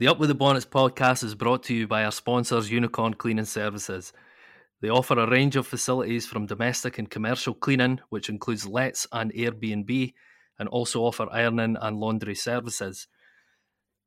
The 0.00 0.08
Up 0.08 0.18
with 0.18 0.30
the 0.30 0.34
Bonnets 0.34 0.64
podcast 0.64 1.22
is 1.22 1.34
brought 1.34 1.64
to 1.64 1.74
you 1.74 1.86
by 1.86 2.06
our 2.06 2.10
sponsors, 2.10 2.70
Unicorn 2.70 3.12
Cleaning 3.12 3.44
Services. 3.44 4.14
They 4.80 4.88
offer 4.88 5.18
a 5.18 5.28
range 5.28 5.56
of 5.56 5.66
facilities 5.66 6.26
from 6.26 6.46
domestic 6.46 6.96
and 6.96 7.10
commercial 7.10 7.52
cleaning, 7.52 8.00
which 8.08 8.30
includes 8.30 8.66
lets 8.66 9.06
and 9.12 9.30
Airbnb, 9.34 10.14
and 10.58 10.70
also 10.70 11.02
offer 11.02 11.28
ironing 11.30 11.76
and 11.78 11.98
laundry 11.98 12.34
services. 12.34 13.08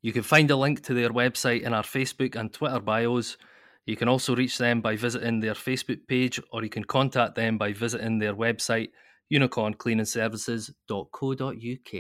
You 0.01 0.11
can 0.13 0.23
find 0.23 0.49
a 0.49 0.55
link 0.55 0.81
to 0.85 0.95
their 0.95 1.11
website 1.11 1.61
in 1.61 1.75
our 1.75 1.83
Facebook 1.83 2.35
and 2.35 2.51
Twitter 2.51 2.79
bios. 2.79 3.37
You 3.85 3.95
can 3.95 4.07
also 4.07 4.35
reach 4.35 4.57
them 4.57 4.81
by 4.81 4.95
visiting 4.95 5.41
their 5.41 5.53
Facebook 5.53 6.07
page, 6.07 6.41
or 6.51 6.63
you 6.63 6.71
can 6.71 6.85
contact 6.85 7.35
them 7.35 7.59
by 7.59 7.71
visiting 7.71 8.17
their 8.17 8.33
website, 8.33 8.89
unicorncleaningservices.co.uk. 9.31 11.93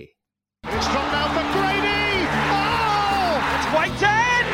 It's 0.63 0.87
from 0.87 1.11
now 1.11 1.27
for 1.27 1.43
Brady. 1.59 2.02
It's 3.73 3.81
Wighton! 3.81 4.45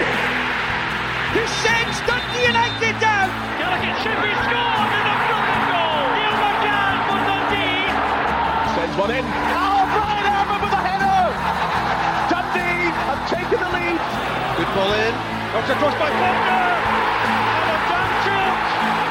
Who 1.35 1.43
sends 1.59 1.99
Dundee 2.07 2.47
United 2.47 2.95
down? 3.03 3.27
Gallagher 3.59 3.91
should 3.99 4.15
be 4.15 4.31
scored 4.31 4.91
and 4.95 5.07
a 5.11 5.15
brilliant 5.27 5.65
goal. 5.67 6.07
Neil 6.15 6.35
McGann 6.39 6.95
for 7.03 7.19
Dundee. 7.27 7.83
Sends 8.79 8.95
one 8.95 9.11
in. 9.11 9.25
Oh, 9.27 9.83
Brian 9.91 10.23
Harman 10.23 10.63
with 10.63 10.71
a 10.71 10.79
header. 10.87 11.35
Dundee 12.31 12.95
have 12.95 13.21
taken 13.27 13.59
the 13.59 13.69
lead. 13.75 13.99
Good 14.55 14.71
ball 14.71 14.87
in. 14.87 15.13
Knocked 15.51 15.67
across 15.67 15.95
by 15.99 16.09
Faulkner. 16.15 16.79
And 16.79 17.75
a 17.75 17.79
damn 17.91 18.11
choke. 18.23 18.63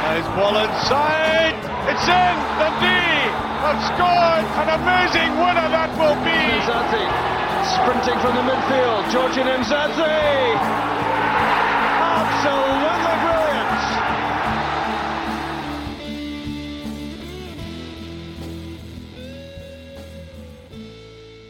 Nice 0.09 0.29
ball 0.33 0.57
inside. 0.57 1.57
It's 1.85 2.09
in. 2.09 2.37
Dundee 2.57 3.29
have 3.61 3.81
scored. 3.93 4.45
An 4.57 4.69
amazing 4.73 5.37
winner 5.37 5.69
that 5.69 5.93
will 6.01 6.17
be. 6.25 6.33
Mzati 6.65 7.38
sprinting 7.69 8.19
from 8.21 8.35
the 8.35 8.41
midfield. 8.41 9.13
Georgian 9.13 9.47
Mzati. 9.47 10.57
Absolutely 12.17 13.13
brilliant. 13.25 13.73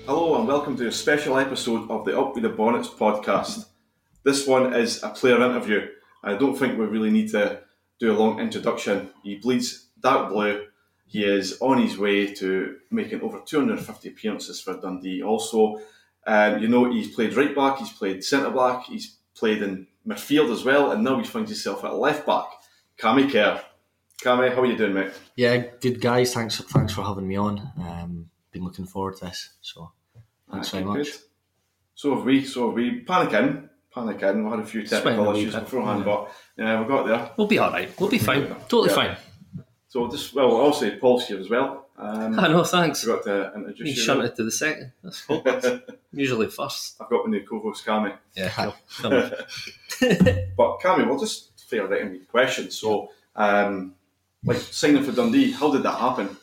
Hello 0.06 0.38
and 0.38 0.48
welcome 0.48 0.76
to 0.76 0.88
a 0.88 0.92
special 0.92 1.38
episode 1.38 1.88
of 1.88 2.04
the 2.04 2.18
Up 2.18 2.34
with 2.34 2.42
the 2.42 2.48
Bonnets 2.48 2.88
podcast. 2.88 3.66
This 4.24 4.44
one 4.44 4.74
is 4.74 5.00
a 5.04 5.10
player 5.10 5.40
interview. 5.40 5.86
I 6.24 6.34
don't 6.34 6.56
think 6.56 6.76
we 6.76 6.86
really 6.86 7.10
need 7.10 7.30
to 7.30 7.60
do 8.00 8.10
a 8.10 8.18
long 8.18 8.40
introduction. 8.40 9.10
He 9.22 9.36
bleeds 9.36 9.90
dark 10.00 10.32
blue. 10.32 10.64
He 11.06 11.24
is 11.24 11.58
on 11.60 11.80
his 11.80 11.96
way 11.96 12.34
to 12.34 12.76
making 12.90 13.20
over 13.20 13.40
250 13.46 14.08
appearances 14.08 14.60
for 14.60 14.80
Dundee. 14.80 15.22
Also, 15.22 15.80
um, 16.28 16.62
you 16.62 16.68
know, 16.68 16.90
he's 16.90 17.14
played 17.14 17.34
right 17.34 17.54
back, 17.54 17.78
he's 17.78 17.90
played 17.90 18.22
centre 18.22 18.50
back, 18.50 18.84
he's 18.84 19.16
played 19.34 19.62
in 19.62 19.86
midfield 20.06 20.52
as 20.52 20.62
well, 20.62 20.92
and 20.92 21.02
now 21.02 21.18
he 21.18 21.24
finds 21.24 21.50
himself 21.50 21.84
at 21.84 21.94
left 21.94 22.26
back. 22.26 22.46
Cammy 22.98 23.30
Kerr. 23.30 23.62
Cammy, 24.22 24.52
how 24.54 24.60
are 24.60 24.66
you 24.66 24.76
doing, 24.76 24.94
mate? 24.94 25.12
Yeah, 25.36 25.56
good 25.80 26.00
guys. 26.00 26.34
Thanks, 26.34 26.58
thanks 26.60 26.92
for 26.92 27.02
having 27.02 27.26
me 27.26 27.36
on. 27.36 27.58
Um, 27.78 28.28
been 28.50 28.64
looking 28.64 28.86
forward 28.86 29.16
to 29.18 29.26
this. 29.26 29.54
So, 29.60 29.92
thanks 30.50 30.70
very 30.70 30.84
Good. 30.84 30.98
much. 30.98 31.08
So 31.94 32.14
have 32.14 32.24
we. 32.24 32.44
So 32.44 32.66
have 32.66 32.74
we. 32.74 33.04
Panicking. 33.04 33.68
Panicking. 33.94 34.44
We 34.44 34.50
had 34.50 34.60
a 34.60 34.66
few 34.66 34.82
technical 34.86 35.34
issues 35.34 35.54
bit, 35.54 35.64
beforehand, 35.64 36.00
yeah. 36.00 36.04
but 36.04 36.32
yeah, 36.56 36.80
we 36.82 36.88
got 36.88 37.06
there. 37.06 37.30
We'll 37.36 37.46
be 37.46 37.58
all 37.58 37.70
right. 37.70 37.88
We'll 37.98 38.10
be 38.10 38.18
fine. 38.18 38.48
Totally 38.68 38.90
Yeah. 38.90 38.94
fine. 38.94 39.16
So 39.88 40.08
just 40.10 40.34
well, 40.34 40.50
also 40.50 40.90
Paul's 40.98 41.26
here 41.26 41.40
as 41.40 41.48
well. 41.48 41.87
Um, 42.00 42.38
I 42.38 42.46
know, 42.48 42.62
thanks. 42.62 43.02
forgot 43.02 43.24
to 43.24 43.50
Being 43.54 43.66
introduce 43.68 43.96
you. 43.96 44.02
shunted 44.04 44.36
to 44.36 44.44
the 44.44 44.52
second. 44.52 44.92
That's 45.02 45.22
cool. 45.22 45.42
Usually 46.12 46.46
first. 46.46 46.96
I've 47.00 47.10
got 47.10 47.26
my 47.26 47.30
new 47.32 47.44
co-host 47.44 47.84
Cammy. 47.84 48.16
Yeah, 48.36 48.50
cool. 48.50 48.74
But 50.56 50.78
Cammy, 50.80 51.06
we'll 51.08 51.18
just 51.18 51.68
fire 51.68 51.86
right 51.88 52.02
in 52.02 52.12
with 52.12 52.28
questions. 52.28 52.76
So, 52.78 53.10
um, 53.34 53.94
like 54.44 54.58
signing 54.58 55.02
for 55.02 55.12
Dundee, 55.12 55.50
how 55.50 55.72
did 55.72 55.82
that 55.82 55.98
happen? 55.98 56.36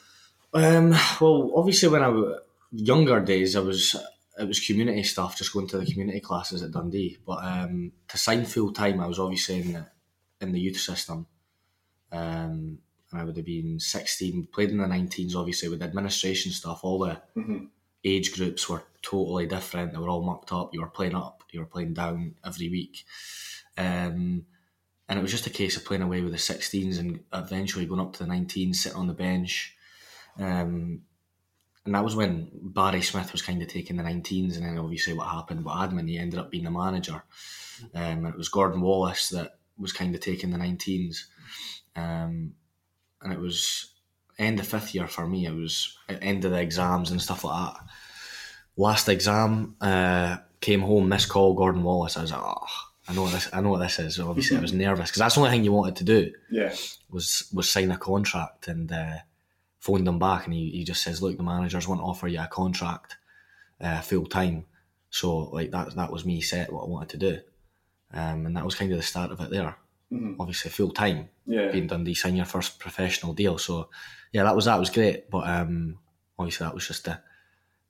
Um, 0.53 0.91
well, 1.21 1.51
obviously, 1.55 1.89
when 1.89 2.03
I 2.03 2.09
was 2.09 2.39
younger 2.71 3.19
days, 3.21 3.55
I 3.55 3.61
was 3.61 3.95
it 4.37 4.47
was 4.47 4.59
community 4.59 5.03
stuff, 5.03 5.37
just 5.37 5.53
going 5.53 5.67
to 5.67 5.77
the 5.77 5.85
community 5.85 6.19
classes 6.19 6.61
at 6.63 6.71
Dundee. 6.71 7.17
But 7.25 7.43
um, 7.45 7.93
to 8.09 8.17
sign 8.17 8.45
full 8.45 8.73
time, 8.73 8.99
I 8.99 9.07
was 9.07 9.19
obviously 9.19 9.61
in 9.61 9.73
the, 9.73 9.85
in 10.41 10.51
the 10.51 10.59
youth 10.59 10.77
system. 10.79 11.27
Um, 12.11 12.79
and 13.11 13.21
I 13.21 13.23
would 13.23 13.37
have 13.37 13.45
been 13.45 13.79
sixteen, 13.79 14.47
played 14.51 14.69
in 14.71 14.77
the 14.77 14.85
nineteens, 14.85 15.35
obviously 15.35 15.69
with 15.69 15.81
administration 15.83 16.51
stuff. 16.51 16.83
All 16.83 16.99
the 16.99 17.21
Mhm. 17.35 17.69
age 18.03 18.33
groups 18.33 18.67
were 18.69 18.83
totally 19.01 19.47
different. 19.47 19.91
They 19.91 19.97
were 19.99 20.09
all 20.09 20.23
mucked 20.23 20.51
up. 20.51 20.73
You 20.73 20.81
were 20.81 20.87
playing 20.87 21.15
up, 21.15 21.43
you 21.51 21.59
were 21.59 21.65
playing 21.65 21.93
down 21.93 22.35
every 22.43 22.69
week. 22.69 23.05
Um, 23.77 24.45
and 25.07 25.19
it 25.19 25.21
was 25.21 25.31
just 25.31 25.45
a 25.47 25.51
case 25.51 25.77
of 25.77 25.85
playing 25.85 26.01
away 26.01 26.21
with 26.21 26.31
the 26.31 26.39
16s 26.39 26.97
and 26.97 27.23
eventually 27.31 27.85
going 27.85 27.99
up 27.99 28.13
to 28.13 28.23
the 28.23 28.29
19s, 28.29 28.79
sitting 28.81 28.97
on 28.97 29.07
the 29.07 29.13
bench. 29.13 29.75
Um, 30.37 31.03
and 31.85 31.93
that 31.93 32.03
was 32.03 32.15
when 32.15 32.49
Barry 32.53 33.03
Smith 33.03 33.31
was 33.31 33.43
kind 33.43 33.61
of 33.61 33.67
taking 33.67 33.97
the 33.97 34.03
19s, 34.03 34.55
and 34.57 34.65
then 34.65 34.77
obviously 34.79 35.13
what 35.13 35.27
happened 35.27 35.63
with 35.63 35.73
Admin, 35.75 36.09
he 36.09 36.17
ended 36.17 36.39
up 36.39 36.49
being 36.49 36.63
the 36.63 36.71
manager. 36.71 37.23
Um, 37.93 38.25
and 38.25 38.27
it 38.27 38.37
was 38.37 38.49
Gordon 38.49 38.81
Wallace 38.81 39.29
that 39.29 39.59
was 39.77 39.93
kind 39.93 40.15
of 40.15 40.21
taking 40.21 40.49
the 40.49 40.57
19s. 40.57 41.25
Um, 41.95 42.55
and 43.25 43.33
it 43.33 43.39
was 43.39 43.91
end 44.37 44.59
of 44.59 44.67
fifth 44.67 44.95
year 44.95 45.07
for 45.07 45.27
me. 45.27 45.45
It 45.45 45.53
was 45.53 45.97
end 46.07 46.45
of 46.45 46.51
the 46.51 46.61
exams 46.61 47.11
and 47.11 47.21
stuff 47.21 47.43
like 47.43 47.73
that. 47.73 47.83
Last 48.77 49.09
exam, 49.09 49.75
uh, 49.81 50.37
came 50.61 50.81
home, 50.81 51.09
missed 51.09 51.29
call 51.29 51.53
Gordon 51.55 51.83
Wallace. 51.83 52.17
I 52.17 52.21
was 52.21 52.31
like, 52.31 52.41
oh, 52.41 52.67
I 53.07 53.13
know 53.13 53.23
what 53.23 53.33
this. 53.33 53.49
I 53.51 53.61
know 53.61 53.71
what 53.71 53.79
this 53.79 53.99
is. 53.99 54.19
Obviously, 54.19 54.57
I 54.57 54.61
was 54.61 54.73
nervous 54.85 55.09
because 55.09 55.19
that's 55.19 55.35
the 55.35 55.41
only 55.41 55.51
thing 55.51 55.63
you 55.63 55.73
wanted 55.73 55.95
to 55.97 56.03
do 56.03 56.31
Yeah, 56.49 56.73
was 57.09 57.49
was 57.53 57.69
sign 57.69 57.91
a 57.91 57.97
contract 57.97 58.67
and 58.67 58.91
uh, 58.91 59.17
phoned 59.79 60.07
him 60.07 60.19
back 60.19 60.45
and 60.45 60.53
he, 60.53 60.71
he 60.71 60.83
just 60.83 61.03
says, 61.03 61.21
look, 61.21 61.37
the 61.37 61.43
managers 61.43 61.87
want 61.87 62.01
to 62.01 62.05
offer 62.05 62.27
you 62.27 62.39
a 62.39 62.47
contract 62.47 63.17
uh, 63.81 64.01
full 64.01 64.25
time. 64.25 64.65
So 65.09 65.37
like 65.37 65.71
that 65.71 65.95
that 65.95 66.11
was 66.11 66.25
me 66.25 66.41
set 66.41 66.71
what 66.71 66.83
I 66.83 66.89
wanted 66.89 67.09
to 67.09 67.17
do, 67.17 67.39
um, 68.13 68.45
and 68.45 68.57
that 68.57 68.65
was 68.65 68.75
kind 68.75 68.91
of 68.91 68.97
the 68.97 69.03
start 69.03 69.31
of 69.31 69.39
it 69.39 69.49
there. 69.49 69.77
Obviously, 70.11 70.71
full 70.71 70.91
time 70.91 71.29
yeah. 71.45 71.71
being 71.71 71.87
Dundee, 71.87 72.13
sign 72.13 72.35
your 72.35 72.45
first 72.45 72.79
professional 72.79 73.33
deal. 73.33 73.57
So 73.57 73.89
yeah, 74.31 74.43
that 74.43 74.55
was 74.55 74.65
that 74.65 74.79
was 74.79 74.89
great. 74.89 75.29
But 75.29 75.47
um, 75.47 75.97
obviously, 76.37 76.65
that 76.65 76.73
was 76.73 76.87
just 76.87 77.05
the 77.05 77.19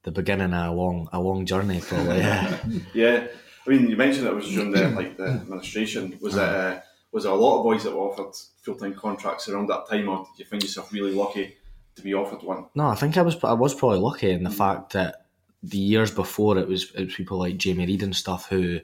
the 0.03 0.11
beginning 0.11 0.53
of 0.53 0.71
a 0.71 0.75
long 0.75 1.09
a 1.11 1.19
long 1.19 1.45
journey. 1.45 1.81
Probably 1.81 2.17
yeah. 2.17 2.57
Yeah, 2.93 3.27
I 3.65 3.69
mean, 3.69 3.89
you 3.89 3.97
mentioned 3.97 4.27
it 4.27 4.35
was 4.35 4.47
during 4.47 4.71
the 4.71 4.89
like 4.89 5.17
the 5.17 5.25
administration. 5.25 6.17
Was 6.21 6.35
it 6.35 6.41
uh, 6.41 6.79
was 7.11 7.23
there 7.23 7.33
a 7.33 7.35
lot 7.35 7.59
of 7.59 7.63
boys 7.63 7.83
that 7.83 7.95
were 7.95 8.01
offered 8.01 8.35
full 8.61 8.75
time 8.75 8.93
contracts 8.93 9.49
around 9.49 9.67
that 9.67 9.87
time, 9.87 10.07
or 10.07 10.25
did 10.25 10.39
you 10.39 10.45
find 10.45 10.61
yourself 10.61 10.91
really 10.93 11.13
lucky 11.13 11.55
to 11.95 12.01
be 12.01 12.13
offered 12.13 12.43
one? 12.43 12.65
No, 12.75 12.87
I 12.87 12.95
think 12.95 13.17
I 13.17 13.21
was 13.21 13.41
I 13.43 13.53
was 13.53 13.73
probably 13.73 13.99
lucky 13.99 14.31
in 14.31 14.43
the 14.43 14.49
fact 14.51 14.93
that 14.93 15.25
the 15.63 15.77
years 15.77 16.11
before 16.11 16.57
it 16.57 16.67
was 16.67 16.91
it 16.93 17.05
was 17.05 17.15
people 17.15 17.39
like 17.39 17.57
Jamie 17.57 17.87
Reid 17.87 18.03
and 18.03 18.15
stuff 18.15 18.49
who 18.49 18.79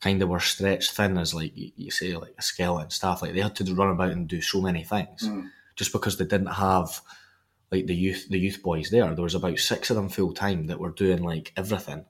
kind 0.00 0.22
of 0.22 0.28
were 0.28 0.40
stretched 0.40 0.92
thin 0.92 1.18
as 1.18 1.34
like 1.34 1.52
you, 1.54 1.90
say 1.90 2.16
like 2.16 2.34
a 2.38 2.42
skeleton 2.42 2.90
staff. 2.90 3.22
Like 3.22 3.34
they 3.34 3.40
had 3.40 3.56
to 3.56 3.74
run 3.74 3.90
about 3.90 4.12
and 4.12 4.28
do 4.28 4.40
so 4.40 4.60
many 4.60 4.84
things 4.84 5.26
hmm. 5.26 5.46
just 5.76 5.92
because 5.92 6.16
they 6.16 6.24
didn't 6.24 6.46
have 6.46 7.00
like 7.70 7.86
the 7.86 7.94
youth 7.94 8.28
the 8.28 8.38
youth 8.38 8.62
boys 8.62 8.90
there. 8.90 9.14
There 9.14 9.24
was 9.24 9.34
about 9.34 9.58
six 9.58 9.90
of 9.90 9.96
them 9.96 10.08
full 10.08 10.32
time 10.32 10.66
that 10.66 10.80
were 10.80 10.90
doing 10.90 11.22
like 11.22 11.52
everything, 11.56 12.04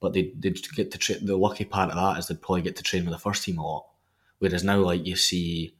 but 0.00 0.12
they 0.12 0.32
they 0.38 0.50
get 0.50 0.90
to 0.92 0.98
train 0.98 1.26
the 1.26 1.36
lucky 1.36 1.64
part 1.64 1.90
of 1.90 1.96
that 1.96 2.18
is 2.18 2.28
they'd 2.28 2.40
probably 2.40 2.62
get 2.62 2.76
to 2.76 2.82
train 2.82 3.04
with 3.04 3.12
the 3.12 3.18
first 3.18 3.44
team 3.44 3.58
a 3.58 3.66
lot. 3.66 3.86
Whereas 4.38 4.64
now, 4.64 4.78
like 4.78 5.06
you 5.06 5.16
see, 5.16 5.74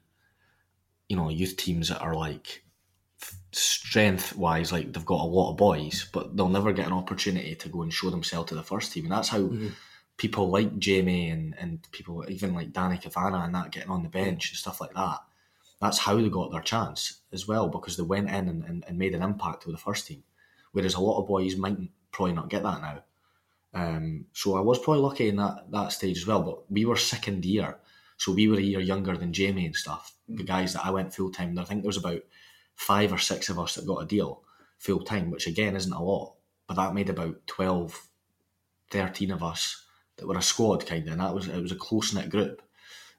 you 1.08 1.16
know, 1.16 1.28
youth 1.28 1.56
teams 1.56 1.88
that 1.88 2.00
are 2.00 2.14
like 2.14 2.64
strength 3.52 4.36
wise, 4.36 4.72
like 4.72 4.92
they've 4.92 5.04
got 5.06 5.22
a 5.22 5.24
lot 5.24 5.50
of 5.50 5.56
boys, 5.56 6.08
but 6.12 6.36
they'll 6.36 6.48
never 6.48 6.72
get 6.72 6.86
an 6.86 6.92
opportunity 6.92 7.54
to 7.54 7.68
go 7.68 7.82
and 7.82 7.92
show 7.92 8.10
themselves 8.10 8.48
to 8.48 8.54
the 8.54 8.62
first 8.62 8.92
team. 8.92 9.04
And 9.04 9.12
that's 9.12 9.28
how 9.28 9.40
hmm. 9.40 9.68
People 10.16 10.48
like 10.50 10.78
Jamie 10.78 11.30
and, 11.30 11.54
and 11.58 11.86
people 11.92 12.24
even 12.28 12.54
like 12.54 12.72
Danny 12.72 12.96
Cavana 12.96 13.44
and 13.44 13.54
that 13.54 13.70
getting 13.70 13.90
on 13.90 14.02
the 14.02 14.08
bench 14.08 14.50
and 14.50 14.56
stuff 14.56 14.80
like 14.80 14.94
that. 14.94 15.18
That's 15.80 15.98
how 15.98 16.16
they 16.16 16.28
got 16.30 16.52
their 16.52 16.62
chance 16.62 17.20
as 17.32 17.46
well 17.46 17.68
because 17.68 17.96
they 17.96 18.02
went 18.02 18.30
in 18.30 18.48
and, 18.48 18.64
and, 18.64 18.84
and 18.88 18.98
made 18.98 19.14
an 19.14 19.22
impact 19.22 19.66
with 19.66 19.74
the 19.74 19.80
first 19.80 20.06
team. 20.06 20.22
Whereas 20.72 20.94
a 20.94 21.00
lot 21.00 21.20
of 21.20 21.28
boys 21.28 21.56
might 21.56 21.76
probably 22.12 22.34
not 22.34 22.48
get 22.48 22.62
that 22.62 22.80
now. 22.80 23.02
Um, 23.74 24.24
so 24.32 24.56
I 24.56 24.60
was 24.60 24.78
probably 24.78 25.02
lucky 25.02 25.28
in 25.28 25.36
that, 25.36 25.70
that 25.70 25.92
stage 25.92 26.18
as 26.18 26.26
well. 26.26 26.42
But 26.42 26.70
we 26.70 26.86
were 26.86 26.96
second 26.96 27.44
year, 27.44 27.76
so 28.16 28.32
we 28.32 28.48
were 28.48 28.56
a 28.56 28.62
year 28.62 28.80
younger 28.80 29.18
than 29.18 29.34
Jamie 29.34 29.66
and 29.66 29.76
stuff. 29.76 30.14
The 30.28 30.44
guys 30.44 30.72
that 30.72 30.86
I 30.86 30.90
went 30.90 31.14
full 31.14 31.30
time, 31.30 31.58
I 31.58 31.64
think 31.64 31.82
there 31.82 31.88
was 31.88 31.98
about 31.98 32.22
five 32.74 33.12
or 33.12 33.18
six 33.18 33.50
of 33.50 33.58
us 33.58 33.74
that 33.74 33.86
got 33.86 34.02
a 34.02 34.06
deal 34.06 34.42
full 34.78 35.00
time, 35.00 35.30
which 35.30 35.46
again 35.46 35.76
isn't 35.76 35.92
a 35.92 36.02
lot, 36.02 36.34
but 36.66 36.74
that 36.76 36.94
made 36.94 37.10
about 37.10 37.46
12, 37.46 38.08
13 38.90 39.30
of 39.30 39.42
us 39.42 39.85
that 40.16 40.26
were 40.26 40.38
a 40.38 40.42
squad 40.42 40.86
kind 40.86 41.06
of, 41.06 41.12
and 41.12 41.20
that 41.20 41.34
was 41.34 41.48
it 41.48 41.60
was 41.60 41.72
a 41.72 41.76
close 41.76 42.14
knit 42.14 42.30
group, 42.30 42.62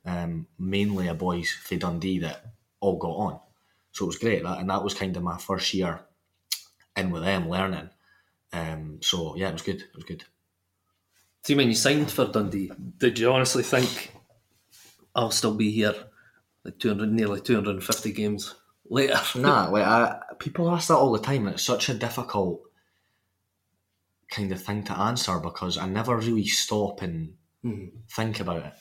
um, 0.06 0.48
mainly 0.58 1.08
a 1.08 1.14
boys 1.14 1.50
for 1.50 1.76
Dundee 1.76 2.20
that 2.20 2.46
all 2.80 2.98
got 2.98 3.10
on, 3.10 3.40
so 3.92 4.06
it 4.06 4.08
was 4.08 4.18
great. 4.18 4.44
That 4.44 4.60
and 4.60 4.70
that 4.70 4.84
was 4.84 4.94
kind 4.94 5.16
of 5.16 5.24
my 5.24 5.38
first 5.38 5.74
year 5.74 6.02
in 6.96 7.12
with 7.12 7.24
them 7.24 7.50
learning. 7.50 7.90
Um, 8.54 9.00
so 9.02 9.36
yeah, 9.36 9.50
it 9.50 9.54
was 9.54 9.62
good. 9.62 9.82
It 9.82 9.96
was 9.96 10.06
good. 10.06 10.24
See, 11.44 11.56
when 11.56 11.70
you 11.70 11.76
signed 11.76 12.12
for 12.12 12.26
Dundee, 12.26 12.72
did 12.98 13.20
you 13.20 13.32
honestly 13.32 13.64
think 13.64 14.12
I'll 15.16 15.32
still 15.32 15.54
be 15.54 15.72
here 15.72 15.96
like 16.66 16.78
200, 16.80 17.10
nearly 17.12 17.40
250 17.40 18.12
games 18.12 18.56
later? 18.90 19.20
Nah, 19.36 19.70
like 19.72 19.86
I, 19.86 20.20
people 20.40 20.70
ask 20.70 20.90
that 20.90 20.96
all 20.96 21.14
the 21.14 21.20
time. 21.20 21.46
and 21.46 21.54
It's 21.54 21.64
such 21.64 21.88
a 21.88 21.94
difficult 21.94 22.67
kind 24.30 24.52
of 24.52 24.62
thing 24.62 24.84
to 24.84 24.98
answer 24.98 25.40
because 25.40 25.78
I 25.78 25.88
never 25.88 26.18
really 26.18 26.46
stop 26.46 27.02
and 27.02 27.36
mm-hmm. 27.64 27.98
think 28.10 28.40
about 28.40 28.66
it. 28.66 28.74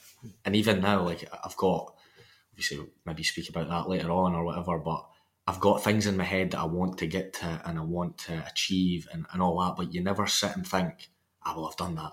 And 0.45 0.57
even 0.57 0.81
now, 0.81 1.03
like 1.03 1.29
I've 1.45 1.57
got 1.57 1.95
obviously 2.53 2.87
maybe 3.05 3.23
speak 3.23 3.49
about 3.49 3.69
that 3.69 3.89
later 3.89 4.11
on 4.11 4.35
or 4.35 4.45
whatever, 4.45 4.79
but 4.79 5.07
I've 5.47 5.61
got 5.61 5.85
things 5.85 6.07
in 6.07 6.17
my 6.17 6.25
head 6.25 6.51
that 6.51 6.59
I 6.59 6.65
want 6.65 6.99
to 6.99 7.07
get 7.07 7.35
to 7.35 7.61
and 7.65 7.79
I 7.79 7.83
want 7.83 8.19
to 8.19 8.45
achieve 8.47 9.07
and, 9.13 9.27
and 9.33 9.41
all 9.41 9.61
that, 9.61 9.77
but 9.77 9.93
you 9.95 10.03
never 10.03 10.27
sit 10.27 10.57
and 10.57 10.67
think, 10.67 11.11
ah, 11.45 11.53
I 11.53 11.57
will 11.57 11.69
have 11.69 11.77
done 11.77 11.95
that. 11.97 12.13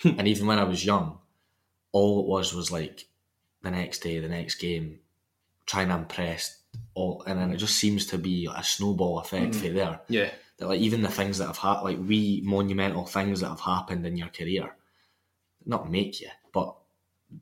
Hmm. 0.00 0.18
and 0.18 0.28
even 0.28 0.46
when 0.46 0.60
I 0.60 0.64
was 0.64 0.84
young, 0.84 1.18
all 1.90 2.20
it 2.20 2.28
was 2.28 2.54
was 2.54 2.70
like 2.70 3.08
the 3.62 3.70
next 3.70 3.98
day, 4.00 4.20
the 4.20 4.28
next 4.28 4.56
game, 4.56 5.00
trying 5.66 5.88
to 5.88 5.94
impress 5.94 6.62
all 6.94 7.24
and 7.26 7.40
then 7.40 7.50
it 7.50 7.56
just 7.56 7.76
seems 7.76 8.06
to 8.06 8.18
be 8.18 8.48
a 8.54 8.62
snowball 8.62 9.18
effect 9.18 9.52
mm-hmm. 9.54 9.66
for 9.66 9.72
there. 9.72 10.00
Yeah. 10.08 10.30
That 10.58 10.68
like 10.68 10.80
even 10.80 11.02
the 11.02 11.08
things 11.08 11.38
that 11.38 11.46
have 11.46 11.58
had 11.58 11.80
like 11.80 11.98
wee 11.98 12.42
monumental 12.44 13.06
things 13.06 13.40
that 13.40 13.48
have 13.48 13.60
happened 13.60 14.04
in 14.06 14.16
your 14.16 14.28
career, 14.28 14.76
not 15.64 15.90
make 15.90 16.20
you, 16.20 16.28
but 16.52 16.76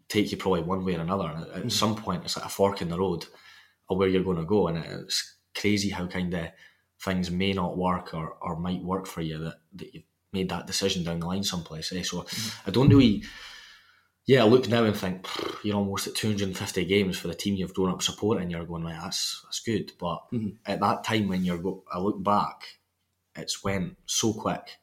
take 0.08 0.30
you 0.30 0.36
probably 0.36 0.62
one 0.62 0.84
way 0.84 0.96
or 0.96 1.00
another. 1.00 1.28
And 1.28 1.42
at, 1.44 1.50
at 1.50 1.64
mm. 1.64 1.72
some 1.72 1.96
point, 1.96 2.24
it's 2.24 2.36
like 2.36 2.46
a 2.46 2.50
fork 2.50 2.82
in 2.82 2.88
the 2.88 2.98
road 2.98 3.26
of 3.88 3.96
where 3.96 4.08
you're 4.08 4.24
going 4.24 4.38
to 4.38 4.44
go, 4.44 4.68
and 4.68 4.78
it's 4.78 5.36
crazy 5.54 5.90
how 5.90 6.06
kind 6.06 6.34
of 6.34 6.48
things 7.02 7.30
may 7.30 7.52
not 7.52 7.76
work 7.76 8.14
or, 8.14 8.36
or 8.40 8.58
might 8.58 8.82
work 8.82 9.06
for 9.06 9.20
you 9.20 9.38
that, 9.38 9.56
that 9.74 9.94
you've 9.94 10.04
made 10.32 10.48
that 10.48 10.66
decision 10.66 11.04
down 11.04 11.20
the 11.20 11.26
line 11.26 11.42
someplace. 11.42 11.92
Eh? 11.92 12.02
So 12.02 12.22
mm. 12.22 12.54
I 12.66 12.70
don't 12.70 12.88
really. 12.88 13.24
Yeah, 14.26 14.42
I 14.42 14.48
look 14.48 14.68
now 14.68 14.82
and 14.82 14.96
think 14.96 15.28
you're 15.62 15.76
almost 15.76 16.08
at 16.08 16.16
250 16.16 16.84
games 16.86 17.16
for 17.16 17.28
the 17.28 17.34
team 17.34 17.54
you've 17.54 17.74
grown 17.74 17.90
up 17.90 18.02
supporting. 18.02 18.50
You're 18.50 18.64
going 18.64 18.82
like 18.82 19.00
that's 19.00 19.40
that's 19.44 19.60
good, 19.60 19.92
but 20.00 20.18
mm-hmm. 20.32 20.48
at 20.66 20.80
that 20.80 21.04
time 21.04 21.28
when 21.28 21.44
you're 21.44 21.58
go, 21.58 21.84
I 21.92 22.00
look 22.00 22.20
back, 22.20 22.64
it's 23.38 23.64
went 23.64 23.96
so 24.06 24.32
quick, 24.32 24.78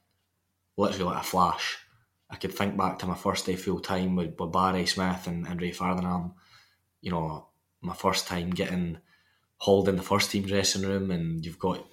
literally 0.78 1.06
like 1.06 1.22
a 1.22 1.26
flash. 1.26 1.78
I 2.30 2.36
could 2.36 2.54
think 2.54 2.78
back 2.78 3.00
to 3.00 3.06
my 3.06 3.16
first 3.16 3.46
day 3.46 3.56
full 3.56 3.80
time 3.80 4.16
with, 4.16 4.36
with 4.40 4.52
Barry 4.52 4.86
Smith 4.86 5.28
and, 5.28 5.46
and 5.48 5.62
Ray 5.62 5.72
Farningham. 5.72 6.34
You 7.02 7.12
know, 7.12 7.48
my 7.82 7.94
first 7.94 8.28
time 8.28 8.50
getting 8.50 8.98
hauled 9.58 9.88
in 9.90 9.98
the 9.98 10.02
first 10.02 10.32
team 10.32 10.44
dressing 10.46 10.82
room, 10.82 11.12
and 11.12 11.46
you've 11.46 11.60
got 11.60 11.86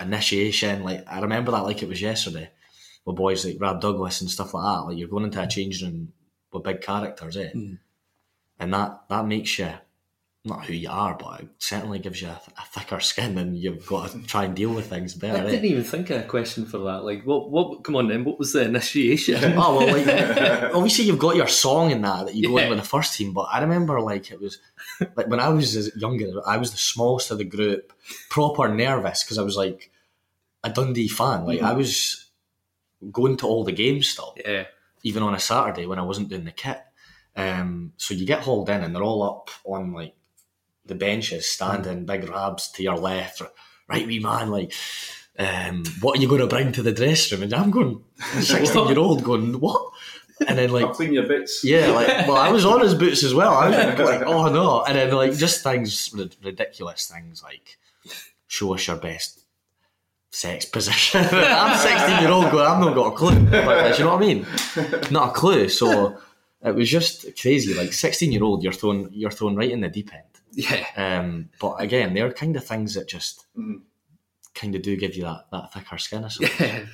initiation. 0.00 0.82
Like 0.84 1.04
I 1.10 1.20
remember 1.20 1.52
that 1.52 1.64
like 1.64 1.82
it 1.82 1.88
was 1.88 2.00
yesterday. 2.02 2.50
With 3.04 3.16
boys 3.16 3.44
like 3.44 3.58
Brad 3.58 3.80
Douglas 3.80 4.20
and 4.20 4.30
stuff 4.30 4.54
like 4.54 4.64
that. 4.64 4.86
Like 4.86 4.98
you're 4.98 5.08
going 5.08 5.24
into 5.24 5.42
a 5.42 5.46
change 5.46 5.82
room 5.82 6.12
with 6.52 6.62
big 6.62 6.80
characters, 6.80 7.36
eh? 7.36 7.50
And 8.60 8.74
that 8.74 9.08
that 9.08 9.26
makes 9.26 9.58
you 9.58 9.72
not 10.48 10.64
who 10.64 10.72
you 10.72 10.88
are, 10.90 11.14
but 11.14 11.40
it 11.42 11.48
certainly 11.58 11.98
gives 12.00 12.20
you 12.20 12.28
a, 12.28 12.40
a 12.58 12.64
thicker 12.72 12.98
skin, 12.98 13.38
and 13.38 13.56
you've 13.56 13.86
got 13.86 14.10
to 14.10 14.22
try 14.22 14.44
and 14.44 14.56
deal 14.56 14.70
with 14.74 14.88
things 14.88 15.14
better. 15.14 15.46
I 15.46 15.50
didn't 15.50 15.66
even 15.66 15.84
think 15.84 16.10
of 16.10 16.20
a 16.22 16.24
question 16.24 16.66
for 16.66 16.78
that. 16.78 17.04
Like, 17.04 17.22
what? 17.24 17.50
What? 17.50 17.84
Come 17.84 17.94
on, 17.96 18.08
then. 18.08 18.24
What 18.24 18.38
was 18.38 18.52
the 18.52 18.62
initiation? 18.62 19.36
Oh 19.56 19.78
well, 19.78 19.96
like 19.96 20.72
obviously 20.74 21.04
you've 21.04 21.18
got 21.18 21.36
your 21.36 21.46
song 21.48 21.90
in 21.90 22.02
that 22.02 22.26
that 22.26 22.34
you 22.34 22.48
go 22.48 22.58
Yeah. 22.58 22.64
in 22.64 22.70
with 22.70 22.78
the 22.80 22.84
first 22.84 23.14
team, 23.16 23.32
but 23.32 23.48
I 23.52 23.60
remember 23.60 24.00
like 24.00 24.30
it 24.30 24.40
was 24.40 24.58
like 25.14 25.28
when 25.28 25.40
I 25.40 25.48
was 25.50 25.94
younger, 25.96 26.26
I 26.46 26.56
was 26.56 26.70
the 26.72 26.76
smallest 26.78 27.30
of 27.30 27.38
the 27.38 27.44
group, 27.44 27.92
proper 28.30 28.68
nervous 28.68 29.22
because 29.22 29.38
I 29.38 29.42
was 29.42 29.56
like 29.56 29.90
a 30.64 30.70
Dundee 30.70 31.08
fan. 31.08 31.44
Like 31.44 31.62
I 31.62 31.72
was 31.72 32.26
going 33.12 33.36
to 33.38 33.46
all 33.46 33.64
the 33.64 33.72
games 33.72 34.08
still, 34.08 34.34
yeah. 34.44 34.64
even 35.02 35.22
on 35.22 35.34
a 35.34 35.38
Saturday 35.40 35.86
when 35.86 35.98
I 35.98 36.02
wasn't 36.02 36.28
doing 36.28 36.44
the 36.44 36.50
kit. 36.52 36.80
Um, 37.36 37.92
so 37.96 38.14
you 38.14 38.26
get 38.26 38.40
hauled 38.40 38.68
in 38.68 38.82
and 38.82 38.92
they're 38.94 39.02
all 39.04 39.22
up 39.22 39.50
on 39.64 39.92
like 39.92 40.14
the 40.88 40.94
benches, 40.94 41.46
standing 41.46 42.04
big 42.04 42.28
rabs 42.28 42.70
to 42.72 42.82
your 42.82 42.96
left, 42.96 43.42
right, 43.88 44.06
wee 44.06 44.18
man, 44.18 44.50
like. 44.50 44.72
Um, 45.40 45.84
what 46.00 46.18
are 46.18 46.20
you 46.20 46.26
going 46.26 46.40
to 46.40 46.48
bring 46.48 46.72
to 46.72 46.82
the 46.82 46.90
dressing 46.90 47.38
room? 47.38 47.44
And 47.44 47.54
I'm 47.54 47.70
going, 47.70 48.02
sixteen 48.40 48.88
year 48.88 48.98
old, 48.98 49.22
going 49.22 49.60
what? 49.60 49.92
And 50.48 50.58
then 50.58 50.70
like 50.70 50.84
I'll 50.84 50.94
clean 50.94 51.12
your 51.12 51.28
bits. 51.28 51.62
yeah, 51.62 51.92
like 51.92 52.08
well, 52.26 52.36
I 52.38 52.50
was 52.50 52.64
on 52.64 52.80
his 52.80 52.96
boots 52.96 53.22
as 53.22 53.34
well. 53.34 53.54
I 53.54 53.68
was 53.68 54.00
like, 54.00 54.22
oh 54.26 54.48
no, 54.48 54.82
and 54.82 54.98
then 54.98 55.12
like 55.12 55.36
just 55.36 55.62
things, 55.62 56.12
ridiculous 56.42 57.06
things 57.06 57.44
like 57.44 57.78
show 58.48 58.74
us 58.74 58.88
your 58.88 58.96
best 58.96 59.44
sex 60.30 60.64
position. 60.64 61.24
I'm 61.32 61.78
16 61.78 62.22
year 62.22 62.30
old 62.30 62.50
going, 62.50 62.66
I've 62.66 62.80
not 62.80 62.94
got 62.94 63.12
a 63.12 63.16
clue. 63.16 63.46
But, 63.46 63.92
do 63.92 63.98
you 63.98 64.04
know 64.04 64.16
what 64.16 64.22
I 64.22 64.26
mean? 64.26 64.46
Not 65.10 65.30
a 65.30 65.32
clue. 65.32 65.68
So 65.68 66.18
it 66.62 66.74
was 66.74 66.90
just 66.90 67.40
crazy. 67.40 67.74
Like 67.74 67.92
16 67.92 68.32
year 68.32 68.42
old, 68.42 68.62
you're 68.62 68.72
thrown, 68.72 69.08
you're 69.12 69.30
thrown 69.30 69.56
right 69.56 69.70
in 69.70 69.80
the 69.80 69.88
deep 69.88 70.12
end. 70.12 70.24
Yeah. 70.58 70.84
Um, 70.96 71.50
but 71.60 71.76
again, 71.76 72.14
they're 72.14 72.32
kind 72.32 72.56
of 72.56 72.64
things 72.66 72.94
that 72.94 73.08
just 73.08 73.46
kind 74.54 74.74
of 74.74 74.82
do 74.82 74.96
give 74.96 75.14
you 75.14 75.22
that, 75.22 75.44
that 75.52 75.72
thicker 75.72 75.98
skin. 75.98 76.24
I 76.24 76.28
suppose. 76.28 76.60
Yeah. 76.60 76.80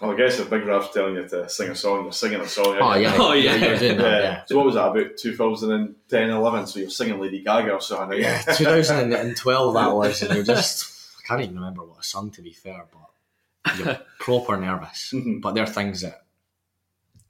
Well, 0.00 0.10
I 0.10 0.16
guess 0.16 0.40
if 0.40 0.50
Big 0.50 0.64
Ralph's 0.66 0.92
telling 0.92 1.14
you 1.14 1.28
to 1.28 1.48
sing 1.48 1.70
a 1.70 1.74
song, 1.76 2.02
you're 2.02 2.10
singing 2.10 2.40
a 2.40 2.48
song. 2.48 2.78
Oh 2.80 2.94
yeah, 2.96 3.14
Oh, 3.16 3.32
yeah. 3.32 3.54
you're 3.54 3.78
doing 3.78 3.98
that. 3.98 4.04
Yeah. 4.04 4.20
Yeah. 4.28 4.42
So 4.46 4.56
what 4.56 4.66
was 4.66 4.74
that 4.74 4.88
about 4.88 5.16
2010, 5.16 6.30
11? 6.30 6.66
So 6.66 6.80
you're 6.80 6.90
singing 6.90 7.20
Lady 7.20 7.44
Gaga 7.44 7.74
or 7.74 7.80
something. 7.80 8.20
Yeah, 8.20 8.42
2012 8.42 9.74
that 9.74 9.86
was, 9.94 10.20
and 10.22 10.34
you're 10.34 10.42
just 10.42 11.14
I 11.20 11.28
can't 11.28 11.42
even 11.42 11.54
remember 11.54 11.84
what 11.84 11.98
I 11.98 12.02
sung 12.02 12.32
to 12.32 12.42
be 12.42 12.52
fair, 12.52 12.86
but 12.92 13.76
you're 13.78 13.98
proper 14.18 14.56
nervous. 14.56 15.14
But 15.40 15.52
there 15.54 15.62
are 15.62 15.66
things 15.68 16.00
that 16.00 16.24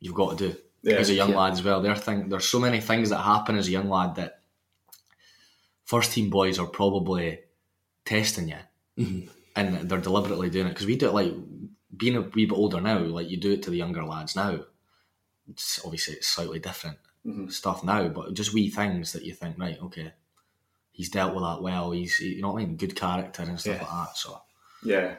you've 0.01 0.15
got 0.15 0.39
to 0.39 0.49
do 0.53 0.57
Yeah. 0.83 0.97
as 0.97 1.11
a 1.11 1.15
young 1.15 1.33
Yeah. 1.33 1.41
lad 1.41 1.53
as 1.53 1.63
well. 1.63 1.83
There 1.83 1.93
are 1.93 1.97
thing, 1.99 2.31
there's 2.31 2.49
so 2.49 2.61
many 2.61 2.81
things 2.81 3.11
that 3.11 3.19
happen 3.19 3.59
as 3.59 3.69
a 3.69 3.73
young 3.73 3.91
lad 3.91 4.15
that 4.15 4.38
first 5.89 6.13
team 6.13 6.29
boys 6.29 6.59
are 6.59 6.67
probably 6.67 7.41
testing 8.05 8.49
you, 8.51 9.27
and 9.57 9.89
they're 9.89 9.99
deliberately 9.99 10.51
doing 10.51 10.67
it 10.67 10.71
because 10.75 10.87
we 10.87 10.97
do 10.97 11.09
it 11.09 11.15
like 11.15 11.33
being 11.97 12.17
a 12.17 12.21
wee 12.21 12.45
bit 12.45 12.55
older 12.55 12.81
now. 12.81 12.99
Like 12.99 13.31
you 13.31 13.39
do 13.39 13.53
it 13.53 13.63
to 13.63 13.71
the 13.71 13.79
younger 13.79 14.05
lads 14.05 14.37
now. 14.37 14.61
It's, 15.51 15.81
obviously, 15.83 16.15
it's 16.17 16.29
slightly 16.29 16.59
different 16.59 16.99
stuff 17.49 17.83
now, 17.83 18.09
but 18.09 18.35
just 18.35 18.53
wee 18.55 18.69
things 18.71 19.13
that 19.15 19.25
you 19.25 19.33
think, 19.35 19.59
right, 19.59 19.81
okay, 19.83 20.13
he's 20.93 21.09
dealt 21.09 21.35
with 21.35 21.43
that 21.43 21.63
well. 21.63 21.91
He's 21.93 22.21
you 22.21 22.43
know 22.43 22.53
what 22.53 22.63
I 22.63 22.67
mean, 22.67 22.77
good 22.77 22.95
character 22.95 23.43
and 23.43 23.59
stuff 23.59 23.77
Yeah. 23.77 23.83
like 23.83 24.09
that. 24.09 24.17
So 24.17 24.41
Yeah. 24.85 25.15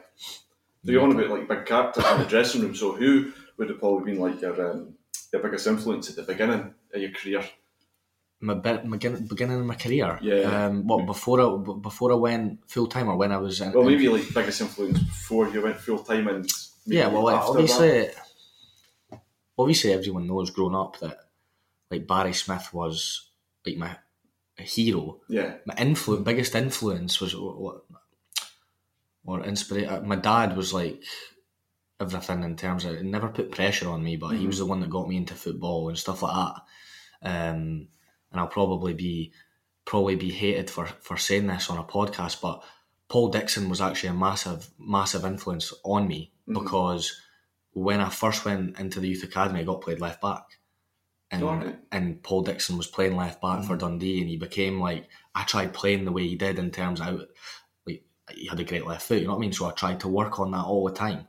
So 0.84 0.92
you're 0.92 1.02
on 1.02 1.12
about 1.12 1.30
like 1.30 1.48
big 1.48 1.66
characters 1.66 2.04
in 2.06 2.18
the 2.20 2.26
dressing 2.26 2.62
room. 2.62 2.74
So 2.76 2.92
who 2.92 3.32
would 3.56 3.68
have 3.70 3.80
probably 3.80 4.12
been 4.12 4.20
like 4.20 4.40
your 4.40 4.70
um, 4.70 4.94
your 5.32 5.42
biggest 5.42 5.66
influence 5.66 6.08
at 6.08 6.16
the 6.16 6.22
beginning 6.22 6.72
of 6.94 7.00
your 7.02 7.10
career? 7.10 7.44
My, 8.40 8.54
be- 8.54 8.88
begin- 8.88 9.26
beginning 9.26 9.60
of 9.60 9.66
my 9.66 9.74
career, 9.74 10.18
Yeah. 10.22 10.66
Um, 10.66 10.86
what 10.86 11.04
before 11.06 11.40
I 11.40 11.72
before 11.80 12.12
I 12.12 12.16
went 12.16 12.68
full 12.70 12.86
time 12.86 13.08
or 13.08 13.16
when 13.16 13.32
I 13.32 13.36
was 13.38 13.60
in, 13.60 13.72
Well, 13.72 13.82
in- 13.82 13.88
maybe 13.88 14.08
like 14.08 14.32
biggest 14.34 14.60
influence 14.60 14.98
before 14.98 15.48
you 15.48 15.60
went 15.62 15.76
full 15.76 15.98
time 15.98 16.26
and 16.28 16.50
yeah. 16.86 17.08
Well, 17.08 17.24
like, 17.24 17.40
obviously, 17.42 17.88
that. 17.88 18.14
obviously 19.58 19.92
everyone 19.92 20.26
knows 20.26 20.50
growing 20.50 20.74
up 20.74 20.98
that 21.00 21.18
like 21.90 22.06
Barry 22.06 22.32
Smith 22.32 22.72
was 22.72 23.28
like 23.66 23.76
my 23.76 23.96
a 24.58 24.62
hero. 24.62 25.20
Yeah. 25.28 25.54
My 25.66 25.74
influ- 25.74 26.24
biggest 26.24 26.54
influence 26.54 27.20
was 27.20 27.34
what 27.36 27.82
or 29.24 29.44
inspiration. 29.44 30.06
My 30.08 30.16
dad 30.16 30.56
was 30.56 30.72
like 30.72 31.02
everything 32.00 32.42
in 32.42 32.56
terms 32.56 32.84
of 32.86 32.94
it 32.94 33.04
never 33.04 33.28
put 33.28 33.50
pressure 33.52 33.90
on 33.90 34.02
me, 34.02 34.16
but 34.16 34.28
he 34.36 34.46
was 34.46 34.58
the 34.58 34.66
one 34.66 34.80
that 34.80 34.88
got 34.90 35.08
me 35.08 35.16
into 35.18 35.34
football 35.34 35.88
and 35.88 35.98
stuff 35.98 36.22
like 36.22 36.34
that. 37.22 37.50
Um, 37.52 37.88
and 38.30 38.40
I'll 38.40 38.46
probably 38.46 38.94
be 38.94 39.32
probably 39.84 40.16
be 40.16 40.30
hated 40.30 40.70
for 40.70 40.86
for 40.86 41.16
saying 41.16 41.46
this 41.46 41.70
on 41.70 41.78
a 41.78 41.84
podcast, 41.84 42.40
but 42.40 42.62
Paul 43.08 43.28
Dixon 43.28 43.68
was 43.68 43.80
actually 43.80 44.10
a 44.10 44.14
massive 44.14 44.70
massive 44.78 45.24
influence 45.24 45.72
on 45.84 46.06
me 46.06 46.32
because 46.46 47.20
when 47.72 48.00
I 48.00 48.08
first 48.08 48.44
went 48.44 48.78
into 48.78 49.00
the 49.00 49.08
youth 49.08 49.22
academy, 49.24 49.60
I 49.60 49.64
got 49.64 49.80
played 49.82 50.00
left 50.00 50.20
back. 50.20 50.44
And, 51.32 51.44
and 51.92 52.22
Paul 52.24 52.42
Dixon 52.42 52.76
was 52.76 52.88
playing 52.88 53.16
left 53.16 53.40
back 53.40 53.64
for 53.64 53.76
Dundee, 53.76 54.20
and 54.20 54.28
he 54.28 54.36
became 54.36 54.80
like 54.80 55.08
I 55.34 55.44
tried 55.44 55.72
playing 55.72 56.04
the 56.04 56.12
way 56.12 56.26
he 56.26 56.34
did 56.34 56.58
in 56.58 56.72
terms 56.72 57.00
of 57.00 57.22
like 57.86 58.04
he 58.32 58.46
had 58.48 58.58
a 58.58 58.64
great 58.64 58.84
left 58.84 59.06
foot. 59.06 59.20
You 59.20 59.26
know 59.26 59.34
what 59.34 59.38
I 59.38 59.40
mean? 59.40 59.52
So 59.52 59.66
I 59.66 59.72
tried 59.72 60.00
to 60.00 60.08
work 60.08 60.40
on 60.40 60.50
that 60.50 60.64
all 60.64 60.84
the 60.84 60.92
time. 60.92 61.28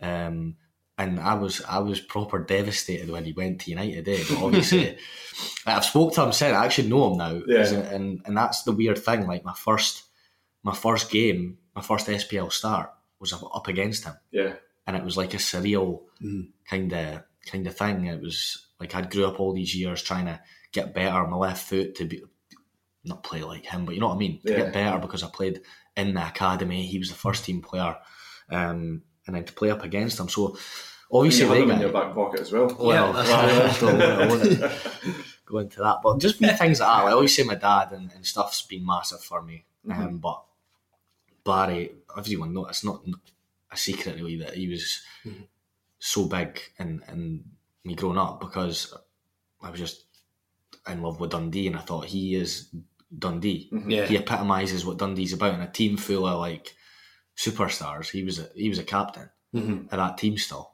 Um, 0.00 0.56
and 0.98 1.18
I 1.20 1.34
was 1.34 1.62
I 1.68 1.78
was 1.80 2.00
proper 2.00 2.38
devastated 2.38 3.10
when 3.10 3.24
he 3.24 3.32
went 3.32 3.60
to 3.62 3.70
United. 3.70 4.08
Eh? 4.08 4.24
But 4.28 4.42
obviously, 4.42 4.96
I've 5.66 5.84
spoke 5.84 6.14
to 6.14 6.22
him 6.24 6.32
since. 6.32 6.54
I 6.54 6.64
actually 6.64 6.88
know 6.88 7.10
him 7.12 7.18
now, 7.18 7.42
Yeah. 7.46 7.66
And 7.94 8.22
and 8.24 8.36
that's 8.36 8.62
the 8.62 8.72
weird 8.72 8.98
thing. 8.98 9.26
Like 9.26 9.44
my 9.44 9.54
first 9.54 10.04
my 10.62 10.74
first 10.74 11.10
game, 11.10 11.58
my 11.74 11.82
first 11.82 12.06
SPL 12.06 12.50
start 12.52 12.90
was 13.20 13.32
up, 13.32 13.68
against 13.68 14.04
him, 14.04 14.14
Yeah. 14.30 14.54
and 14.86 14.96
it 14.96 15.04
was 15.04 15.16
like 15.16 15.34
a 15.34 15.38
surreal 15.38 16.02
kind 16.68 16.92
of 16.92 17.22
kind 17.46 17.66
of 17.66 17.76
thing. 17.76 18.06
It 18.06 18.20
was 18.20 18.66
like 18.80 18.94
I'd 18.94 19.10
grew 19.10 19.26
up 19.26 19.40
all 19.40 19.52
these 19.54 19.74
years 19.74 20.02
trying 20.02 20.26
to 20.26 20.40
get 20.72 20.94
better. 20.94 21.16
On 21.16 21.30
my 21.30 21.36
left 21.36 21.68
foot 21.68 21.94
to 21.96 22.04
be 22.04 22.22
not 23.04 23.22
play 23.22 23.42
like 23.42 23.66
him, 23.66 23.84
but 23.84 23.94
you 23.94 24.00
know 24.00 24.08
what 24.08 24.14
I 24.14 24.18
mean. 24.18 24.40
To 24.46 24.50
Yeah. 24.52 24.58
get 24.58 24.72
better 24.72 24.98
because 24.98 25.22
I 25.22 25.28
played 25.28 25.60
in 25.96 26.14
the 26.14 26.26
academy. 26.26 26.86
He 26.86 26.98
was 26.98 27.08
the 27.10 27.14
first 27.16 27.44
team 27.44 27.60
player, 27.62 27.96
um, 28.50 29.02
and 29.26 29.36
then 29.36 29.44
to 29.44 29.52
play 29.52 29.70
up 29.70 29.82
against 29.82 30.20
him. 30.20 30.28
So 30.28 30.56
obviously 31.10 31.44
you 31.44 31.48
had 31.48 31.56
they 31.56 31.60
them 31.62 31.70
in 31.72 31.80
your 31.80 31.92
back 31.92 32.14
pocket 32.14 32.40
as 32.40 32.52
well. 32.52 32.74
Well, 32.78 33.12
that's 33.12 33.82
well, 33.82 34.22
I 34.22 34.26
wouldn't 34.30 34.74
go 35.46 35.58
into 35.58 35.80
that, 35.80 35.98
but 36.02 36.20
just 36.20 36.40
wee 36.40 36.48
things 36.48 36.80
like 36.80 36.88
that. 36.88 37.04
Like, 37.04 37.10
I 37.10 37.12
always 37.12 37.34
say 37.34 37.42
my 37.42 37.54
dad 37.54 37.92
and, 37.92 38.10
and 38.14 38.26
stuff's 38.26 38.62
been 38.62 38.86
massive 38.86 39.20
for 39.20 39.42
me. 39.42 39.64
Um, 39.90 39.96
mm-hmm. 39.96 40.16
but 40.16 40.44
Barry, 41.44 41.92
everyone 42.16 42.54
knows 42.54 42.68
it's 42.70 42.84
not 42.84 43.02
a 43.70 43.76
secret 43.76 44.16
really 44.16 44.38
that 44.38 44.54
he 44.54 44.68
was 44.68 45.02
mm-hmm. 45.24 45.42
so 45.98 46.26
big 46.26 46.60
and 46.78 47.02
in 47.10 47.44
me 47.84 47.94
growing 47.94 48.18
up 48.18 48.40
because 48.40 48.94
I 49.62 49.70
was 49.70 49.80
just 49.80 50.04
in 50.88 51.02
love 51.02 51.20
with 51.20 51.30
Dundee 51.30 51.66
and 51.66 51.76
I 51.76 51.80
thought 51.80 52.06
he 52.06 52.34
is 52.34 52.74
Dundee. 53.16 53.68
Mm-hmm. 53.72 53.90
Yeah. 53.90 54.06
He 54.06 54.16
epitomises 54.16 54.84
what 54.84 54.98
Dundee's 54.98 55.32
about 55.32 55.54
and 55.54 55.62
a 55.62 55.66
team 55.66 55.96
full 55.96 56.26
of 56.26 56.38
like 56.38 56.74
superstars. 57.36 58.10
He 58.10 58.22
was 58.22 58.38
a, 58.38 58.48
he 58.54 58.68
was 58.68 58.78
a 58.78 58.84
captain 58.84 59.30
Mhm. 59.54 59.84
of 59.84 59.90
that 59.98 60.18
team 60.18 60.36
still. 60.38 60.72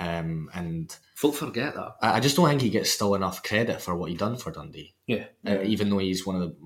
Um, 0.00 0.50
and 0.54 0.94
Folk 1.14 1.34
forget 1.34 1.74
that. 1.74 1.96
I 2.02 2.14
I 2.16 2.20
just 2.20 2.36
don't 2.36 2.48
think 2.48 2.62
he 2.62 2.70
gets 2.70 2.90
still 2.90 3.14
enough 3.14 3.42
credit 3.42 3.80
for 3.80 3.94
what 3.94 4.10
he 4.10 4.16
done 4.16 4.36
for 4.36 4.50
Dundee. 4.50 4.94
Yeah. 5.06 5.26
Uh, 5.46 5.62
even 5.62 5.90
though 5.90 5.98
he's 5.98 6.26
one 6.26 6.36
of 6.36 6.42
the 6.42 6.56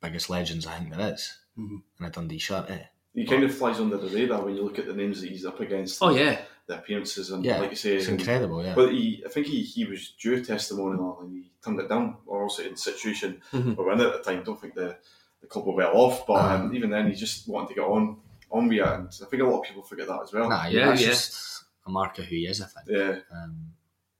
biggest 0.00 0.30
legends 0.30 0.66
I 0.66 0.78
think 0.78 0.94
there 0.94 1.12
is 1.14 1.34
Mhm. 1.58 1.82
in 2.00 2.06
a 2.06 2.10
Dundee 2.10 2.38
shirt. 2.38 2.70
Eh? 2.70 2.82
He 3.14 3.26
kind 3.26 3.44
of 3.44 3.54
flies 3.54 3.80
under 3.80 3.96
the 3.96 4.08
radar 4.08 4.44
when 4.44 4.54
you 4.56 4.62
look 4.62 4.78
at 4.78 4.86
the 4.86 4.92
names 4.94 5.20
that 5.20 5.30
he's 5.30 5.44
up 5.46 5.60
against. 5.60 6.02
Oh 6.02 6.10
yeah, 6.10 6.40
the 6.66 6.78
appearances 6.78 7.30
and 7.30 7.44
Yeah, 7.44 7.60
like 7.60 7.70
you 7.70 7.76
say, 7.76 7.96
it's 7.96 8.08
and- 8.08 8.18
incredible. 8.20 8.62
Yeah, 8.64 8.74
But 8.74 8.92
he, 8.92 9.22
I 9.26 9.28
think 9.30 9.46
he, 9.46 9.62
he 9.62 9.84
was 9.84 10.10
due 10.20 10.34
a 10.34 10.40
testimonial 10.42 11.18
and 11.20 11.32
he 11.32 11.50
turned 11.64 11.80
it 11.80 11.88
down. 11.88 12.16
Or 12.26 12.42
also 12.44 12.62
in 12.62 12.72
the 12.72 12.76
situation 12.78 13.42
Mhm. 13.52 13.76
we 13.76 13.84
were 13.84 13.92
in 13.92 14.00
at 14.00 14.12
the 14.12 14.18
time. 14.30 14.44
Don't 14.44 14.60
think 14.60 14.74
the, 14.74 14.96
the 15.40 15.46
club 15.46 15.66
were 15.66 15.74
well 15.74 15.92
off, 15.96 16.26
but 16.26 16.34
Uh-huh. 16.34 16.54
um, 16.64 16.74
even 16.74 16.90
then 16.90 17.08
he 17.10 17.14
just 17.14 17.48
wanted 17.48 17.68
to 17.68 17.74
get 17.74 17.84
on 17.84 18.18
on 18.50 18.64
and 18.70 19.08
I 19.08 19.24
think 19.26 19.42
a 19.42 19.46
lot 19.46 19.60
of 19.60 19.64
people 19.66 19.82
forget 19.82 20.06
that 20.08 20.22
as 20.22 20.32
well. 20.32 20.48
nah, 20.48 20.66
yeah, 20.66 20.80
yeah, 20.80 20.86
that's 20.86 21.00
yeah. 21.02 21.08
just 21.08 21.64
a 21.86 21.90
mark 21.90 22.18
of 22.18 22.24
who 22.24 22.36
he 22.36 22.46
is. 22.46 22.60
I 22.62 22.66
think. 22.66 22.88
Yeah, 22.88 23.16
Um, 23.36 23.72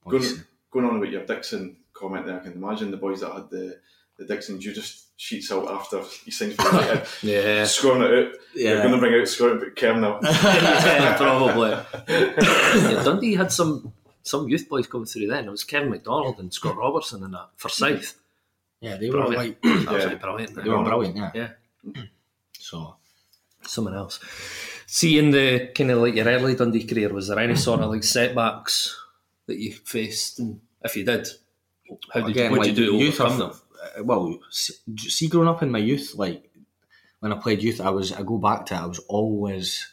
going, 0.09 0.25
going 0.71 0.85
on 0.87 1.01
with 1.01 1.11
your 1.11 1.25
Dixon 1.25 1.77
comment 1.93 2.27
there, 2.27 2.37
I 2.37 2.41
can 2.43 2.53
imagine 2.53 2.91
the 2.91 2.97
boys 2.97 3.21
that 3.21 3.33
had 3.33 3.51
the 3.51 3.79
the 4.19 4.25
Dixon 4.25 4.61
you 4.61 4.73
just 4.73 5.09
sheets 5.19 5.51
out 5.53 5.71
after 5.71 6.03
he 6.25 6.31
signed 6.31 6.55
for 6.55 6.63
United, 6.71 7.07
yeah, 7.23 7.65
scoring 7.65 8.03
it 8.03 8.27
out. 8.29 8.33
You're 8.55 8.83
going 8.83 8.93
to 8.93 8.99
bring 8.99 9.21
out 9.21 9.29
scoring 9.29 9.59
but 9.59 9.77
Kerr 9.77 9.95
now. 9.99 10.19
yeah, 10.23 11.17
probably. 11.17 11.71
yeah, 12.09 13.03
Dundee 13.03 13.35
had 13.35 13.53
some 13.53 13.93
some 14.23 14.49
youth 14.49 14.69
boys 14.69 14.87
coming 14.87 15.07
through 15.07 15.29
then. 15.29 15.45
It 15.47 15.51
was 15.51 15.65
Kevin 15.65 15.91
McDonald 15.91 16.39
and 16.39 16.53
Scott 16.53 16.77
Robertson 16.77 17.23
and 17.23 17.35
that 17.35 17.49
for 17.57 17.69
South. 17.69 18.15
yeah, 18.81 18.97
they 18.97 19.09
were 19.11 19.25
Brilliant. 19.27 19.59
like 19.65 19.87
Absolutely 19.89 20.17
brilliant. 20.17 20.55
they 20.55 20.69
were 20.69 20.83
brilliant. 20.83 21.17
Yeah, 21.17 21.31
Yeah. 21.35 22.03
So 22.59 22.97
Someone 23.67 23.95
else. 23.95 24.21
See, 24.87 25.19
in 25.19 25.31
the 25.31 25.71
kind 25.75 25.91
of 25.91 25.99
like 25.99 26.15
your 26.15 26.27
early 26.27 26.55
Dundee 26.55 26.85
career, 26.85 27.13
was 27.13 27.29
there 27.29 27.39
any 27.39 27.57
sort 27.67 27.81
of 27.81 27.91
like 27.91 28.05
setbacks 28.05 28.97
that 29.47 29.59
you 29.59 29.73
faced? 29.73 30.39
And 30.39 30.61
if 30.83 30.97
you 30.97 31.05
did, 31.05 31.27
how 32.13 32.21
did 32.21 32.31
again, 32.31 32.45
you, 32.47 32.51
what 32.59 32.67
like 32.67 32.75
did 32.75 32.79
you 32.79 32.93
do 32.93 32.99
to 32.99 33.07
overcome 33.09 33.41
of- 33.43 33.63
them? 33.97 34.07
well, 34.07 34.39
see, 34.51 34.75
see, 34.97 35.29
growing 35.29 35.49
up 35.49 35.63
in 35.63 35.71
my 35.71 35.79
youth, 35.79 36.15
like 36.17 36.51
when 37.21 37.33
I 37.33 37.37
played 37.39 37.63
youth, 37.63 37.81
I 37.81 37.91
was 37.91 38.13
I 38.13 38.23
go 38.23 38.39
back 38.39 38.67
to 38.67 38.75
it, 38.75 38.79
I 38.79 38.87
was 38.87 38.99
always 39.09 39.93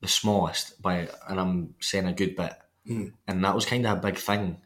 the 0.00 0.08
smallest 0.08 0.80
by, 0.82 1.08
and 1.28 1.40
I'm 1.40 1.74
saying 1.80 2.06
a 2.06 2.12
good 2.12 2.36
bit, 2.36 2.52
Mm. 2.88 3.12
and 3.26 3.44
that 3.44 3.54
was 3.54 3.66
kind 3.66 3.84
of 3.84 3.98
a 3.98 4.00
big 4.00 4.16
thing. 4.16 4.58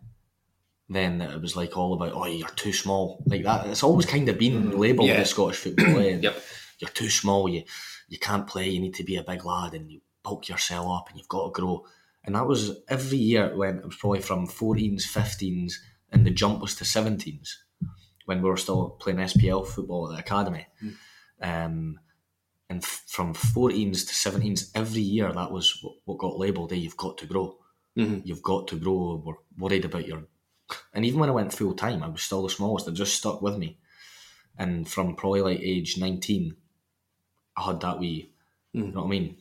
Then 0.91 1.19
that 1.19 1.31
it 1.31 1.41
was 1.41 1.55
like 1.57 1.77
all 1.77 1.95
about 1.95 2.12
oh 2.15 2.27
you're 2.27 2.49
too 2.49 2.73
small 2.73 3.23
like 3.25 3.45
that. 3.45 3.67
It's 3.69 3.83
always 3.85 4.07
kind 4.07 4.29
of 4.29 4.39
been 4.39 4.77
labelled 4.79 5.09
Yeah. 5.09 5.21
in 5.21 5.25
Scottish 5.25 5.57
football. 5.59 5.99
eh, 6.00 6.17
Yep. 6.23 6.43
You're 6.81 6.91
too 6.91 7.09
small. 7.09 7.49
You 7.49 7.62
you 8.11 8.19
can't 8.19 8.47
play. 8.47 8.69
You 8.69 8.81
need 8.81 8.95
to 8.97 9.05
be 9.05 9.17
a 9.17 9.23
big 9.25 9.45
lad, 9.47 9.73
and 9.73 9.90
you 9.90 10.02
bulk 10.23 10.49
yourself 10.50 10.87
up, 10.90 11.09
and 11.09 11.17
you've 11.19 11.29
got 11.29 11.47
to 11.47 11.61
grow. 11.61 11.87
And 12.25 12.35
that 12.35 12.47
was 12.47 12.76
every 12.88 13.17
year 13.17 13.47
it 13.47 13.57
went. 13.57 13.79
It 13.79 13.87
was 13.87 13.97
probably 13.97 14.21
from 14.21 14.47
14s, 14.47 15.05
15s, 15.05 15.73
and 16.12 16.26
the 16.26 16.31
jump 16.31 16.61
was 16.61 16.75
to 16.76 16.85
17s 16.85 17.49
when 18.26 18.43
we 18.43 18.50
were 18.50 18.59
still 18.59 18.90
playing 19.00 19.19
SPL 19.21 19.67
football 19.67 20.11
at 20.11 20.14
the 20.17 20.21
academy. 20.21 20.67
Um, 21.40 21.99
and 22.69 22.83
f- 22.85 23.05
from 23.09 23.33
14s 23.35 24.07
to 24.07 24.31
17s, 24.31 24.71
every 24.75 25.00
year 25.00 25.33
that 25.33 25.50
was 25.50 25.79
what, 25.83 25.95
what 26.05 26.19
got 26.19 26.38
labelled. 26.38 26.71
Hey, 26.73 26.79
you've 26.79 26.97
got 26.97 27.17
to 27.19 27.26
grow. 27.26 27.57
Mhm. 27.97 28.23
You've 28.25 28.43
got 28.43 28.69
to 28.69 28.76
grow. 28.79 29.23
We're 29.25 29.35
worried 29.59 29.85
about 29.87 30.07
your. 30.07 30.25
And 30.95 31.05
even 31.05 31.19
when 31.21 31.29
I 31.31 31.33
went 31.33 31.52
full 31.55 31.75
time, 31.75 32.02
I 32.02 32.09
was 32.09 32.23
still 32.23 32.43
the 32.43 32.50
smallest. 32.50 32.87
It 32.87 32.93
just 32.95 33.14
stuck 33.17 33.43
with 33.43 33.57
me. 33.57 33.79
And 34.57 34.87
from 34.88 35.17
probably 35.17 35.40
like 35.40 35.61
age 35.61 35.97
19, 35.99 36.55
I 37.61 37.67
had 37.67 37.81
that 37.81 37.99
wee, 37.99 38.33
you 38.73 38.83
mm-hmm. 38.83 38.95
know 38.95 39.00
what 39.00 39.07
I 39.07 39.11
mean, 39.11 39.37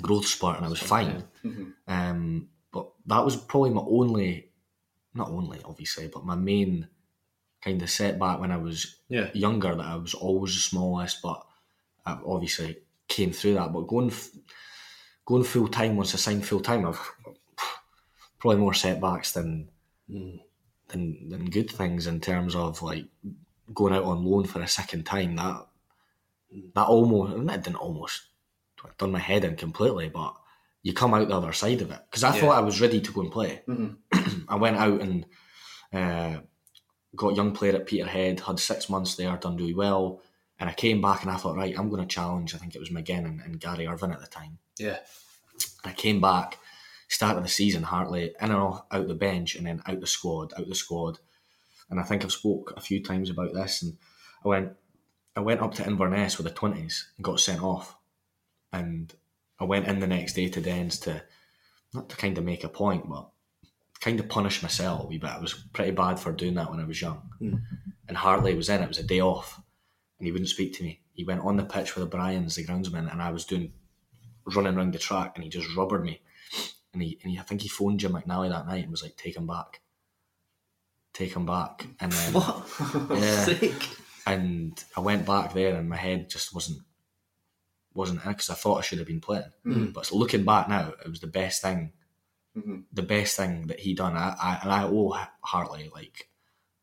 growth 0.00 0.26
spurt, 0.26 0.56
and 0.56 0.66
I 0.66 0.68
was 0.68 0.80
fine. 0.80 1.24
Mm-hmm. 1.44 1.70
Um, 1.86 2.48
but 2.72 2.90
that 3.06 3.24
was 3.24 3.36
probably 3.36 3.70
my 3.70 3.82
only, 3.86 4.50
not 5.14 5.28
only 5.28 5.60
obviously, 5.64 6.08
but 6.08 6.24
my 6.24 6.34
main 6.34 6.88
kind 7.62 7.80
of 7.82 7.90
setback 7.90 8.40
when 8.40 8.50
I 8.50 8.56
was 8.56 8.96
Yeah. 9.08 9.30
younger. 9.32 9.74
That 9.74 9.86
I 9.86 9.96
was 9.96 10.14
always 10.14 10.54
the 10.54 10.60
smallest, 10.60 11.22
but 11.22 11.44
I 12.04 12.18
obviously 12.24 12.78
came 13.08 13.32
through 13.32 13.54
that. 13.54 13.72
But 13.72 13.86
going 13.86 14.10
f- 14.10 14.30
going 15.24 15.44
full 15.44 15.68
time 15.68 15.96
once 15.96 16.14
I 16.14 16.18
signed 16.18 16.46
full 16.46 16.60
time, 16.60 16.86
I've 16.86 17.12
probably 18.38 18.60
more 18.60 18.74
setbacks 18.74 19.32
than 19.32 19.68
mm. 20.10 20.40
than 20.88 21.28
than 21.28 21.50
good 21.50 21.70
things 21.70 22.06
in 22.06 22.20
terms 22.20 22.54
of 22.54 22.82
like 22.82 23.06
going 23.72 23.94
out 23.94 24.04
on 24.04 24.24
loan 24.24 24.44
for 24.44 24.60
a 24.60 24.68
second 24.68 25.04
time. 25.04 25.36
That 25.36 25.66
that 26.74 26.86
almost 26.86 27.46
that 27.46 27.64
didn't 27.64 27.76
almost 27.76 28.22
done 28.98 29.12
my 29.12 29.18
head 29.18 29.44
in 29.44 29.56
completely, 29.56 30.08
but 30.08 30.34
you 30.82 30.92
come 30.92 31.14
out 31.14 31.26
the 31.28 31.36
other 31.36 31.52
side 31.52 31.80
of 31.82 31.90
it 31.90 32.00
because 32.10 32.22
I 32.24 32.34
Yeah. 32.34 32.40
thought 32.42 32.58
I 32.58 32.60
was 32.60 32.80
ready 32.80 33.00
to 33.00 33.12
go 33.12 33.22
and 33.22 33.32
play. 33.32 33.62
I 34.48 34.56
went 34.56 34.76
out 34.76 35.00
and 35.00 35.26
uh, 35.92 36.40
got 37.16 37.36
young 37.36 37.52
player 37.52 37.74
at 37.76 37.86
Peterhead, 37.86 38.40
had 38.40 38.58
six 38.60 38.90
months 38.90 39.14
there, 39.16 39.34
done 39.36 39.56
really 39.56 39.74
well, 39.74 40.20
and 40.60 40.68
I 40.68 40.74
came 40.74 41.00
back 41.00 41.22
and 41.22 41.30
I 41.30 41.36
thought, 41.36 41.56
right, 41.56 41.74
I'm 41.78 41.88
going 41.88 42.02
to 42.02 42.14
challenge. 42.14 42.54
I 42.54 42.58
think 42.58 42.74
it 42.74 42.80
was 42.80 42.90
McGinn 42.90 43.24
and, 43.24 43.40
and 43.40 43.60
Gary 43.60 43.86
Irvine 43.86 44.12
at 44.12 44.20
the 44.20 44.26
time. 44.26 44.58
Yeah. 44.78 44.98
And 45.84 45.92
I 45.92 45.92
came 45.92 46.20
back, 46.20 46.58
start 47.08 47.36
of 47.36 47.42
the 47.42 47.48
season, 47.48 47.84
Hartley, 47.84 48.24
in 48.24 48.50
and 48.50 48.52
off, 48.54 48.82
out 48.90 49.08
the 49.08 49.14
bench, 49.14 49.54
and 49.54 49.66
then 49.66 49.82
out 49.86 50.00
the 50.00 50.06
squad, 50.06 50.52
out 50.58 50.68
the 50.68 50.74
squad. 50.74 51.18
And 51.88 51.98
I 52.00 52.02
think 52.02 52.24
I've 52.24 52.32
spoke 52.32 52.74
a 52.76 52.80
few 52.80 53.02
times 53.02 53.30
about 53.30 53.54
this, 53.54 53.82
and 53.82 53.96
I 54.44 54.48
went, 54.48 54.72
I 55.36 55.40
went 55.40 55.60
up 55.60 55.74
to 55.74 55.86
Inverness 55.86 56.38
with 56.38 56.46
the 56.46 56.52
twenties 56.52 57.08
and 57.16 57.24
got 57.24 57.40
sent 57.40 57.62
off, 57.62 57.96
and 58.72 59.12
I 59.58 59.64
went 59.64 59.86
in 59.86 60.00
the 60.00 60.06
next 60.06 60.34
day 60.34 60.48
to 60.48 60.60
Dens 60.60 60.98
to, 61.00 61.22
not 61.92 62.08
to 62.08 62.16
kind 62.16 62.38
of 62.38 62.44
make 62.44 62.64
a 62.64 62.68
point, 62.68 63.08
but 63.08 63.28
kind 64.00 64.20
of 64.20 64.28
punish 64.28 64.62
myself 64.62 65.04
a 65.04 65.06
wee 65.06 65.18
bit. 65.18 65.30
I 65.30 65.38
was 65.38 65.54
pretty 65.72 65.92
bad 65.92 66.20
for 66.20 66.32
doing 66.32 66.54
that 66.54 66.70
when 66.70 66.80
I 66.80 66.84
was 66.84 67.00
young. 67.00 67.30
Mm. 67.40 67.62
And 68.06 68.16
Hartley 68.16 68.54
was 68.54 68.68
in, 68.68 68.82
it 68.82 68.88
was 68.88 68.98
a 68.98 69.02
day 69.02 69.20
off, 69.20 69.60
and 70.18 70.26
he 70.26 70.32
wouldn't 70.32 70.50
speak 70.50 70.74
to 70.74 70.82
me. 70.82 71.00
He 71.14 71.24
went 71.24 71.40
on 71.40 71.56
the 71.56 71.64
pitch 71.64 71.94
with 71.94 72.04
the 72.04 72.16
Bryans, 72.16 72.54
the 72.54 72.64
groundsman, 72.64 73.10
and 73.10 73.22
I 73.22 73.30
was 73.30 73.44
doing 73.44 73.72
running 74.44 74.76
around 74.76 74.92
the 74.92 74.98
track, 74.98 75.32
and 75.34 75.44
he 75.44 75.50
just 75.50 75.74
rubbered 75.76 76.04
me. 76.04 76.20
And 76.92 77.02
he, 77.02 77.18
and 77.22 77.32
he, 77.32 77.38
I 77.38 77.42
think 77.42 77.62
he 77.62 77.68
phoned 77.68 78.00
Jim 78.00 78.12
McInally 78.12 78.50
that 78.50 78.66
night 78.66 78.82
and 78.82 78.90
was 78.90 79.02
like, 79.02 79.16
"Take 79.16 79.36
him 79.36 79.46
back, 79.46 79.80
take 81.12 81.34
him 81.34 81.46
back." 81.46 81.86
And 81.98 82.12
then, 82.12 82.32
What? 82.34 82.68
Yeah. 83.18 83.72
Sake. 84.24 84.34
and 84.34 84.84
I 84.96 85.00
went 85.00 85.26
back 85.26 85.52
there, 85.54 85.74
and 85.76 85.88
my 85.88 85.96
head 85.96 86.28
just 86.30 86.54
wasn't 86.54 86.80
wasn't 87.94 88.24
in 88.24 88.30
because 88.32 88.50
I 88.50 88.54
thought 88.54 88.78
I 88.78 88.82
should 88.82 88.98
have 88.98 89.06
been 89.06 89.20
playing. 89.20 89.52
But 89.92 90.10
looking 90.12 90.44
back 90.44 90.68
now, 90.68 90.92
it 91.04 91.08
was 91.08 91.20
the 91.20 91.26
best 91.28 91.62
thing, 91.62 91.92
the 92.92 93.02
best 93.02 93.36
thing 93.36 93.66
that 93.68 93.80
he 93.80 93.94
done. 93.94 94.16
I, 94.16 94.34
I 94.40 94.58
and 94.62 94.72
I 94.72 94.84
owe 94.84 95.16
Hartley 95.42 95.90
like 95.94 96.28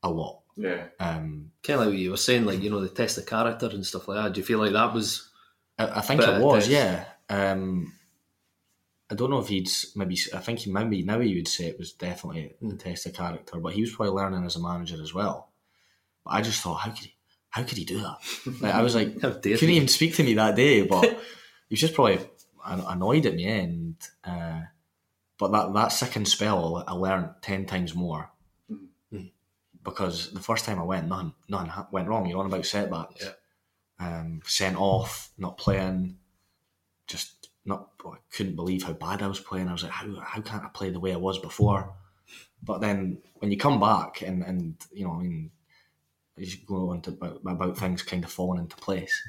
a 0.04 0.10
lot. 0.10 0.40
Yeah. 0.56 0.84
Um, 1.00 1.52
Kind 1.64 1.80
of 1.80 1.86
like 1.86 1.94
what 1.94 1.98
you 1.98 2.12
were 2.12 2.18
saying, 2.18 2.46
like 2.46 2.62
you 2.62 2.70
know, 2.70 2.82
the 2.82 2.90
test 2.90 3.18
of 3.18 3.26
character 3.26 3.68
and 3.68 3.86
stuff 3.86 4.08
like 4.08 4.24
that. 4.24 4.34
Do 4.34 4.40
you 4.40 4.46
feel 4.46 4.60
like 4.60 4.74
that 4.74 4.94
was? 4.94 5.30
I, 5.78 6.00
I 6.00 6.02
think 6.02 6.22
it 6.22 6.42
was, 6.42 6.68
yeah. 6.68 7.06
Um, 7.30 7.94
I 9.10 9.16
don't 9.16 9.30
know 9.30 9.40
if 9.40 9.48
he'd 9.50 9.70
maybe. 9.96 10.18
I 10.34 10.40
think 10.40 10.60
he 10.60 10.72
maybe 10.72 11.04
now 11.04 11.20
he 11.20 11.36
would 11.36 11.48
say 11.48 11.66
it 11.66 11.78
was 11.80 11.92
definitely 11.94 12.56
the 12.62 12.76
test 12.78 13.06
of 13.06 13.14
character, 13.14 13.60
but 13.60 13.74
he 13.74 13.82
was 13.82 13.92
probably 13.94 14.14
learning 14.14 14.46
as 14.46 14.56
a 14.56 14.62
manager 14.62 15.02
as 15.02 15.14
well. 15.14 15.52
But 16.24 16.32
I 16.32 16.42
just 16.42 16.62
thought, 16.62 16.76
how 16.76 16.92
could 16.92 17.06
he? 17.06 17.16
How 17.52 17.64
could 17.64 17.78
he 17.78 17.86
do 17.86 18.02
that? 18.02 18.18
Like, 18.62 18.74
I 18.74 18.82
was 18.82 18.96
like, 18.96 19.20
couldn't 19.22 19.62
even 19.62 19.88
speak 19.88 20.16
to 20.16 20.24
me 20.24 20.34
that 20.36 20.56
day, 20.56 20.82
but 20.84 21.04
he 21.70 21.74
was 21.74 21.80
just 21.80 21.94
probably 21.94 22.20
annoyed 22.66 23.26
at 23.26 23.36
me. 23.36 23.46
And 23.46 23.96
uh, 24.24 24.62
but 25.38 25.52
that 25.52 25.74
that 25.74 25.92
second 25.92 26.28
spell, 26.28 26.84
I 26.88 26.94
learned 26.94 27.30
ten 27.42 27.66
times 27.66 27.94
more. 27.94 28.32
Hmm. 28.70 29.26
Because 29.84 30.32
the 30.34 30.40
first 30.40 30.66
time 30.66 30.80
I 30.80 30.84
went, 30.84 31.08
none, 31.08 31.34
none 31.50 31.72
went 31.92 32.08
wrong. 32.08 32.26
You're 32.28 32.40
on 32.40 32.46
about 32.46 32.66
setbacks 32.66 33.24
Yeah. 33.26 33.32
um, 34.20 34.42
sent 34.46 34.78
off, 34.78 35.32
not 35.38 35.58
playing, 35.58 36.18
just 37.08 37.50
not. 37.66 37.90
I 38.06 38.18
couldn't 38.36 38.56
believe 38.56 38.84
how 38.84 38.94
bad 38.94 39.22
I 39.22 39.28
was 39.28 39.40
playing. 39.40 39.68
I 39.68 39.74
was 39.74 39.84
like, 39.84 39.92
how 39.92 40.08
how 40.22 40.42
can't 40.42 40.64
I 40.64 40.70
play 40.70 40.90
the 40.90 41.00
way 41.00 41.14
I 41.14 41.18
was 41.18 41.38
before? 41.40 41.94
But 42.64 42.80
then 42.80 43.18
when 43.40 43.52
you 43.52 43.58
come 43.58 43.80
back 43.80 44.22
and 44.22 44.44
and 44.44 44.76
you 44.94 45.04
know, 45.06 45.14
I 45.14 45.24
mean, 45.24 45.52
as 46.42 46.54
you 46.56 46.62
go 46.66 46.90
on 46.92 47.02
to 47.02 47.12
about, 47.12 47.42
about 47.46 47.78
things 47.78 48.02
kind 48.02 48.24
of 48.24 48.32
falling 48.32 48.60
into 48.60 48.76
place, 48.78 49.22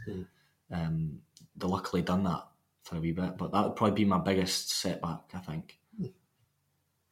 um, 0.70 1.18
they 1.56 1.66
luckily 1.66 2.02
done 2.02 2.24
that 2.24 2.46
for 2.84 2.96
a 2.96 3.00
wee 3.00 3.12
bit. 3.12 3.36
But 3.36 3.52
that 3.52 3.64
would 3.64 3.76
probably 3.76 3.94
be 3.96 4.08
my 4.08 4.18
biggest 4.18 4.70
setback, 4.70 5.20
I 5.34 5.38
think. 5.38 5.78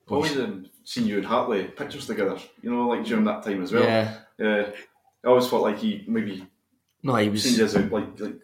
always 0.09 0.37
um, 0.39 0.67
seen 0.85 1.07
you 1.07 1.19
and 1.19 1.27
Hartley 1.27 1.65
pictures 1.65 2.07
together. 2.07 2.39
You 2.63 2.71
know, 2.73 2.89
like 2.89 3.05
during 3.05 3.25
that 3.25 3.43
time 3.43 3.63
as 3.63 3.73
well. 3.73 3.85
Yeah. 3.85 4.15
Yeah. 4.39 4.71
I 5.25 5.29
always 5.29 5.49
felt 5.49 5.63
like 5.63 5.79
he 5.79 6.05
maybe 6.09 6.47
No, 7.03 7.15
he 7.17 7.29
was. 7.29 7.43
seen 7.43 7.59
you 7.59 7.65
as 7.65 7.75
a, 7.77 7.81
like 7.81 8.19
like 8.19 8.41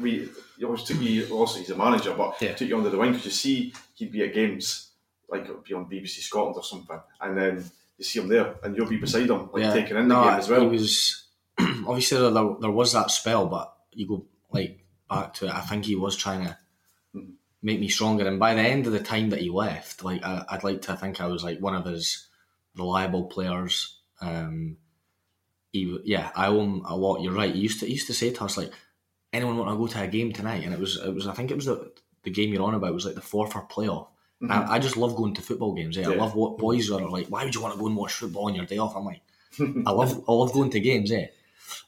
we. 0.00 0.28
He 0.56 0.64
always 0.64 0.84
took 0.84 1.00
you. 1.00 1.28
Also, 1.34 1.58
he's 1.58 1.70
a 1.70 1.76
manager, 1.76 2.14
but 2.16 2.40
Yeah. 2.40 2.54
took 2.54 2.68
you 2.68 2.76
under 2.76 2.90
the 2.90 2.96
wing 2.98 3.10
because 3.12 3.26
you 3.26 3.30
see 3.32 3.74
he'd 3.94 4.12
be 4.12 4.22
at 4.22 4.32
games 4.34 4.90
like 5.28 5.42
it 5.46 5.50
would 5.50 5.64
be 5.64 5.74
on 5.74 5.84
BBC 5.86 6.20
Scotland 6.20 6.56
or 6.56 6.62
something, 6.64 6.98
and 7.20 7.36
then 7.36 7.64
you 7.98 8.04
see 8.04 8.20
him 8.20 8.28
there, 8.28 8.56
and 8.62 8.76
you'll 8.76 8.88
be 8.88 8.96
beside 8.96 9.30
him, 9.30 9.50
like 9.52 9.72
taking 9.72 9.96
in 9.96 10.08
the 10.08 10.14
no, 10.14 10.24
game 10.24 10.38
as 10.38 10.48
well. 10.48 10.60
He 10.62 10.66
was 10.78 11.26
obviously 11.58 12.18
there, 12.18 12.30
there, 12.30 12.56
there 12.60 12.70
was 12.70 12.92
that 12.92 13.10
spell, 13.10 13.46
but 13.46 13.74
you 13.92 14.08
go 14.08 14.26
like 14.50 14.84
back 15.08 15.34
to 15.34 15.46
it. 15.46 15.54
I 15.54 15.60
think 15.60 15.84
he 15.84 15.96
was 15.96 16.16
trying 16.16 16.44
to 16.46 16.58
Mm-hmm. 17.14 17.30
make 17.62 17.80
me 17.80 17.88
stronger. 17.88 18.26
And 18.26 18.40
by 18.40 18.54
the 18.54 18.60
end 18.62 18.86
of 18.86 18.92
the 18.92 19.00
time 19.00 19.30
that 19.30 19.40
he 19.40 19.48
left, 19.48 20.02
like 20.04 20.24
I, 20.24 20.44
I'd 20.48 20.64
like 20.64 20.82
to 20.82 20.96
think 20.96 21.20
I 21.20 21.26
was 21.28 21.44
like 21.44 21.60
one 21.60 21.74
of 21.74 21.84
his 21.84 22.26
reliable 22.76 23.26
players. 23.26 24.00
Um, 24.20 24.78
he, 25.70 25.98
yeah, 26.04 26.30
I 26.34 26.48
owe 26.48 26.60
him 26.60 26.82
a 26.84 26.96
lot. 26.96 27.22
You're 27.22 27.32
right. 27.32 27.54
He 27.54 27.60
used 27.60 27.80
to 27.80 27.86
he 27.86 27.92
used 27.92 28.08
to 28.08 28.14
say 28.14 28.32
to 28.32 28.44
us 28.44 28.56
like, 28.56 28.72
anyone 29.32 29.56
want 29.56 29.70
to 29.70 29.76
go 29.76 29.86
to 29.86 30.02
a 30.02 30.08
game 30.08 30.32
tonight? 30.32 30.64
And 30.64 30.74
it 30.74 30.80
was 30.80 30.96
it 30.96 31.14
was 31.14 31.26
I 31.28 31.34
think 31.34 31.50
it 31.52 31.56
was 31.56 31.66
the 31.66 31.92
the 32.24 32.30
game 32.30 32.52
you're 32.52 32.62
on 32.64 32.74
about 32.74 32.94
was 32.94 33.06
like 33.06 33.14
the 33.14 33.20
Forfar 33.20 33.70
playoff. 33.70 34.08
I, 34.50 34.74
I 34.74 34.78
just 34.78 34.96
love 34.96 35.16
going 35.16 35.34
to 35.34 35.42
football 35.42 35.74
games. 35.74 35.98
Eh? 35.98 36.02
I 36.02 36.14
love 36.14 36.34
what 36.34 36.58
boys 36.58 36.90
are 36.90 37.08
like. 37.08 37.28
Why 37.28 37.44
would 37.44 37.54
you 37.54 37.60
want 37.60 37.74
to 37.74 37.80
go 37.80 37.86
and 37.86 37.96
watch 37.96 38.14
football 38.14 38.46
on 38.46 38.54
your 38.54 38.64
day 38.64 38.78
off? 38.78 38.96
I'm 38.96 39.04
like, 39.04 39.22
I 39.60 39.90
love 39.90 40.24
I 40.28 40.32
love 40.32 40.52
going 40.52 40.70
to 40.70 40.80
games. 40.80 41.12
Eh? 41.12 41.26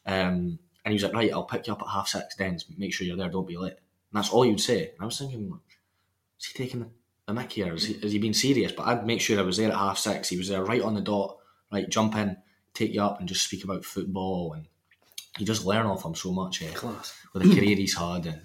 Um, 0.06 0.58
and 0.84 0.92
he 0.92 0.94
was 0.94 1.02
like, 1.02 1.14
right, 1.14 1.32
I'll 1.32 1.44
pick 1.44 1.66
you 1.66 1.72
up 1.72 1.82
at 1.82 1.88
half 1.88 2.08
six. 2.08 2.36
Then 2.36 2.58
make 2.76 2.94
sure 2.94 3.06
you're 3.06 3.16
there. 3.16 3.28
Don't 3.28 3.46
be 3.46 3.56
late. 3.56 3.72
And 3.72 4.22
that's 4.22 4.30
all 4.30 4.46
you'd 4.46 4.60
say. 4.60 4.90
And 4.90 5.00
I 5.00 5.04
was 5.04 5.18
thinking, 5.18 5.58
is 6.38 6.46
he 6.46 6.56
taking 6.56 6.86
the, 7.26 7.32
mick 7.32 7.52
here? 7.52 7.74
Is 7.74 7.84
he, 7.84 7.94
is 7.94 8.12
he 8.12 8.18
being 8.18 8.32
serious? 8.32 8.72
But 8.72 8.86
I'd 8.86 9.06
make 9.06 9.20
sure 9.20 9.38
I 9.38 9.42
was 9.42 9.56
there 9.56 9.70
at 9.70 9.76
half 9.76 9.98
six. 9.98 10.28
He 10.28 10.36
was 10.36 10.48
there 10.48 10.64
right 10.64 10.82
on 10.82 10.94
the 10.94 11.00
dot. 11.00 11.38
Right, 11.72 11.88
jump 11.88 12.14
in, 12.14 12.36
take 12.72 12.94
you 12.94 13.02
up, 13.02 13.18
and 13.18 13.28
just 13.28 13.44
speak 13.44 13.64
about 13.64 13.84
football. 13.84 14.52
And 14.52 14.66
you 15.38 15.44
just 15.44 15.66
learn 15.66 15.86
off 15.86 16.04
him 16.04 16.14
so 16.14 16.32
much. 16.32 16.62
Eh? 16.62 16.72
Class. 16.72 17.12
with 17.32 17.42
the 17.42 17.54
career 17.56 17.74
he's 17.74 17.96
had, 17.96 18.26
and 18.26 18.42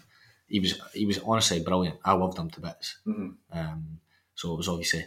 he 0.51 0.60
was 0.60 0.79
he 0.93 1.05
was 1.05 1.20
honestly 1.20 1.62
brilliant. 1.62 1.98
I 2.03 2.13
loved 2.13 2.38
him 2.38 2.50
to 2.51 2.62
bits. 2.62 2.98
Mhm. 3.08 3.36
Um, 3.51 4.00
so 4.36 4.53
it 4.53 4.58
was 4.58 4.67
obviously 4.67 5.05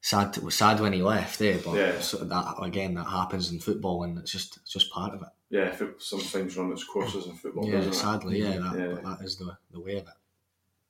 sad. 0.00 0.36
It 0.36 0.42
was 0.42 0.54
sad 0.54 0.80
when 0.80 0.92
he 0.92 1.02
left, 1.02 1.40
eh? 1.40 1.58
But 1.64 1.74
Yeah. 1.74 2.00
so 2.00 2.18
that 2.18 2.54
again, 2.62 2.94
that 2.94 3.04
happens 3.08 3.50
in 3.50 3.58
football, 3.60 4.02
and 4.04 4.18
it's 4.18 4.30
just 4.32 4.58
it's 4.58 4.72
just 4.72 4.90
part 4.90 5.14
of 5.14 5.22
it. 5.22 5.28
yeah, 5.48 5.70
foot- 5.72 6.02
sometimes 6.02 6.56
run 6.56 6.72
its 6.72 6.84
courses 6.84 7.26
in 7.26 7.34
football, 7.36 7.66
yeah, 7.68 7.78
it? 7.80 7.94
sadly, 7.94 8.40
yeah, 8.40 8.58
that, 8.58 8.78
Yeah. 8.78 8.94
But 8.94 9.04
that 9.04 9.24
is 9.24 9.36
the 9.36 9.56
the 9.70 9.80
way 9.80 9.96
of 9.96 10.06
it. 10.08 10.14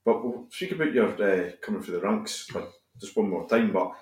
But 0.05 0.25
we'll 0.25 0.47
speak 0.51 0.73
about 0.73 0.93
your 0.95 1.09
uh, 1.11 1.51
coming 1.63 1.83
through 1.83 1.95
the 2.01 2.07
ranks, 2.07 2.49
but 2.53 2.73
just 3.01 3.17
one 3.17 3.29
more 3.31 3.47
time. 3.49 3.73
But 3.73 3.93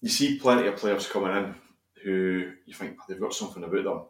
you 0.00 0.08
see 0.10 0.38
plenty 0.38 0.66
of 0.68 0.76
players 0.76 1.08
coming 1.08 1.36
in 1.36 1.54
who 2.04 2.52
you 2.66 2.74
think 2.74 2.96
"Oh, 3.00 3.04
they've 3.08 3.20
got 3.20 3.34
something 3.34 3.64
about 3.64 3.84
them. 3.84 4.00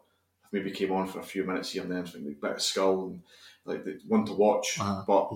Maybe 0.51 0.71
came 0.71 0.91
on 0.91 1.07
for 1.07 1.19
a 1.19 1.23
few 1.23 1.43
minutes 1.43 1.71
here 1.71 1.83
and 1.83 1.91
then, 1.91 2.05
think 2.05 2.25
they've 2.25 2.39
got 2.39 2.57
a 2.57 2.59
skull 2.59 3.07
and 3.07 3.21
like 3.65 3.83
they 3.83 3.95
want 4.07 4.27
to 4.27 4.33
watch. 4.33 4.77
Uh-huh. 4.79 5.03
But 5.05 5.31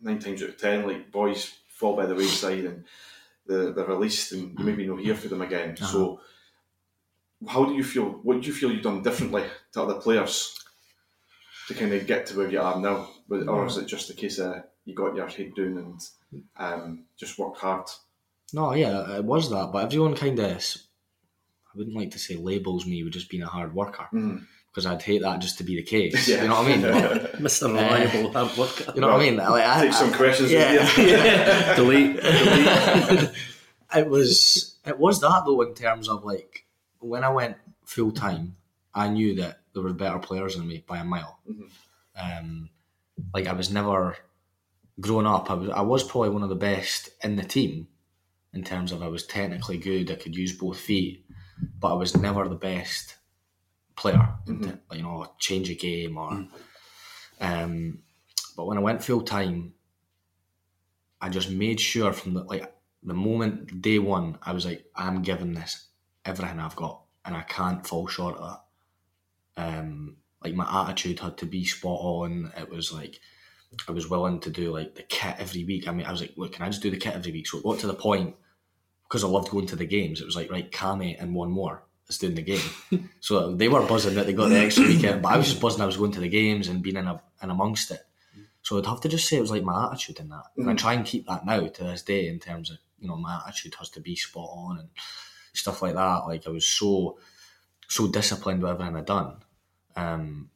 nine 0.00 0.18
times 0.18 0.42
out 0.42 0.50
of 0.50 0.58
ten, 0.58 0.86
like 0.86 1.10
boys 1.10 1.52
fall 1.68 1.96
by 1.96 2.06
the 2.06 2.14
wayside 2.14 2.64
and 2.64 2.84
they're, 3.46 3.72
they're 3.72 3.86
released 3.86 4.32
and 4.32 4.58
you 4.58 4.64
maybe 4.64 4.86
no 4.86 4.96
hear 4.96 5.14
for 5.14 5.28
them 5.28 5.40
again. 5.42 5.76
So, 5.76 6.20
how 7.46 7.64
do 7.64 7.74
you 7.74 7.84
feel? 7.84 8.04
What 8.04 8.40
do 8.40 8.46
you 8.46 8.52
feel 8.52 8.72
you've 8.72 8.82
done 8.82 9.02
differently 9.02 9.44
to 9.72 9.82
other 9.82 9.94
players 10.00 10.58
to 11.68 11.74
kind 11.74 11.92
of 11.92 12.06
get 12.06 12.26
to 12.26 12.36
where 12.36 12.50
you 12.50 12.60
are 12.60 12.78
now? 12.80 13.08
Or 13.30 13.66
is 13.66 13.76
it 13.76 13.86
just 13.86 14.10
a 14.10 14.14
case 14.14 14.38
of 14.38 14.64
you 14.84 14.94
got 14.94 15.14
your 15.14 15.28
head 15.28 15.52
down 15.54 15.78
and 15.78 16.00
um, 16.56 17.04
just 17.16 17.38
worked 17.38 17.58
hard? 17.58 17.86
No, 18.52 18.72
yeah, 18.74 19.16
it 19.16 19.24
was 19.24 19.50
that. 19.50 19.70
But 19.72 19.84
everyone 19.84 20.14
kind 20.16 20.38
of, 20.38 20.48
I 20.52 21.76
wouldn't 21.76 21.96
like 21.96 22.10
to 22.12 22.18
say 22.18 22.36
labels 22.36 22.86
me 22.86 23.04
with 23.04 23.12
just 23.12 23.28
being 23.28 23.42
a 23.42 23.46
hard 23.46 23.74
worker 23.74 24.08
Mhm. 24.12 24.46
Because 24.78 24.86
I'd 24.86 25.02
hate 25.02 25.22
that 25.22 25.40
just 25.40 25.58
to 25.58 25.64
be 25.64 25.74
the 25.74 25.82
case. 25.82 26.28
Yeah. 26.28 26.42
You 26.42 26.48
know 26.48 26.54
what 26.62 26.66
I 26.66 26.76
mean? 26.76 26.82
But, 26.82 27.32
Mr. 27.42 27.66
Reliable 27.66 28.32
hard 28.32 28.56
worker. 28.56 28.92
you 28.94 29.00
know 29.00 29.08
what 29.08 29.16
I 29.16 29.24
mean? 29.24 29.36
Like, 29.38 29.66
I, 29.66 29.80
Take 29.82 29.92
some 29.92 30.14
I- 30.14 30.16
questions. 30.16 30.52
yeah. 30.52 30.84
with 30.84 30.98
you. 30.98 31.04
delete. 31.74 32.22
delete. 32.22 33.30
it 33.96 34.08
was 34.08 34.76
it 34.86 34.96
was 34.96 35.20
that 35.20 35.42
though 35.44 35.62
in 35.62 35.74
terms 35.74 36.08
of 36.08 36.24
like 36.24 36.64
when 37.00 37.24
I 37.24 37.30
went 37.30 37.56
full 37.86 38.12
time, 38.12 38.54
I 38.94 39.08
knew 39.08 39.34
that 39.34 39.62
there 39.74 39.82
were 39.82 39.92
better 39.92 40.20
players 40.20 40.54
than 40.54 40.68
me 40.68 40.84
by 40.86 40.98
a 40.98 41.04
mile. 41.04 41.40
Um, 42.16 42.70
like 43.34 43.48
I 43.48 43.52
was 43.52 43.72
never 43.72 44.16
growing 45.00 45.26
up. 45.26 45.50
I 45.50 45.54
was 45.54 45.70
I 45.70 45.80
was 45.80 46.04
probably 46.04 46.30
one 46.30 46.44
of 46.44 46.50
the 46.50 46.54
best 46.54 47.10
in 47.24 47.34
the 47.34 47.42
team 47.42 47.88
in 48.54 48.62
terms 48.62 48.92
of 48.92 49.02
I 49.02 49.08
was 49.08 49.26
technically 49.26 49.78
good. 49.78 50.08
I 50.08 50.14
could 50.14 50.36
use 50.36 50.52
both 50.56 50.78
feet, 50.78 51.24
but 51.80 51.92
I 51.92 51.94
was 51.94 52.16
never 52.16 52.48
the 52.48 52.54
best 52.54 53.16
player. 53.98 54.34
te- 54.46 54.96
you 54.96 55.02
know, 55.02 55.26
change 55.38 55.68
a 55.70 55.74
game 55.74 56.16
or. 56.16 56.46
Um, 57.40 57.98
but 58.56 58.66
when 58.66 58.78
I 58.78 58.80
went 58.80 59.04
full 59.04 59.22
time, 59.22 59.74
I 61.20 61.28
just 61.28 61.50
made 61.50 61.80
sure 61.80 62.12
from 62.12 62.34
the 62.34 62.42
like 62.44 62.72
the 63.02 63.14
moment 63.14 63.80
day 63.80 63.98
one, 63.98 64.38
I 64.42 64.52
was 64.52 64.66
like, 64.66 64.84
I'm 64.94 65.22
giving 65.22 65.54
this 65.54 65.88
everything 66.24 66.58
I've 66.58 66.76
got, 66.76 67.02
and 67.24 67.36
I 67.36 67.42
can't 67.42 67.86
fall 67.86 68.06
short 68.06 68.36
of 68.36 68.60
that. 69.56 69.62
Um, 69.64 70.16
like 70.42 70.54
my 70.54 70.82
attitude 70.82 71.20
had 71.20 71.36
to 71.38 71.46
be 71.46 71.64
spot 71.64 71.98
on. 72.00 72.52
It 72.56 72.70
was 72.70 72.92
like 72.92 73.20
I 73.88 73.92
was 73.92 74.08
willing 74.08 74.40
to 74.40 74.50
do 74.50 74.72
like 74.72 74.94
the 74.94 75.02
kit 75.02 75.36
every 75.38 75.64
week. 75.64 75.88
I 75.88 75.92
mean, 75.92 76.06
I 76.06 76.12
was 76.12 76.20
like, 76.20 76.34
look, 76.36 76.52
can 76.52 76.64
I 76.64 76.68
just 76.68 76.82
do 76.82 76.90
the 76.90 76.96
kit 76.96 77.14
every 77.14 77.32
week? 77.32 77.46
So 77.46 77.58
it 77.58 77.64
got 77.64 77.78
to 77.80 77.86
the 77.86 77.94
point 77.94 78.36
because 79.04 79.24
I 79.24 79.28
loved 79.28 79.50
going 79.50 79.66
to 79.66 79.76
the 79.76 79.86
games. 79.86 80.20
It 80.20 80.26
was 80.26 80.36
like, 80.36 80.50
right, 80.50 80.70
Cammy 80.70 81.16
and 81.20 81.34
one 81.34 81.50
more 81.50 81.82
is 82.08 82.18
doing 82.18 82.34
the 82.34 82.42
game. 82.42 83.10
so 83.20 83.54
they 83.54 83.68
were 83.68 83.86
buzzing 83.86 84.14
that 84.14 84.26
they 84.26 84.32
got 84.32 84.48
the 84.48 84.58
extra 84.64 84.84
weekend, 84.84 85.22
but 85.22 85.32
I 85.32 85.36
was 85.36 85.48
just 85.48 85.60
buzzing. 85.60 85.82
I 85.82 85.86
was 85.86 85.96
going 85.96 86.12
to 86.12 86.20
the 86.20 86.28
games 86.28 86.68
and 86.68 86.82
being 86.82 86.96
in, 86.96 87.06
a, 87.06 87.20
in 87.42 87.50
amongst 87.50 87.90
it. 87.90 88.00
So 88.62 88.78
I'd 88.78 88.86
have 88.86 89.00
to 89.02 89.08
just 89.08 89.28
say 89.28 89.38
it 89.38 89.42
was 89.42 89.50
like 89.50 89.62
my 89.62 89.86
attitude 89.86 90.20
in 90.20 90.28
that, 90.28 90.44
and 90.56 90.68
I 90.68 90.74
try 90.74 90.92
and 90.92 91.06
keep 91.06 91.26
that 91.26 91.46
now 91.46 91.66
to 91.66 91.84
this 91.84 92.02
day 92.02 92.28
in 92.28 92.38
terms 92.38 92.70
of 92.70 92.78
you 92.98 93.08
know 93.08 93.16
my 93.16 93.40
attitude 93.46 93.74
has 93.78 93.88
to 93.90 94.00
be 94.00 94.14
spot 94.16 94.50
on 94.52 94.78
and 94.78 94.88
stuff 95.54 95.80
like 95.80 95.94
that. 95.94 96.26
Like 96.26 96.46
I 96.46 96.50
was 96.50 96.66
so 96.66 97.18
so 97.88 98.08
disciplined 98.08 98.62
with 98.62 98.72
everything 98.72 98.96
I'd 98.96 99.06
done, 99.06 99.36
um, 99.96 100.50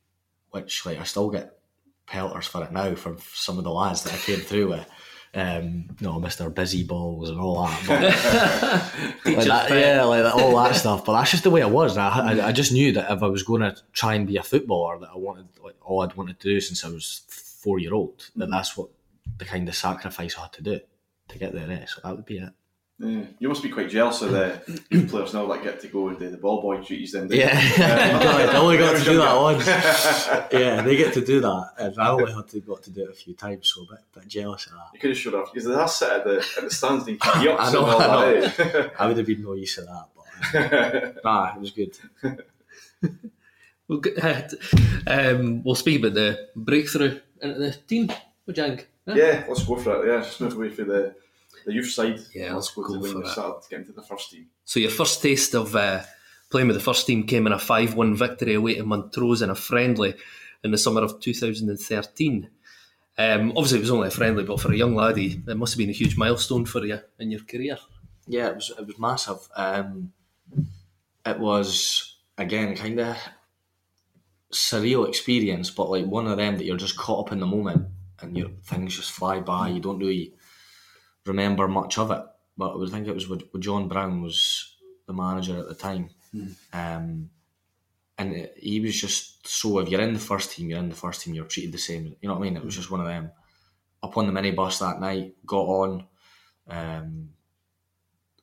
which 0.51 0.85
like 0.85 1.01
I 1.01 1.05
still 1.05 1.31
get 1.31 1.59
pelters 2.07 2.47
for 2.47 2.63
it 2.65 2.73
now 2.73 2.95
from 2.95 3.19
some 3.33 3.57
of 3.57 3.65
the 3.65 3.73
lads 3.73 4.03
that 4.05 4.13
I 4.13 4.19
came 4.19 4.41
through 4.41 4.71
with. 4.71 4.87
Um, 5.35 5.97
no, 6.01 6.21
Mister 6.21 6.51
Busy 6.51 6.85
Balls 6.85 7.31
and 7.31 7.41
all 7.41 7.67
that. 7.67 7.83
But, 9.25 9.37
like 9.37 9.47
that 9.47 9.71
yeah, 9.71 10.05
like 10.05 10.25
that, 10.25 10.35
all 10.35 10.55
that 10.63 10.75
stuff. 10.77 11.07
But 11.07 11.19
that's 11.19 11.31
just 11.31 11.45
the 11.45 11.51
way 11.51 11.63
I 11.63 11.67
was. 11.67 11.97
I, 11.97 12.09
I, 12.09 12.49
I 12.49 12.53
just 12.53 12.71
knew 12.71 12.93
that 12.93 13.11
if 13.11 13.23
I 13.23 13.27
was 13.29 13.43
going 13.43 13.63
to 13.63 13.75
try 13.93 14.15
and 14.15 14.27
be 14.27 14.37
a 14.37 14.43
footballer, 14.43 14.99
that 14.99 15.09
I 15.11 15.17
wanted 15.17 15.47
like 15.65 15.77
all 15.81 16.03
I'd 16.03 16.15
wanted 16.15 16.39
to 16.41 16.49
do 16.49 16.61
since 16.61 16.85
I 16.85 16.89
was 16.89 17.23
four 17.29 17.79
year 17.79 17.95
old. 17.95 18.29
That 18.37 18.51
that's 18.51 18.77
what 18.77 18.91
the 19.39 19.47
kind 19.47 19.67
of 19.69 19.75
sacrifice 19.75 20.37
I 20.37 20.43
had 20.43 20.53
to 20.53 20.63
do 20.63 20.81
to 21.29 21.39
get 21.39 21.55
there. 21.55 21.71
Eh? 21.71 21.87
So 21.87 22.03
that 22.05 22.15
would 22.15 22.27
be 22.27 22.39
it. 22.39 22.53
Yeah. 23.05 23.25
You 23.41 23.49
must 23.49 23.65
be 23.65 23.69
quite 23.69 23.91
jealous 23.91 24.23
of 24.23 24.31
the 24.31 24.63
players 25.11 25.35
now 25.35 25.47
that 25.49 25.65
get 25.65 25.81
to 25.81 25.89
go 25.89 26.07
and 26.09 26.19
do 26.19 26.31
the 26.31 26.37
ball 26.37 26.63
boy 26.63 26.77
duties 26.79 27.11
then. 27.13 27.27
Yeah, 27.33 27.51
I 28.53 28.57
only 28.59 28.79
got 28.79 28.97
to 28.97 29.05
do 29.05 29.17
that 29.19 29.35
once. 29.41 29.67
Yeah, 30.53 30.83
they 30.83 30.95
get 30.97 31.13
to 31.15 31.25
do 31.25 31.41
that, 31.41 31.73
and 31.79 31.99
I 31.99 32.11
only 32.11 32.33
had 32.33 32.47
to 32.49 32.61
got 32.61 32.83
to 32.85 32.91
do 32.91 33.03
it 33.05 33.11
a 33.11 33.15
few 33.15 33.35
times. 33.35 33.73
So 33.75 33.83
a 33.83 33.95
bit, 33.97 34.05
bit 34.15 34.29
jealous 34.29 34.67
of 34.67 34.73
that. 34.75 34.91
You 34.95 35.01
could 35.01 35.11
have 35.11 35.19
showed 35.19 35.35
off 35.35 35.53
because 35.53 35.67
they 35.69 35.87
sit 35.89 36.13
at 36.13 36.25
the 36.25 36.37
at 36.59 36.65
the 36.65 36.71
stands 36.71 37.09
and 37.09 37.19
keep 37.21 37.43
you 37.43 37.51
up 37.51 37.61
I 37.61 37.73
know, 37.73 37.85
all 37.85 38.01
I 38.01 38.41
that. 38.41 38.61
eh? 38.61 38.89
I 38.99 39.07
would 39.09 39.17
have 39.17 39.27
been 39.27 39.43
no 39.43 39.55
use 39.55 39.79
of 39.79 39.87
that, 39.87 40.07
but 40.15 41.25
nah, 41.25 41.55
it 41.57 41.61
was 41.61 41.71
good. 41.73 41.99
We'll, 43.89 43.99
get, 44.01 44.55
um, 45.07 45.63
we'll 45.65 45.75
speak 45.75 45.99
about 46.01 46.15
the 46.15 46.49
breakthrough 46.55 47.19
into 47.43 47.59
the 47.59 47.73
team. 47.73 48.07
What 48.45 48.55
do 48.55 48.63
you 48.63 48.69
think? 48.69 48.89
Yeah, 49.07 49.45
let's 49.49 49.65
go 49.65 49.77
for 49.77 50.05
it. 50.05 50.09
Yeah, 50.09 50.21
just 50.23 50.41
move 50.41 50.55
away 50.55 50.71
for 50.71 50.85
the 50.85 51.15
the 51.65 51.75
youth 51.75 51.91
side. 51.91 52.21
Yeah, 52.35 52.55
let's 52.55 52.55
let's 52.55 52.71
go, 52.75 52.83
go 52.83 52.95
to 52.95 53.01
when 53.01 53.13
for 53.13 53.19
you 53.19 53.25
it. 53.25 53.29
started 53.29 53.69
getting 53.71 53.87
to 53.87 53.93
the 53.93 54.03
first 54.03 54.31
team. 54.31 54.47
So 54.65 54.81
your 54.81 54.91
first 54.91 55.23
taste 55.23 55.55
of 55.55 55.75
uh, 55.77 56.03
playing 56.51 56.69
with 56.69 56.77
the 56.77 56.83
first 56.83 57.07
team 57.07 57.27
came 57.27 57.47
in 57.47 57.53
a 57.53 57.57
5-1 57.59 58.17
victory 58.17 58.55
away 58.55 58.75
to 58.75 58.85
Montrose 58.85 59.43
in 59.43 59.51
a 59.51 59.55
friendly 59.55 60.15
in 60.63 60.71
the 60.71 60.79
summer 60.79 61.03
of 61.03 61.21
2013. 61.21 62.51
Um, 63.19 63.51
obviously, 63.51 63.79
it 63.79 63.83
was 63.83 63.91
only 63.91 64.09
a 64.09 64.13
friendly, 64.13 64.45
but 64.45 64.61
for 64.61 64.73
a 64.73 64.77
young 64.77 64.95
laddie, 64.95 65.43
it 65.47 65.57
must 65.57 65.75
have 65.75 65.79
been 65.79 65.91
a 65.91 65.93
huge 65.93 66.17
milestone 66.17 66.65
for 66.65 66.85
you 66.85 67.01
in 67.19 67.31
your 67.31 67.43
career. 67.45 67.79
Yeah, 68.27 68.49
it 68.49 68.55
was 68.55 68.73
it 68.79 68.87
was 68.87 68.99
massive. 68.99 69.49
Um, 69.57 70.13
it 71.27 71.39
was 71.39 72.17
again 72.39 72.75
kind 72.77 73.01
of 73.01 73.17
surreal 74.53 75.09
experience, 75.09 75.71
but 75.71 75.91
like 75.91 76.07
one 76.07 76.27
of 76.27 76.37
them 76.37 76.57
that 76.57 76.65
you're 76.65 76.77
just 76.77 76.97
caught 76.97 77.27
up 77.27 77.33
in 77.33 77.41
the 77.41 77.47
moment 77.47 77.89
and 78.21 78.37
your 78.37 78.51
things 78.65 78.97
just 78.97 79.13
fly 79.13 79.41
by. 79.41 79.69
You 79.69 79.81
don't 79.81 79.99
really 79.99 80.33
remember 81.27 81.69
much 81.69 81.99
of 81.99 82.11
it. 82.11 82.23
But 82.57 82.73
I 82.73 82.77
would 82.77 82.91
think 82.91 83.07
it 83.09 83.15
was 83.15 83.29
with, 83.29 83.43
with 83.53 83.63
John 83.63 83.89
Brown 83.89 84.21
was 84.23 84.75
the 85.07 85.13
manager 85.13 85.59
at 85.59 85.69
the 85.69 85.75
time, 85.75 86.11
um, 86.73 87.31
and 88.19 88.33
it, 88.35 88.55
he 88.59 88.79
was 88.81 89.01
just 89.01 89.47
so. 89.49 89.79
If 89.79 89.89
you're 89.89 90.01
in 90.03 90.13
the 90.13 90.19
first 90.21 90.53
team, 90.53 90.69
you're 90.69 90.79
in 90.79 90.91
the 90.91 90.95
first 90.95 91.23
team. 91.23 91.35
You're 91.35 91.47
treated 91.47 91.73
the 91.73 91.79
same. 91.79 92.15
You 92.21 92.29
know 92.29 92.35
what 92.35 92.41
I 92.41 92.45
mean? 92.45 92.57
It 92.57 92.65
was 92.65 92.77
just 92.77 92.91
one 92.91 93.01
of 93.01 93.07
them. 93.07 93.31
Up 94.03 94.17
on 94.17 94.27
the 94.27 94.33
minibus 94.33 94.81
that 94.81 95.01
night, 95.01 95.35
got 95.47 95.63
on. 95.67 96.05
Um, 96.69 97.31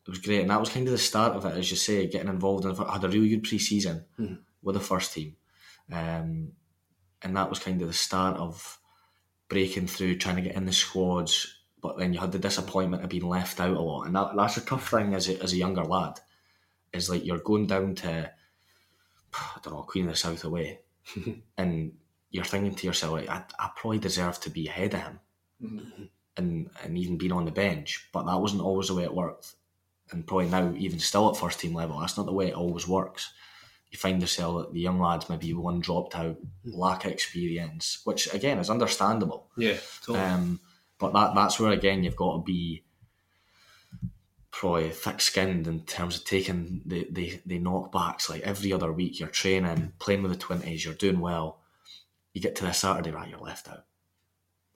it 0.05 0.09
was 0.09 0.19
great, 0.19 0.41
and 0.41 0.49
that 0.49 0.59
was 0.59 0.69
kind 0.69 0.87
of 0.87 0.91
the 0.91 0.97
start 0.97 1.33
of 1.35 1.45
it, 1.45 1.55
as 1.55 1.69
you 1.69 1.77
say, 1.77 2.07
getting 2.07 2.29
involved 2.29 2.65
in. 2.65 2.75
I 2.75 2.93
had 2.93 3.03
a 3.03 3.09
real 3.09 3.29
good 3.29 3.43
pre-season 3.43 4.05
Mhm. 4.19 4.39
with 4.63 4.73
the 4.75 4.79
first 4.81 5.13
team, 5.13 5.35
um, 5.91 6.53
and 7.21 7.37
that 7.37 7.49
was 7.49 7.59
kind 7.59 7.79
of 7.81 7.87
the 7.87 7.93
start 7.93 8.37
of 8.37 8.79
breaking 9.49 9.87
through, 9.87 10.17
trying 10.17 10.37
to 10.37 10.41
get 10.41 10.55
in 10.55 10.65
the 10.65 10.73
squads. 10.73 11.58
But 11.81 11.97
then 11.97 12.13
you 12.13 12.19
had 12.19 12.31
the 12.31 12.39
disappointment 12.39 13.03
of 13.03 13.09
being 13.09 13.27
left 13.27 13.59
out 13.59 13.77
a 13.77 13.81
lot, 13.81 14.03
and 14.03 14.15
that, 14.15 14.35
that's 14.35 14.57
a 14.57 14.65
tough 14.65 14.89
thing 14.89 15.13
as 15.13 15.29
a, 15.29 15.41
as 15.41 15.53
a 15.53 15.57
younger 15.57 15.83
lad. 15.83 16.19
Is 16.91 17.09
like 17.09 17.25
you're 17.25 17.37
going 17.37 17.67
down 17.67 17.95
to 17.95 18.31
I 19.33 19.59
don't 19.63 19.73
know 19.73 19.83
Queen 19.83 20.05
of 20.05 20.11
the 20.11 20.17
South 20.17 20.43
away, 20.43 20.79
and 21.57 21.93
you're 22.31 22.45
thinking 22.45 22.75
to 22.75 22.87
yourself, 22.87 23.13
like, 23.13 23.29
I, 23.29 23.43
I 23.57 23.69
probably 23.75 23.99
deserve 23.99 24.39
to 24.41 24.49
be 24.49 24.67
ahead 24.67 24.93
of 24.93 25.01
him 25.01 25.19
and 26.37 26.69
and 26.83 26.97
even 26.97 27.17
being 27.17 27.31
on 27.31 27.45
the 27.45 27.51
bench. 27.51 28.07
But 28.11 28.25
that 28.25 28.39
wasn't 28.39 28.63
always 28.63 28.87
the 28.87 28.95
way 28.95 29.03
it 29.03 29.13
worked. 29.13 29.53
And 30.11 30.25
probably 30.25 30.49
now, 30.49 30.73
even 30.77 30.99
still 30.99 31.29
at 31.29 31.37
first 31.37 31.59
team 31.59 31.75
level, 31.75 31.99
that's 31.99 32.17
not 32.17 32.25
the 32.25 32.33
way 32.33 32.47
it 32.47 32.55
always 32.55 32.87
works. 32.87 33.31
You 33.91 33.97
find 33.99 34.21
yourself 34.21 34.57
that 34.57 34.73
the 34.73 34.79
young 34.79 34.99
lads 34.99 35.29
maybe 35.29 35.53
one 35.53 35.79
dropped 35.79 36.15
out, 36.15 36.37
lack 36.63 37.05
of 37.05 37.11
experience, 37.11 38.01
which 38.05 38.31
again 38.33 38.59
is 38.59 38.69
understandable. 38.69 39.47
Yeah, 39.57 39.77
totally. 40.03 40.25
Um, 40.25 40.59
but 40.99 41.13
that 41.13 41.33
that's 41.33 41.59
where 41.59 41.71
again 41.71 42.03
you've 42.03 42.15
got 42.15 42.33
to 42.33 42.43
be 42.43 42.83
probably 44.51 44.89
thick 44.89 45.21
skinned 45.21 45.67
in 45.67 45.79
terms 45.81 46.17
of 46.17 46.25
taking 46.25 46.81
the, 46.85 47.07
the, 47.09 47.39
the 47.45 47.59
knockbacks. 47.59 48.29
Like 48.29 48.41
every 48.41 48.73
other 48.73 48.91
week 48.91 49.19
you're 49.19 49.29
training, 49.29 49.93
playing 49.99 50.21
with 50.21 50.33
the 50.33 50.37
twenties, 50.37 50.83
you're 50.83 50.93
doing 50.93 51.21
well. 51.21 51.59
You 52.33 52.41
get 52.41 52.57
to 52.57 52.65
this 52.65 52.79
Saturday, 52.79 53.11
right, 53.11 53.29
you're 53.29 53.39
left 53.39 53.69
out. 53.69 53.85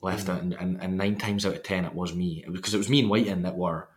Left 0.02 0.28
mm. 0.28 0.36
out 0.36 0.42
and, 0.42 0.54
and, 0.54 0.82
and 0.82 0.98
nine 0.98 1.18
times 1.18 1.46
out 1.46 1.56
of 1.56 1.64
ten 1.64 1.86
it 1.86 1.94
was 1.94 2.16
me. 2.16 2.46
Because 2.50 2.74
it 2.74 2.78
was 2.78 2.90
me 2.90 3.02
and 3.02 3.10
Wighton 3.10 3.42
that 3.44 3.58
were 3.58 3.90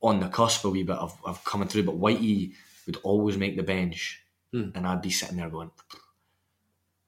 on 0.00 0.20
the 0.20 0.28
cusp 0.28 0.64
a 0.64 0.70
wee 0.70 0.82
bit 0.82 0.96
of, 0.96 1.18
of 1.24 1.44
coming 1.44 1.68
through, 1.68 1.82
but 1.82 2.00
Whitey 2.00 2.54
would 2.86 2.98
always 3.02 3.36
make 3.36 3.56
the 3.56 3.62
bench 3.62 4.22
mm. 4.54 4.74
and 4.74 4.86
I'd 4.86 5.02
be 5.02 5.10
sitting 5.10 5.36
there 5.36 5.50
going 5.50 5.70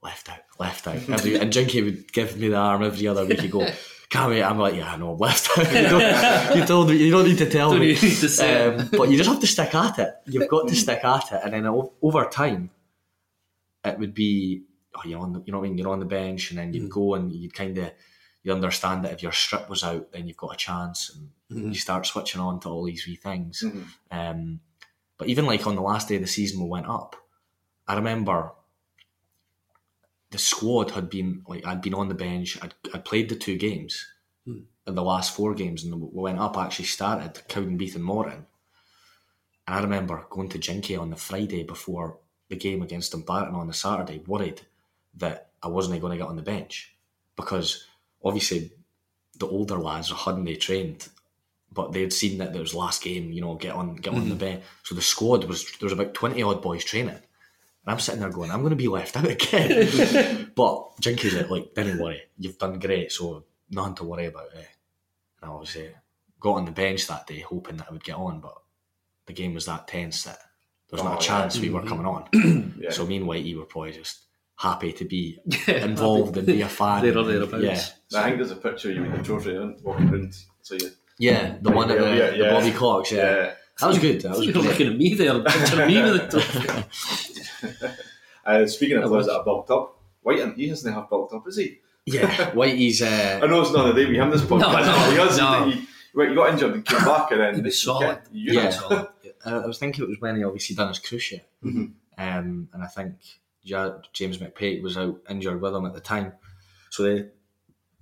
left 0.02 0.28
out, 0.28 0.40
left 0.58 0.86
out. 0.86 0.96
Every, 1.08 1.36
and 1.36 1.52
Jinky 1.52 1.82
would 1.82 2.12
give 2.12 2.36
me 2.36 2.48
the 2.48 2.56
arm 2.56 2.82
every 2.82 3.06
other 3.06 3.24
week. 3.24 3.40
He'd 3.40 3.50
go, 3.50 3.66
wait. 4.14 4.42
I'm 4.42 4.58
like, 4.58 4.74
yeah, 4.74 4.92
I 4.92 4.96
know, 4.96 5.12
I'm 5.12 5.18
left 5.18 5.56
you, 5.56 5.64
don't, 5.64 6.56
you 6.56 6.64
told 6.64 6.88
me, 6.88 6.96
you 6.96 7.10
don't 7.10 7.26
need 7.26 7.38
to 7.38 7.50
tell 7.50 7.70
Don't 7.70 7.80
me. 7.80 7.88
need 7.88 7.98
to 7.98 8.28
say 8.28 8.66
um, 8.66 8.88
but 8.92 9.10
you 9.10 9.16
just 9.16 9.28
have 9.28 9.40
to 9.40 9.46
stick 9.46 9.74
at 9.74 9.98
it. 9.98 10.14
You've 10.26 10.48
got 10.48 10.68
to 10.68 10.74
stick 10.74 11.04
at 11.04 11.32
it. 11.32 11.40
And 11.44 11.52
then 11.52 11.66
over 12.02 12.24
time, 12.24 12.70
it 13.84 13.98
would 13.98 14.14
be, 14.14 14.62
oh, 14.94 15.02
you're 15.04 15.20
on 15.20 15.32
the, 15.32 15.42
you 15.44 15.52
know 15.52 15.58
what 15.58 15.66
I 15.66 15.68
mean? 15.68 15.78
You're 15.78 15.92
on 15.92 16.00
the 16.00 16.06
bench 16.06 16.50
and 16.50 16.58
then 16.58 16.72
you'd 16.72 16.90
go 16.90 17.14
and 17.14 17.32
you'd 17.32 17.54
kind 17.54 17.76
of, 17.78 17.92
you 18.42 18.52
understand 18.52 19.04
that 19.04 19.12
if 19.12 19.22
your 19.22 19.32
strip 19.32 19.68
was 19.68 19.84
out, 19.84 20.12
then 20.12 20.26
you've 20.26 20.36
got 20.36 20.54
a 20.54 20.56
chance 20.56 21.14
and 21.50 21.74
you 21.74 21.74
start 21.74 22.06
switching 22.06 22.40
on 22.40 22.60
to 22.60 22.68
all 22.68 22.84
these 22.84 23.06
wee 23.06 23.16
things. 23.16 23.62
Um, 24.10 24.60
but 25.18 25.28
even 25.28 25.44
like 25.46 25.66
on 25.66 25.74
the 25.74 25.82
last 25.82 26.08
day 26.08 26.16
of 26.16 26.22
the 26.22 26.28
season, 26.28 26.62
we 26.62 26.68
went 26.68 26.86
up. 26.86 27.16
I 27.86 27.96
remember 27.96 28.52
the 30.30 30.38
squad 30.38 30.92
had 30.92 31.08
been 31.08 31.42
like 31.46 31.66
I'd 31.66 31.82
been 31.82 31.94
on 31.94 32.08
the 32.08 32.14
bench. 32.14 32.58
I'd, 32.62 32.74
I'd 32.92 33.04
played 33.04 33.28
the 33.28 33.36
two 33.36 33.56
games, 33.56 34.06
hmm. 34.44 34.60
in 34.86 34.94
the 34.94 35.02
last 35.02 35.34
four 35.34 35.54
games, 35.54 35.84
and 35.84 36.00
we 36.00 36.08
went 36.12 36.38
up. 36.38 36.56
Actually 36.56 36.86
started 36.86 37.42
Cowdenbeath 37.48 37.94
and 37.94 38.04
Moran, 38.04 38.46
and 39.66 39.76
I 39.76 39.80
remember 39.80 40.26
going 40.30 40.48
to 40.50 40.58
Jinky 40.58 40.96
on 40.96 41.10
the 41.10 41.16
Friday 41.16 41.62
before 41.62 42.18
the 42.48 42.56
game 42.56 42.82
against 42.82 43.12
Dumbarton 43.12 43.54
on 43.54 43.66
the 43.66 43.74
Saturday, 43.74 44.22
worried 44.26 44.62
that 45.14 45.50
I 45.62 45.68
wasn't 45.68 46.00
going 46.00 46.12
to 46.12 46.18
get 46.18 46.28
on 46.28 46.36
the 46.36 46.42
bench 46.42 46.94
because 47.36 47.84
obviously 48.24 48.72
the 49.38 49.46
older 49.46 49.76
lads 49.76 50.10
hadn't 50.10 50.44
they 50.44 50.56
trained 50.56 51.08
but 51.72 51.92
they'd 51.92 52.12
seen 52.12 52.38
that 52.38 52.52
there 52.52 52.62
was 52.62 52.74
last 52.74 53.02
game, 53.02 53.30
you 53.30 53.40
know, 53.40 53.54
get 53.54 53.74
on 53.74 53.96
get 53.96 54.14
on 54.14 54.28
the 54.28 54.34
hmm. 54.34 54.38
bench. 54.38 54.64
So 54.84 54.94
the 54.94 55.02
squad 55.02 55.44
was 55.44 55.64
there 55.78 55.86
was 55.86 55.92
about 55.92 56.14
twenty 56.14 56.42
odd 56.42 56.62
boys 56.62 56.84
training. 56.84 57.20
And 57.88 57.94
I'm 57.94 58.00
sitting 58.00 58.20
there 58.20 58.28
going, 58.28 58.50
I'm 58.50 58.62
gonna 58.62 58.76
be 58.76 58.86
left 58.86 59.16
out 59.16 59.26
again. 59.26 60.52
but 60.54 60.96
Jinky's 61.00 61.32
like, 61.34 61.48
like, 61.48 61.74
don't 61.74 61.98
worry, 61.98 62.20
you've 62.38 62.58
done 62.58 62.78
great, 62.78 63.10
so 63.10 63.44
nothing 63.70 63.94
to 63.94 64.04
worry 64.04 64.26
about, 64.26 64.50
eh? 64.54 64.62
And 65.40 65.50
I 65.50 65.54
obviously 65.54 65.88
got 66.38 66.56
on 66.56 66.66
the 66.66 66.70
bench 66.70 67.06
that 67.06 67.26
day 67.26 67.40
hoping 67.40 67.78
that 67.78 67.86
I 67.88 67.92
would 67.92 68.04
get 68.04 68.16
on, 68.16 68.40
but 68.40 68.52
the 69.24 69.32
game 69.32 69.54
was 69.54 69.64
that 69.64 69.88
tense 69.88 70.24
that 70.24 70.38
there 70.90 70.98
was 70.98 71.02
not 71.02 71.14
Oh, 71.14 71.18
a 71.18 71.22
chance 71.22 71.58
we 71.58 71.70
were 71.70 71.82
coming 71.82 72.04
on. 72.04 72.74
Yeah. 72.78 72.90
So 72.90 73.06
me 73.06 73.16
and 73.16 73.26
Whitey 73.26 73.56
were 73.56 73.64
probably 73.64 73.92
just 73.92 74.26
happy 74.56 74.92
to 74.92 75.06
be 75.06 75.38
involved 75.68 76.36
and 76.36 76.46
be 76.46 76.60
a 76.60 76.68
fan. 76.68 77.02
There 77.02 77.16
or 77.16 77.24
thereabouts. 77.24 77.94
Yeah. 78.10 78.20
I 78.20 78.24
think 78.24 78.36
there's 78.36 78.50
a 78.50 78.56
picture 78.56 78.90
of 78.90 78.96
you 78.96 79.02
with 79.04 79.16
the 79.16 79.22
trophy 79.22 79.56
around, 79.56 79.80
walking 79.82 80.10
around. 80.10 80.34
So 80.60 80.74
you, 80.74 80.90
Yeah, 81.18 81.56
the 81.62 81.70
one 81.70 81.90
at 81.90 81.98
the, 81.98 82.04
Yeah, 82.14 82.30
the 82.32 82.36
yeah. 82.36 82.50
Bobby 82.50 82.70
Cox, 82.72 83.12
yeah. 83.12 83.54
Yeah. 83.80 83.86
That 83.86 83.88
was 83.88 83.98
good. 83.98 84.20
That 84.22 84.30
was 84.36 84.44
You're 84.44 84.52
good. 84.54 84.64
looking 84.64 84.86
at 84.88 84.96
me 84.96 85.14
there, 85.14 85.40
picturing 85.42 85.86
me 85.88 86.02
with 86.02 86.30
the 86.30 86.40
trophy. 86.40 87.88
Uh, 88.44 88.66
speaking 88.66 88.96
of 88.96 89.04
players 89.04 89.26
that 89.26 89.34
are 89.38 89.44
bulked 89.44 89.70
up, 89.70 90.00
Wighton, 90.24 90.54
he 90.56 90.68
hasn't 90.68 90.94
half 90.94 91.10
bulked 91.10 91.34
up, 91.34 91.46
is 91.46 91.56
he? 91.56 91.78
Yeah, 92.06 92.26
Whitey's. 92.52 93.02
I 93.02 93.40
Uh, 93.40 93.46
know 93.46 93.60
it's 93.60 93.72
not 93.72 93.86
the 93.94 94.02
day 94.04 94.08
we 94.08 94.16
have 94.16 94.32
this 94.32 94.40
podcast. 94.42 94.60
No, 94.60 94.72
no, 94.72 95.10
he, 95.10 95.16
has, 95.18 95.38
no. 95.38 95.64
he, 95.66 95.72
he, 95.72 96.28
he 96.28 96.34
got 96.34 96.50
injured 96.50 96.72
and 96.74 96.84
came 96.84 97.04
back, 97.04 97.30
and 97.30 97.40
then 97.40 97.54
He 97.56 97.60
was 97.60 97.82
solid. 97.82 98.18
You 98.32 98.54
Yeah. 98.54 98.70
know, 98.70 99.08
I 99.44 99.50
I 99.56 99.66
was 99.66 99.78
thinking 99.78 100.04
it 100.04 100.08
was 100.08 100.20
when 100.20 100.36
he 100.36 100.44
obviously 100.44 100.74
done 100.74 100.88
his 100.88 100.98
cruciate, 100.98 101.42
Mhm. 101.64 101.92
um, 102.16 102.68
and 102.72 102.82
I 102.82 102.86
think 102.86 103.14
Ja- 103.62 103.98
James 104.14 104.38
McPake 104.38 104.82
was 104.82 104.96
out 104.96 105.20
injured 105.28 105.60
with 105.60 105.74
him 105.74 105.84
at 105.86 105.94
the 105.94 106.00
time, 106.00 106.32
so 106.90 107.02
they 107.02 107.26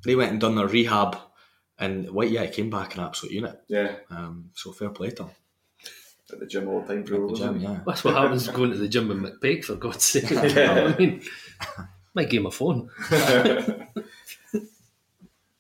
they 0.05 0.15
went 0.15 0.31
and 0.31 0.41
done 0.41 0.55
their 0.55 0.69
rehab, 0.69 1.19
and 1.79 2.07
Whitey 2.07 2.31
yeah, 2.33 2.47
came 2.47 2.71
back 2.71 2.95
an 2.95 3.03
absolute 3.03 3.33
unit. 3.35 3.61
yeah, 3.67 3.97
Um, 4.11 4.51
so 4.55 4.71
fair 4.73 4.91
play 4.91 5.11
to 5.11 5.25
him. 5.25 5.31
At 6.33 6.41
the 6.41 6.47
gym 6.47 6.69
all 6.69 6.81
the 6.81 6.89
time. 6.89 6.99
At 7.01 7.07
Bro, 7.07 7.29
the 7.29 7.37
gym, 7.37 7.61
yeah. 7.61 7.81
That's 7.87 8.03
what 8.05 8.15
happens 8.15 8.49
going 8.49 8.71
to 8.71 8.77
the 8.79 8.89
gym 8.89 9.09
with 9.09 9.19
McPake, 9.19 9.65
for 9.65 9.77
God's 9.77 10.05
sake. 10.05 10.31
You 10.31 10.37
know 10.37 10.85
what 10.85 10.95
I 10.95 10.99
mean? 10.99 11.23
Might 12.15 12.31
give 12.31 12.41
him 12.41 12.47
a 12.47 12.51
phone. 12.51 12.91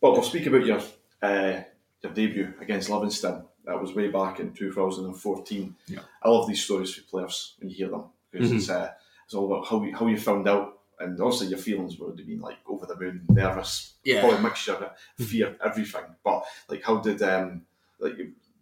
Well, 0.01 0.13
we'll 0.13 0.23
speak 0.23 0.47
about 0.47 0.65
your 0.67 0.81
uh, 1.23 1.61
your 2.03 2.13
debut 2.13 2.53
against 2.61 2.91
Livingston. 2.91 3.45
That 3.65 3.81
was 3.81 3.95
way 3.95 4.09
back 4.09 4.39
in 4.41 4.53
2014. 4.53 5.75
Yeah. 5.89 6.01
I 6.23 6.29
love 6.29 6.47
these 6.47 6.63
stories 6.63 6.95
for 6.95 7.03
players 7.03 7.55
when 7.59 7.71
you 7.71 7.77
hear 7.77 7.89
them 7.89 8.05
because 8.31 8.53
it's 8.53 8.71
uh, 8.71 8.93
it's 9.25 9.35
all 9.35 9.47
about 9.53 9.67
how 9.67 9.83
you, 9.83 9.97
how 9.97 10.07
you 10.07 10.19
found 10.19 10.47
out 10.49 10.79
and 11.01 11.19
also 11.21 11.45
your 11.45 11.59
feelings 11.59 11.99
would 11.99 12.19
have 12.19 12.27
been 12.27 12.41
like 12.41 12.59
over 12.69 12.87
the 12.87 12.97
moon, 12.97 13.23
nervous, 13.29 13.95
Yeah. 14.05 14.21
probably 14.21 14.39
a 14.39 14.43
mixture 14.43 14.75
of 14.75 15.27
fear, 15.27 15.57
everything. 15.65 16.05
But 16.25 16.45
like, 16.69 16.83
how 16.85 16.99
did 16.99 17.23
um 17.23 17.63
like 17.99 18.15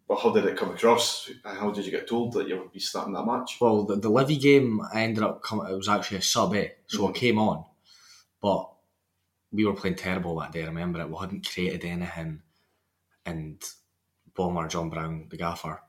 well, 0.06 0.18
how 0.18 0.30
did 0.30 0.44
it 0.44 0.56
come 0.56 0.70
across? 0.70 1.30
How 1.44 1.70
did 1.70 1.86
you 1.86 1.90
get 1.90 2.08
told 2.08 2.32
that 2.34 2.48
you 2.48 2.58
would 2.58 2.72
be 2.72 2.80
starting 2.80 3.14
that 3.14 3.26
match? 3.26 3.58
Well, 3.60 3.84
the, 3.84 3.96
the 3.96 4.10
Livy 4.10 4.36
game, 4.36 4.80
I 4.92 5.02
ended 5.02 5.24
up 5.24 5.42
coming. 5.42 5.66
It 5.70 5.76
was 5.76 5.88
actually 5.88 6.18
a 6.18 6.22
sub 6.22 6.54
A, 6.54 6.72
so 6.86 7.08
I 7.08 7.12
came 7.12 7.38
on, 7.38 7.64
but 8.42 8.70
we 9.52 9.64
were 9.64 9.74
playing 9.74 9.96
terrible 9.96 10.36
that 10.40 10.52
day. 10.52 10.62
I 10.62 10.66
remember 10.66 11.00
it. 11.00 11.08
We 11.08 11.16
hadn't 11.18 11.48
created 11.48 11.84
anything, 11.84 12.42
and 13.24 13.62
Bomber 14.34 14.68
John 14.68 14.90
Brown, 14.90 15.26
the 15.30 15.36
gaffer, 15.36 15.80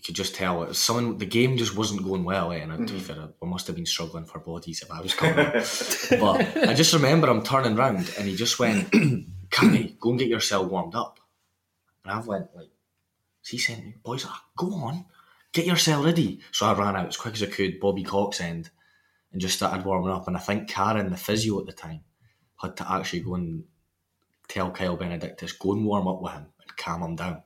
you 0.00 0.02
could 0.02 0.14
just 0.14 0.34
tell 0.34 0.62
it 0.62 0.68
was 0.68 0.78
someone. 0.78 1.18
The 1.18 1.26
game 1.26 1.58
just 1.58 1.76
wasn't 1.76 2.04
going 2.04 2.24
well. 2.24 2.52
Eh? 2.52 2.56
And 2.56 2.88
to 2.88 2.94
be 2.94 3.00
fair, 3.00 3.28
we 3.42 3.48
must 3.48 3.66
have 3.66 3.76
been 3.76 3.84
struggling 3.84 4.24
for 4.24 4.38
bodies 4.38 4.80
if 4.80 4.90
I 4.90 5.02
was 5.02 5.14
coming. 5.22 5.34
but 6.18 6.68
I 6.68 6.72
just 6.72 6.94
remember 6.94 7.28
him 7.28 7.42
turning 7.42 7.76
round 7.76 8.10
and 8.18 8.26
he 8.26 8.34
just 8.34 8.58
went, 8.58 8.90
"Cammy, 9.50 9.98
go 9.98 10.10
and 10.10 10.18
get 10.18 10.28
yourself 10.28 10.70
warmed 10.70 10.94
up." 10.94 11.20
And 12.04 12.14
I 12.14 12.20
went 12.20 12.46
like, 12.56 12.69
"Is 13.50 13.50
he 13.50 13.58
saying, 13.58 13.80
to 13.80 13.86
me, 13.86 13.94
boys, 14.04 14.24
ah, 14.26 14.44
go 14.56 14.72
on, 14.74 15.06
get 15.52 15.66
yourself 15.66 16.04
ready?" 16.04 16.40
So 16.52 16.66
I 16.66 16.74
ran 16.74 16.96
out 16.96 17.08
as 17.08 17.16
quick 17.16 17.34
as 17.34 17.42
I 17.42 17.46
could, 17.46 17.80
Bobby 17.80 18.04
Cox 18.04 18.40
end, 18.40 18.70
and 19.32 19.40
just 19.40 19.56
started 19.56 19.84
warming 19.84 20.12
up. 20.12 20.28
And 20.28 20.36
I 20.36 20.40
think 20.40 20.68
Karen, 20.68 21.10
the 21.10 21.16
physio 21.16 21.58
at 21.60 21.66
the 21.66 21.72
time, 21.72 22.00
had 22.60 22.76
to 22.76 22.90
actually 22.90 23.20
go 23.20 23.34
and 23.34 23.64
tell 24.48 24.70
Kyle 24.70 24.96
Benedictus, 24.96 25.52
go 25.52 25.72
and 25.72 25.84
warm 25.84 26.06
up 26.06 26.22
with 26.22 26.32
him 26.32 26.46
and 26.60 26.76
calm 26.76 27.02
him 27.02 27.16
down. 27.16 27.42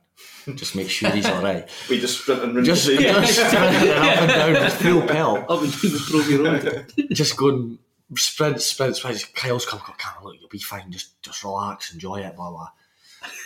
Just 0.55 0.75
make 0.75 0.89
sure 0.89 1.09
he's 1.09 1.25
all 1.25 1.41
right. 1.41 1.67
We 1.89 1.99
just 1.99 2.21
sprinting 2.21 2.55
around 2.55 2.65
Just, 2.65 2.87
the 2.87 2.97
just 2.97 3.33
sprinting 3.35 3.89
up 3.91 4.17
and 4.17 4.29
down 4.29 4.53
with 4.53 4.73
full 4.73 5.01
pelt 5.01 5.39
Up 5.49 5.61
and 5.61 5.71
down 5.71 5.91
the 5.91 6.05
Trophy 6.07 6.37
Road. 6.37 7.09
just 7.11 7.35
going 7.35 7.79
sprint, 8.15 8.61
sprint, 8.61 8.95
sprint. 8.95 9.33
Kyle's 9.33 9.65
come, 9.65 9.79
come, 9.79 9.95
come, 9.97 10.23
look, 10.23 10.35
you'll 10.39 10.49
be 10.49 10.59
fine. 10.59 10.91
Just, 10.91 11.21
just 11.21 11.43
relax, 11.43 11.93
enjoy 11.93 12.21
it, 12.21 12.35
blah 12.35 12.49
blah. 12.49 12.69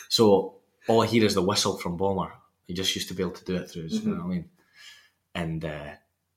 So 0.09 0.55
all 0.87 1.01
I 1.01 1.05
hear 1.07 1.25
is 1.25 1.35
the 1.35 1.41
whistle 1.41 1.77
from 1.77 1.97
Bomber. 1.97 2.33
He 2.69 2.75
just 2.75 2.93
used 2.95 3.07
to 3.07 3.15
be 3.15 3.23
able 3.23 3.33
to 3.33 3.43
do 3.43 3.55
it 3.55 3.67
through 3.67 3.81
his, 3.85 4.05
you 4.05 4.11
know 4.11 4.17
what 4.17 4.25
I 4.25 4.27
mean? 4.27 4.49
And 5.33 5.65
uh, 5.65 5.89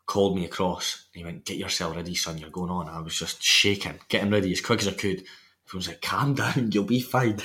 called 0.07 0.35
me 0.35 0.47
across. 0.47 1.05
And 1.13 1.19
he 1.21 1.25
went, 1.27 1.45
"Get 1.45 1.59
yourself 1.59 1.95
ready, 1.95 2.15
son. 2.15 2.39
You're 2.39 2.49
going 2.49 2.71
on." 2.71 2.89
I 2.89 3.01
was 3.01 3.19
just 3.19 3.43
shaking, 3.43 4.01
getting 4.09 4.31
ready 4.31 4.51
as 4.51 4.63
quick 4.63 4.81
as 4.81 4.89
I 4.89 4.93
could. 4.93 5.21
He 5.21 5.77
was 5.77 5.89
like, 5.89 6.01
"Calm 6.01 6.33
down, 6.35 6.73
you'll 6.73 6.85
be 6.85 7.01
fine." 7.01 7.39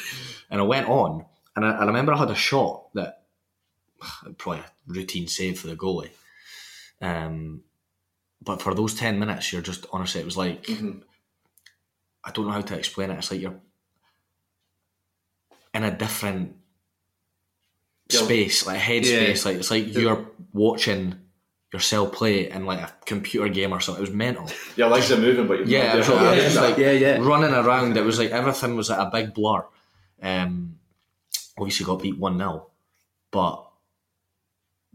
And 0.49 0.61
I 0.61 0.63
went 0.63 0.87
on, 0.87 1.25
and 1.53 1.65
I, 1.65 1.71
I 1.79 1.85
remember 1.85 2.13
I 2.13 2.17
had 2.17 2.31
a 2.31 2.35
shot 2.35 2.93
that 2.93 3.23
probably 4.37 4.61
a 4.61 4.71
routine 4.87 5.27
save 5.27 5.59
for 5.59 5.67
the 5.67 5.75
goalie. 5.75 6.11
Um, 7.01 7.63
but 8.41 8.61
for 8.61 8.73
those 8.73 8.93
10 8.95 9.19
minutes, 9.19 9.51
you're 9.51 9.61
just, 9.61 9.85
honestly, 9.91 10.21
it 10.21 10.25
was 10.25 10.37
like, 10.37 10.63
Mhm. 10.63 11.01
I 12.23 12.31
don't 12.31 12.45
know 12.45 12.53
how 12.53 12.61
to 12.61 12.77
explain 12.77 13.11
it. 13.11 13.17
It's 13.17 13.31
like 13.31 13.41
you're 13.41 13.59
in 15.73 15.83
a 15.83 15.91
different. 15.91 16.56
Space, 18.09 18.65
like 18.65 18.79
headspace. 18.79 19.45
Like 19.45 19.57
it's 19.57 19.71
like 19.71 19.93
you're 19.93 20.25
watching 20.53 21.15
yourself 21.73 22.13
play 22.13 22.49
in 22.49 22.65
like 22.65 22.79
a 22.79 22.93
computer 23.05 23.49
game 23.49 23.73
or 23.73 23.79
something. 23.81 24.03
It 24.03 24.07
was 24.09 24.15
mental. 24.15 24.49
Your 24.75 24.87
legs 24.89 25.11
are 25.11 25.17
moving, 25.17 25.47
but 25.47 25.59
you're 25.59 25.67
Yeah, 25.67 25.87
not 25.87 25.95
it 25.95 25.97
was, 25.99 26.07
doing 26.07 26.19
I 26.19 26.43
was 26.43 26.55
like 26.55 26.77
Yeah, 26.77 26.91
yeah. 26.91 27.17
running 27.19 27.53
around. 27.53 27.97
It 27.97 28.05
was 28.05 28.19
like 28.19 28.31
everything 28.31 28.75
was 28.75 28.89
like 28.89 28.99
a 28.99 29.09
big 29.11 29.33
blur. 29.33 29.65
Um, 30.21 30.79
obviously 31.57 31.85
got 31.85 32.01
beat 32.01 32.17
one 32.17 32.37
0 32.37 32.67
but 33.31 33.67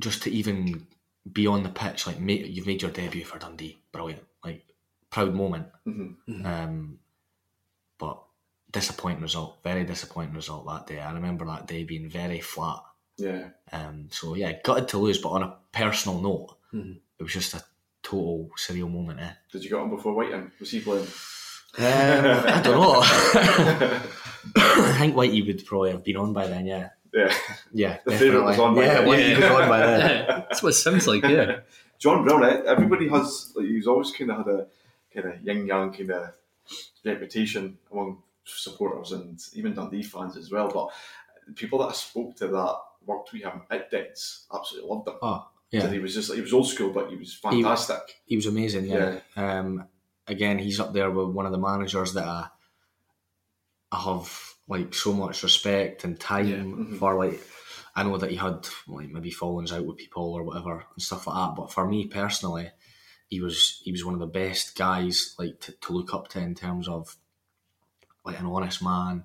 just 0.01 0.23
to 0.23 0.31
even 0.31 0.87
be 1.31 1.47
on 1.47 1.63
the 1.63 1.69
pitch, 1.69 2.07
like 2.07 2.19
mate, 2.19 2.47
you've 2.47 2.67
made 2.67 2.83
your 2.83 2.91
debut 2.91 3.25
for 3.25 3.39
Dundee, 3.39 3.79
brilliant, 3.93 4.23
like 4.45 4.65
proud 5.11 5.35
moment. 5.35 5.67
Mhm. 5.87 6.45
Um, 6.45 6.99
but 7.99 8.23
disappointing 8.71 9.21
result, 9.23 9.59
very 9.63 9.85
disappointing 9.85 10.35
result 10.35 10.67
that 10.67 10.87
day. 10.87 11.01
I 11.01 11.13
remember 11.13 11.45
that 11.47 11.67
day 11.67 11.85
being 11.85 12.09
very 12.09 12.41
flat. 12.41 12.81
Yeah. 13.17 13.49
Um, 13.73 14.09
so 14.11 14.35
yeah, 14.35 14.53
gutted 14.65 14.89
to 14.89 14.99
lose, 14.99 15.19
but 15.19 15.31
on 15.31 15.43
a 15.43 15.55
personal 15.73 16.21
note, 16.21 16.57
Mhm. 16.75 16.99
it 17.19 17.23
was 17.23 17.33
just 17.33 17.55
a 17.55 17.63
total 18.03 18.51
surreal 18.59 18.91
moment. 18.91 19.21
Eh? 19.21 19.31
Did 19.53 19.65
you 19.65 19.71
get 19.71 19.79
on 19.79 19.91
before 19.91 20.15
Wighton? 20.15 20.51
Was 20.61 20.71
he 20.71 20.81
playing? 20.81 21.07
Um, 21.79 21.85
I 21.85 22.61
don't 22.63 22.81
know. 22.81 23.01
I 24.57 24.97
think 24.99 25.15
Whitey 25.15 25.47
would 25.47 25.65
probably 25.65 25.91
have 25.93 26.05
been 26.05 26.17
on 26.17 26.33
by 26.33 26.47
then. 26.47 26.67
Yeah, 26.67 26.91
Yeah. 27.13 27.33
yeah. 27.73 27.99
The 28.05 28.13
favourite 28.13 28.45
was 28.45 28.59
on 28.59 28.75
by 28.75 28.83
yeah, 28.85 28.95
then. 29.01 29.07
Whitey 29.09 29.31
Yeah. 29.31 29.51
was 29.53 29.61
on 29.63 29.69
by 29.69 29.79
then. 29.87 30.27
That's 30.29 30.63
what 30.63 30.71
it 30.71 30.73
sounds 30.75 31.07
like, 31.07 31.23
yeah. 31.25 31.61
John 31.99 32.25
Brown, 32.25 32.45
eh, 32.45 32.63
everybody 32.67 33.09
has, 33.09 33.53
like, 33.55 33.67
he's 33.67 33.87
always 33.87 34.11
kind 34.11 34.31
of 34.33 34.39
had 34.39 34.49
a 34.49 34.67
kind 35.15 35.27
of 35.35 35.43
yin 35.43 35.67
yang 35.67 35.93
kind 35.93 36.11
of 36.11 36.35
reputation 37.05 37.79
among 37.93 38.23
supporters 38.45 39.13
and 39.13 39.41
even 39.55 39.73
Dundee 39.75 40.03
fans 40.03 40.37
as 40.37 40.51
well. 40.51 40.69
But 40.69 41.55
people 41.55 41.79
that 41.81 41.87
I 41.91 41.93
spoke 41.93 42.35
to 42.37 42.49
that 42.49 42.77
worked 43.07 43.33
with 43.33 43.43
him 43.43 43.63
at 43.71 43.91
Dens 43.91 44.47
absolutely 44.55 44.91
loved 44.91 45.09
him. 45.09 45.15
Oh, 45.23 45.49
yeah. 45.71 45.89
He 45.91 45.99
was 45.99 46.15
just 46.15 46.33
he 46.35 46.41
was 46.41 46.53
old 46.53 46.69
school, 46.69 46.91
but 46.93 47.09
he 47.11 47.17
was 47.17 47.35
fantastic. 47.35 48.21
He 48.27 48.37
was 48.37 48.47
amazing. 48.47 48.87
Yeah. 48.87 49.21
Um, 49.37 49.87
again, 50.27 50.59
he's 50.59 50.79
up 50.81 50.93
there 50.93 51.11
with 51.11 51.29
one 51.35 51.47
of 51.47 51.53
the 51.53 51.59
managers 51.59 52.13
that 52.15 52.25
I, 52.27 52.49
I 53.91 53.99
have 54.01 54.55
like 54.69 54.95
so 54.95 55.13
much 55.13 55.43
respect 55.43 56.05
and 56.05 56.19
time 56.19 56.47
Yeah. 56.49 56.57
Mhm. 56.57 56.99
for. 56.99 57.15
Like, 57.17 57.41
I 57.95 58.03
know 58.03 58.17
that 58.19 58.31
he 58.31 58.37
had 58.37 58.67
like 58.87 59.11
maybe 59.11 59.31
fallings 59.31 59.73
out 59.73 59.85
with 59.85 59.97
people 59.99 60.33
or 60.35 60.43
whatever 60.45 60.85
and 60.93 61.03
stuff 61.03 61.27
like 61.27 61.37
that. 61.37 61.57
But 61.57 61.73
for 61.73 61.87
me 61.89 62.07
personally, 62.07 62.71
he 63.29 63.41
was 63.41 63.81
he 63.85 63.93
was 63.93 64.05
one 64.05 64.15
of 64.15 64.21
the 64.21 64.27
best 64.27 64.77
guys 64.77 65.35
like 65.39 65.61
to, 65.61 65.73
to 65.73 65.93
look 65.93 66.13
up 66.15 66.29
to 66.29 66.39
in 66.41 66.55
terms 66.55 66.87
of 66.89 67.17
like 68.25 68.39
an 68.39 68.47
honest 68.47 68.83
man. 68.83 69.25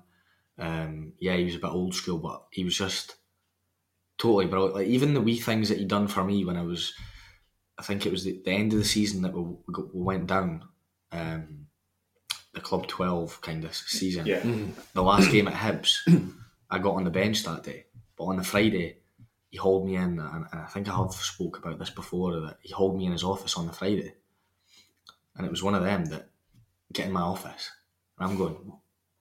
Um, 0.58 1.12
yeah, 1.20 1.36
he 1.36 1.44
was 1.44 1.54
a 1.54 1.58
bit 1.60 1.70
old 1.70 1.94
school, 1.94 2.18
but 2.18 2.46
he 2.50 2.64
was 2.64 2.76
just 2.76 3.14
totally 4.18 4.46
brilliant. 4.46 4.74
Like 4.74 4.88
even 4.88 5.14
the 5.14 5.20
wee 5.20 5.38
things 5.38 5.68
that 5.68 5.78
he 5.78 5.84
done 5.84 6.08
for 6.08 6.24
me 6.24 6.44
when 6.44 6.56
I 6.56 6.62
was, 6.62 6.92
I 7.78 7.82
think 7.82 8.04
it 8.04 8.12
was 8.12 8.24
the, 8.24 8.40
the 8.44 8.50
end 8.50 8.72
of 8.72 8.78
the 8.78 8.84
season 8.84 9.22
that 9.22 9.32
we, 9.32 9.42
we 9.94 10.02
went 10.02 10.26
down, 10.26 10.64
um, 11.12 11.66
the 12.52 12.60
club 12.60 12.86
twelve 12.86 13.40
kind 13.40 13.64
of 13.64 13.74
season. 13.74 14.26
Yeah, 14.26 14.42
The 14.94 15.02
last 15.02 15.30
game 15.30 15.48
at 15.48 15.54
Hibs, 15.54 15.96
I 16.70 16.78
got 16.78 16.96
on 16.96 17.04
the 17.04 17.10
bench 17.10 17.44
that 17.44 17.62
day, 17.62 17.86
but 18.16 18.24
on 18.24 18.36
the 18.36 18.44
Friday, 18.44 18.98
he 19.50 19.56
hauled 19.56 19.86
me 19.86 19.94
in, 19.96 20.18
and, 20.18 20.46
and 20.52 20.60
I 20.60 20.66
think 20.66 20.88
I 20.88 20.96
have 20.96 21.12
spoke 21.12 21.58
about 21.58 21.78
this 21.78 21.90
before 21.90 22.40
that 22.40 22.58
he 22.62 22.72
hauled 22.72 22.96
me 22.98 23.06
in 23.06 23.12
his 23.12 23.24
office 23.24 23.56
on 23.56 23.66
the 23.66 23.72
Friday, 23.72 24.14
and 25.36 25.46
it 25.46 25.50
was 25.50 25.62
one 25.62 25.74
of 25.74 25.84
them 25.84 26.06
that 26.06 26.30
get 26.92 27.06
in 27.06 27.12
my 27.12 27.20
office, 27.20 27.70
and 28.18 28.28
I'm 28.28 28.36
going, 28.36 28.72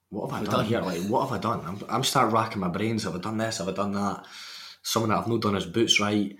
what 0.10 0.32
have 0.32 0.42
I 0.42 0.50
done, 0.50 0.66
here? 0.66 0.82
Like, 0.82 1.02
what 1.04 1.28
have 1.28 1.38
I 1.38 1.38
done? 1.38 1.62
I'm, 1.66 1.84
I'm 1.90 2.04
start 2.04 2.32
racking 2.32 2.62
my 2.62 2.70
brains. 2.70 3.04
Have 3.04 3.16
I 3.16 3.20
done 3.20 3.38
this? 3.38 3.58
Have 3.58 3.68
I 3.68 3.74
done 3.74 3.92
that? 3.92 4.26
Something 4.88 5.10
that 5.10 5.18
I've 5.18 5.28
not 5.28 5.42
done 5.42 5.56
his 5.56 5.66
boots 5.66 6.00
right, 6.00 6.34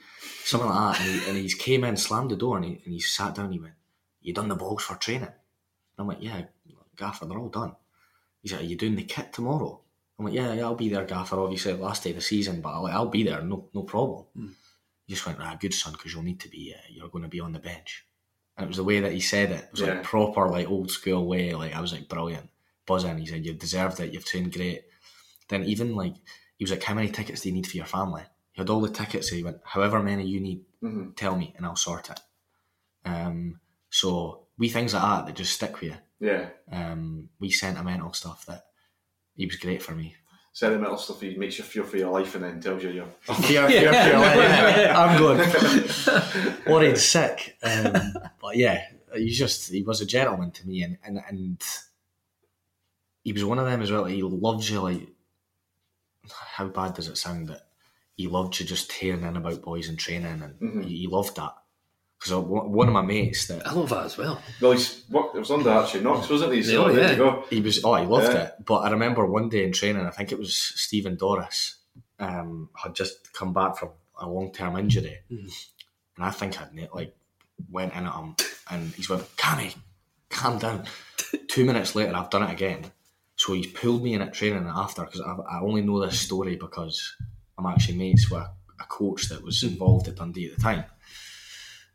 something 0.46 0.70
like 0.70 0.98
that. 0.98 1.06
And 1.06 1.12
he, 1.22 1.28
and 1.30 1.38
he's 1.38 1.54
came 1.54 1.84
in, 1.84 1.98
slammed 1.98 2.32
the 2.32 2.38
door, 2.38 2.56
and 2.56 2.66
he, 2.66 2.72
and 2.86 2.94
he 2.94 3.00
sat 3.02 3.36
down. 3.36 3.52
He 3.52 3.60
went, 3.60 3.74
"You 4.22 4.34
done 4.34 4.48
the 4.48 4.56
balls 4.56 4.84
for 4.84 4.96
training?" 4.96 5.24
And 5.28 6.00
I'm 6.00 6.08
like, 6.08 6.22
"Yeah, 6.22 6.44
Gaffer, 6.96 7.26
they're 7.26 7.38
all 7.38 7.50
done." 7.50 7.76
He's 8.42 8.54
like, 8.54 8.62
"Are 8.62 8.64
you 8.72 8.78
doing 8.78 8.96
the 8.96 9.04
kit 9.04 9.34
tomorrow?" 9.34 9.82
I'm 10.18 10.26
like, 10.26 10.34
"Yeah, 10.34 10.54
yeah, 10.54 10.64
I'll 10.64 10.76
be 10.76 10.88
there, 10.88 11.04
Gaffer. 11.04 11.38
Obviously, 11.40 11.74
last 11.74 12.04
day 12.06 12.12
of 12.12 12.16
the 12.16 12.22
season, 12.22 12.62
but 12.62 12.70
I'll, 12.70 12.86
I'll 12.86 13.10
be 13.10 13.24
there. 13.24 13.42
No, 13.42 13.68
no 13.74 13.84
problem." 13.84 14.26
He 15.06 15.14
just 15.14 15.26
went, 15.26 15.40
"Ah, 15.42 15.58
good 15.60 15.74
son, 15.74 15.92
because 15.94 16.14
you'll 16.14 16.24
need 16.24 16.40
to 16.40 16.50
be. 16.50 16.74
Uh, 16.74 16.80
you're 16.90 17.10
going 17.10 17.24
to 17.24 17.30
be 17.30 17.42
on 17.42 17.52
the 17.52 17.60
bench." 17.60 18.06
And 18.56 18.64
it 18.64 18.70
was 18.70 18.78
the 18.78 18.84
way 18.86 19.02
that 19.02 19.12
he 19.12 19.20
said 19.20 19.52
it. 19.52 19.66
It 19.66 19.72
was 19.74 19.82
Yeah. 19.82 19.88
like 19.96 20.04
proper, 20.04 20.48
like 20.48 20.70
old 20.70 20.90
school 20.90 21.28
way. 21.28 21.54
Like 21.54 21.76
I 21.76 21.82
was 21.82 21.92
like, 21.92 22.08
brilliant, 22.08 22.50
buzzing. 22.86 23.18
He 23.18 23.26
said, 23.26 23.46
"You've 23.46 23.60
deserved 23.60 24.00
it. 24.00 24.14
You've 24.14 24.26
trained 24.26 24.54
great." 24.54 24.84
Then 25.50 25.66
even 25.66 25.96
like 25.96 26.16
he 26.58 26.64
was 26.64 26.72
like, 26.72 26.84
"How 26.84 26.94
many 26.94 27.10
tickets 27.10 27.42
do 27.42 27.50
you 27.50 27.56
need 27.56 27.68
for 27.68 27.76
your 27.76 27.86
family?" 27.86 28.24
He 28.58 28.62
had 28.62 28.72
all 28.72 28.82
the 28.82 28.90
tickets. 28.90 29.30
He 29.30 29.44
went, 29.44 29.60
"However 29.64 30.02
many 30.02 30.26
you 30.26 30.40
need, 30.40 30.66
Mhm. 30.82 31.16
tell 31.16 31.36
me, 31.38 31.54
and 31.56 31.64
I'll 31.64 31.76
sort 31.76 32.10
it." 32.10 32.20
Um, 33.06 33.60
so 33.92 34.48
we 34.58 34.68
things 34.68 34.96
like 34.96 35.04
that 35.04 35.26
that 35.28 35.36
just 35.36 35.54
stick 35.54 35.80
with 35.80 35.92
you. 35.92 35.98
yeah. 36.20 36.50
Um, 36.72 37.30
we 37.40 37.52
sentimental 37.52 38.12
stuff 38.14 38.48
that 38.48 38.66
he 39.36 39.46
was 39.46 39.58
great 39.58 39.84
for 39.84 39.94
me. 39.94 40.16
Sentimental 40.54 40.98
stuff. 40.98 41.22
He 41.22 41.36
makes 41.38 41.60
you 41.60 41.64
feel 41.64 41.84
for 41.84 41.98
your 41.98 42.10
life 42.12 42.34
and 42.34 42.44
then 42.44 42.60
tells 42.60 42.82
you 42.84 42.90
you're. 42.90 43.06
Fear, 43.22 43.68
fear, 43.70 43.94
fear, 43.94 44.18
like, 44.18 44.90
I'm 45.02 45.20
going 45.20 45.38
worried 46.66 46.98
sick. 46.98 47.58
Um, 47.62 47.94
but 48.42 48.56
yeah, 48.58 48.88
he 49.14 49.30
just 49.30 49.72
he 49.72 49.84
was 49.84 50.02
a 50.02 50.06
gentleman 50.08 50.50
to 50.50 50.68
me, 50.68 50.82
and 50.82 50.98
and 51.04 51.22
and 51.30 51.64
he 53.24 53.34
was 53.34 53.46
one 53.46 53.60
of 53.60 53.66
them 53.68 53.84
as 53.84 53.92
well. 53.92 54.06
He 54.06 54.24
loves 54.24 54.68
you 54.72 54.82
like 54.82 55.10
how 56.30 56.68
bad 56.68 56.96
does 56.96 57.08
it 57.08 57.18
sound 57.18 57.50
that 57.50 57.67
he 58.18 58.28
loved 58.28 58.60
you 58.60 58.66
just 58.66 58.90
tearing 58.90 59.24
in 59.24 59.38
about 59.38 59.62
boys 59.62 59.88
and 59.90 59.98
training, 59.98 60.42
and 60.44 60.60
Mhm. 60.60 60.84
he, 60.86 60.98
he 60.98 61.08
loved 61.08 61.36
that 61.38 61.54
because 62.20 62.34
one 62.34 62.88
of 62.88 62.94
my 62.94 63.02
mates 63.04 63.48
that 63.48 63.66
I 63.66 63.72
love 63.72 63.90
that 63.90 64.06
as 64.06 64.18
well. 64.18 64.42
Well, 64.60 64.72
he's 64.74 65.04
worked. 65.10 65.36
It 65.36 65.40
was 65.40 65.52
under 65.52 65.70
Archie 65.70 66.02
Knox, 66.02 66.28
wasn't 66.30 66.54
he? 66.54 66.64
So 66.64 66.88
Yeah, 66.88 66.94
there 66.94 67.04
yeah. 67.04 67.12
you 67.12 67.18
go. 67.18 67.46
He 67.50 67.62
was 67.62 67.84
oh, 67.86 67.96
he 67.96 68.06
loved 68.06 68.34
Yeah. 68.34 68.44
it. 68.46 68.56
But 68.66 68.80
I 68.80 68.90
remember 68.92 69.26
one 69.26 69.50
day 69.50 69.64
in 69.64 69.72
training, 69.72 70.06
I 70.06 70.10
think 70.10 70.32
it 70.32 70.40
was 70.40 70.54
Stephen 70.56 71.16
Doris, 71.16 71.76
um, 72.20 72.70
had 72.76 72.96
just 72.96 73.32
come 73.34 73.54
back 73.54 73.78
from 73.78 73.90
a 74.20 74.28
long 74.28 74.52
term 74.52 74.76
injury, 74.78 75.20
and 75.30 75.52
I 76.20 76.32
think 76.32 76.60
I'd 76.60 76.74
like 76.94 77.16
went 77.72 77.94
in 77.94 78.06
at 78.08 78.14
him, 78.16 78.36
and 78.72 78.92
he's 78.96 79.10
went, 79.10 79.24
"Cammy, 79.38 79.76
calm 80.30 80.58
down." 80.58 80.86
Two 81.48 81.66
minutes 81.66 81.96
later, 81.96 82.16
I've 82.16 82.30
done 82.32 82.44
it 82.44 82.52
again. 82.52 82.92
So 83.36 83.54
he's 83.54 83.68
pulled 83.68 84.04
me 84.04 84.16
in 84.16 84.22
at 84.24 84.34
training 84.34 84.66
after 84.68 85.04
because 85.04 85.22
I, 85.22 85.34
I 85.34 85.60
only 85.62 85.82
know 85.84 86.04
this 86.04 86.20
story 86.20 86.56
because 86.56 87.16
I'm 87.58 87.66
actually 87.66 87.98
mates 87.98 88.30
with 88.30 88.42
a, 88.42 88.52
coach 88.90 89.28
that 89.28 89.44
was 89.44 89.64
involved 89.64 90.08
at 90.08 90.16
Dundee 90.16 90.50
at 90.50 90.56
the 90.56 90.62
time, 90.62 90.86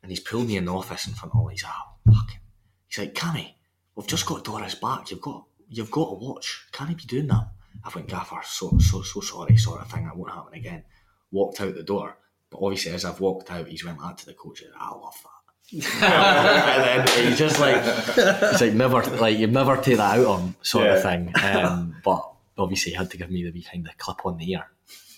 and 0.03 0.11
he's 0.11 0.20
pulled 0.20 0.46
me 0.46 0.57
in 0.57 0.66
the 0.66 0.75
office 0.75 1.07
in 1.07 1.14
front 1.14 1.33
of 1.33 1.40
all 1.40 1.48
these. 1.48 1.64
Oh, 1.66 2.12
fucking. 2.12 2.40
He's 2.87 2.98
like, 2.98 3.14
Cammy, 3.14 3.55
we've 3.94 4.07
just 4.07 4.27
got 4.27 4.44
Doris 4.44 4.75
back. 4.75 5.11
You've 5.11 5.22
got 5.22 5.44
you've 5.70 5.90
got 5.90 6.11
to 6.11 6.14
watch. 6.14 6.66
Can 6.72 6.88
he 6.88 6.94
be 6.94 7.05
doing 7.05 7.29
that? 7.29 7.48
I 7.83 7.90
went, 7.94 8.09
Gaffer, 8.09 8.40
so 8.44 8.79
so 8.79 9.03
so 9.03 9.20
sorry, 9.20 9.57
sort 9.57 9.81
of 9.81 9.90
thing. 9.90 10.05
That 10.05 10.16
won't 10.16 10.33
happen 10.33 10.55
again. 10.55 10.85
Walked 11.31 11.61
out 11.61 11.75
the 11.75 11.83
door, 11.83 12.18
but 12.51 12.61
obviously 12.61 12.92
as 12.92 13.05
I've 13.05 13.20
walked 13.20 13.51
out, 13.51 13.68
he's 13.68 13.85
went 13.85 13.98
back 14.01 14.18
to 14.18 14.27
the 14.27 14.35
coach. 14.35 14.62
and, 14.62 14.72
I 14.79 14.90
love 14.90 15.16
that. 15.22 15.42
and 15.72 17.07
then 17.07 17.29
he's 17.29 17.38
just 17.38 17.59
like, 17.59 17.83
he's 17.83 18.61
like 18.61 18.75
never 18.75 19.03
like 19.16 19.38
you 19.38 19.46
never 19.46 19.77
take 19.77 19.96
that 19.96 20.18
out 20.18 20.27
on 20.27 20.55
sort 20.61 20.88
of 20.88 21.03
thing. 21.03 21.33
Um, 21.42 21.96
but 22.05 22.31
obviously 22.59 22.92
he 22.92 22.98
had 22.98 23.11
to 23.11 23.16
give 23.16 23.31
me 23.31 23.44
the 23.44 23.51
wee 23.51 23.62
kind 23.62 23.87
of 23.88 23.96
clip 23.96 24.27
on 24.27 24.37
the 24.37 24.53
ear. 24.53 24.66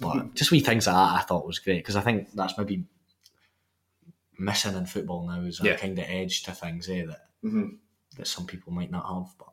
But 0.01 0.35
just 0.35 0.51
wee 0.51 0.61
things 0.61 0.87
like 0.87 0.95
that 0.97 1.21
I 1.21 1.23
thought 1.23 1.47
was 1.47 1.59
great 1.61 1.79
because 1.79 1.97
I 1.97 2.01
think 2.01 2.33
that's 2.35 2.59
maybe 2.59 2.85
missing 4.39 4.75
in 4.77 4.87
football 4.87 5.27
now 5.27 5.41
is 5.43 5.59
that 5.59 5.67
Yeah. 5.67 5.77
kind 5.77 5.99
of 5.99 6.05
edge 6.09 6.43
to 6.45 6.53
things, 6.53 6.89
eh? 6.89 7.05
That 7.07 7.29
Mhm. 7.45 7.79
that 8.17 8.27
some 8.27 8.47
people 8.47 8.73
might 8.73 8.91
not 8.91 9.07
have. 9.07 9.35
But 9.39 9.49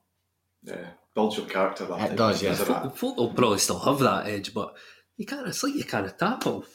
Yeah, 0.63 0.91
builds 1.15 1.37
your 1.37 1.47
character. 1.47 1.85
That 1.87 1.99
It 2.01 2.07
type 2.09 2.17
does, 2.17 2.43
yeah. 2.43 2.51
isn't 2.51 2.63
it? 2.63 2.67
Folk, 2.67 2.97
folk 2.97 3.17
will 3.17 3.33
probably 3.33 3.57
still 3.59 3.79
have 3.79 3.99
that 3.99 4.27
edge, 4.27 4.53
but 4.53 4.75
you 5.17 5.25
can't. 5.25 5.47
It's 5.47 5.63
like 5.63 5.73
you 5.73 5.83
can't 5.83 6.17
tackle 6.19 6.65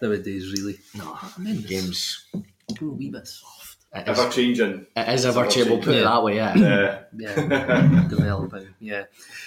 nowadays. 0.00 0.50
Really, 0.52 0.78
no, 0.94 1.12
I 1.14 1.38
mean, 1.38 1.60
games. 1.62 2.24
a 2.34 2.84
wee 2.84 3.10
bit 3.10 3.26
soft. 3.26 3.56
It 3.56 3.66
is, 3.66 3.67
Ever 3.92 4.28
changing. 4.30 4.86
it 4.94 5.08
is 5.08 5.24
ever 5.24 5.46
changeable. 5.46 5.78
Put 5.78 5.94
it 5.94 6.04
that 6.04 6.22
way, 6.22 6.36
yeah. 6.36 6.54
Yeah. 6.56 6.98
Yeah, 7.18 8.06
developing. 8.08 8.68
Yeah. 8.80 9.04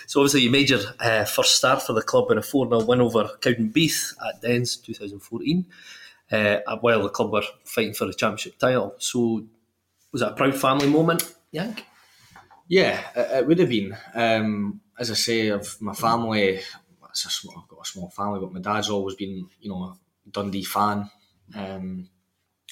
So 0.07 0.19
obviously, 0.19 0.41
you 0.41 0.49
made 0.49 0.69
your 0.69 0.79
uh, 0.99 1.25
first 1.25 1.55
start 1.55 1.83
for 1.83 1.93
the 1.93 2.01
club 2.01 2.31
in 2.31 2.37
a 2.39 2.41
4 2.41 2.67
0 2.67 2.83
win 2.85 3.01
over 3.01 3.29
Cowdenbeath 3.39 4.15
at 4.27 4.41
Dens 4.41 4.77
2014, 4.77 5.65
uh, 6.31 6.57
while 6.81 7.03
the 7.03 7.09
club 7.09 7.31
were 7.31 7.43
fighting 7.63 7.93
for 7.93 8.05
the 8.05 8.13
championship 8.13 8.57
title. 8.57 8.95
So, 8.97 9.45
was 10.11 10.21
that 10.21 10.31
a 10.31 10.35
proud 10.35 10.55
family 10.55 10.87
moment, 10.87 11.33
Yank? 11.51 11.85
Yeah, 12.67 12.99
it, 13.15 13.39
it 13.39 13.47
would 13.47 13.59
have 13.59 13.69
been. 13.69 13.95
Um, 14.15 14.81
as 14.97 15.11
I 15.11 15.15
say, 15.15 15.47
of 15.49 15.79
my 15.81 15.93
family, 15.93 16.61
it's 17.09 17.25
a 17.25 17.29
small, 17.29 17.61
I've 17.61 17.67
got 17.69 17.85
a 17.85 17.89
small 17.89 18.09
family, 18.09 18.39
but 18.39 18.53
my 18.53 18.59
dad's 18.59 18.89
always 18.89 19.15
been, 19.15 19.47
you 19.59 19.69
know, 19.69 19.83
a 19.83 20.29
Dundee 20.31 20.63
fan. 20.63 21.09
Um, 21.55 22.09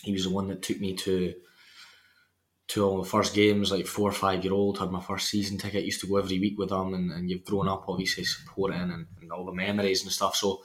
he 0.01 0.13
was 0.13 0.23
the 0.23 0.29
one 0.31 0.47
that 0.47 0.61
took 0.61 0.79
me 0.79 0.95
to 0.95 1.33
to 2.69 2.85
all 2.85 3.01
the 3.01 3.09
first 3.09 3.33
games, 3.33 3.71
like 3.71 3.87
four 3.87 4.09
or 4.09 4.13
five 4.13 4.43
year 4.43 4.53
old. 4.53 4.77
Had 4.77 4.91
my 4.91 5.01
first 5.01 5.29
season 5.29 5.57
ticket. 5.57 5.83
Used 5.85 6.01
to 6.01 6.07
go 6.07 6.17
every 6.17 6.39
week 6.39 6.57
with 6.57 6.69
them, 6.69 6.93
and, 6.93 7.11
and 7.11 7.29
you've 7.29 7.43
grown 7.45 7.67
up 7.67 7.85
obviously 7.87 8.23
supporting 8.23 8.79
and, 8.79 9.07
and 9.21 9.31
all 9.31 9.45
the 9.45 9.53
memories 9.53 10.03
and 10.03 10.11
stuff. 10.11 10.35
So 10.35 10.61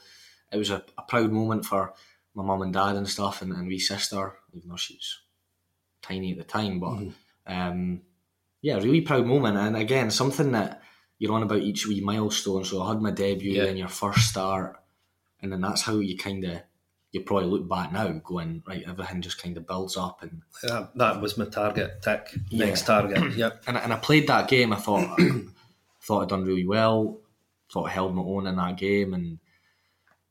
it 0.53 0.57
was 0.59 0.71
a, 0.71 0.85
a 0.99 1.03
proud 1.03 1.33
moment 1.33 1.65
for 1.65 1.95
my 2.35 2.43
mum 2.45 2.63
and 2.63 2.73
dad 2.73 2.97
and 2.97 3.09
stuff, 3.09 3.43
and, 3.43 3.53
and 3.53 3.67
wee 3.69 3.79
sister, 3.79 4.35
even 4.53 4.69
though 4.69 4.77
she's 4.77 5.19
tiny 6.03 6.33
at 6.33 6.39
the 6.39 6.45
time. 6.45 6.79
But 6.81 6.99
um, 7.47 8.03
yeah, 8.61 8.77
really 8.77 9.01
proud 9.01 9.27
moment, 9.27 9.57
and 9.57 9.77
again, 9.77 10.11
something 10.11 10.53
that 10.53 10.83
you're 11.19 11.33
on 11.33 11.43
about 11.43 11.63
each 11.63 11.87
wee 11.87 12.01
milestone. 12.01 12.65
So 12.65 12.83
I 12.83 12.89
had 12.89 13.01
my 13.01 13.13
debut 13.13 13.53
Yeah. 13.53 13.65
and 13.65 13.79
your 13.79 13.89
first 13.89 14.29
start, 14.29 14.77
and 15.41 15.51
then 15.53 15.61
that's 15.63 15.83
how 15.83 15.95
you 15.99 16.19
kind 16.19 16.45
of 16.45 16.61
you 17.15 17.21
probably 17.23 17.47
look 17.49 17.69
back 17.69 17.93
now, 17.93 18.09
going 18.09 18.63
right, 18.67 18.85
everything 18.87 19.23
just 19.23 19.41
kind 19.43 19.57
of 19.57 19.67
builds 19.67 19.97
up 19.97 20.23
and 20.23 20.43
That, 20.65 20.91
that 20.97 21.21
was 21.21 21.39
my 21.39 21.45
target. 21.47 22.03
Tick. 22.03 22.35
Yeah. 22.51 22.67
Next 22.67 22.87
target. 22.87 23.35
Yep. 23.37 23.63
and, 23.67 23.79
I- 23.79 23.81
and 23.81 23.93
I 23.93 23.97
played 23.97 24.27
that 24.29 24.49
game. 24.49 24.73
I 24.73 24.77
thought 24.77 25.19
thought 26.03 26.23
I'd 26.23 26.29
done 26.29 26.45
really 26.45 26.67
well. 26.67 27.19
Thought 27.73 27.85
I 27.89 27.91
held 27.91 28.15
my 28.15 28.23
own 28.23 28.47
in 28.47 28.57
that 28.57 28.77
game 28.77 29.15
and 29.15 29.39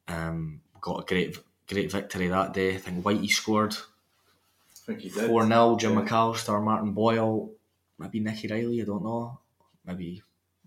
um, 0.07 0.61
got 0.81 0.99
a 1.01 1.05
great 1.05 1.37
great 1.67 1.91
victory 1.91 2.27
that 2.27 2.53
day. 2.53 2.75
I 2.75 2.77
think 2.77 3.03
Whitey 3.03 3.29
scored 3.29 3.73
I 3.73 4.85
think 4.85 4.99
he 4.99 5.09
did. 5.09 5.27
four 5.29 5.45
0 5.47 5.77
Jim 5.79 5.93
Yeah. 5.93 6.01
McAlister, 6.05 6.61
Martin 6.63 6.91
Boyle, 6.93 7.49
maybe 7.97 8.19
Nicky 8.19 8.47
Riley. 8.49 8.81
I 8.81 8.85
don't 8.85 9.03
know. 9.03 9.39
Maybe 9.85 10.21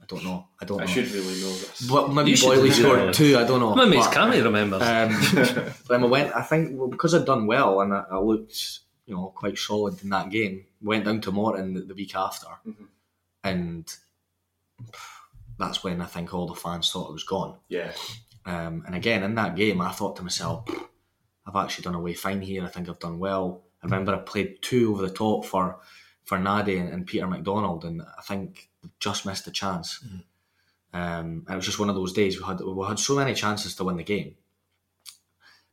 I 0.08 0.14
don't 0.14 0.24
know. 0.24 0.46
I 0.60 0.64
don't 0.64 0.80
I 0.80 0.84
know. 0.84 0.90
should 0.90 1.10
really 1.10 1.40
know 1.40 1.50
this. 1.50 1.86
But 1.90 2.12
maybe 2.12 2.30
You 2.30 2.36
should 2.36 2.54
Boyley 2.54 2.70
scored 2.70 3.12
two. 3.12 3.36
I 3.36 3.44
don't 3.44 3.58
know. 3.60 3.74
My 3.74 3.86
mate's 3.86 4.06
But, 4.06 4.16
Cammy 4.16 4.42
remembers. 4.44 4.82
um, 4.82 5.72
then 5.88 6.02
we 6.02 6.08
went. 6.08 6.34
I 6.34 6.42
think 6.42 6.78
well, 6.78 6.88
because 6.88 7.12
I'd 7.14 7.24
done 7.26 7.46
well 7.46 7.80
and 7.80 7.92
I, 7.92 8.04
I 8.12 8.18
looked, 8.18 8.80
you 9.06 9.14
know, 9.16 9.32
quite 9.34 9.58
solid 9.58 10.00
in 10.04 10.10
that 10.10 10.30
game. 10.30 10.64
Went 10.80 11.04
down 11.06 11.20
to 11.22 11.32
Morton 11.32 11.74
the, 11.74 11.80
the 11.80 11.94
week 11.94 12.14
after, 12.14 12.46
Mhm. 12.68 12.86
and 13.42 13.92
that's 15.58 15.82
when 15.82 16.00
I 16.00 16.06
think 16.06 16.32
all 16.34 16.46
the 16.46 16.54
fans 16.54 16.90
thought 16.90 17.08
I 17.08 17.12
was 17.12 17.24
gone. 17.24 17.56
Yeah. 17.68 17.92
Um, 18.44 18.84
and 18.86 18.94
again, 18.94 19.22
in 19.22 19.34
that 19.36 19.56
game, 19.56 19.80
I 19.80 19.90
thought 19.90 20.16
to 20.16 20.22
myself, 20.22 20.68
I've 21.46 21.56
actually 21.56 21.84
done 21.84 21.94
away 21.94 22.14
fine 22.14 22.40
here. 22.42 22.64
I 22.64 22.68
think 22.68 22.88
I've 22.88 22.98
done 23.00 23.18
well. 23.18 23.64
I 23.82 23.86
remember 23.86 24.14
I 24.14 24.18
played 24.18 24.62
two 24.62 24.92
over 24.92 25.02
the 25.02 25.12
top 25.12 25.44
for 25.46 25.80
for 26.24 26.38
Nadé 26.38 26.80
and, 26.80 26.88
and 26.92 27.06
Peter 27.06 27.26
MacDonald, 27.26 27.84
and 27.84 28.02
I 28.02 28.22
think 28.22 28.68
just 29.00 29.26
missed 29.26 29.46
a 29.46 29.50
chance. 29.50 30.00
Um, 30.92 31.44
and 31.46 31.50
it 31.50 31.56
was 31.56 31.66
just 31.66 31.78
one 31.78 31.90
of 31.90 31.94
those 31.94 32.12
days 32.12 32.38
we 32.38 32.44
had 32.46 32.60
we 32.60 32.86
had 32.86 32.98
so 32.98 33.16
many 33.16 33.34
chances 33.34 33.74
to 33.76 33.84
win 33.84 33.96
the 33.96 34.04
game, 34.04 34.36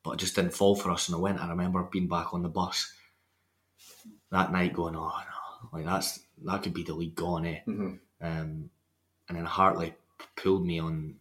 but 0.03 0.11
it 0.11 0.19
just 0.19 0.35
didn't 0.35 0.53
fall 0.53 0.75
for 0.75 0.91
us. 0.91 1.07
And 1.07 1.15
I 1.15 1.19
went. 1.19 1.39
I 1.39 1.49
remember 1.49 1.83
being 1.83 2.07
back 2.07 2.33
on 2.33 2.43
the 2.43 2.49
bus 2.49 2.91
that 4.31 4.51
night, 4.51 4.73
going, 4.73 4.95
"Oh 4.95 5.07
no, 5.09 5.69
like 5.71 5.85
that's 5.85 6.19
that 6.43 6.63
could 6.63 6.73
be 6.73 6.83
the 6.83 6.93
league 6.93 7.15
gone, 7.15 7.45
eh?" 7.45 7.61
Mhm. 7.67 7.99
Um, 8.21 8.69
and 9.29 9.37
then 9.37 9.45
Hartley 9.45 9.93
pulled 10.35 10.65
me 10.65 10.79
on 10.79 11.15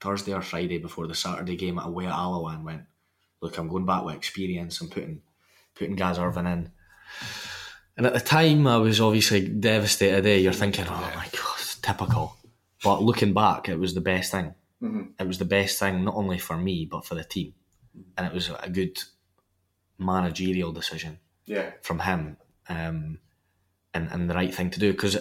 Thursday 0.00 0.34
or 0.34 0.42
Friday 0.42 0.78
before 0.78 1.06
the 1.06 1.14
Saturday 1.14 1.56
game 1.56 1.78
at 1.78 1.86
away 1.86 2.06
at 2.06 2.12
Alloa 2.12 2.52
and 2.54 2.64
went, 2.64 2.82
"Look, 3.40 3.56
I'm 3.56 3.68
going 3.68 3.86
back 3.86 4.04
with 4.04 4.14
experience. 4.16 4.80
I'm 4.80 4.88
putting 4.90 5.22
putting 5.74 5.96
Gaz 5.96 6.18
Irvine 6.18 6.46
in." 6.46 6.72
And 7.96 8.06
at 8.06 8.12
the 8.12 8.20
time, 8.20 8.66
I 8.66 8.76
was 8.76 9.00
obviously 9.00 9.48
devastated. 9.48 10.26
Eh? 10.26 10.36
You're 10.36 10.52
thinking, 10.52 10.84
"Oh 10.88 11.12
my 11.16 11.28
god, 11.32 11.58
typical." 11.82 12.36
But 12.84 13.02
looking 13.02 13.32
back, 13.32 13.68
it 13.68 13.78
was 13.78 13.94
the 13.94 14.00
best 14.02 14.30
thing. 14.32 14.54
Mhm. 14.82 15.12
It 15.18 15.26
was 15.26 15.38
the 15.38 15.46
best 15.46 15.78
thing 15.78 16.04
not 16.04 16.14
only 16.14 16.38
for 16.38 16.56
me 16.58 16.84
but 16.84 17.06
for 17.06 17.14
the 17.14 17.24
team, 17.24 17.54
and 18.16 18.26
it 18.26 18.32
was 18.34 18.50
a 18.50 18.68
good 18.68 19.02
managerial 19.98 20.72
decision 20.72 21.18
Yeah. 21.46 21.72
from 21.82 22.00
him 22.00 22.36
um, 22.68 23.18
and, 23.94 24.10
and 24.12 24.28
the 24.28 24.34
right 24.34 24.54
thing 24.54 24.70
to 24.70 24.78
do. 24.78 24.92
Because 24.92 25.16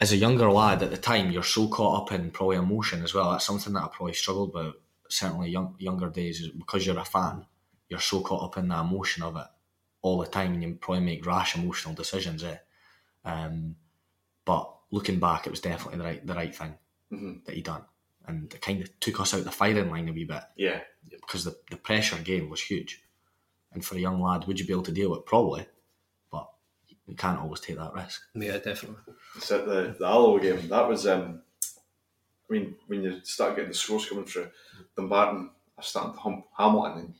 as 0.00 0.12
a 0.12 0.16
younger 0.16 0.50
lad 0.50 0.82
at 0.82 0.90
the 0.90 0.96
time, 0.96 1.30
you're 1.30 1.42
so 1.42 1.68
caught 1.68 2.02
up 2.02 2.12
in 2.12 2.30
probably 2.30 2.56
emotion 2.56 3.02
as 3.02 3.12
well. 3.12 3.32
That's 3.32 3.44
something 3.44 3.74
that 3.74 3.82
I 3.84 3.88
probably 3.88 4.14
struggled 4.14 4.54
with, 4.54 4.74
certainly 5.10 5.50
young, 5.50 5.74
younger 5.78 6.08
days, 6.08 6.40
is 6.40 6.48
because 6.48 6.86
you're 6.86 6.98
a 6.98 7.04
fan, 7.04 7.44
you're 7.90 8.00
so 8.00 8.20
caught 8.22 8.42
up 8.44 8.56
in 8.56 8.68
the 8.68 8.78
emotion 8.80 9.22
of 9.22 9.36
it 9.36 9.46
all 10.04 10.18
the 10.18 10.26
time 10.26 10.52
and 10.52 10.62
you 10.62 10.74
probably 10.74 11.02
make 11.02 11.24
rash 11.26 11.56
emotional 11.56 11.94
decisions. 11.94 12.44
Eh? 12.44 12.58
Um, 13.24 13.76
but 14.44 14.70
looking 14.90 15.18
back, 15.18 15.46
it 15.46 15.50
was 15.50 15.60
definitely 15.60 15.96
the 15.98 16.04
right, 16.04 16.26
the 16.26 16.34
right 16.34 16.54
thing 16.54 16.74
Mhm. 17.10 17.44
that 17.46 17.54
he 17.54 17.62
done. 17.62 17.84
And 18.26 18.52
it 18.52 18.60
kind 18.60 18.82
of 18.82 19.00
took 19.00 19.18
us 19.20 19.32
out 19.32 19.44
the 19.44 19.50
firing 19.50 19.90
line 19.90 20.08
a 20.08 20.12
wee 20.12 20.24
bit 20.24 20.42
Yeah. 20.56 20.82
because 21.08 21.44
the, 21.44 21.56
the 21.70 21.76
pressure 21.78 22.18
game 22.18 22.50
was 22.50 22.60
huge. 22.60 23.02
And 23.72 23.82
for 23.84 23.96
a 23.96 24.00
young 24.00 24.20
lad, 24.20 24.46
would 24.46 24.60
you 24.60 24.66
be 24.66 24.72
able 24.74 24.82
to 24.84 24.92
deal 24.92 25.10
with 25.10 25.20
it? 25.20 25.26
Probably. 25.26 25.66
But 26.30 26.50
you 27.06 27.16
can't 27.16 27.40
always 27.40 27.60
take 27.60 27.76
that 27.78 27.94
risk. 27.94 28.20
yeah, 28.34 28.58
definitely. 28.58 28.98
So 29.40 29.64
the 29.64 29.96
the 29.98 30.04
Alloa 30.06 30.38
game 30.40 30.68
that 30.68 30.86
was. 30.88 31.06
Um, 31.06 31.42
I 32.48 32.52
mean, 32.52 32.76
when 32.88 33.02
you 33.02 33.20
start 33.24 33.56
getting 33.56 33.70
the 33.70 33.74
scores 33.74 34.06
coming 34.06 34.26
through, 34.26 34.50
Dumbarton 34.96 35.50
are 35.78 35.82
starting 35.82 36.12
to 36.12 36.20
hump 36.20 36.44
Hamilton, 36.58 36.98
and 36.98 37.14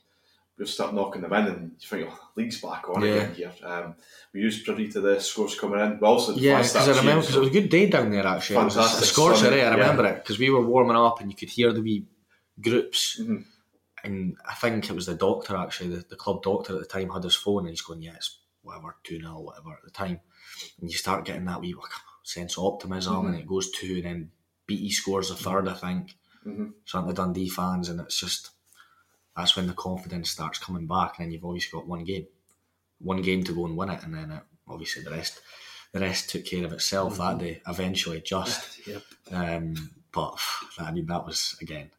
we'll 0.57 0.67
start 0.67 0.93
knocking 0.93 1.21
them 1.21 1.33
in, 1.33 1.45
and 1.47 1.71
you 1.79 1.87
think, 1.87 2.07
oh, 2.09 2.19
the 2.35 2.41
league's 2.41 2.61
back 2.61 2.87
on 2.89 3.01
Yeah. 3.01 3.07
again 3.09 3.33
here. 3.35 3.53
Um, 3.63 3.95
we 4.33 4.41
used 4.41 4.65
privy 4.65 4.87
to 4.89 5.01
the 5.01 5.19
scores 5.19 5.59
coming 5.59 5.79
in. 5.79 5.99
We 5.99 6.07
also 6.07 6.33
Yeah, 6.35 6.57
because 6.61 6.75
I 6.89 6.97
remember 6.99 7.21
because 7.21 7.35
it 7.35 7.39
was 7.39 7.49
a 7.49 7.51
good 7.59 7.69
day 7.69 7.89
down 7.89 8.11
there 8.11 8.25
actually. 8.25 8.57
A 8.57 8.59
Fantastic 8.61 9.05
scorcher, 9.05 9.45
sunny, 9.45 9.59
eh? 9.61 9.67
I 9.67 9.71
remember 9.73 10.03
yeah. 10.03 10.11
it 10.11 10.15
because 10.23 10.39
we 10.39 10.49
were 10.49 10.61
warming 10.65 10.95
up 10.97 11.19
and 11.19 11.29
you 11.29 11.35
could 11.37 11.49
hear 11.49 11.73
the 11.73 11.81
wee 11.81 12.05
groups. 12.61 13.19
Mhm. 13.21 13.43
And 14.03 14.37
I 14.47 14.53
think 14.53 14.85
it 14.89 14.93
was 14.93 15.07
the 15.07 15.15
doctor 15.15 15.55
actually, 15.55 15.89
the, 15.95 16.05
the 16.07 16.15
club 16.15 16.43
doctor 16.43 16.73
at 16.75 16.79
the 16.79 16.85
time 16.85 17.09
had 17.09 17.23
his 17.23 17.35
phone 17.35 17.61
and 17.63 17.69
he's 17.69 17.81
going, 17.81 18.01
yeah, 18.03 18.13
it's 18.15 18.39
whatever, 18.61 18.95
2 19.03 19.19
0, 19.19 19.39
whatever 19.39 19.73
at 19.73 19.83
the 19.83 19.91
time. 19.91 20.19
And 20.79 20.89
you 20.89 20.95
start 20.97 21.25
getting 21.25 21.45
that 21.45 21.59
wee 21.61 21.75
sense 22.23 22.57
of 22.57 22.63
optimism 22.65 23.13
Mm-hmm. 23.15 23.27
and 23.27 23.35
it 23.39 23.47
goes 23.47 23.71
2 23.71 23.95
and 23.95 24.03
then 24.05 24.31
BT 24.67 24.91
scores 24.91 25.29
the 25.29 25.35
third, 25.35 25.67
I 25.67 25.73
think. 25.73 26.15
Mhm. 26.45 26.73
Something 26.85 27.13
the 27.13 27.21
Dundee 27.21 27.49
fans 27.49 27.89
and 27.89 27.99
it's 27.99 28.19
just, 28.19 28.51
that's 29.35 29.55
when 29.55 29.67
the 29.67 29.73
confidence 29.73 30.29
starts 30.29 30.59
coming 30.59 30.87
back 30.87 31.17
and 31.17 31.25
then 31.25 31.31
you've 31.31 31.45
always 31.45 31.65
got 31.67 31.87
one 31.87 32.03
game. 32.03 32.27
One 32.99 33.21
game 33.21 33.43
to 33.43 33.53
go 33.53 33.65
and 33.65 33.75
win 33.75 33.89
it 33.89 34.03
and 34.03 34.13
then 34.15 34.31
it, 34.31 34.41
obviously 34.67 35.03
the 35.03 35.11
rest 35.11 35.41
the 35.91 35.99
rest 35.99 36.29
took 36.29 36.45
care 36.45 36.65
of 36.65 36.73
itself 36.73 37.17
that 37.17 37.37
day 37.37 37.61
eventually 37.67 38.21
just 38.21 38.85
Yep. 38.87 39.01
um, 39.31 39.91
but 40.13 40.37
I 40.79 40.91
mean 40.91 41.05
that 41.07 41.25
was 41.25 41.57
again 41.61 41.91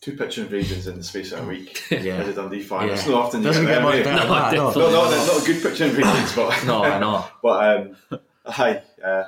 two 0.00 0.16
pitch 0.16 0.38
invasions 0.38 0.86
in 0.88 0.96
the 0.96 1.04
space 1.04 1.30
of 1.32 1.44
a 1.44 1.46
week. 1.46 1.84
Yeah. 1.90 2.16
as 2.16 2.28
a 2.28 2.32
Dundee 2.34 2.62
fan, 2.62 2.88
Yeah. 2.88 2.94
it's 2.94 3.06
not 3.06 3.26
often 3.26 3.40
you 3.42 3.46
doesn't 3.48 3.66
get 3.66 3.82
get 3.82 4.04
them, 4.04 4.28
much 4.28 4.52
eh? 4.52 4.56
No, 4.56 4.70
no. 4.70 4.90
No, 4.90 5.10
no, 5.10 5.26
not 5.26 5.42
a 5.42 5.46
good 5.46 5.62
pitch 5.62 5.80
invasions, 5.82 6.34
but 6.34 6.64
no 6.66 6.82
I 6.82 6.98
know 6.98 7.24
But 7.42 7.86
um, 8.10 8.20
aye, 8.46 8.82
uh, 9.04 9.24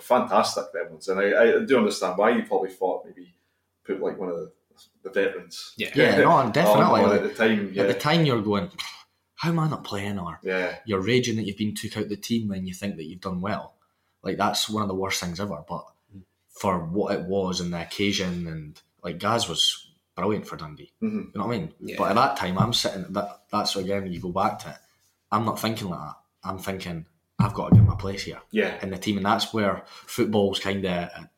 fantastic 0.00 0.72
them 0.72 0.90
ones, 0.90 1.08
and 1.08 1.20
I, 1.20 1.60
I 1.62 1.64
do 1.64 1.78
understand 1.78 2.18
why 2.18 2.30
you 2.30 2.42
probably 2.42 2.70
thought 2.70 3.04
maybe 3.06 3.34
put 3.84 4.00
like 4.00 4.18
one 4.18 4.28
of 4.28 4.36
the, 4.36 4.52
the 5.02 5.10
veterans. 5.10 5.72
Yeah. 5.76 5.90
Yeah, 5.94 6.16
no, 6.18 6.30
on- 6.30 6.52
definitely. 6.52 7.00
on 7.02 7.08
Like, 7.10 7.20
at 7.22 7.22
the 7.22 7.34
time, 7.34 7.72
yeah, 7.74 7.82
at 7.82 7.88
the 7.88 7.94
time 7.94 8.24
you're 8.24 8.42
going 8.42 8.70
how 9.36 9.48
am 9.50 9.58
I 9.58 9.68
not 9.68 9.82
playing 9.84 10.18
or 10.20 10.38
yeah, 10.44 10.76
you're 10.86 11.00
raging 11.00 11.36
that 11.36 11.42
you've 11.42 11.56
been 11.56 11.74
took 11.74 11.96
out 11.96 12.08
the 12.08 12.16
team 12.16 12.48
when 12.48 12.64
you 12.66 12.72
think 12.74 12.96
that 12.96 13.04
you've 13.04 13.20
done 13.20 13.40
well 13.40 13.74
like 14.22 14.36
that's 14.36 14.68
one 14.68 14.82
of 14.82 14.88
the 14.88 14.94
worst 14.94 15.20
things 15.20 15.40
ever 15.40 15.64
but 15.68 15.84
for 16.50 16.78
what 16.78 17.12
it 17.18 17.24
was 17.26 17.60
and 17.60 17.72
the 17.72 17.80
occasion 17.82 18.46
and 18.46 18.80
like 19.02 19.18
Gaz 19.18 19.48
was 19.48 19.90
brilliant 20.14 20.46
for 20.46 20.56
Dundee 20.56 20.92
Mhm. 21.02 21.12
you 21.26 21.32
know 21.34 21.46
what 21.46 21.54
I 21.54 21.58
mean 21.58 21.74
Yeah. 21.80 21.96
but 21.98 22.10
at 22.10 22.14
that 22.14 22.36
time 22.36 22.56
I'm 22.58 22.72
sitting 22.72 23.06
that 23.14 23.40
that's 23.50 23.74
again 23.74 24.04
when 24.04 24.12
you 24.12 24.20
go 24.20 24.30
back 24.30 24.60
to 24.60 24.68
it 24.70 24.76
I'm 25.32 25.44
not 25.44 25.58
thinking 25.58 25.88
like 25.88 25.98
that 25.98 26.16
I'm 26.44 26.58
thinking 26.58 27.06
I've 27.40 27.54
got 27.54 27.70
to 27.70 27.74
get 27.74 27.84
my 27.84 27.96
place 27.96 28.22
here 28.22 28.40
yeah, 28.52 28.78
in 28.82 28.90
the 28.90 28.98
team, 28.98 29.16
and 29.16 29.26
that's 29.26 29.52
where 29.52 29.82
football's 30.06 30.60
kind 30.60 30.84
of 30.84 30.92
a, 30.92 31.30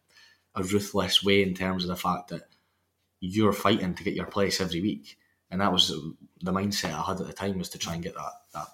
a 0.56 0.62
ruthless 0.62 1.24
way 1.24 1.42
in 1.42 1.54
terms 1.54 1.84
of 1.84 1.88
the 1.88 1.96
fact 1.96 2.28
that 2.28 2.42
you're 3.24 3.52
fighting 3.52 3.94
to 3.94 4.04
get 4.04 4.14
your 4.14 4.26
place 4.26 4.60
every 4.60 4.80
week, 4.80 5.16
and 5.50 5.60
that 5.60 5.72
was 5.72 5.88
the 6.42 6.52
mindset 6.52 6.92
I 6.94 7.02
had 7.02 7.20
at 7.20 7.26
the 7.26 7.32
time 7.32 7.58
was 7.58 7.68
to 7.70 7.78
try 7.78 7.94
and 7.94 8.02
get 8.02 8.14
that 8.14 8.32
that 8.52 8.68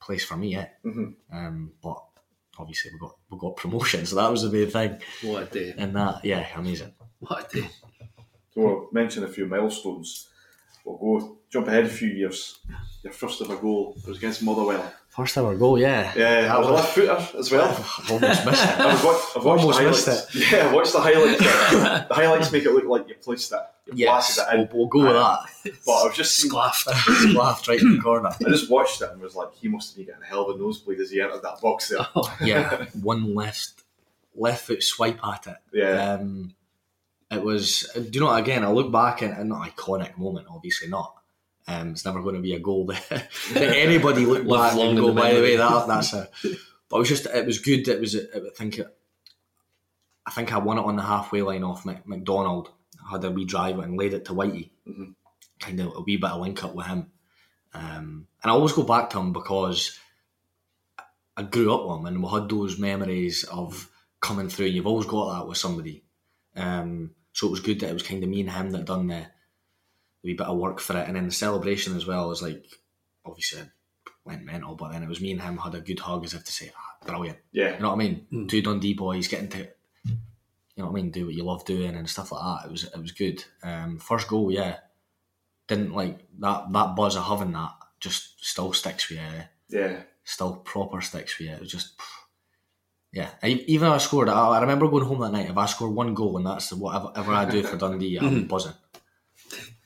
place 0.00 0.24
for 0.24 0.36
me. 0.36 0.52
Yeah, 0.52 0.68
Mhm. 0.84 1.14
um, 1.32 1.72
but 1.82 2.02
obviously 2.58 2.90
we 2.92 2.98
got 2.98 3.16
we 3.30 3.38
got 3.38 3.56
promotion, 3.56 4.04
so 4.06 4.16
that 4.16 4.30
was 4.30 4.42
the 4.42 4.50
main 4.50 4.70
thing, 4.70 5.00
What 5.22 5.42
a 5.44 5.46
day. 5.46 5.74
and 5.76 5.94
that 5.96 6.24
yeah, 6.24 6.46
amazing. 6.56 6.92
What 7.20 7.54
a 7.54 7.60
day. 7.60 7.68
So 8.54 8.60
we'll 8.60 8.88
mention 8.92 9.24
a 9.24 9.28
few 9.28 9.46
milestones. 9.46 10.28
We'll 10.84 10.98
go 11.20 11.38
jump 11.50 11.68
ahead 11.68 11.84
a 11.84 11.88
few 11.88 12.08
years. 12.08 12.58
Your 13.02 13.12
first 13.12 13.40
ever 13.42 13.56
goal 13.56 13.96
was 14.06 14.18
against 14.18 14.42
Motherwell. 14.42 14.92
First 15.08 15.36
ever 15.38 15.54
goal, 15.54 15.78
yeah, 15.78 16.12
Yeah, 16.16 16.42
That 16.42 16.50
I 16.50 16.58
was 16.58 16.66
a 16.68 16.72
was- 16.72 16.80
left 16.80 16.94
footer 16.94 17.38
as 17.38 17.50
well. 17.50 17.68
I've 17.70 18.10
almost 18.10 18.46
missed 18.46 18.64
it. 18.64 18.80
I 18.80 18.92
was 18.94 19.04
watch, 19.04 19.22
I've 19.36 19.44
watched 19.44 19.62
Almost 19.62 19.78
the 19.78 19.84
missed 19.84 20.06
highlights. 20.06 20.34
Yeah, 20.52 20.68
I 20.68 20.72
watched 20.74 20.92
the 20.92 21.00
highlights. 21.00 21.38
the 22.08 22.14
highlights 22.14 22.52
make 22.52 22.64
it 22.64 22.72
look 22.72 22.84
like 22.84 23.08
you 23.08 23.14
placed 23.14 23.52
it. 23.52 23.58
You 23.86 23.92
Yes, 24.06 24.38
it 24.38 24.44
in. 24.54 24.60
we'll, 24.60 24.68
we'll 24.72 24.86
go 24.88 25.00
with 25.00 25.12
that. 25.12 25.80
But 25.86 25.92
I 25.92 26.06
was 26.08 26.16
just 26.16 26.34
seen, 26.36 26.50
Sclaffed. 26.50 27.34
Laughed 27.34 27.68
right 27.68 27.80
in 27.80 27.96
the 27.96 28.02
corner. 28.02 28.30
I 28.44 28.48
just 28.50 28.70
watched 28.70 29.00
it 29.02 29.10
and 29.10 29.20
was 29.20 29.34
like, 29.36 29.54
he 29.54 29.68
must 29.68 29.90
have 29.90 29.96
been 29.96 30.06
getting 30.06 30.22
a 30.22 30.26
hell 30.26 30.48
of 30.48 30.56
a 30.56 30.58
nosebleed 30.58 30.98
as 31.00 31.10
he 31.10 31.20
entered 31.20 31.42
that 31.42 31.60
box 31.60 31.88
there. 31.90 32.06
yeah, 32.42 32.86
one 33.02 33.34
left 33.34 33.82
left 34.34 34.66
foot 34.66 34.82
swipe 34.82 35.24
at 35.24 35.46
it. 35.46 35.56
Yeah. 35.72 36.14
Um, 36.14 36.54
it 37.34 37.42
was. 37.42 37.90
Do 37.94 38.08
you 38.12 38.20
know? 38.20 38.32
Again, 38.34 38.64
I 38.64 38.70
look 38.70 38.90
back 38.92 39.22
and, 39.22 39.34
and 39.36 39.48
not 39.48 39.68
iconic 39.68 40.16
moment. 40.18 40.46
Obviously 40.50 40.88
not. 40.88 41.14
Um, 41.66 41.90
it's 41.90 42.04
never 42.04 42.20
going 42.22 42.34
to 42.34 42.42
be 42.42 42.54
a 42.54 42.60
goal 42.60 42.86
that, 42.86 43.30
anybody 43.56 44.26
look 44.26 44.46
back 44.48 44.74
long 44.74 44.90
and 44.90 44.98
go. 44.98 45.12
By 45.14 45.32
the 45.34 45.40
way, 45.40 45.56
that 45.56 45.86
that's 45.88 46.12
a. 46.12 46.28
But 46.88 46.96
it 46.96 46.98
was 47.00 47.08
just. 47.08 47.26
It 47.26 47.46
was 47.46 47.58
good. 47.58 47.86
It 47.88 48.00
was. 48.00 48.16
I 48.16 48.40
think. 48.56 48.78
It, 48.78 48.86
I 50.26 50.30
think 50.30 50.52
I 50.54 50.58
won 50.58 50.78
it 50.78 50.84
on 50.84 50.96
the 50.96 51.02
halfway 51.02 51.42
line 51.42 51.62
off 51.64 51.84
Mc, 51.84 52.06
McDonald. 52.06 52.70
I 53.06 53.10
had 53.12 53.24
a 53.24 53.30
wee 53.30 53.44
drive 53.44 53.78
and 53.78 53.98
laid 53.98 54.14
it 54.14 54.24
to 54.26 54.32
Whitey, 54.32 54.70
Mhm. 54.88 55.14
kind 55.60 55.80
of 55.80 55.92
a 55.96 56.00
wee 56.00 56.16
bit 56.16 56.30
of 56.30 56.40
link 56.40 56.64
up 56.64 56.74
with 56.74 56.86
him. 56.86 57.10
Um, 57.74 58.26
and 58.42 58.50
I 58.50 58.54
always 58.54 58.72
go 58.72 58.84
back 58.84 59.10
to 59.10 59.18
him 59.18 59.34
because 59.34 59.98
I 61.36 61.42
grew 61.42 61.74
up 61.74 61.86
with 61.86 61.98
him 61.98 62.06
and 62.06 62.22
we 62.22 62.30
had 62.30 62.48
those 62.48 62.78
memories 62.78 63.44
of 63.44 63.90
coming 64.20 64.48
through. 64.48 64.66
And 64.66 64.74
you've 64.76 64.86
always 64.86 65.06
got 65.06 65.34
that 65.38 65.46
with 65.48 65.58
somebody. 65.58 66.04
Um, 66.56 67.10
so 67.34 67.48
it 67.48 67.50
was 67.50 67.60
good 67.60 67.80
that 67.80 67.90
it 67.90 67.94
was 67.94 68.04
kind 68.04 68.22
of 68.22 68.30
me 68.30 68.40
and 68.40 68.50
him 68.50 68.70
that 68.70 68.86
done 68.86 69.08
the, 69.08 69.26
the 70.22 70.30
wee 70.30 70.34
bit 70.34 70.46
of 70.46 70.56
work 70.56 70.80
for 70.80 70.96
it. 70.96 71.06
And 71.06 71.16
then 71.16 71.26
the 71.26 71.32
celebration 71.32 71.96
as 71.96 72.06
well 72.06 72.28
was 72.28 72.40
like, 72.40 72.64
obviously, 73.26 73.60
it 73.60 73.68
went 74.24 74.44
mental, 74.44 74.76
but 74.76 74.92
then 74.92 75.02
it 75.02 75.08
was 75.08 75.20
me 75.20 75.32
and 75.32 75.42
him 75.42 75.58
had 75.58 75.74
a 75.74 75.80
good 75.80 75.98
hug 75.98 76.24
as 76.24 76.32
if 76.32 76.44
to 76.44 76.52
say, 76.52 76.70
ah, 76.76 77.06
brilliant. 77.06 77.38
Yeah. 77.50 77.74
You 77.74 77.80
know 77.80 77.88
what 77.88 77.96
I 77.96 77.98
mean? 77.98 78.46
Two 78.48 78.62
Dundee 78.62 78.94
boys 78.94 79.26
getting 79.26 79.48
to, 79.48 79.58
you 79.58 80.16
know 80.76 80.86
what 80.86 80.90
I 80.90 80.94
mean, 80.94 81.10
do 81.10 81.26
what 81.26 81.34
you 81.34 81.42
love 81.42 81.64
doing 81.64 81.96
and 81.96 82.08
stuff 82.08 82.30
like 82.30 82.42
that. 82.42 82.68
It 82.68 82.70
was 82.70 82.84
it 82.84 83.00
was 83.00 83.12
good. 83.12 83.44
Um, 83.64 83.98
first 83.98 84.28
goal, 84.28 84.52
yeah, 84.52 84.76
didn't 85.66 85.92
like 85.92 86.20
that 86.38 86.72
that 86.72 86.94
buzz 86.94 87.16
of 87.16 87.24
having 87.24 87.52
that 87.52 87.72
just 87.98 88.44
still 88.44 88.72
sticks 88.72 89.10
with 89.10 89.18
you. 89.18 89.78
Yeah. 89.80 90.00
Still 90.22 90.56
proper 90.56 91.00
sticks 91.00 91.38
with 91.38 91.48
you. 91.48 91.54
It 91.54 91.60
was 91.60 91.70
just. 91.70 91.94
Yeah, 93.14 93.30
I, 93.42 93.48
even 93.68 93.86
if 93.88 93.94
I 93.94 93.98
scored, 93.98 94.28
I, 94.28 94.48
I 94.56 94.60
remember 94.60 94.88
going 94.88 95.04
home 95.04 95.20
that 95.20 95.30
night. 95.32 95.48
If 95.48 95.56
I 95.56 95.66
score 95.66 95.88
one 95.88 96.14
goal 96.14 96.36
and 96.36 96.46
that's 96.46 96.72
whatever 96.72 97.32
I 97.32 97.44
do 97.48 97.62
for 97.62 97.76
Dundee, 97.76 98.16
I'm 98.18 98.46
buzzing. 98.48 98.72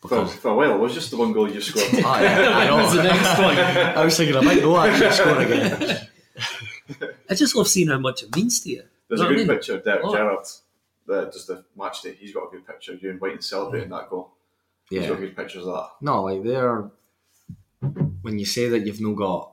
For, 0.01 0.09
Because 0.09 0.35
for 0.37 0.51
a 0.53 0.55
while, 0.55 0.75
it 0.77 0.79
was 0.79 0.95
just 0.95 1.11
the 1.11 1.19
one 1.19 1.33
goal 1.33 1.51
you 1.51 1.61
scored. 1.61 1.87
Ah, 2.05 2.21
yeah, 2.23 2.51
I 2.57 2.67
know. 2.69 2.95
The 2.95 3.03
next 3.03 3.39
one? 3.39 3.59
I 3.59 4.03
was 4.05 4.17
thinking 4.17 4.37
I 4.37 4.41
might 4.41 4.61
go 4.63 4.79
actually 4.79 5.11
score 5.11 5.39
again. 5.41 6.09
I 7.29 7.35
just 7.35 7.55
love 7.55 7.69
seeing 7.69 7.89
how 7.89 7.99
much 7.99 8.23
it 8.23 8.35
means 8.35 8.61
to 8.61 8.71
you. 8.71 8.83
There's 9.09 9.21
Know 9.21 9.27
a 9.27 9.29
what 9.31 9.33
I 9.35 9.37
good 9.41 9.49
mean? 9.49 9.57
picture 9.57 9.75
of 9.77 9.85
Derek 9.85 10.01
Oh. 10.05 10.13
Gerrard. 10.15 10.47
The, 11.07 11.25
just 11.31 11.47
the 11.49 11.65
match 11.77 12.03
day. 12.03 12.15
He's 12.19 12.33
got 12.33 12.45
a 12.49 12.51
good 12.51 12.67
picture 12.67 12.93
of 12.95 13.03
you 13.03 13.11
and 13.11 13.21
White 13.21 13.43
celebrating 13.45 13.91
that 13.91 14.09
goal. 14.09 14.31
He's 14.89 15.03
Yeah, 15.03 15.09
got 15.09 15.19
good 15.21 15.37
pictures 15.37 15.67
of 15.67 15.75
that. 15.75 15.89
no, 16.01 16.23
like 16.25 16.43
they're 16.45 16.91
when 18.23 18.39
you 18.39 18.45
say 18.47 18.69
that 18.69 18.87
you've 18.87 19.01
no 19.01 19.15
got 19.15 19.53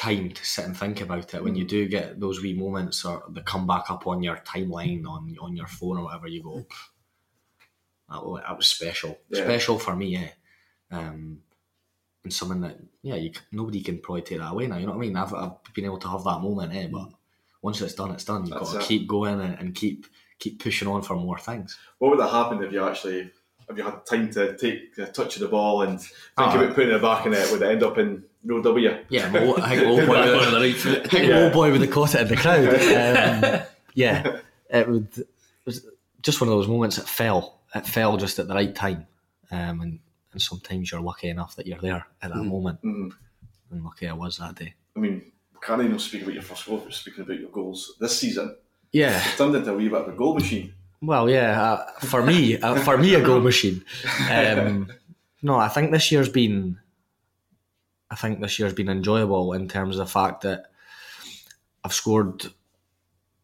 time 0.00 0.30
to 0.30 0.44
sit 0.44 0.64
and 0.64 0.76
think 0.76 1.00
about 1.00 1.34
it. 1.34 1.44
When 1.44 1.54
you 1.56 1.64
do 1.64 1.86
get 1.88 2.18
those 2.18 2.40
wee 2.40 2.54
moments 2.54 3.04
or 3.04 3.22
they 3.30 3.42
come 3.42 3.66
back 3.66 3.90
up 3.90 4.06
on 4.06 4.22
your 4.22 4.36
timeline 4.38 5.06
on 5.06 5.36
on 5.40 5.56
your 5.56 5.66
phone 5.66 5.98
or 5.98 6.04
whatever, 6.04 6.28
you 6.28 6.42
go, 6.42 6.66
that 8.08 8.24
was, 8.24 8.40
that 8.46 8.56
was 8.56 8.66
special, 8.66 9.18
Yeah. 9.28 9.44
special 9.44 9.78
for 9.78 9.94
me, 9.94 10.06
yeah. 10.08 10.28
Um, 10.90 11.42
and 12.24 12.32
something 12.32 12.60
that 12.62 12.78
yeah, 13.02 13.14
you 13.16 13.32
nobody 13.52 13.82
can 13.82 13.98
probably 13.98 14.22
take 14.22 14.38
that 14.38 14.52
away 14.52 14.66
now. 14.66 14.76
You 14.76 14.86
know 14.86 14.92
what 14.92 14.98
I 14.98 15.06
mean? 15.06 15.16
I've, 15.16 15.32
I've 15.34 15.62
been 15.74 15.84
able 15.86 15.98
to 15.98 16.08
have 16.08 16.24
that 16.24 16.40
moment, 16.40 16.74
eh? 16.74 16.88
But 16.90 17.08
once 17.62 17.80
it's 17.80 17.94
done, 17.94 18.10
it's 18.12 18.24
done. 18.24 18.46
You've 18.46 18.58
That's 18.58 18.72
got 18.72 18.78
to 18.78 18.84
it. 18.84 18.88
keep 18.88 19.08
going 19.08 19.40
and, 19.40 19.58
and 19.58 19.74
keep 19.74 20.06
keep 20.38 20.62
pushing 20.62 20.88
on 20.88 21.02
for 21.02 21.16
more 21.16 21.38
things. 21.38 21.78
What 21.98 22.10
would 22.10 22.20
have 22.20 22.30
happened 22.30 22.64
if 22.64 22.72
you 22.72 22.82
actually, 22.86 23.30
if 23.70 23.76
you 23.76 23.82
had 23.84 24.04
time 24.06 24.30
to 24.32 24.56
take 24.56 24.96
a 24.98 25.06
touch 25.06 25.36
of 25.36 25.42
the 25.42 25.48
ball 25.48 25.82
and 25.82 26.00
think 26.00 26.12
Ah. 26.38 26.54
about 26.54 26.74
putting 26.74 26.94
it 26.94 27.02
back 27.02 27.26
in 27.26 27.34
it? 27.34 27.50
Would 27.52 27.62
it 27.62 27.70
end 27.70 27.82
up 27.82 27.98
in 27.98 28.24
no 28.44 28.60
W? 28.62 28.96
Yeah, 29.08 29.30
my, 29.30 29.44
old- 29.46 29.60
I 29.60 29.76
think 29.76 29.84
my 29.84 29.88
old 29.90 30.06
boy, 30.06 30.20
with, 30.38 30.82
the 30.84 30.90
right. 30.90 31.04
I 31.04 31.08
think 31.08 31.28
Yeah. 31.28 31.44
old 31.44 31.52
boy 31.52 31.70
would 31.72 31.80
have 31.80 31.90
caught 31.90 32.14
it 32.14 32.20
in 32.22 32.28
the 32.28 32.36
crowd. 32.36 33.60
Um, 33.60 33.62
yeah, 33.94 34.40
it 34.70 34.88
would. 34.88 35.08
It 35.18 35.28
was 35.64 35.84
just 36.22 36.40
one 36.40 36.48
of 36.48 36.54
those 36.54 36.68
moments. 36.68 36.98
It 36.98 37.08
fell. 37.08 37.60
It 37.74 37.86
fell 37.86 38.16
just 38.16 38.38
at 38.38 38.46
the 38.48 38.54
right 38.54 38.74
time, 38.74 39.06
um, 39.50 39.80
and 39.80 39.98
and 40.32 40.40
sometimes 40.40 40.90
you're 40.92 41.00
lucky 41.00 41.28
enough 41.28 41.56
that 41.56 41.66
you're 41.66 41.78
there 41.80 42.06
at 42.22 42.30
that 42.32 42.36
moment. 42.44 42.80
Mhm. 42.82 43.10
And 43.72 43.84
lucky 43.84 44.06
I 44.08 44.12
was 44.12 44.38
that 44.38 44.54
day. 44.54 44.74
I 44.96 45.00
mean, 45.00 45.32
can't 45.60 45.82
even 45.82 45.98
speak 45.98 46.22
about 46.22 46.34
your 46.34 46.42
first 46.44 46.66
goal. 46.66 46.78
But 46.78 46.94
speaking 46.94 47.24
about 47.24 47.38
your 47.40 47.50
goals 47.50 47.94
this 48.00 48.16
season, 48.18 48.56
Yeah, 48.92 49.16
it's 49.24 49.36
turned 49.36 49.54
into 49.56 49.72
a 49.72 49.76
wee 49.76 49.88
bit 49.88 50.00
of 50.02 50.08
a 50.08 50.12
goal 50.16 50.34
machine. 50.34 50.72
Well, 51.02 51.30
yeah, 51.30 51.62
uh, 51.62 51.90
for 52.00 52.22
me, 52.22 52.58
uh, 52.60 52.76
for 52.76 52.98
me, 52.98 53.14
a 53.14 53.22
goal 53.24 53.40
machine. 53.50 53.84
Um, 54.30 54.92
no, 55.42 55.56
I 55.56 55.68
think 55.68 55.90
this 55.90 56.12
year's 56.12 56.28
been, 56.28 56.78
I 58.10 58.16
think 58.16 58.40
this 58.40 58.58
year's 58.58 58.74
been 58.74 58.90
enjoyable 58.90 59.54
in 59.54 59.66
terms 59.66 59.98
of 59.98 60.06
the 60.06 60.12
fact 60.12 60.42
that 60.42 60.64
I've 61.82 61.94
scored 61.94 62.46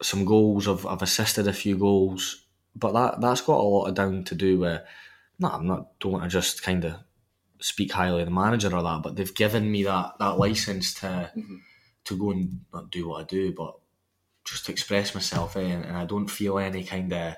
some 0.03 0.27
goals, 0.27 0.69
I've, 0.69 0.85
I've 0.85 1.03
assisted 1.03 1.49
a 1.49 1.53
few 1.53 1.79
goals, 1.79 2.45
but 2.75 2.93
that 2.93 3.21
that's 3.23 3.41
got 3.41 3.61
a 3.61 3.63
lot 3.63 3.87
of 3.87 3.95
down 3.95 4.25
to 4.25 4.35
do 4.35 4.59
with. 4.59 4.83
No, 5.39 5.49
I'm 5.49 5.67
not. 5.67 5.99
Don't 5.99 6.13
want 6.13 6.25
to 6.25 6.31
just 6.31 6.63
kind 6.63 6.85
of 6.85 6.97
speak 7.59 7.93
highly 7.93 8.21
of 8.21 8.27
the 8.27 8.35
manager 8.35 8.75
or 8.75 8.83
that, 8.83 9.03
but 9.03 9.17
they've 9.17 9.35
given 9.35 9.71
me 9.71 9.85
that 9.85 10.19
that 10.19 10.39
license 10.39 10.93
to 10.95 11.31
to 12.05 12.17
go 12.19 12.33
and 12.33 12.61
not 12.73 12.91
do 12.91 13.09
what 13.09 13.23
I 13.23 13.25
do, 13.25 13.55
but 13.55 13.77
just 14.45 14.67
to 14.67 14.73
express 14.73 15.15
myself, 15.15 15.57
eh? 15.57 15.61
and, 15.61 15.85
and 15.85 15.97
I 15.97 16.05
don't 16.05 16.29
feel 16.29 16.59
any 16.59 16.85
kind 16.85 17.13
of 17.13 17.37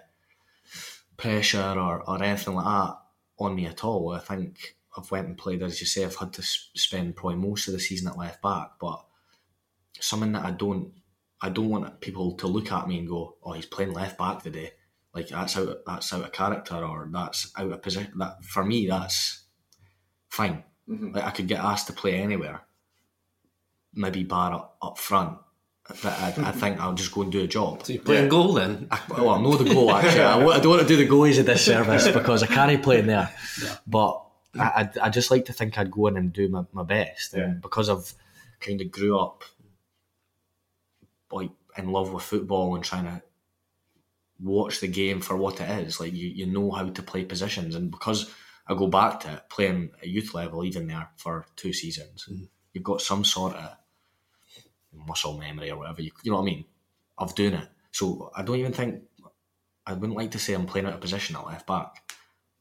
pressure 1.18 1.74
or, 1.78 2.08
or 2.08 2.22
anything 2.22 2.54
like 2.54 2.64
that 2.64 2.98
on 3.38 3.54
me 3.56 3.66
at 3.66 3.84
all. 3.84 4.12
I 4.12 4.20
think 4.20 4.76
I've 4.96 5.10
went 5.10 5.26
and 5.28 5.36
played, 5.38 5.62
as 5.62 5.80
you 5.80 5.86
say, 5.86 6.04
I've 6.04 6.16
had 6.16 6.32
to 6.34 6.42
spend 6.42 7.16
probably 7.16 7.36
most 7.36 7.68
of 7.68 7.74
the 7.74 7.80
season 7.80 8.08
at 8.08 8.18
left 8.18 8.42
back, 8.42 8.72
but 8.80 9.04
something 10.00 10.32
that 10.32 10.44
I 10.46 10.52
don't, 10.52 10.92
I 11.40 11.50
don't 11.50 11.68
want 11.68 12.00
people 12.00 12.32
to 12.36 12.46
look 12.46 12.72
at 12.72 12.88
me 12.88 12.98
and 12.98 13.08
go, 13.08 13.36
"Oh, 13.44 13.52
he's 13.52 13.66
playing 13.66 13.92
left 13.92 14.18
back 14.18 14.42
today." 14.42 14.72
Like 15.14 15.28
that's 15.28 15.56
out, 15.56 15.84
that's 15.86 16.12
out 16.12 16.24
of 16.24 16.32
character, 16.32 16.76
or 16.76 17.08
that's 17.12 17.52
out 17.56 17.70
of 17.72 17.82
position. 17.82 18.12
That 18.18 18.44
for 18.44 18.64
me, 18.64 18.86
that's 18.88 19.44
fine. 20.30 20.64
Mhm. 20.88 21.14
Like 21.14 21.24
I 21.24 21.30
could 21.30 21.48
get 21.48 21.60
asked 21.64 21.86
to 21.88 21.92
play 21.92 22.14
anywhere, 22.16 22.62
maybe 23.94 24.24
bar 24.24 24.52
up, 24.54 24.78
up 24.82 24.98
front. 24.98 25.38
I, 26.04 26.34
I 26.36 26.52
think 26.52 26.80
I'll 26.80 26.94
just 26.94 27.12
go 27.12 27.22
and 27.22 27.32
do 27.32 27.42
a 27.42 27.46
job. 27.46 27.84
So 27.84 27.94
you're 27.94 28.02
playing 28.02 28.28
goal 28.28 28.52
then? 28.52 28.88
I, 28.90 29.00
well, 29.08 29.30
I 29.30 29.40
know 29.40 29.56
the 29.56 29.72
goal 29.72 29.90
actually. 29.94 30.20
I, 30.20 30.38
I 30.38 30.60
don't 30.60 30.68
want 30.68 30.82
to 30.82 30.88
do 30.88 30.96
the 30.96 31.08
goalies 31.08 31.40
a 31.40 31.42
disservice 31.42 32.08
because 32.12 32.42
I 32.42 32.46
can't 32.46 32.82
play 32.82 32.98
in 32.98 33.06
there. 33.06 33.30
But 33.86 34.22
I, 34.54 34.90
I, 35.02 35.08
just 35.08 35.30
like 35.30 35.46
to 35.46 35.52
think 35.52 35.78
I'd 35.78 35.90
go 35.90 36.08
in 36.08 36.16
and 36.16 36.32
do 36.32 36.48
my, 36.48 36.64
my 36.72 36.82
best. 36.82 37.32
And 37.34 37.62
because 37.62 37.88
I've 37.88 38.12
kind 38.60 38.80
of 38.80 38.90
grew 38.90 39.18
up 39.18 39.44
like 41.32 41.50
in 41.76 41.90
love 41.90 42.12
with 42.12 42.22
football 42.22 42.74
and 42.74 42.84
trying 42.84 43.04
to 43.04 43.22
watch 44.40 44.80
the 44.80 44.88
game 44.88 45.20
for 45.20 45.36
what 45.36 45.60
it 45.60 45.70
is, 45.86 46.00
like 46.00 46.12
you, 46.12 46.28
you 46.28 46.46
know 46.46 46.70
how 46.70 46.88
to 46.88 47.02
play 47.02 47.24
positions. 47.24 47.74
And 47.74 47.90
because 47.90 48.30
I 48.66 48.74
go 48.74 48.88
back 48.88 49.20
to 49.20 49.32
it, 49.32 49.48
playing 49.48 49.90
at 50.02 50.08
youth 50.08 50.34
level, 50.34 50.64
even 50.64 50.86
there 50.86 51.08
for 51.16 51.46
two 51.56 51.72
seasons, 51.72 52.28
mm. 52.30 52.46
you've 52.74 52.84
got 52.84 53.00
some 53.00 53.24
sort 53.24 53.54
of 53.54 53.77
muscle 54.92 55.36
memory 55.38 55.70
or 55.70 55.78
whatever 55.78 56.02
you, 56.02 56.10
you 56.22 56.30
know 56.30 56.38
what 56.38 56.42
I 56.42 56.46
mean 56.46 56.64
of 57.18 57.34
doing 57.34 57.54
it. 57.54 57.68
So 57.92 58.30
I 58.36 58.42
don't 58.42 58.56
even 58.58 58.72
think 58.72 59.02
I 59.86 59.92
wouldn't 59.94 60.16
like 60.16 60.30
to 60.32 60.38
say 60.38 60.54
I'm 60.54 60.66
playing 60.66 60.86
out 60.86 60.94
of 60.94 61.00
position 61.00 61.36
at 61.36 61.46
left 61.46 61.66
back. 61.66 62.12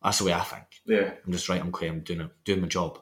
That's 0.04 0.20
the 0.20 0.26
way 0.26 0.34
I 0.34 0.42
think. 0.42 0.64
Yeah. 0.86 1.12
I'm 1.26 1.32
just 1.32 1.50
right. 1.50 1.60
I'm 1.60 1.68
okay. 1.70 1.88
I'm 1.88 2.00
doing 2.02 2.22
it, 2.22 2.32
doing 2.46 2.62
my 2.62 2.68
job, 2.68 3.00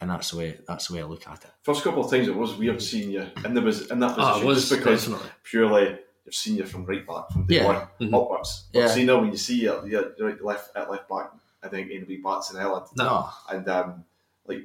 and 0.00 0.08
that's 0.10 0.30
the 0.30 0.38
way. 0.38 0.58
That's 0.66 0.86
the 0.88 0.94
way 0.94 1.00
I 1.02 1.04
look 1.04 1.26
at 1.28 1.44
it. 1.44 1.50
First 1.62 1.82
couple 1.84 2.04
of 2.04 2.10
times 2.10 2.28
it 2.28 2.34
was 2.34 2.54
weird 2.56 2.80
seeing 2.80 3.10
you 3.10 3.26
in 3.44 3.52
the 3.54 3.60
was 3.60 3.90
in 3.90 3.98
that 4.00 4.14
position 4.14 4.32
Ah, 4.34 4.40
it 4.40 4.44
was, 4.46 4.68
just 4.68 4.78
because 4.80 5.04
definitely. 5.06 5.30
purely 5.42 5.98
you've 6.24 6.34
seen 6.34 6.56
you 6.56 6.64
from 6.64 6.86
right 6.86 7.06
back 7.06 7.30
from 7.30 7.46
day 7.46 7.56
Yeah. 7.56 7.66
one 7.66 7.88
Mhm. 8.00 8.14
upwards. 8.14 8.64
But 8.72 8.78
Yeah. 8.80 8.86
see 8.88 9.04
now 9.04 9.20
when 9.20 9.30
you 9.32 9.36
see 9.36 9.60
you, 9.62 9.86
you're 9.86 10.14
right 10.20 10.42
left 10.42 10.74
at 10.76 10.90
left 10.90 11.08
back, 11.08 11.32
I 11.62 11.68
think 11.68 11.90
anybody 11.90 12.16
bats 12.18 12.50
an 12.52 12.60
Ellen. 12.60 12.84
No, 12.96 13.28
And 13.50 13.68
um, 13.68 14.04
like, 14.46 14.62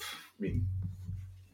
I 0.00 0.04
mean, 0.42 0.66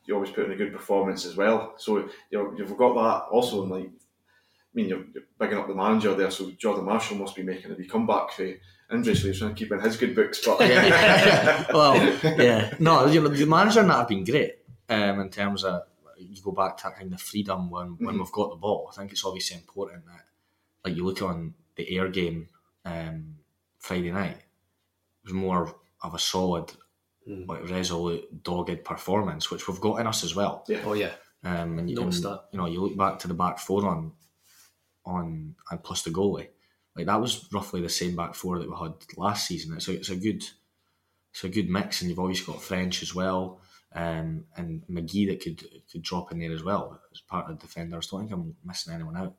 you 0.07 0.15
always 0.15 0.31
put 0.31 0.45
in 0.47 0.53
a 0.53 0.57
good 0.57 0.73
performance 0.73 1.25
as 1.25 1.37
well. 1.37 1.75
So 1.79 2.09
you 2.31 2.55
you've 2.59 2.77
got 2.77 2.95
that 2.95 3.27
also. 3.31 3.63
And 3.63 3.71
like, 3.71 3.87
I 3.87 4.73
mean, 4.75 4.89
you're, 4.89 5.05
you're 5.15 5.25
bigging 5.39 5.59
up 5.59 5.67
the 5.69 5.75
manager 5.75 6.15
there. 6.15 6.31
So 6.31 6.51
Jordan 6.53 6.85
Marshall 6.85 7.17
must 7.17 7.37
be 7.37 7.43
making 7.43 7.71
a 7.71 7.75
wee 7.75 7.87
comeback 7.87 8.33
for 8.33 8.49
injury, 8.93 9.15
so 9.15 9.29
he's 9.29 9.39
trying 9.39 9.55
to 9.55 9.59
keep 9.59 9.73
in 9.73 9.81
his 9.81 9.97
good 9.97 10.15
books. 10.15 10.41
But 10.45 10.59
well, 11.73 11.97
yeah, 12.23 12.75
no. 12.79 13.07
You 13.07 13.21
know, 13.23 13.29
the 13.29 13.47
manager 13.47 13.81
and 13.81 13.91
that 13.91 13.99
have 13.99 14.09
been 14.09 14.25
great 14.25 14.57
um, 14.89 15.21
in 15.21 15.31
terms 15.31 15.65
of 15.65 15.83
you 16.17 16.41
go 16.43 16.53
back 16.53 16.77
to 16.79 16.85
that 16.85 16.97
kind 16.97 17.13
of 17.13 17.21
freedom 17.21 17.71
when 17.71 17.97
when 17.99 18.15
Mhm. 18.15 18.19
we've 18.21 18.33
got 18.33 18.51
the 18.51 18.57
ball. 18.57 18.89
I 18.91 18.95
think 18.97 19.13
it's 19.13 19.25
obviously 19.25 19.57
important 19.57 20.07
that, 20.07 20.25
like, 20.85 20.97
you 20.97 21.05
look 21.05 21.21
on 21.23 21.55
the 21.77 21.97
Ayr 21.97 22.09
game 22.09 22.49
um, 22.85 23.37
Friday 23.79 24.11
night. 24.13 24.37
It 24.37 25.25
was 25.25 25.33
more 25.33 25.75
of 26.03 26.15
a 26.15 26.19
solid, 26.19 26.73
Mm. 27.29 27.49
like 27.49 27.69
resolute, 27.71 28.43
dogged 28.43 28.85
performance, 28.85 29.51
which 29.51 29.67
we've 29.67 29.81
got 29.81 29.97
in 30.01 30.07
us 30.07 30.25
as 30.25 30.35
well. 30.35 30.65
Yeah. 30.69 30.83
Oh 30.85 30.93
yeah. 30.93 31.13
Um, 31.43 31.79
and 31.79 31.89
you, 31.89 31.97
Noticed 31.97 32.25
and, 32.25 32.35
that. 32.35 32.45
you 32.53 32.59
know, 32.59 32.67
you 32.67 32.81
look 32.83 32.97
back 32.97 33.19
to 33.21 33.29
the 33.29 33.35
back 33.35 33.59
four 33.59 33.87
on, 33.87 34.13
on 35.07 35.55
and 35.71 35.83
plus 35.83 36.03
the 36.03 36.11
goalie, 36.11 36.49
like 36.97 37.07
that 37.07 37.21
was 37.21 37.47
roughly 37.53 37.81
the 37.81 37.89
same 37.89 38.15
back 38.17 38.35
four 38.35 38.59
that 38.59 38.69
we 38.71 38.77
had 38.77 38.93
last 39.17 39.47
season. 39.47 39.75
It's 39.75 39.89
a, 39.89 39.93
it's 39.93 40.09
a 40.11 40.17
good, 40.17 40.43
it's 41.33 41.45
a 41.45 41.49
good 41.49 41.69
mix, 41.69 42.01
and 42.01 42.09
you've 42.11 42.19
always 42.19 42.41
got 42.43 42.63
French 42.63 43.03
as 43.03 43.15
well, 43.15 43.61
um, 43.95 44.45
and 44.57 44.83
McGhee 44.91 45.29
that 45.29 45.41
could 45.43 45.63
could 45.91 46.03
drop 46.03 46.31
in 46.33 46.39
there 46.41 46.53
as 46.53 46.63
well 46.63 47.01
as 47.13 47.21
part 47.21 47.51
of 47.51 47.59
the 47.59 47.67
defenders. 47.67 48.07
Don't 48.09 48.21
think 48.21 48.33
I'm 48.33 48.55
missing 48.65 48.93
anyone 48.95 49.17
out. 49.17 49.35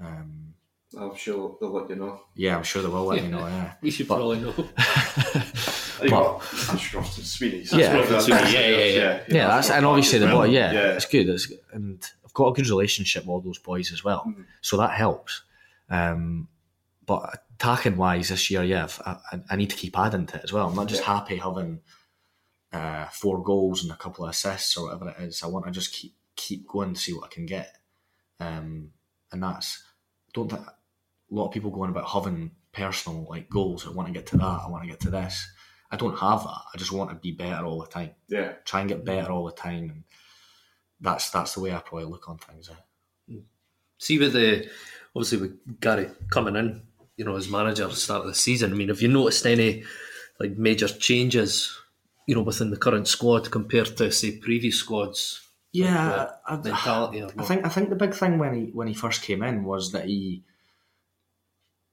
Um, 0.00 0.54
I'm 0.98 1.16
sure 1.16 1.56
they'll 1.60 1.72
let 1.72 1.90
you 1.90 1.96
know. 1.96 2.20
yeah, 2.36 2.56
I'm 2.56 2.62
sure 2.62 2.82
they 2.82 2.88
will 2.88 3.04
let 3.04 3.22
me 3.22 3.28
know. 3.30 3.46
Yeah, 3.46 3.72
We 3.82 3.90
should 3.90 4.06
But- 4.08 4.16
probably 4.16 4.40
know. 4.40 4.54
But- 6.00 6.42
Ashcroft 6.68 7.18
and 7.18 7.26
Sweeney. 7.26 7.66
Yeah. 7.72 7.86
Ashcroft 7.86 8.10
and 8.12 8.22
Sweeney, 8.22 8.52
yeah, 8.52 8.68
yeah, 8.68 8.84
yeah. 8.84 9.22
yeah, 9.28 9.46
that's 9.48 9.70
and 9.70 9.84
obviously 9.86 10.18
the 10.18 10.26
boy. 10.28 10.44
Yeah, 10.46 10.72
Yeah. 10.72 10.80
it's 10.92 11.06
good. 11.06 11.28
It's, 11.28 11.50
and 11.72 12.02
I've 12.24 12.32
got 12.34 12.48
a 12.48 12.52
good 12.52 12.68
relationship 12.68 13.22
with 13.24 13.28
all 13.30 13.40
those 13.40 13.58
boys 13.58 13.92
as 13.92 14.04
well, 14.04 14.24
Mhm. 14.26 14.44
so 14.60 14.76
that 14.78 14.90
helps. 14.92 15.42
Um, 15.88 16.48
but 17.06 17.40
attacking 17.54 17.96
wise 17.96 18.28
this 18.30 18.50
year, 18.50 18.62
yeah, 18.64 18.88
I, 19.06 19.40
I 19.50 19.56
need 19.56 19.70
to 19.70 19.76
keep 19.76 19.96
adding 19.98 20.26
to 20.26 20.36
it 20.36 20.44
as 20.44 20.52
well. 20.52 20.68
I'm 20.68 20.74
not 20.74 20.88
just 20.88 21.04
happy 21.04 21.36
having 21.36 21.80
uh, 22.72 23.06
four 23.06 23.42
goals 23.42 23.82
and 23.82 23.92
a 23.92 23.96
couple 23.96 24.24
of 24.24 24.30
assists 24.30 24.76
or 24.76 24.86
whatever 24.86 25.10
it 25.10 25.16
is. 25.22 25.42
I 25.42 25.46
want 25.46 25.64
to 25.66 25.70
just 25.70 25.92
keep 25.92 26.14
keep 26.34 26.66
going 26.68 26.92
to 26.94 27.00
see 27.00 27.14
what 27.14 27.24
I 27.24 27.28
can 27.34 27.46
get. 27.46 27.76
Um, 28.40 28.90
and 29.32 29.42
that's 29.42 29.82
don't 30.34 30.50
think 30.50 30.66
a 30.66 30.74
lot 31.30 31.46
of 31.46 31.52
people 31.52 31.70
going 31.70 31.90
about 31.90 32.10
having 32.10 32.50
personal 32.72 33.26
like 33.30 33.48
goals. 33.48 33.86
I 33.86 33.90
want 33.90 34.08
to 34.08 34.12
get 34.12 34.26
to 34.26 34.36
that. 34.36 34.60
I 34.66 34.68
want 34.68 34.82
to 34.84 34.90
get 34.90 35.00
to 35.00 35.10
this. 35.10 35.48
I 35.90 35.96
don't 35.96 36.18
have 36.18 36.42
that. 36.42 36.60
I 36.74 36.76
just 36.78 36.92
want 36.92 37.10
to 37.10 37.16
be 37.16 37.32
better 37.32 37.64
all 37.64 37.80
the 37.80 37.86
time. 37.86 38.10
Yeah. 38.28 38.52
Try 38.64 38.80
and 38.80 38.88
get 38.88 39.04
better 39.04 39.30
all 39.30 39.44
the 39.46 39.52
time, 39.52 39.90
and 39.90 40.04
that's 41.00 41.30
that's 41.30 41.54
the 41.54 41.60
way 41.60 41.72
I 41.72 41.78
probably 41.78 42.06
look 42.06 42.28
on 42.28 42.38
things. 42.38 42.68
eh. 42.70 43.34
See 43.98 44.18
with 44.18 44.32
the 44.34 44.68
obviously 45.14 45.38
with 45.38 45.80
Gary 45.80 46.10
coming 46.30 46.56
in, 46.56 46.82
you 47.16 47.24
know, 47.24 47.36
as 47.36 47.48
manager 47.48 47.84
at 47.84 47.90
the 47.90 47.96
start 47.96 48.22
of 48.22 48.26
the 48.28 48.34
season. 48.34 48.72
I 48.72 48.74
mean, 48.74 48.88
have 48.88 49.00
you 49.00 49.08
noticed 49.08 49.46
any 49.46 49.84
like 50.38 50.58
major 50.58 50.88
changes, 50.88 51.78
you 52.26 52.34
know, 52.34 52.42
within 52.42 52.70
the 52.70 52.76
current 52.76 53.08
squad 53.08 53.50
compared 53.50 53.96
to 53.96 54.10
say 54.12 54.36
previous 54.38 54.76
squads? 54.76 55.42
Yeah, 55.72 56.08
Like, 56.08 56.30
I, 56.46 56.54
uh, 56.54 56.56
or 57.12 57.22
I 57.38 57.44
think 57.44 57.66
I 57.66 57.68
think 57.68 57.90
the 57.90 57.96
big 57.96 58.14
thing 58.14 58.38
when 58.38 58.54
he 58.54 58.62
when 58.72 58.88
he 58.88 58.94
first 58.94 59.22
came 59.22 59.42
in 59.42 59.64
was 59.64 59.92
that 59.92 60.06
he, 60.06 60.42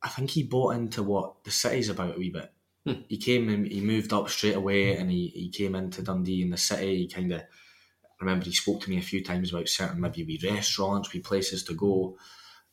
I 0.01 0.07
think 0.09 0.29
he 0.29 0.43
bought 0.43 0.75
into 0.75 1.03
what 1.03 1.43
the 1.43 1.51
city's 1.51 1.89
about 1.89 2.15
a 2.15 2.17
wee 2.19 2.29
bit. 2.29 2.52
Hmm. 2.85 3.01
He 3.07 3.17
came 3.17 3.49
and 3.49 3.65
he 3.65 3.79
moved 3.81 4.11
up 4.11 4.29
straight 4.29 4.55
away, 4.55 4.97
and 4.97 5.09
he, 5.09 5.27
he 5.27 5.49
came 5.49 5.75
into 5.75 6.01
Dundee 6.01 6.41
in 6.41 6.49
the 6.49 6.57
city. 6.57 6.97
He 6.97 7.07
kind 7.07 7.31
of 7.31 7.43
remember 8.19 8.45
he 8.45 8.53
spoke 8.53 8.81
to 8.81 8.89
me 8.89 8.97
a 8.97 9.01
few 9.01 9.23
times 9.23 9.51
about 9.53 9.69
certain 9.69 10.01
maybe 10.01 10.23
wee 10.23 10.39
restaurants, 10.43 11.13
wee 11.13 11.19
places 11.19 11.63
to 11.65 11.73
go, 11.73 12.17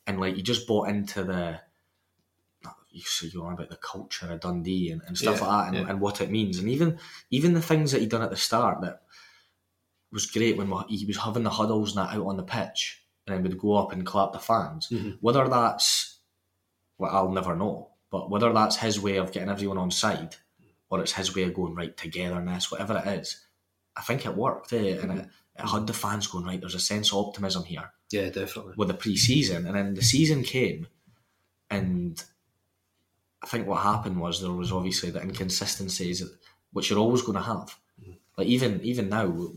and 0.07 0.21
like 0.21 0.35
he 0.37 0.43
just 0.43 0.67
bought 0.67 0.89
into 0.89 1.23
the. 1.25 1.61
You 2.93 3.03
see, 3.03 3.29
you 3.29 3.45
on 3.45 3.53
about 3.53 3.71
the 3.71 3.77
culture 3.77 4.33
of 4.33 4.41
Dundee 4.41 4.91
and, 4.91 5.01
and 5.07 5.17
stuff 5.17 5.41
Yeah, 5.41 5.47
like 5.47 5.51
that, 5.67 5.69
and, 5.69 5.87
yeah. 5.87 5.91
and 5.93 6.01
what 6.01 6.21
it 6.21 6.29
means, 6.29 6.59
and 6.59 6.69
even 6.69 6.99
even 7.31 7.53
the 7.55 7.63
things 7.63 7.93
that 7.93 8.01
he 8.01 8.07
done 8.09 8.23
at 8.23 8.31
the 8.31 8.37
start 8.37 8.81
that 8.81 9.03
was 10.11 10.27
great 10.27 10.57
when 10.57 10.73
he 10.89 11.07
was 11.07 11.19
having 11.19 11.45
the 11.45 11.51
huddles 11.51 11.97
and 11.97 12.05
that 12.05 12.17
out 12.17 12.27
on 12.27 12.37
the 12.37 12.43
pitch, 12.43 13.05
and 13.27 13.37
then 13.37 13.45
would 13.45 13.59
go 13.61 13.77
up 13.77 13.93
and 13.93 14.05
clap 14.05 14.33
the 14.33 14.41
fans. 14.41 14.89
Mhm. 14.91 15.19
Whether 15.21 15.47
that's 15.49 16.19
well, 16.99 17.15
I'll 17.15 17.31
never 17.31 17.55
know, 17.55 17.90
but 18.11 18.31
whether 18.31 18.53
that's 18.53 18.77
his 18.77 19.01
way 19.01 19.17
of 19.17 19.33
getting 19.33 19.49
everyone 19.51 19.79
on 19.79 19.91
side, 19.91 20.37
or 20.89 21.01
it's 21.01 21.13
his 21.13 21.35
way 21.35 21.43
of 21.45 21.55
going 21.55 21.75
right 21.75 21.97
togetherness, 21.97 22.71
whatever 22.71 22.99
it 23.05 23.09
is, 23.21 23.45
I 23.97 24.03
think 24.03 24.27
it 24.27 24.37
worked, 24.37 24.73
eh? 24.73 24.99
and 25.01 25.21
it, 25.21 25.29
it 25.59 25.67
had 25.69 25.87
the 25.87 25.93
fans 25.93 26.27
going 26.27 26.45
right. 26.45 26.61
There's 26.61 26.75
a 26.75 26.81
sense 26.81 27.13
of 27.13 27.19
optimism 27.27 27.65
here 27.65 27.91
Yeah, 28.11 28.31
definitely. 28.31 28.75
with 28.77 28.89
the 28.89 28.95
pre-season, 28.95 29.67
and 29.67 29.77
then 29.77 29.95
the 29.95 30.03
season 30.03 30.43
came, 30.43 30.87
and 31.71 32.23
I 33.43 33.47
think 33.47 33.67
what 33.67 33.83
happened 33.83 34.21
was 34.21 34.41
there 34.41 34.51
was 34.51 34.73
obviously 34.73 35.11
the 35.11 35.23
inconsistencies 35.23 36.23
which 36.73 36.91
you're 36.91 36.99
always 36.99 37.23
going 37.23 37.39
to 37.39 37.45
have. 37.45 37.77
Like 38.37 38.47
even 38.47 38.81
even 38.83 39.09
now, 39.09 39.51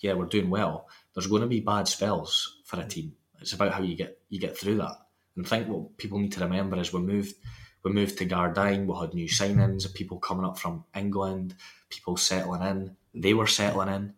yeah, 0.00 0.14
we're 0.14 0.26
doing 0.26 0.50
well. 0.50 0.88
There's 1.14 1.26
going 1.26 1.42
to 1.42 1.48
be 1.48 1.60
bad 1.60 1.88
spells 1.88 2.60
for 2.64 2.80
a 2.80 2.86
team. 2.86 3.14
It's 3.40 3.52
about 3.52 3.72
how 3.72 3.82
you 3.82 3.96
get 3.96 4.18
you 4.28 4.38
get 4.40 4.56
through 4.56 4.76
that. 4.76 4.96
And 5.36 5.44
I 5.44 5.48
think 5.48 5.68
what 5.68 5.96
people 5.98 6.18
need 6.18 6.32
to 6.32 6.40
remember 6.40 6.78
is 6.78 6.92
we 6.92 7.00
moved 7.00 7.34
we 7.82 7.92
moved 7.92 8.18
to 8.18 8.26
Gardyne. 8.26 8.86
We 8.86 8.98
had 9.00 9.14
new 9.14 9.28
signings, 9.28 9.84
of 9.84 9.94
people 9.94 10.18
coming 10.18 10.44
up 10.44 10.58
from 10.58 10.84
England, 10.94 11.54
people 11.88 12.16
settling 12.16 12.62
in. 12.62 12.96
They 13.14 13.34
were 13.34 13.46
settling 13.46 13.88
in, 13.88 14.14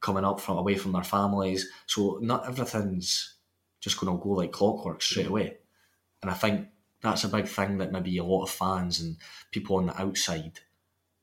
coming 0.00 0.24
up 0.24 0.40
from 0.40 0.58
away 0.58 0.76
from 0.76 0.92
their 0.92 1.04
families. 1.04 1.68
So 1.86 2.18
not 2.22 2.46
everything's 2.46 3.34
just 3.80 3.98
going 3.98 4.16
to 4.16 4.22
go 4.22 4.30
like 4.30 4.52
clockwork 4.52 5.02
straight 5.02 5.26
away. 5.26 5.58
And 6.22 6.30
I 6.30 6.34
think 6.34 6.68
that's 7.00 7.24
a 7.24 7.28
big 7.28 7.46
thing 7.46 7.78
that 7.78 7.92
maybe 7.92 8.16
a 8.18 8.24
lot 8.24 8.42
of 8.44 8.50
fans 8.50 9.00
and 9.00 9.16
people 9.52 9.76
on 9.76 9.86
the 9.86 10.00
outside 10.00 10.60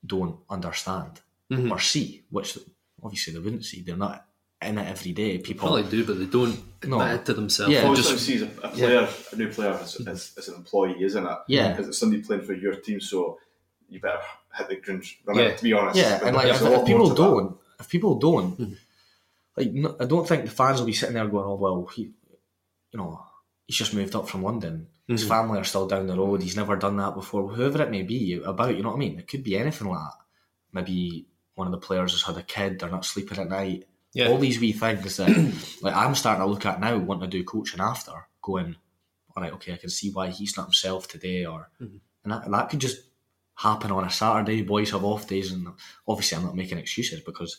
don't 0.04 0.40
understand 0.48 1.20
Mhm. 1.50 1.70
or 1.70 1.78
see, 1.78 2.24
which 2.30 2.58
obviously 3.02 3.32
they 3.32 3.38
wouldn't 3.38 3.64
see. 3.64 3.82
They're 3.82 3.96
not 3.96 4.25
in 4.66 4.78
it 4.78 4.88
every 4.88 5.12
day. 5.12 5.38
People, 5.38 5.68
Probably 5.68 5.90
do, 5.90 6.04
but 6.04 6.18
they 6.18 6.26
don't 6.26 6.58
No. 6.84 7.00
admit 7.00 7.20
it 7.20 7.26
to 7.26 7.34
themselves. 7.34 7.72
Yeah, 7.72 7.88
They 7.88 7.94
just 7.94 8.10
just 8.10 8.26
sees 8.26 8.42
a, 8.42 8.46
a 8.62 8.68
player, 8.68 9.08
a 9.32 9.36
new 9.36 9.48
player, 9.48 9.72
as, 9.72 9.96
as, 10.06 10.32
as 10.38 10.48
an 10.48 10.54
employee, 10.56 11.02
isn't 11.02 11.26
it? 11.26 11.38
Yeah. 11.48 11.70
Because 11.72 11.88
it's 11.88 11.98
somebody 11.98 12.22
playing 12.22 12.42
for 12.42 12.52
your 12.54 12.74
team, 12.76 13.00
so 13.00 13.38
you 13.88 14.00
better 14.00 14.20
hit 14.56 14.68
the 14.68 14.76
ground 14.76 15.04
running. 15.24 15.44
Yeah. 15.44 15.54
To 15.56 15.62
be 15.62 15.72
honest, 15.72 15.96
yeah, 15.96 16.18
But 16.18 16.28
and 16.28 16.36
like 16.36 16.48
if, 16.48 16.60
if 16.62 16.86
people 16.86 17.14
don't, 17.14 17.56
if 17.80 17.88
people 17.88 18.18
don't, 18.18 18.58
Mhm. 18.58 18.76
like 19.56 19.72
no, 19.72 19.96
I 20.00 20.04
don't 20.04 20.26
think 20.28 20.44
the 20.44 20.50
fans 20.50 20.78
will 20.80 20.86
be 20.86 20.92
sitting 20.92 21.14
there 21.14 21.26
going, 21.28 21.44
"Oh 21.46 21.54
well, 21.56 21.86
he, 21.94 22.02
you 22.92 22.98
know, 22.98 23.22
he's 23.66 23.76
just 23.76 23.94
moved 23.94 24.14
up 24.14 24.28
from 24.28 24.42
London. 24.42 24.88
His 25.08 25.24
Mhm. 25.24 25.28
family 25.28 25.58
are 25.60 25.64
still 25.64 25.86
down 25.86 26.06
the 26.08 26.16
road. 26.16 26.42
He's 26.42 26.56
never 26.56 26.74
done 26.76 26.96
that 26.96 27.14
before. 27.14 27.48
Whoever 27.48 27.82
it 27.82 27.90
may 27.90 28.02
be 28.02 28.40
about, 28.44 28.76
you 28.76 28.82
know 28.82 28.88
what 28.90 28.96
I 28.96 28.98
mean? 28.98 29.18
It 29.20 29.28
could 29.28 29.44
be 29.44 29.56
anything 29.56 29.88
like 29.88 29.98
that. 30.00 30.14
Maybe 30.72 31.26
one 31.54 31.68
of 31.68 31.72
the 31.72 31.78
players 31.86 32.12
has 32.12 32.22
had 32.22 32.36
a 32.36 32.42
kid. 32.42 32.78
They're 32.80 32.90
not 32.90 33.04
sleeping 33.04 33.38
at 33.38 33.48
night. 33.48 33.86
Yeah. 34.16 34.28
all 34.28 34.38
these 34.38 34.58
wee 34.58 34.72
things 34.72 35.16
that 35.18 35.28
like 35.82 35.94
I'm 35.94 36.14
starting 36.14 36.42
to 36.44 36.50
look 36.50 36.64
at 36.66 36.80
now, 36.80 36.96
wanting 36.98 37.30
to 37.30 37.38
do 37.38 37.44
coaching 37.44 37.80
after, 37.80 38.12
going, 38.42 38.76
all 39.36 39.42
right, 39.42 39.52
okay, 39.52 39.74
I 39.74 39.76
can 39.76 39.90
see 39.90 40.10
why 40.10 40.28
he's 40.30 40.56
not 40.56 40.66
himself 40.66 41.06
today, 41.06 41.44
or 41.44 41.70
Mhm. 41.80 42.00
and 42.24 42.32
that, 42.32 42.44
and 42.46 42.54
that 42.54 42.70
could 42.70 42.80
just 42.80 42.98
happen 43.56 43.90
on 43.90 44.04
a 44.04 44.10
Saturday. 44.10 44.62
Boys 44.62 44.90
have 44.90 45.04
off 45.04 45.28
days, 45.28 45.52
and 45.52 45.68
obviously 46.08 46.38
I'm 46.38 46.44
not 46.44 46.56
making 46.56 46.78
excuses 46.78 47.20
because 47.20 47.58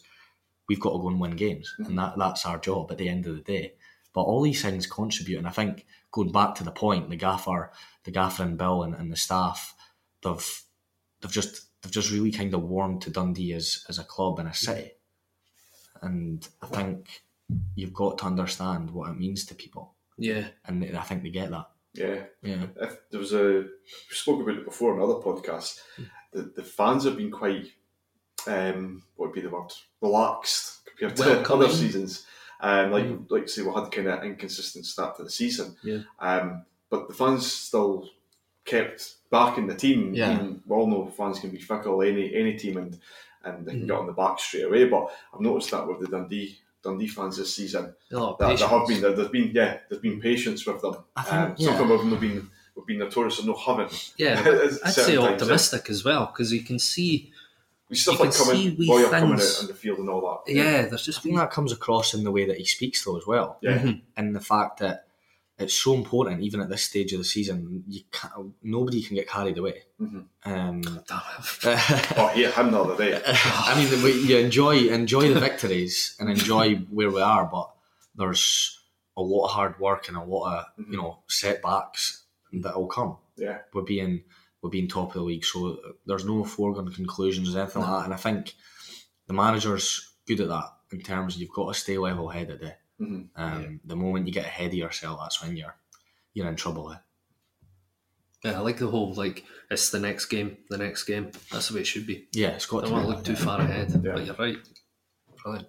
we've 0.67 0.79
got 0.79 0.91
to 0.93 0.99
go 0.99 1.09
and 1.09 1.19
win 1.19 1.35
games, 1.35 1.73
and 1.77 1.97
that 1.99 2.17
that's 2.17 2.45
our 2.45 2.57
job 2.57 2.91
at 2.91 2.97
the 2.97 3.09
end 3.09 3.27
of 3.27 3.35
the 3.35 3.41
day. 3.41 3.73
But 4.13 4.23
all 4.23 4.41
these 4.41 4.61
things 4.63 4.87
contribute, 4.87 5.37
and 5.37 5.47
I 5.47 5.51
think 5.51 5.85
going 6.11 6.31
back 6.31 6.55
to 6.55 6.63
the 6.63 6.71
point, 6.71 7.09
the 7.09 7.15
gaffer, 7.17 7.71
the 8.03 8.11
gaffer 8.11 8.41
and 8.41 8.57
Bill 8.57 8.81
and, 8.81 8.95
and 8.95 9.11
the 9.11 9.15
staff, 9.15 9.75
they've 10.23 10.63
they've 11.21 11.31
just 11.31 11.67
they've 11.81 11.91
just 11.91 12.11
really 12.11 12.31
kind 12.31 12.53
of 12.55 12.63
warmed 12.63 13.03
to 13.03 13.11
Dundee 13.11 13.53
as 13.53 13.85
as 13.89 13.99
a 13.99 14.03
club 14.03 14.39
and 14.39 14.49
a 14.49 14.53
city 14.55 14.91
and 16.01 16.47
I 16.61 16.67
think 16.67 17.21
you've 17.75 17.93
got 17.93 18.17
to 18.19 18.25
understand 18.25 18.91
what 18.91 19.09
it 19.09 19.17
means 19.17 19.45
to 19.45 19.55
people, 19.55 19.93
yeah. 20.17 20.47
and 20.65 20.83
I 20.97 21.01
think 21.01 21.23
they 21.23 21.29
get 21.29 21.51
that. 21.51 21.69
Yeah, 21.93 22.23
Yeah, 22.43 22.65
if 22.81 23.09
there 23.09 23.19
was 23.19 23.33
a 23.33 23.63
we 23.63 24.15
spoke 24.15 24.41
about 24.41 24.57
it 24.57 24.65
before 24.65 24.95
in 24.95 25.01
other 25.01 25.15
podcasts. 25.15 25.79
The, 26.31 26.43
the 26.55 26.63
fans 26.63 27.05
have 27.05 27.17
been 27.17 27.31
quite 27.31 27.71
um, 28.45 29.03
what 29.15 29.27
would 29.29 29.35
be 29.35 29.41
the 29.41 29.49
word 29.49 29.71
relaxed 30.01 30.81
compared 30.85 31.15
to 31.17 31.23
Welcoming. 31.23 31.67
other 31.67 31.73
seasons. 31.75 32.25
Um, 32.59 32.91
like 32.91 33.05
like 33.29 33.49
say 33.49 33.61
we 33.61 33.73
had 33.73 33.91
kind 33.91 34.07
of 34.07 34.23
inconsistent 34.23 34.85
start 34.85 35.17
to 35.17 35.23
the 35.23 35.29
season. 35.31 35.75
Yeah. 35.83 36.01
Um, 36.19 36.65
but 36.89 37.07
the 37.07 37.13
fans 37.13 37.51
still 37.51 38.09
kept 38.65 39.15
backing 39.31 39.67
the 39.67 39.75
team. 39.75 40.13
Yeah. 40.13 40.33
Even- 40.33 40.61
we 40.65 40.75
all 40.75 40.87
know 40.87 41.07
fans 41.07 41.39
can 41.39 41.49
be 41.49 41.59
fickle 41.59 42.01
any 42.01 42.35
any 42.35 42.55
team 42.57 42.77
and 42.77 42.99
and 43.55 43.65
they 43.65 43.71
can 43.71 43.87
get 43.87 43.95
on 43.97 44.07
the 44.07 44.13
back 44.13 44.39
straight 44.39 44.65
away. 44.65 44.85
But 44.85 45.09
I've 45.33 45.41
noticed 45.41 45.71
that 45.71 45.87
with 45.87 45.99
the 45.99 46.07
Dundee 46.07 46.57
Dundee 46.83 47.07
fans 47.07 47.37
this 47.37 47.53
season, 47.55 47.93
A 48.11 48.17
lot 48.19 48.37
that 48.39 48.57
there 48.57 48.67
have 48.67 48.87
been 48.87 49.01
there, 49.01 49.13
there's 49.13 49.29
been 49.29 49.51
yeah 49.53 49.77
there's 49.89 50.01
been 50.01 50.19
patience 50.21 50.65
with 50.65 50.81
them. 50.81 50.95
I 51.15 51.23
think- 51.23 51.35
um, 51.35 51.55
yeah. 51.57 51.77
Some 51.77 51.91
of 51.91 51.99
them 51.99 52.11
have 52.11 52.19
been 52.21 52.49
have 52.75 52.85
been 52.85 52.99
notorious 52.99 53.39
for 53.39 53.45
not 53.47 53.59
having. 53.59 53.89
Yeah, 54.17 54.39
At 54.39 54.47
I'd 54.47 54.71
certain 54.71 54.91
say 54.91 55.15
times, 55.15 55.27
optimistic 55.41 55.89
as 55.89 56.05
well 56.05 56.27
because 56.27 56.51
you 56.53 56.61
can 56.61 56.77
see. 56.79 57.31
We 57.89 57.95
stuff 57.95 58.19
You 58.19 58.25
like 58.25 58.35
can 58.35 58.45
coming, 58.45 58.61
see 58.61 58.69
wee 58.75 58.85
Boyer 58.87 59.09
coming 59.09 59.37
things. 59.37 59.55
out 59.57 59.61
on 59.61 59.67
the 59.67 59.73
field 59.73 59.99
and 59.99 60.09
all 60.09 60.41
that. 60.45 60.53
Yeah, 60.53 60.81
there's 60.83 60.93
I 60.93 60.97
just 60.97 61.23
think 61.23 61.37
that 61.37 61.51
comes 61.51 61.71
across 61.71 62.13
in 62.13 62.25
the 62.25 62.31
way 62.31 62.45
that 62.45 62.57
he 62.57 62.65
speaks, 62.65 63.03
though, 63.05 63.15
as 63.17 63.25
well, 63.25 63.57
Yeah. 63.61 63.79
Mhm. 63.79 64.01
and 64.17 64.35
the 64.35 64.41
fact 64.41 64.79
that 64.79 65.06
it's 65.59 65.73
so 65.73 65.93
important, 65.95 66.41
even 66.41 66.61
at 66.61 66.69
this 66.69 66.83
stage 66.83 67.13
of 67.13 67.19
the 67.19 67.25
season, 67.25 67.83
you 67.87 68.01
can't, 68.11 68.53
nobody 68.61 69.01
can 69.01 69.15
get 69.15 69.27
carried 69.27 69.57
away. 69.57 69.83
Mhm. 69.99 70.25
Um, 70.45 70.81
Oh, 71.11 72.31
yeah, 72.35 72.51
other 72.55 72.95
day. 72.97 73.19
I 73.25 73.73
mean, 73.75 74.03
we, 74.03 74.11
you 74.21 74.37
enjoy 74.37 74.87
enjoy 74.89 75.33
the 75.33 75.39
victories 75.39 76.15
and 76.19 76.29
enjoy 76.29 76.75
where 76.91 77.09
we 77.09 77.21
are, 77.21 77.45
but 77.51 77.71
there's 78.15 78.79
a 79.15 79.21
lot 79.21 79.45
of 79.45 79.51
hard 79.51 79.79
work 79.79 80.07
and 80.07 80.17
a 80.17 80.23
lot 80.23 80.57
of 80.59 80.65
you 80.91 80.97
know 80.97 81.19
setbacks 81.27 82.23
that 82.53 82.75
will 82.75 82.87
come. 82.87 83.17
Yeah. 83.35 83.59
we're 83.73 83.81
being 83.83 84.23
we're 84.61 84.69
being 84.71 84.87
top 84.87 85.09
of 85.09 85.13
the 85.13 85.21
league, 85.21 85.45
so 85.45 85.79
there's 86.05 86.25
no 86.25 86.43
foregone 86.43 86.91
conclusions 86.91 87.55
or 87.55 87.59
anything 87.61 87.81
like 87.81 87.91
that. 87.91 88.05
And 88.05 88.13
I 88.13 88.17
think 88.17 88.53
the 89.27 89.33
manager's 89.33 90.13
good 90.27 90.41
at 90.41 90.49
that 90.49 90.65
in 90.91 91.01
terms 91.01 91.35
of 91.35 91.41
you've 91.41 91.51
got 91.51 91.73
to 91.73 91.79
stay 91.79 91.97
level 91.97 92.29
headed. 92.29 92.63
Eh? 92.63 92.71
Mhm. 92.99 93.29
Um, 93.35 93.79
The 93.85 93.95
moment 93.95 94.27
you 94.27 94.33
get 94.33 94.45
ahead 94.45 94.67
of 94.71 94.73
yourself, 94.73 95.19
that's 95.21 95.41
when 95.41 95.55
you're 95.57 95.75
you're 96.33 96.47
in 96.49 96.55
trouble. 96.55 96.91
Eh? 96.91 96.97
yeah, 98.43 98.57
I 98.57 98.59
like 98.61 98.77
the 98.77 98.87
whole 98.87 99.13
like 99.13 99.43
it's 99.71 99.89
the 99.89 99.99
next 99.99 100.25
game, 100.25 100.57
the 100.69 100.77
next 100.77 101.03
game. 101.05 101.31
That's 101.51 101.67
the 101.69 101.75
way 101.75 101.81
it 101.81 101.87
should 101.87 102.05
be. 102.07 102.27
Yeah, 102.33 102.49
it's 102.49 102.65
got 102.65 102.79
I 102.83 102.87
to 102.87 102.93
don't 102.93 102.93
want 102.93 103.05
be 103.05 103.07
to 103.07 103.07
look 103.09 103.17
like 103.17 103.25
too 103.25 103.33
that. 103.33 103.43
far 103.45 103.61
ahead, 103.61 103.89
Yeah. 104.03 104.11
but 104.13 104.25
you're 104.25 104.35
right. 104.35 104.57
Brilliant. 105.43 105.67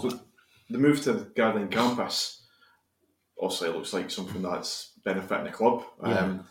So 0.00 0.20
the 0.70 0.78
move 0.78 1.00
to 1.02 1.12
the 1.12 1.24
Gardyne 1.26 1.70
campus 1.70 2.46
obviously 3.40 3.68
looks 3.70 3.92
like 3.92 4.10
something 4.10 4.42
that's 4.42 4.92
benefiting 5.04 5.46
the 5.46 5.52
club. 5.52 5.84
Yeah. 6.02 6.18
Um, 6.18 6.46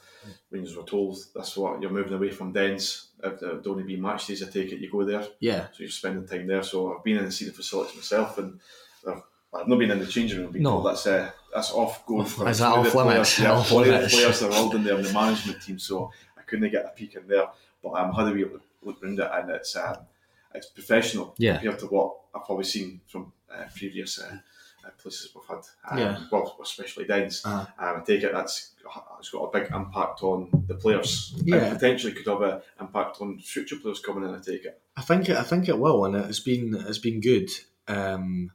Rangers 0.52 0.78
were 0.78 0.84
told 0.84 1.18
that's 1.36 1.58
what 1.58 1.82
you're 1.82 1.92
moving 1.92 2.14
away 2.14 2.32
from 2.32 2.54
Dens. 2.54 3.10
If 3.22 3.40
there 3.42 3.56
would 3.56 3.68
only 3.68 3.84
be 3.84 3.98
match 3.98 4.28
days, 4.28 4.42
I 4.44 4.50
take 4.50 4.72
it 4.72 4.80
you 4.80 4.90
go 4.90 5.04
there. 5.04 5.28
Yeah, 5.42 5.68
So 5.72 5.80
you're 5.80 5.90
spending 5.90 6.26
time 6.28 6.48
there. 6.48 6.64
So 6.64 6.96
I've 6.96 7.04
been 7.04 7.18
in 7.18 7.24
and 7.26 7.34
seen 7.34 7.50
the 7.50 7.54
facilities 7.54 7.96
myself, 7.96 8.38
and 8.38 8.60
they're, 9.04 9.16
they're 9.16 9.24
I've 9.56 9.68
not 9.68 9.80
been 9.80 9.92
in 9.92 10.00
the 10.00 10.08
changing 10.08 10.40
room. 10.40 10.52
Before. 10.52 10.64
No. 10.64 10.82
that's 10.84 11.06
uh, 11.08 11.32
that's 11.54 11.72
off 11.72 12.06
going. 12.06 12.26
for 12.26 12.50
Is 12.50 12.60
that 12.60 12.68
off 12.68 12.92
the 12.92 12.98
limits? 12.98 13.36
Players, 13.36 13.40
yeah, 13.40 13.52
Off 13.52 13.72
of 13.72 13.86
the 13.86 14.08
players 14.10 14.44
are 14.44 14.52
all 14.52 14.76
in 14.76 14.84
there 14.84 15.02
the 15.02 15.14
management 15.14 15.62
team, 15.62 15.80
so 15.80 16.12
I 16.38 16.42
couldn't 16.42 16.72
get 16.72 16.86
a 16.86 16.90
peek 16.90 17.16
in 17.16 17.28
there. 17.28 17.48
But 17.82 17.92
I'm 17.92 18.10
um, 18.10 18.16
had 18.16 18.28
a 18.28 18.32
wee 18.32 18.46
look, 18.46 18.62
look 18.82 19.04
around 19.04 19.20
it, 19.20 19.30
and 19.32 19.50
it's 19.52 19.76
um, 19.76 19.98
it's 20.56 20.68
professional 20.68 21.36
Yeah. 21.38 21.58
compared 21.58 21.80
to 21.80 21.88
what 21.88 22.16
I've 22.34 22.46
probably 22.46 22.64
seen 22.66 23.02
from 23.08 23.34
uh, 23.54 23.66
previous 23.76 24.20
uh, 24.20 24.38
uh, 24.86 24.90
places 25.02 25.30
we've 25.36 25.44
had. 25.48 25.66
Um, 25.90 25.98
Yeah. 25.98 26.24
Well, 26.32 26.58
especially 26.62 27.06
Dens. 27.06 27.46
Uh-huh. 27.46 27.66
Um, 27.78 28.02
I 28.02 28.04
take 28.06 28.24
it 28.24 28.32
that's 28.34 28.72
it's 29.20 29.30
got 29.30 29.44
a 29.44 29.60
big 29.60 29.72
impact 29.74 30.24
on 30.24 30.50
the 30.68 30.76
players. 30.76 31.34
Yeah. 31.44 31.58
And 31.58 31.80
potentially 31.80 32.14
could 32.14 32.28
have 32.28 32.42
an 32.42 32.62
impact 32.80 33.18
on 33.22 33.40
future 33.40 33.78
players 33.78 34.00
coming 34.00 34.28
in. 34.28 34.36
I 34.36 34.40
take 34.40 34.66
it. 34.66 34.80
I 34.98 35.02
think 35.02 35.30
it, 35.30 35.38
I 35.38 35.44
think 35.44 35.70
it 35.70 35.78
will, 35.80 36.06
and 36.06 36.16
it's 36.16 36.40
been 36.42 36.76
it's 36.88 36.98
been 37.00 37.22
good. 37.22 37.50
Um, 37.88 38.52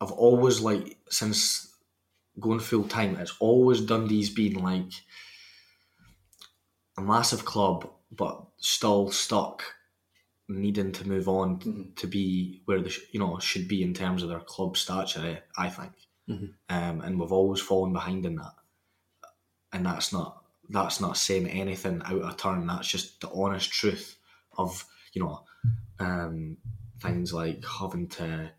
I've 0.00 0.12
always 0.12 0.60
like 0.60 0.98
since 1.08 1.74
going 2.38 2.60
full 2.60 2.84
time, 2.88 3.16
it's 3.16 3.34
always 3.40 3.80
Dundee's 3.80 4.30
been 4.30 4.54
like 4.54 4.92
a 6.98 7.02
massive 7.02 7.44
club, 7.44 7.90
but 8.10 8.44
still 8.58 9.10
stuck, 9.10 9.62
needing 10.48 10.92
to 10.92 11.08
move 11.08 11.28
on 11.28 11.58
Mhm. 11.60 11.96
to 11.96 12.06
be 12.06 12.62
where 12.66 12.80
they 12.80 12.90
sh- 12.90 13.00
you 13.12 13.20
know 13.20 13.38
should 13.38 13.68
be 13.68 13.82
in 13.82 13.94
terms 13.94 14.22
of 14.22 14.28
their 14.28 14.40
club 14.40 14.76
stature. 14.76 15.42
I 15.56 15.68
think, 15.70 15.92
Mhm. 16.28 16.54
um, 16.68 17.00
and 17.00 17.18
we've 17.20 17.32
always 17.32 17.60
fallen 17.60 17.92
behind 17.92 18.24
in 18.26 18.36
that, 18.36 18.54
and 19.72 19.84
that's 19.86 20.12
not 20.12 20.42
that's 20.68 21.00
not 21.00 21.16
saying 21.16 21.46
anything 21.48 22.02
out 22.04 22.22
of 22.22 22.36
turn. 22.36 22.66
That's 22.66 22.88
just 22.88 23.20
the 23.20 23.30
honest 23.30 23.70
truth 23.70 24.18
of 24.58 24.84
you 25.12 25.22
know 25.22 25.44
um, 25.98 26.58
things 27.00 27.32
like 27.32 27.64
having 27.64 28.08
to 28.08 28.52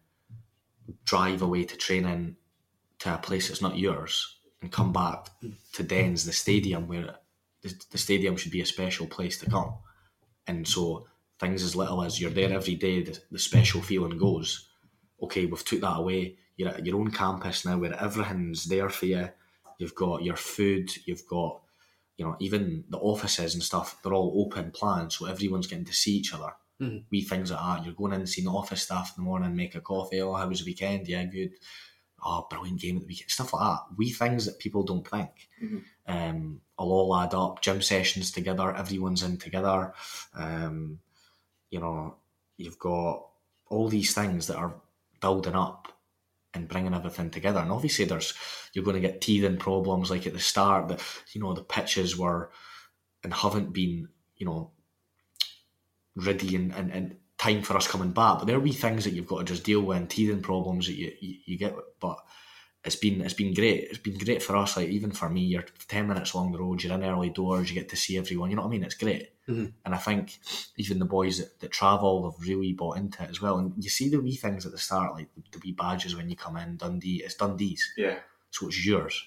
drive 1.05 1.41
away 1.41 1.63
to 1.65 1.77
training 1.77 2.35
to 2.99 3.13
a 3.13 3.17
place 3.17 3.47
that's 3.47 3.61
not 3.61 3.77
yours 3.77 4.37
and 4.61 4.71
come 4.71 4.91
back 4.91 5.29
to 5.73 5.83
Dens, 5.83 6.25
the 6.25 6.33
stadium 6.33 6.87
where 6.87 7.15
the, 7.61 7.73
the 7.91 7.97
stadium 7.97 8.35
should 8.35 8.51
be 8.51 8.61
a 8.61 8.65
special 8.65 9.07
place 9.07 9.37
to 9.39 9.49
come. 9.49 9.75
And 10.47 10.67
so 10.67 11.07
things 11.39 11.63
as 11.63 11.75
little 11.75 12.03
as 12.03 12.19
you're 12.19 12.31
there 12.31 12.53
every 12.53 12.75
day, 12.75 13.03
the, 13.03 13.19
the 13.31 13.39
special 13.39 13.81
feeling 13.81 14.17
goes. 14.17 14.69
Okay, 15.21 15.45
we've 15.45 15.63
took 15.63 15.81
that 15.81 15.97
away. 15.97 16.37
You're 16.55 16.69
at 16.69 16.85
your 16.85 16.97
own 16.97 17.11
campus 17.11 17.65
now 17.65 17.77
where 17.77 18.01
everything's 18.01 18.65
there 18.65 18.89
for 18.89 19.05
you. 19.05 19.29
You've 19.77 19.95
got 19.95 20.23
your 20.23 20.35
food, 20.35 20.89
you've 21.05 21.27
got, 21.27 21.61
you 22.17 22.25
know, 22.25 22.35
even 22.39 22.83
the 22.89 22.97
offices 22.97 23.53
and 23.53 23.61
stuff, 23.61 23.99
they're 24.01 24.13
all 24.13 24.43
open 24.43 24.71
plans, 24.71 25.15
so 25.15 25.27
everyone's 25.27 25.67
getting 25.67 25.85
to 25.85 25.93
see 25.93 26.13
each 26.13 26.33
other. 26.33 26.51
Mhm. 26.81 27.05
Wee 27.09 27.23
things 27.23 27.51
like 27.51 27.59
that. 27.59 27.85
You're 27.85 27.93
going 27.95 28.13
in 28.13 28.19
and 28.21 28.29
seeing 28.29 28.45
the 28.45 28.51
office 28.53 28.83
staff 28.83 29.13
in 29.17 29.23
the 29.23 29.27
morning, 29.29 29.55
make 29.55 29.75
a 29.75 29.81
coffee. 29.81 30.21
Oh, 30.21 30.33
how 30.33 30.47
was 30.47 30.59
the 30.59 30.65
weekend? 30.65 31.07
Yeah, 31.07 31.23
good. 31.25 31.51
Oh, 32.23 32.47
brilliant 32.49 32.81
game 32.81 32.97
at 32.97 33.01
the 33.01 33.07
weekend. 33.07 33.31
Stuff 33.31 33.53
like 33.53 33.63
that. 33.63 33.97
Wee 33.97 34.11
things 34.11 34.45
that 34.45 34.59
people 34.59 34.83
don't 34.83 35.07
think. 35.07 35.49
Mhm. 35.61 35.83
Um, 36.07 36.61
will 36.77 36.91
all 36.91 37.15
add 37.17 37.33
up. 37.33 37.61
Gym 37.61 37.81
sessions 37.81 38.31
together. 38.31 38.75
Everyone's 38.75 39.23
in 39.23 39.37
together. 39.37 39.93
Um, 40.33 40.99
you 41.69 41.79
know, 41.79 42.17
you've 42.57 42.79
got 42.79 43.27
all 43.69 43.89
these 43.89 44.13
things 44.13 44.47
that 44.47 44.57
are 44.57 44.81
building 45.21 45.55
up 45.55 45.87
and 46.53 46.67
bringing 46.69 46.93
everything 46.93 47.29
together. 47.31 47.59
And 47.59 47.71
obviously, 47.71 48.05
there's 48.05 48.33
you're 48.73 48.85
going 48.85 49.01
to 49.01 49.07
get 49.07 49.21
teething 49.21 49.57
problems 49.57 50.09
like 50.11 50.27
at 50.27 50.33
the 50.33 50.39
start 50.39 50.87
that 50.89 51.01
you 51.33 51.41
know 51.41 51.53
the 51.53 51.63
pitches 51.63 52.17
were 52.17 52.51
and 53.23 53.33
haven't 53.33 53.73
been 53.73 54.09
you 54.37 54.45
know 54.45 54.71
ready 56.17 56.55
and, 56.55 56.73
and, 56.73 56.91
and 56.91 57.15
time 57.37 57.61
for 57.61 57.77
us 57.77 57.87
coming 57.87 58.11
back. 58.11 58.39
But 58.39 58.45
there 58.47 58.57
are 58.57 58.59
wee 58.59 58.73
things 58.73 59.03
that 59.05 59.13
you've 59.13 59.27
got 59.27 59.39
to 59.39 59.45
just 59.45 59.63
deal 59.63 59.81
with 59.81 59.97
and 59.97 60.09
teething 60.09 60.41
problems 60.41 60.87
that 60.87 60.95
you, 60.95 61.11
you, 61.19 61.35
you 61.45 61.57
get. 61.57 61.75
But 61.99 62.17
it's 62.83 62.95
been 62.95 63.21
it's 63.21 63.33
been 63.33 63.53
great. 63.53 63.85
It's 63.89 63.97
been 63.99 64.17
great 64.17 64.41
for 64.41 64.55
us. 64.55 64.77
Like 64.77 64.89
even 64.89 65.11
for 65.11 65.29
me, 65.29 65.41
you're 65.41 65.65
ten 65.87 66.07
minutes 66.07 66.33
along 66.33 66.51
the 66.51 66.59
road. 66.59 66.83
You're 66.83 66.93
in 66.93 67.03
early 67.03 67.29
doors. 67.29 67.69
You 67.69 67.75
get 67.75 67.89
to 67.89 67.95
see 67.97 68.17
everyone. 68.17 68.49
You 68.49 68.55
know 68.55 68.61
what 68.63 68.69
I 68.69 68.71
mean? 68.71 68.83
It's 68.83 68.95
great. 68.95 69.29
Mhm. 69.47 69.73
And 69.85 69.95
I 69.95 69.97
think 69.97 70.39
even 70.77 70.99
the 70.99 71.05
boys 71.05 71.37
that, 71.39 71.59
that 71.61 71.71
travel 71.71 72.29
have 72.29 72.45
really 72.47 72.73
bought 72.73 72.97
into 72.97 73.23
it 73.23 73.29
as 73.29 73.41
well. 73.41 73.57
And 73.57 73.73
you 73.81 73.89
see 73.89 74.09
the 74.09 74.19
wee 74.19 74.35
things 74.35 74.65
at 74.65 74.71
the 74.73 74.77
start, 74.77 75.13
like 75.13 75.29
the, 75.35 75.41
the 75.53 75.59
wee 75.63 75.71
badges 75.73 76.15
when 76.15 76.29
you 76.29 76.35
come 76.35 76.57
in. 76.57 76.75
Dundee, 76.77 77.21
it's 77.23 77.35
Dundee's, 77.35 77.93
Yeah. 77.97 78.19
so 78.51 78.67
it's 78.67 78.85
yours. 78.85 79.25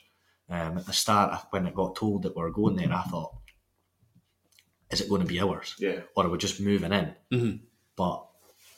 Um, 0.51 0.78
at 0.78 0.86
the 0.86 0.93
start, 0.93 1.47
when 1.51 1.66
it 1.66 1.74
got 1.74 1.95
told 1.97 2.22
that 2.24 2.36
we 2.36 2.43
are 2.43 2.51
going 2.51 2.76
there, 2.76 2.93
I 2.93 3.03
thought, 3.03 3.32
is 4.91 5.01
it 5.01 5.09
going 5.09 5.22
to 5.22 5.26
be 5.26 5.41
ours? 5.41 5.74
Yeah. 5.78 6.01
or 6.16 6.26
are 6.26 6.30
we 6.30 6.38
just 6.38 6.61
moving 6.61 6.93
in? 6.93 7.14
Mhm. 7.32 7.61
But 7.97 8.24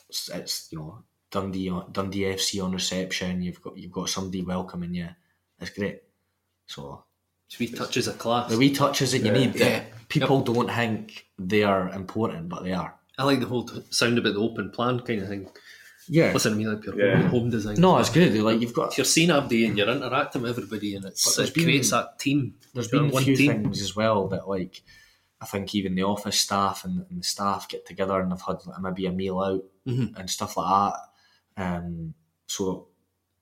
it's, 0.09 0.29
it's 0.29 0.67
you 0.71 0.77
know 0.79 1.03
Dundee 1.31 1.69
on- 1.69 1.91
Dundee 1.91 2.21
FC 2.25 2.63
on 2.63 2.71
reception. 2.71 3.41
You've 3.41 3.61
got 3.61 3.77
you've 3.77 3.91
got 3.91 4.09
somebody 4.09 4.41
welcoming 4.43 4.93
you. 4.93 5.09
It's 5.59 5.71
great. 5.71 6.01
So 6.67 7.03
It's 7.47 7.59
wee 7.59 7.67
touches 7.67 8.07
of 8.07 8.17
class. 8.17 8.49
the 8.49 8.57
wee 8.57 8.73
touches 8.73 9.11
that 9.11 9.19
you 9.19 9.25
Yeah. 9.25 9.31
need 9.33 9.55
Yeah. 9.55 9.69
that 9.79 10.07
people 10.09 10.41
don't 10.41 10.69
think 10.69 11.25
they 11.39 11.63
are 11.63 11.89
important, 11.89 12.49
but 12.49 12.63
they 12.63 12.73
are. 12.73 12.95
I 13.17 13.23
like 13.25 13.39
the 13.39 13.45
whole 13.45 13.65
t- 13.65 13.81
sound 13.91 14.17
about 14.17 14.33
the 14.33 14.39
open 14.39 14.71
plan 14.71 14.99
kind 15.01 15.21
of 15.21 15.27
thing. 15.29 15.49
Yeah. 16.09 16.33
Listen, 16.33 16.53
I 16.53 16.55
mean, 16.57 16.73
like 16.73 16.83
your 16.85 16.99
Yeah. 16.99 17.21
home, 17.21 17.29
home 17.29 17.49
design. 17.49 17.75
No, 17.79 17.97
it's 17.97 18.09
good. 18.09 18.33
Like 18.35 18.59
you've 18.59 18.73
got 18.73 18.97
You're 18.97 19.05
seeing 19.05 19.29
everybody 19.31 19.65
and 19.65 19.77
you're 19.77 19.87
interacting 19.89 20.41
with 20.41 20.51
everybody, 20.51 20.95
and 20.95 21.05
it's, 21.05 21.37
it 21.39 21.53
been- 21.53 21.63
creates 21.63 21.91
that 21.91 22.19
team. 22.19 22.55
there's 22.73 22.91
You're 22.91 23.01
been 23.03 23.11
a 23.11 23.13
one 23.13 23.23
few 23.23 23.35
team. 23.37 23.51
things 23.63 23.81
as 23.81 23.95
well 23.95 24.27
that 24.29 24.47
like 24.49 24.81
I 25.43 25.45
think 25.45 25.75
even 25.75 25.95
the 25.95 26.03
office 26.03 26.39
staff 26.39 26.85
and, 26.85 27.05
and 27.09 27.19
the 27.19 27.23
staff 27.23 27.67
get 27.67 27.85
together 27.85 28.19
and 28.19 28.31
they've 28.31 28.41
had 28.41 28.65
like, 28.65 28.79
maybe 28.81 29.05
a 29.05 29.11
meal 29.11 29.39
out 29.39 29.63
Mhm. 29.85 30.17
and 30.17 30.29
stuff 30.29 30.55
like 30.57 30.93
that. 31.57 31.63
Um, 31.75 32.13
so 32.47 32.87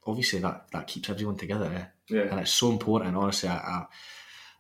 obviously 0.06 0.40
that 0.40 0.68
that 0.72 0.88
keeps 0.88 1.10
everyone 1.10 1.38
together, 1.38 1.66
eh? 1.74 1.86
Yeah. 2.16 2.24
and 2.32 2.40
it's 2.40 2.52
so 2.54 2.72
important. 2.72 3.16
Honestly, 3.16 3.48
I, 3.50 3.56
I, 3.58 3.86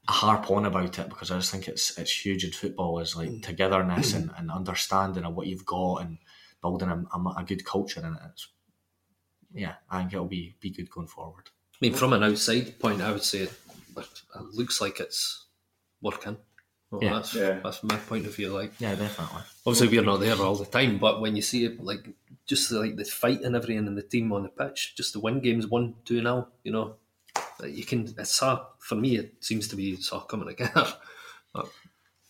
I 0.07 0.11
harp 0.13 0.49
on 0.51 0.65
about 0.65 0.97
it 0.99 1.09
because 1.09 1.31
I 1.31 1.37
just 1.37 1.51
think 1.51 1.67
it's 1.67 1.97
it's 1.97 2.25
huge 2.25 2.43
in 2.45 2.51
football 2.51 2.99
is 2.99 3.15
like 3.15 3.41
togetherness 3.41 4.13
and, 4.17 4.31
and 4.37 4.51
understanding 4.51 5.25
of 5.25 5.35
what 5.35 5.47
you've 5.47 5.65
got 5.65 5.97
and 6.03 6.17
building 6.61 6.89
a, 6.89 7.17
a, 7.17 7.35
a 7.39 7.43
good 7.43 7.65
culture 7.65 7.99
in 7.99 8.13
it. 8.13 8.21
It's, 8.31 8.47
yeah, 9.53 9.75
I 9.89 9.99
think 9.99 10.13
it'll 10.13 10.25
be 10.27 10.55
be 10.61 10.69
good 10.69 10.89
going 10.91 11.07
forward. 11.07 11.49
I 11.73 11.77
mean, 11.81 11.93
from 11.93 12.13
an 12.13 12.23
outside 12.23 12.77
point, 12.79 13.01
I 13.01 13.11
would 13.11 13.23
say 13.23 13.39
it, 13.39 13.53
it 13.97 14.41
looks 14.53 14.79
like 14.79 14.99
it's 14.99 15.47
working. 16.01 16.37
Well, 16.91 17.01
Yeah. 17.03 17.13
that's 17.13 17.33
Yeah. 17.33 17.59
that's 17.63 17.81
my 17.83 17.95
point 17.95 18.25
of 18.27 18.35
view. 18.35 18.49
Like, 18.49 18.73
Yeah, 18.79 18.95
definitely. 18.95 19.41
obviously, 19.65 19.87
we're 19.97 20.05
not 20.05 20.19
there 20.19 20.35
all 20.35 20.55
the 20.55 20.65
time, 20.65 20.97
but 20.99 21.21
when 21.21 21.35
you 21.35 21.41
see 21.41 21.63
it, 21.65 21.81
like 21.83 22.05
just 22.45 22.71
like 22.71 22.97
the 22.97 23.05
fight 23.05 23.41
and 23.41 23.55
everything 23.55 23.77
and 23.87 23.97
the 23.97 24.01
team 24.03 24.31
on 24.33 24.43
the 24.43 24.49
pitch, 24.49 24.93
just 24.95 25.13
to 25.13 25.19
win 25.19 25.39
games 25.39 25.65
one 25.67 25.95
two 26.05 26.21
now, 26.21 26.49
you 26.63 26.71
know, 26.71 26.95
like, 27.59 27.73
you 27.75 27.85
can. 27.85 28.13
It's 28.17 28.43
uh, 28.43 28.59
for 28.79 28.95
me. 28.95 29.15
It 29.17 29.35
seems 29.39 29.67
to 29.69 29.75
be 29.77 29.91
it's 29.91 30.11
all 30.11 30.21
coming 30.21 30.47
together. 30.47 30.87
But 31.53 31.67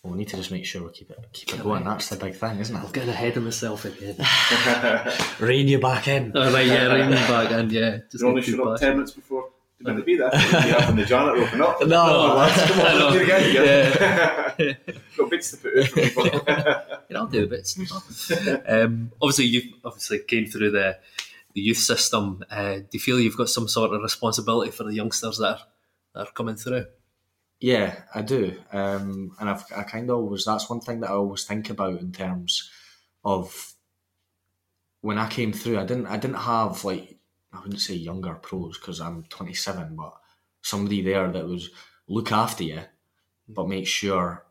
Well, 0.02 0.12
we 0.14 0.18
need 0.18 0.28
to 0.30 0.36
just 0.36 0.50
make 0.50 0.64
sure 0.64 0.82
we 0.82 0.90
keep 0.90 1.10
it 1.10 1.18
keep 1.32 1.54
it 1.54 1.62
going. 1.62 1.84
That's 1.84 2.08
the 2.08 2.16
big 2.16 2.34
thing, 2.34 2.58
isn't 2.58 2.74
it? 2.74 2.78
I'm 2.80 2.86
it? 2.86 2.92
getting 2.92 3.10
ahead 3.10 3.36
of 3.36 3.44
myself 3.44 3.84
again. 3.84 4.16
Rein 5.38 5.68
you 5.68 5.78
back 5.78 6.08
in. 6.08 6.32
oh, 6.34 6.52
right, 6.52 6.66
yeah, 6.66 6.86
right 6.86 7.08
back 7.10 7.52
in, 7.52 7.70
yeah. 7.70 7.98
Just 8.10 8.20
You're 8.22 8.30
only 8.30 8.42
get 8.42 8.58
up 8.58 8.80
10 8.80 8.92
minutes 8.94 9.12
before 9.12 9.48
the 9.84 9.92
meant 9.92 9.98
to 10.00 10.04
be 10.04 10.16
there. 10.16 10.30
You're 10.32 10.80
having 10.80 10.96
the 10.96 11.04
janitor 11.04 11.42
open 11.42 11.60
up. 11.62 11.80
No, 11.86 12.02
Oh, 12.06 12.36
lads, 12.36 12.62
come 12.72 12.80
I 12.80 12.92
know. 12.94 13.08
on, 13.08 13.14
you're 14.58 14.72
again. 14.76 14.76
Got 15.16 15.30
bits 15.30 15.50
to 15.52 15.56
put 15.58 15.78
out 15.78 15.88
for 15.88 16.00
people. 16.00 16.24
you 16.26 17.14
know, 17.14 17.20
I'll 17.20 17.26
do 17.26 17.40
the 17.42 17.46
bits. 17.46 17.78
um, 18.68 19.12
obviously, 19.20 19.46
you've 19.46 19.72
obviously 19.84 20.18
came 20.20 20.46
through 20.46 20.70
the 20.70 20.98
the 21.54 21.60
youth 21.60 21.78
system. 21.78 22.42
Uh, 22.50 22.76
do 22.76 22.86
you 22.92 23.00
feel 23.00 23.20
you've 23.20 23.36
got 23.36 23.48
some 23.50 23.68
sort 23.68 23.92
of 23.92 24.00
responsibility 24.02 24.70
for 24.70 24.84
the 24.84 24.94
youngsters 24.94 25.38
that 25.38 25.48
are, 25.48 25.60
that 26.14 26.28
are 26.28 26.32
coming 26.32 26.56
through? 26.56 26.86
Yeah, 27.60 27.94
I 28.14 28.22
do, 28.22 28.56
um, 28.72 29.36
and 29.38 29.48
I've, 29.50 29.64
I 29.76 29.82
kind 29.84 30.10
of 30.10 30.16
always 30.16 30.44
that's 30.44 30.68
one 30.70 30.80
thing 30.80 31.00
that 31.00 31.10
I 31.10 31.12
always 31.12 31.44
think 31.44 31.70
about 31.70 32.00
in 32.00 32.10
terms 32.10 32.70
of 33.24 33.74
when 35.00 35.18
I 35.18 35.28
came 35.28 35.52
through. 35.52 35.78
I 35.78 35.84
didn't 35.84 36.06
I 36.06 36.16
didn't 36.16 36.38
have 36.38 36.84
like 36.84 37.11
I 37.52 37.60
wouldn't 37.60 37.80
say 37.80 37.94
younger 37.94 38.34
pros 38.34 38.78
because 38.78 39.00
I'm 39.00 39.24
27, 39.24 39.94
but 39.96 40.14
somebody 40.62 41.02
there 41.02 41.30
that 41.30 41.46
was 41.46 41.70
look 42.08 42.32
after 42.32 42.64
you, 42.64 42.80
but 43.48 43.68
make 43.68 43.86
sure 43.86 44.44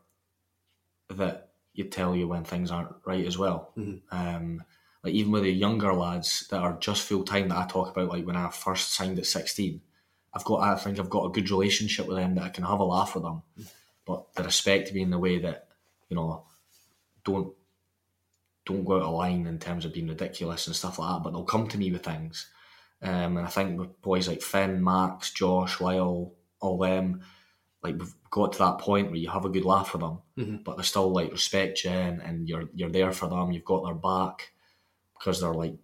that 1.08 1.50
you 1.74 1.84
tell 1.84 2.14
you 2.14 2.28
when 2.28 2.44
things 2.44 2.70
aren't 2.70 2.94
right 3.04 3.26
as 3.26 3.38
well. 3.38 3.72
Mhm. 3.76 4.02
Um, 4.10 4.64
like 5.02 5.14
even 5.14 5.32
with 5.32 5.42
the 5.42 5.52
younger 5.52 5.92
lads 5.92 6.46
that 6.50 6.60
are 6.60 6.78
just 6.78 7.02
full 7.02 7.24
time 7.24 7.48
that 7.48 7.58
I 7.58 7.66
talk 7.66 7.90
about, 7.90 8.08
like 8.08 8.24
when 8.26 8.36
I 8.36 8.48
first 8.50 8.92
signed 8.92 9.18
at 9.18 9.26
16. 9.26 9.80
I've 10.34 10.44
got 10.44 10.60
I 10.60 10.76
think 10.76 10.98
I've 10.98 11.10
got 11.10 11.26
a 11.26 11.32
good 11.32 11.50
relationship 11.50 12.06
with 12.06 12.16
them 12.16 12.36
that 12.36 12.44
I 12.44 12.48
can 12.48 12.64
have 12.64 12.80
a 12.80 12.84
laugh 12.84 13.14
with 13.14 13.24
them. 13.24 13.42
But 14.06 14.32
the 14.34 14.44
respect 14.44 14.94
being 14.94 15.10
the 15.10 15.18
way 15.18 15.38
that, 15.38 15.68
you 16.08 16.16
know, 16.16 16.44
don't 17.24 17.52
don't 18.64 18.84
go 18.84 18.96
out 18.96 19.02
of 19.02 19.14
line 19.14 19.46
in 19.46 19.58
terms 19.58 19.84
of 19.84 19.92
being 19.92 20.08
ridiculous 20.08 20.66
and 20.66 20.76
stuff 20.76 20.98
like 20.98 21.10
that, 21.16 21.22
but 21.24 21.32
they'll 21.32 21.44
come 21.44 21.68
to 21.68 21.78
me 21.78 21.90
with 21.90 22.04
things. 22.04 22.48
Um, 23.02 23.36
and 23.36 23.46
I 23.46 23.50
think 23.50 23.78
with 23.80 24.00
boys 24.00 24.28
like 24.28 24.42
Finn, 24.42 24.82
Max, 24.82 25.32
Josh, 25.32 25.80
Lyle, 25.80 26.34
all 26.60 26.78
them, 26.78 27.22
like 27.82 27.98
we've 27.98 28.14
got 28.30 28.52
to 28.52 28.58
that 28.60 28.78
point 28.78 29.08
where 29.08 29.16
you 29.16 29.28
have 29.30 29.44
a 29.44 29.48
good 29.50 29.64
laugh 29.64 29.92
with 29.92 30.02
them, 30.02 30.18
Mhm. 30.38 30.62
but 30.64 30.76
they 30.76 30.84
still 30.84 31.10
like 31.12 31.32
respect 31.32 31.82
you 31.84 31.90
and, 31.90 32.22
and 32.22 32.48
you're 32.48 32.68
you're 32.74 32.90
there 32.90 33.10
for 33.12 33.28
them. 33.28 33.50
You've 33.50 33.64
got 33.64 33.84
their 33.84 33.94
back 33.94 34.52
because 35.18 35.40
they're 35.40 35.52
like 35.52 35.76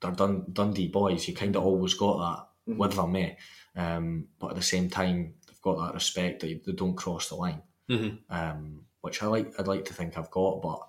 they're 0.00 0.10
Dun- 0.12 0.46
Dundee 0.52 0.88
boys. 0.88 1.26
You 1.28 1.34
kind 1.34 1.54
of 1.56 1.64
always 1.64 1.94
got 1.94 2.18
that 2.18 2.44
Mm-hmm. 2.72 2.80
with 2.80 2.94
them, 2.96 3.16
eh? 3.16 3.34
Um, 3.76 4.28
but 4.38 4.48
at 4.50 4.56
the 4.56 4.62
same 4.62 4.90
time, 4.90 5.34
they've 5.46 5.62
got 5.62 5.78
that 5.78 5.94
respect 5.94 6.40
that 6.40 6.64
they 6.66 6.72
don't 6.72 6.96
cross 6.96 7.30
the 7.30 7.36
line, 7.36 7.62
Mhm. 7.88 8.18
um, 8.28 8.84
which 9.00 9.22
I 9.22 9.26
like. 9.26 9.58
I'd 9.58 9.66
like 9.68 9.86
to 9.86 9.94
think 9.94 10.18
I've 10.18 10.30
got, 10.30 10.60
but 10.60 10.80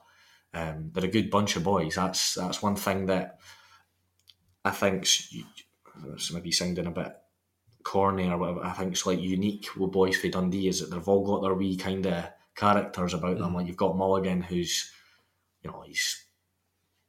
um, 0.53 0.89
they're 0.91 1.05
a 1.05 1.07
good 1.07 1.30
bunch 1.30 1.55
of 1.55 1.63
boys. 1.63 1.95
That's 1.95 2.34
that's 2.34 2.61
one 2.61 2.75
thing 2.75 3.05
that 3.05 3.39
I 4.66 4.72
think 4.72 5.03
it's 5.03 6.32
maybe 6.34 6.51
sounding 6.51 6.86
a 6.88 6.91
bit 6.91 7.16
corny 7.84 8.30
or 8.30 8.38
whatever. 8.38 8.64
I 8.66 8.74
think 8.74 8.91
it's 8.91 9.05
like 9.05 9.20
unique 9.22 9.70
with 9.78 9.91
boys 9.91 10.18
for 10.18 10.28
Dundee 10.28 10.68
is 10.68 10.80
that 10.82 10.91
they've 10.93 11.07
all 11.07 11.26
got 11.26 11.41
their 11.41 11.53
wee 11.53 11.78
kind 11.78 12.05
of 12.05 12.26
characters 12.55 13.14
about 13.14 13.38
them. 13.38 13.53
Like 13.55 13.68
you've 13.68 13.78
got 13.78 13.97
Mulligan, 13.97 14.41
who's 14.41 14.91
you 15.64 15.72
know 15.72 15.82
he's 15.86 16.24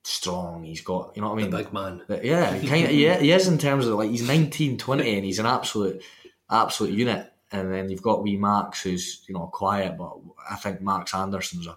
strong. 0.05 0.65
He's 0.65 0.81
got 0.81 1.13
you 1.17 1.23
know 1.23 1.31
what 1.31 1.43
I 1.43 1.45
The 1.47 1.51
mean. 1.51 1.65
big 1.65 1.73
man. 1.73 2.03
But 2.07 2.25
yeah, 2.25 2.51
kind 2.61 2.87
of 2.87 2.93
yeah, 2.93 3.19
he 3.21 3.33
is 3.33 3.49
in 3.49 3.59
terms 3.59 3.87
of 3.87 3.95
like 3.99 4.11
he's 4.11 4.27
19, 4.27 4.79
20 4.79 5.15
and 5.17 5.25
he's 5.25 5.39
an 5.39 5.47
absolute 5.47 6.03
absolute 6.51 6.93
unit. 6.93 7.27
And 7.53 7.73
then 7.73 7.89
you've 7.89 8.03
got 8.03 8.23
wee 8.23 8.37
Max, 8.37 8.83
who's 8.83 9.25
you 9.29 9.35
know 9.35 9.49
quiet, 9.49 9.99
but 9.99 10.17
I 10.49 10.55
think 10.57 10.81
Max 10.81 11.13
Anderson's 11.15 11.67
a 11.67 11.77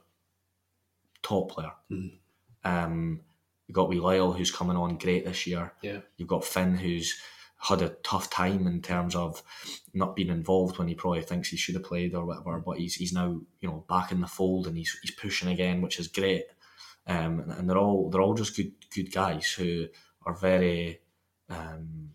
top 1.23 1.51
player. 1.51 1.71
Mhm. 1.91 2.17
Um, 2.63 3.21
you've 3.73 3.75
got 3.75 3.89
wee 3.89 3.99
Lyle, 3.99 4.31
who's 4.33 4.51
coming 4.51 4.77
on 4.77 4.99
great 4.99 5.25
this 5.25 5.47
year. 5.47 5.73
Yeah. 5.81 6.01
You've 6.17 6.27
got 6.27 6.45
Finn, 6.45 6.77
who's 6.77 7.19
had 7.57 7.81
a 7.81 7.89
tough 8.03 8.29
time 8.29 8.67
in 8.67 8.81
terms 8.83 9.15
of 9.15 9.41
not 9.95 10.15
being 10.15 10.27
involved 10.29 10.77
when 10.77 10.87
he 10.87 10.93
probably 10.93 11.23
thinks 11.23 11.49
he 11.49 11.57
should 11.57 11.73
have 11.73 11.83
played 11.83 12.13
or 12.13 12.23
whatever. 12.23 12.59
But 12.59 12.77
he's 12.77 12.93
he's 12.93 13.13
now 13.13 13.41
you 13.61 13.67
know 13.67 13.83
back 13.89 14.11
in 14.11 14.21
the 14.21 14.27
fold 14.27 14.67
and 14.67 14.77
he's 14.77 14.95
he's 15.01 15.15
pushing 15.15 15.49
again, 15.49 15.81
which 15.81 15.99
is 15.99 16.07
great. 16.07 16.43
Um, 17.07 17.39
and, 17.39 17.51
and 17.51 17.69
they're 17.69 17.79
all 17.79 18.11
they're 18.11 18.21
all 18.21 18.35
just 18.35 18.55
good 18.55 18.73
good 18.93 19.11
guys 19.11 19.51
who 19.51 19.87
are 20.25 20.35
very, 20.35 20.99
um, 21.49 22.11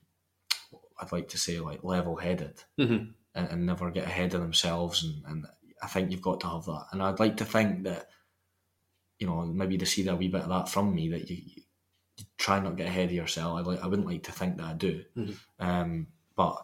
I'd 1.00 1.10
like 1.12 1.28
to 1.30 1.38
say 1.38 1.58
like 1.58 1.82
level 1.82 2.16
headed 2.16 2.62
Mhm. 2.78 3.14
and, 3.34 3.48
and 3.48 3.66
never 3.66 3.90
get 3.90 4.04
ahead 4.06 4.34
of 4.34 4.40
themselves. 4.42 5.02
And, 5.02 5.24
and 5.26 5.46
I 5.82 5.88
think 5.88 6.10
you've 6.12 6.22
got 6.22 6.38
to 6.40 6.48
have 6.48 6.66
that. 6.66 6.86
And 6.92 7.02
I'd 7.02 7.18
like 7.20 7.36
to 7.38 7.44
think 7.44 7.82
that 7.84 8.08
you 9.18 9.26
know 9.26 9.44
maybe 9.46 9.78
to 9.78 9.86
see 9.86 10.06
a 10.08 10.14
wee 10.16 10.28
bit 10.28 10.42
of 10.42 10.48
that 10.48 10.68
from 10.68 10.94
me 10.94 11.08
that 11.10 11.28
you, 11.30 11.36
you 11.44 12.24
try 12.36 12.58
not 12.60 12.76
get 12.76 12.86
ahead 12.88 13.06
of 13.06 13.12
yourself. 13.12 13.58
I 13.58 13.60
like 13.62 13.82
I 13.82 13.86
wouldn't 13.86 14.08
like 14.08 14.22
to 14.24 14.32
think 14.32 14.56
that 14.56 14.66
I 14.66 14.72
do, 14.74 15.04
Mhm. 15.16 15.36
um, 15.60 16.06
but 16.36 16.56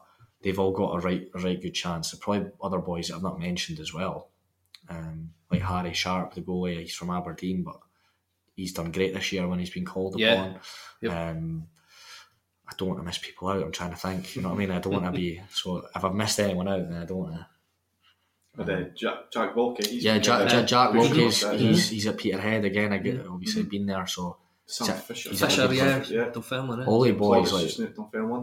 they've 0.43 0.59
all 0.59 0.73
got 0.73 0.95
a 0.97 1.01
right 1.01 1.29
a 1.35 1.39
right 1.41 1.61
good 1.61 1.75
chance. 1.75 2.11
There 2.11 2.19
are 2.19 2.23
probably 2.23 2.51
other 2.63 2.79
boys 2.79 3.09
that 3.09 3.17
I've 3.17 3.23
not 3.23 3.41
mentioned 3.41 3.81
as 3.81 3.93
well, 3.95 4.31
um, 4.89 5.31
like 5.51 5.63
Harry 5.63 5.93
Sharp, 5.95 6.35
the 6.35 6.43
goalie. 6.43 6.81
He's 6.81 6.95
from 6.95 7.11
Aberdeen, 7.11 7.63
but 7.65 7.77
he's 8.57 8.73
done 8.73 8.93
great 8.93 9.15
this 9.15 9.33
year 9.33 9.49
when 9.49 9.59
he's 9.59 9.71
been 9.71 9.85
called 9.85 10.19
Yeah. 10.19 10.33
upon. 10.35 10.61
Yep. 11.03 11.13
Um, 11.13 11.67
I 12.67 12.73
don't 12.79 12.89
want 12.89 13.01
to 13.01 13.05
miss 13.05 13.19
people 13.19 13.49
out. 13.49 13.63
I'm 13.63 13.73
trying 13.73 13.91
to 13.91 13.97
think. 13.97 14.37
You 14.37 14.43
know 14.43 14.49
what 14.49 14.55
I 14.55 14.59
mean? 14.59 14.71
I 14.71 14.79
don't 14.79 14.93
want 14.95 15.05
to 15.07 15.11
be. 15.13 15.41
So 15.53 15.87
if 15.95 16.05
I've 16.05 16.15
missed 16.15 16.41
anyone 16.41 16.69
out, 16.69 16.89
then 16.89 17.03
I 17.03 17.05
don't 17.05 17.19
want 17.19 17.35
to. 17.35 17.47
But 18.57 18.71
uh, 18.71 18.83
Jack, 18.95 19.31
Jack 19.33 19.57
Wilkie, 19.57 19.89
he's 19.89 20.05
Yeah, 20.05 20.19
Jack, 20.19 20.49
getting 20.49 20.49
Jack, 20.49 20.65
a 20.65 20.67
Jack 20.67 20.91
push 20.93 21.11
Wilkie's 21.11 21.51
he's 21.61 21.89
he's 21.89 22.07
at 22.07 22.17
Peterhead 22.19 22.65
again. 22.65 22.93
I 22.93 22.99
get 22.99 23.27
obviously 23.27 23.65
been 23.65 23.87
there, 23.87 24.07
so 24.07 24.37
Sam 24.67 24.97
Fisher. 24.97 25.35
Fisher, 25.35 25.75
yeah. 25.75 26.03
Yeah. 26.09 26.31
Dunfermline, 26.31 26.83
eh? 26.83 26.87
all 26.87 27.03
the 27.03 27.13
boys 27.13 27.53
like 27.53 27.65
just 27.65 27.81
moved 27.81 27.99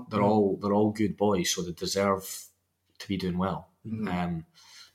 they're 0.10 0.22
all 0.22 0.58
they're 0.62 0.74
all 0.74 0.92
good 0.92 1.18
boys, 1.18 1.50
so 1.50 1.62
they 1.62 1.72
deserve 1.72 2.46
to 3.00 3.08
be 3.08 3.18
doing 3.18 3.38
well. 3.38 3.70
Mhm. 3.86 4.08
Um, 4.14 4.46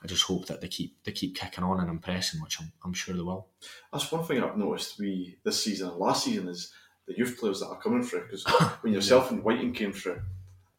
I 0.02 0.06
just 0.06 0.24
hope 0.24 0.46
that 0.46 0.60
they 0.60 0.68
keep 0.68 1.02
they 1.04 1.12
keep 1.12 1.34
kicking 1.34 1.64
on 1.64 1.80
and 1.80 1.88
impressing, 1.90 2.40
which 2.40 2.60
I'm, 2.60 2.72
I'm 2.84 2.92
sure 2.92 3.14
they 3.14 3.22
will. 3.22 3.48
That's 3.92 4.12
one 4.12 4.24
thing 4.24 4.42
I've 4.42 4.56
noticed 4.56 4.98
we 4.98 5.38
this 5.42 5.64
season 5.64 5.88
and 5.88 5.98
last 5.98 6.24
season 6.24 6.48
is 6.48 6.72
the 7.08 7.16
youth 7.16 7.38
players 7.40 7.60
that 7.60 7.68
are 7.68 7.80
coming 7.80 8.02
through. 8.02 8.22
Because 8.22 8.44
when 8.82 8.92
yourself 8.92 9.30
and 9.30 9.42
Wighton 9.42 9.72
came 9.72 9.92
through, 9.92 10.20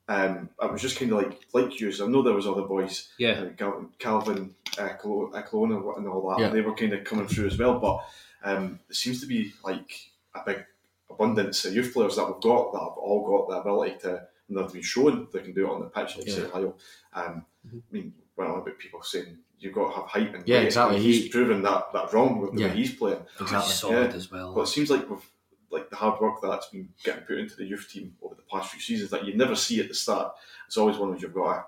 um, 0.10 0.49
I 0.60 0.66
was 0.68 0.82
just 0.82 0.97
kind 0.97 1.12
of 1.12 1.18
like 1.18 1.39
like 1.53 1.80
you. 1.80 1.91
I 2.01 2.08
know 2.08 2.22
there 2.22 2.34
was 2.34 2.47
other 2.47 2.62
boys, 2.64 3.10
Yeah. 3.18 3.32
uh, 3.41 3.45
Gal- 3.58 3.89
Calvin, 3.99 4.55
uh, 4.78 4.89
Clo- 4.99 5.32
uh, 5.34 5.41
Cologne 5.41 5.74
and, 5.74 6.08
all 6.08 6.30
that. 6.30 6.39
Yeah. 6.39 6.49
They 6.49 6.62
were 6.62 6.74
kind 6.76 6.93
of 6.93 7.03
coming 7.03 7.28
through 7.28 7.47
as 7.47 7.58
well. 7.58 7.80
But 7.80 7.99
um, 8.43 8.80
there 8.88 8.93
seems 8.95 9.20
to 9.22 9.28
be 9.28 9.53
like 9.64 9.91
a 10.34 10.41
big 10.45 10.66
abundance 11.10 11.66
of 11.66 11.74
youth 11.74 11.93
players 11.93 12.16
that 12.16 12.26
we've 12.28 12.41
got 12.41 12.72
that 12.74 12.80
have 12.80 12.97
all 12.97 13.26
got 13.47 13.49
the 13.49 13.62
ability 13.62 13.97
to. 14.01 14.28
And 14.49 14.58
they've 14.58 14.72
been 14.72 14.82
shown 14.82 15.28
they 15.34 15.39
can 15.39 15.53
do 15.53 15.68
it 15.68 15.72
on 15.74 15.82
the 15.82 15.88
pitch, 15.88 16.18
like 16.18 16.30
say 16.30 16.41
Yeah. 16.43 16.47
Lyle. 16.53 16.78
Um, 17.14 17.45
I 17.70 17.76
mean, 17.91 18.14
well, 18.38 18.55
about 18.58 18.78
people 18.80 19.03
saying 19.03 19.38
you've 19.60 19.74
got 19.74 19.89
to 19.89 19.95
have 19.97 20.05
height 20.05 20.34
and 20.36 20.47
Yeah, 20.47 20.60
weight, 20.60 20.68
exactly. 20.68 20.95
and 20.97 21.05
He's 21.05 21.24
He- 21.24 21.30
proven 21.30 21.62
that 21.64 21.91
that 21.91 22.14
wrong 22.14 22.39
with 22.39 22.53
the 22.53 22.62
Yeah. 22.62 22.68
way 22.70 22.76
he's 22.76 22.95
playing. 22.95 23.20
Exactly. 23.41 23.58
He's 23.68 23.74
solid 23.80 24.12
Yeah. 24.12 24.16
as 24.16 24.32
well. 24.32 24.53
But 24.53 24.62
it 24.62 24.68
seems 24.68 24.89
like 24.89 25.10
with 25.10 25.30
like 25.70 25.89
the 25.89 25.95
hard 25.95 26.20
work 26.22 26.36
that's 26.41 26.68
been 26.68 26.89
getting 27.03 27.24
put 27.24 27.38
into 27.39 27.55
the 27.55 27.65
youth 27.65 27.89
team 27.91 28.15
over 28.22 28.36
the 28.36 28.41
past 28.51 28.72
few 28.72 28.80
seasons 28.82 29.09
that 29.11 29.26
you 29.26 29.36
never 29.36 29.55
see 29.55 29.80
at 29.82 29.88
the 29.89 29.93
start. 29.93 30.34
It's 30.68 30.78
always 30.78 30.97
one 30.97 31.11
which 31.11 31.22
you've 31.22 31.34
got 31.34 31.53
to 31.53 31.63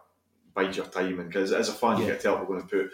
bide 0.53 0.75
your 0.75 0.85
time, 0.87 1.19
and 1.19 1.27
because 1.29 1.51
as 1.51 1.69
a 1.69 1.73
fan, 1.73 1.97
you 1.97 2.03
Yeah. 2.03 2.11
get 2.11 2.17
to 2.21 2.23
tell 2.23 2.39
we're 2.39 2.45
going 2.45 2.61
to 2.61 2.67
put 2.67 2.91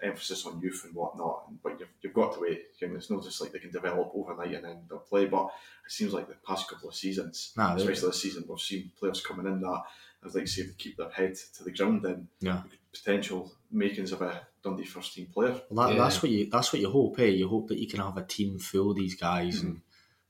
emphasis 0.00 0.46
on 0.46 0.60
youth 0.60 0.82
and 0.84 0.94
whatnot, 0.94 1.44
but 1.62 1.78
you've, 1.80 1.88
you've 2.02 2.14
got 2.14 2.34
to 2.34 2.40
wait. 2.40 2.66
You 2.78 2.88
know, 2.88 2.94
it's 2.96 3.10
not 3.10 3.24
just 3.24 3.40
like 3.40 3.50
they 3.52 3.58
can 3.58 3.72
develop 3.72 4.12
overnight 4.14 4.54
and 4.54 4.64
then 4.64 4.76
they'll 4.88 4.98
play. 5.00 5.26
But 5.26 5.46
it 5.84 5.90
seems 5.92 6.12
like 6.12 6.28
the 6.28 6.36
past 6.46 6.68
couple 6.68 6.88
of 6.88 6.94
seasons, 6.94 7.52
Nah, 7.56 7.74
especially 7.74 8.08
this 8.08 8.22
season, 8.22 8.44
we've 8.48 8.60
seen 8.60 8.92
players 8.98 9.20
coming 9.20 9.46
in 9.46 9.60
that, 9.62 9.82
as 10.24 10.34
like 10.36 10.46
say, 10.46 10.62
if 10.62 10.68
they 10.68 10.74
keep 10.74 10.96
their 10.96 11.10
head 11.10 11.34
to 11.56 11.64
the 11.64 11.72
ground, 11.72 12.02
then 12.02 12.28
Yeah. 12.40 12.62
potential 12.92 13.50
makings 13.72 14.12
of 14.12 14.22
a 14.22 14.46
Dundee 14.62 14.84
first 14.84 15.14
team 15.14 15.26
player. 15.26 15.60
Well, 15.68 15.88
that, 15.88 15.94
Yeah. 15.96 16.02
That's 16.04 16.22
what 16.22 16.30
you. 16.30 16.46
That's 16.50 16.72
what 16.72 16.80
you 16.80 16.90
hope. 16.90 17.18
Eh? 17.18 17.24
You 17.26 17.48
hope 17.48 17.68
that 17.68 17.78
you 17.78 17.88
can 17.88 17.98
have 18.00 18.16
a 18.16 18.24
team 18.24 18.58
full 18.60 18.90
of 18.92 18.96
these 18.96 19.16
guys, 19.16 19.58
Mm-hmm. 19.58 19.66
and 19.66 19.80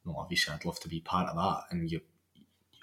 you 0.09 0.15
know, 0.15 0.19
obviously, 0.21 0.55
I'd 0.55 0.65
love 0.65 0.81
to 0.81 0.89
be 0.89 1.01
part 1.01 1.29
of 1.29 1.37
that. 1.37 1.65
And 1.71 1.91
you, 1.91 2.01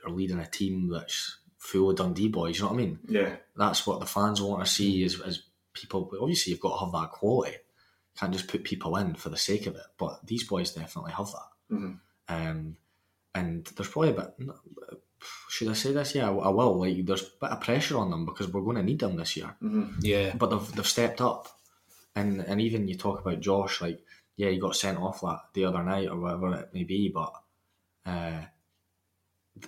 you're 0.01 0.15
leading 0.15 0.39
a 0.39 0.45
team 0.47 0.89
that's 0.89 1.37
full 1.57 1.89
of 1.89 1.97
Dundee 1.97 2.27
boys. 2.29 2.57
You 2.57 2.63
know 2.63 2.69
what 2.71 2.75
I 2.75 2.77
mean? 2.77 2.99
Yeah, 3.07 3.35
That's 3.55 3.85
what 3.87 3.99
the 3.99 4.05
fans 4.05 4.41
want 4.41 4.63
to 4.65 4.71
see. 4.71 5.03
Is, 5.03 5.19
is 5.19 5.43
people? 5.73 6.07
but 6.09 6.19
Obviously, 6.19 6.51
you've 6.51 6.59
got 6.61 6.77
to 6.77 6.85
have 6.85 6.93
that 6.93 7.11
quality. 7.11 7.55
Can't 8.17 8.31
just 8.33 8.47
put 8.47 8.63
people 8.63 8.95
in 8.97 9.15
for 9.15 9.29
the 9.29 9.37
sake 9.37 9.65
of 9.67 9.75
it. 9.75 9.81
But 9.97 10.25
these 10.25 10.43
boys 10.45 10.71
definitely 10.71 11.11
have 11.13 11.27
that. 11.31 11.75
Mhm. 11.75 11.99
Um, 12.29 12.77
and 13.33 13.65
there's 13.75 13.89
probably 13.89 14.11
a 14.11 14.13
bit. 14.13 14.33
Should 15.49 15.69
I 15.69 15.73
say 15.73 15.91
this? 15.91 16.15
Yeah, 16.15 16.29
I 16.29 16.33
I 16.33 16.49
will. 16.49 16.79
Like, 16.79 17.05
there's 17.05 17.23
a 17.23 17.25
bit 17.41 17.49
of 17.49 17.61
pressure 17.61 17.97
on 17.97 18.09
them 18.11 18.25
because 18.25 18.47
we're 18.51 18.61
going 18.61 18.77
to 18.77 18.83
need 18.83 18.99
them 18.99 19.15
this 19.17 19.35
year 19.35 19.55
yeah. 20.01 20.33
but 20.37 20.49
they've, 20.49 20.71
they've 20.75 20.87
stepped 20.87 21.19
up. 21.21 21.47
And 22.15 22.41
and 22.41 22.61
even 22.61 22.87
you 22.87 22.95
talk 22.95 23.19
about 23.19 23.41
Josh, 23.41 23.81
like, 23.81 24.01
yeah, 24.37 24.49
he 24.49 24.59
got 24.59 24.75
sent 24.75 24.99
off 24.99 25.21
that 25.21 25.39
the 25.53 25.65
other 25.65 25.83
night 25.83 26.09
or 26.09 26.19
whatever 26.19 26.53
it 26.55 26.69
may 26.73 26.83
be, 26.83 27.09
but 27.13 27.33
uh, 28.05 28.41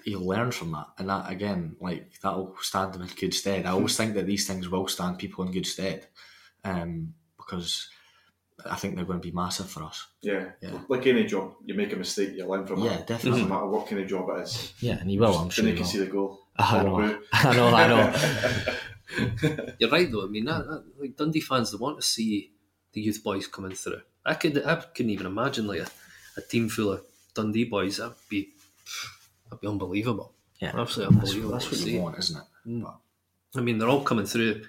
he'll 0.03 0.26
learn 0.26 0.51
from 0.51 0.72
that. 0.72 0.88
And 0.97 1.09
that, 1.09 1.32
again, 1.32 1.76
like, 1.80 2.11
that'll 2.22 2.55
stand 2.61 2.95
him 2.95 3.01
in 3.03 3.07
good 3.07 3.34
stead. 3.34 3.65
I 3.65 3.72
always 3.72 3.95
think 3.95 4.13
that 4.15 4.26
these 4.26 4.45
things 4.47 4.70
will 4.70 4.88
stand 4.88 5.18
people 5.20 5.45
in 5.45 5.51
good 5.51 5.65
stead 5.65 6.07
um, 6.63 7.13
because 7.38 7.89
I 8.65 8.76
think 8.76 8.95
they're 8.95 9.05
going 9.05 9.22
to 9.22 9.28
be 9.28 9.34
massive 9.36 9.70
for 9.70 9.84
us. 9.84 10.05
yeah, 10.22 10.49
Yeah. 10.61 10.80
Like 10.89 11.05
any 11.07 11.26
job, 11.26 11.53
you 11.63 11.74
make 11.76 11.93
a 11.93 11.95
mistake, 11.95 12.34
you 12.36 12.45
learn 12.45 12.65
from 12.68 12.82
it. 12.82 12.86
Yeah, 12.86 12.97
definitely. 12.97 13.32
Doesn't 13.32 13.49
matter 13.49 13.68
what 13.68 13.88
kind 13.88 14.01
of 14.01 14.07
job 14.07 14.28
it 14.36 14.41
is. 14.41 14.74
Yeah, 14.80 14.97
and 14.99 15.09
he 15.09 15.18
will, 15.20 15.34
I'm 15.38 15.49
sure. 15.49 15.63
Then 15.63 15.76
he 15.76 15.80
you 15.80 15.86
can 15.86 15.86
will. 15.86 15.91
see 15.91 15.99
the 15.99 16.11
goal. 16.11 16.39
I 16.57 16.84
know. 16.84 17.20
I 17.32 17.55
know, 17.55 17.68
I 17.68 17.88
know. 19.47 19.74
You're 19.80 19.89
right 19.91 20.11
though. 20.11 20.26
I 20.26 20.28
mean, 20.28 20.45
that, 20.45 20.65
that, 20.65 20.84
like 20.99 21.15
Dundee 21.15 21.39
fans, 21.39 21.72
they 21.72 21.78
want 21.78 21.97
to 21.97 22.01
see 22.05 22.51
the 22.93 23.01
youth 23.01 23.24
boys 23.24 23.47
coming 23.47 23.74
through. 23.76 24.01
I 24.28 24.34
could, 24.36 24.63
I 24.65 24.75
couldn't 24.75 25.11
even 25.11 25.25
imagine 25.25 25.67
like 25.67 25.80
a, 25.80 25.88
a 26.38 26.41
team 26.41 26.69
full 26.69 26.91
of 26.93 27.03
Dundee 27.34 27.63
boys. 27.65 27.97
That'd 27.97 28.13
be, 28.30 28.49
that'd 29.45 29.61
be 29.61 29.67
unbelievable. 29.67 30.34
Yeah, 30.59 30.73
Absolutely 30.75 31.15
unbelievable. 31.15 31.51
that's 31.51 31.71
what 31.71 31.80
you 31.82 32.01
want, 32.01 32.17
isn't 32.19 32.38
it? 32.38 32.84
But, 32.84 32.95
I 33.55 33.61
mean, 33.61 33.78
they're 33.78 33.89
all 33.89 34.03
coming 34.03 34.25
through, 34.25 34.63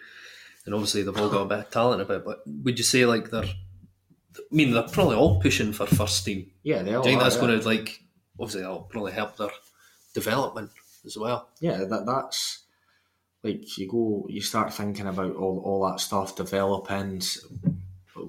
and 0.67 0.75
obviously 0.75 1.03
they've 1.03 1.17
all 1.17 1.31
got 1.31 1.43
a 1.43 1.47
bit 1.47 1.59
of 1.59 1.71
talent 1.71 2.03
about. 2.03 2.19
it, 2.19 2.25
But 2.25 2.43
would 2.47 2.79
you 2.79 2.85
say 2.85 3.05
like 3.07 3.31
they're? 3.31 3.45
I 3.45 4.41
mean, 4.53 4.73
they're 4.73 4.83
probably 4.85 5.17
all 5.17 5.41
pushing 5.41 5.73
for 5.73 5.87
first 5.87 6.25
team. 6.25 6.51
yeah, 6.63 6.83
they 6.83 6.95
all 6.95 7.03
Do 7.03 7.09
you 7.11 7.17
think 7.17 7.23
that's 7.23 7.37
yeah. 7.37 7.41
going 7.41 7.59
to 7.61 7.67
like? 7.67 8.01
Obviously, 8.39 8.61
that'll 8.61 8.83
probably 8.83 9.13
help 9.13 9.37
their 9.37 9.51
development 10.15 10.71
as 11.05 11.17
well. 11.17 11.49
yeah, 11.61 11.79
that 11.85 12.07
that's 12.07 12.65
like 13.43 13.79
you 13.79 13.89
go, 13.89 14.27
you 14.29 14.41
start 14.41 14.73
thinking 14.75 15.07
about 15.07 15.35
all, 15.37 15.61
all 15.65 15.91
that 15.91 16.01
stuff, 16.01 16.37
developing. 16.37 17.21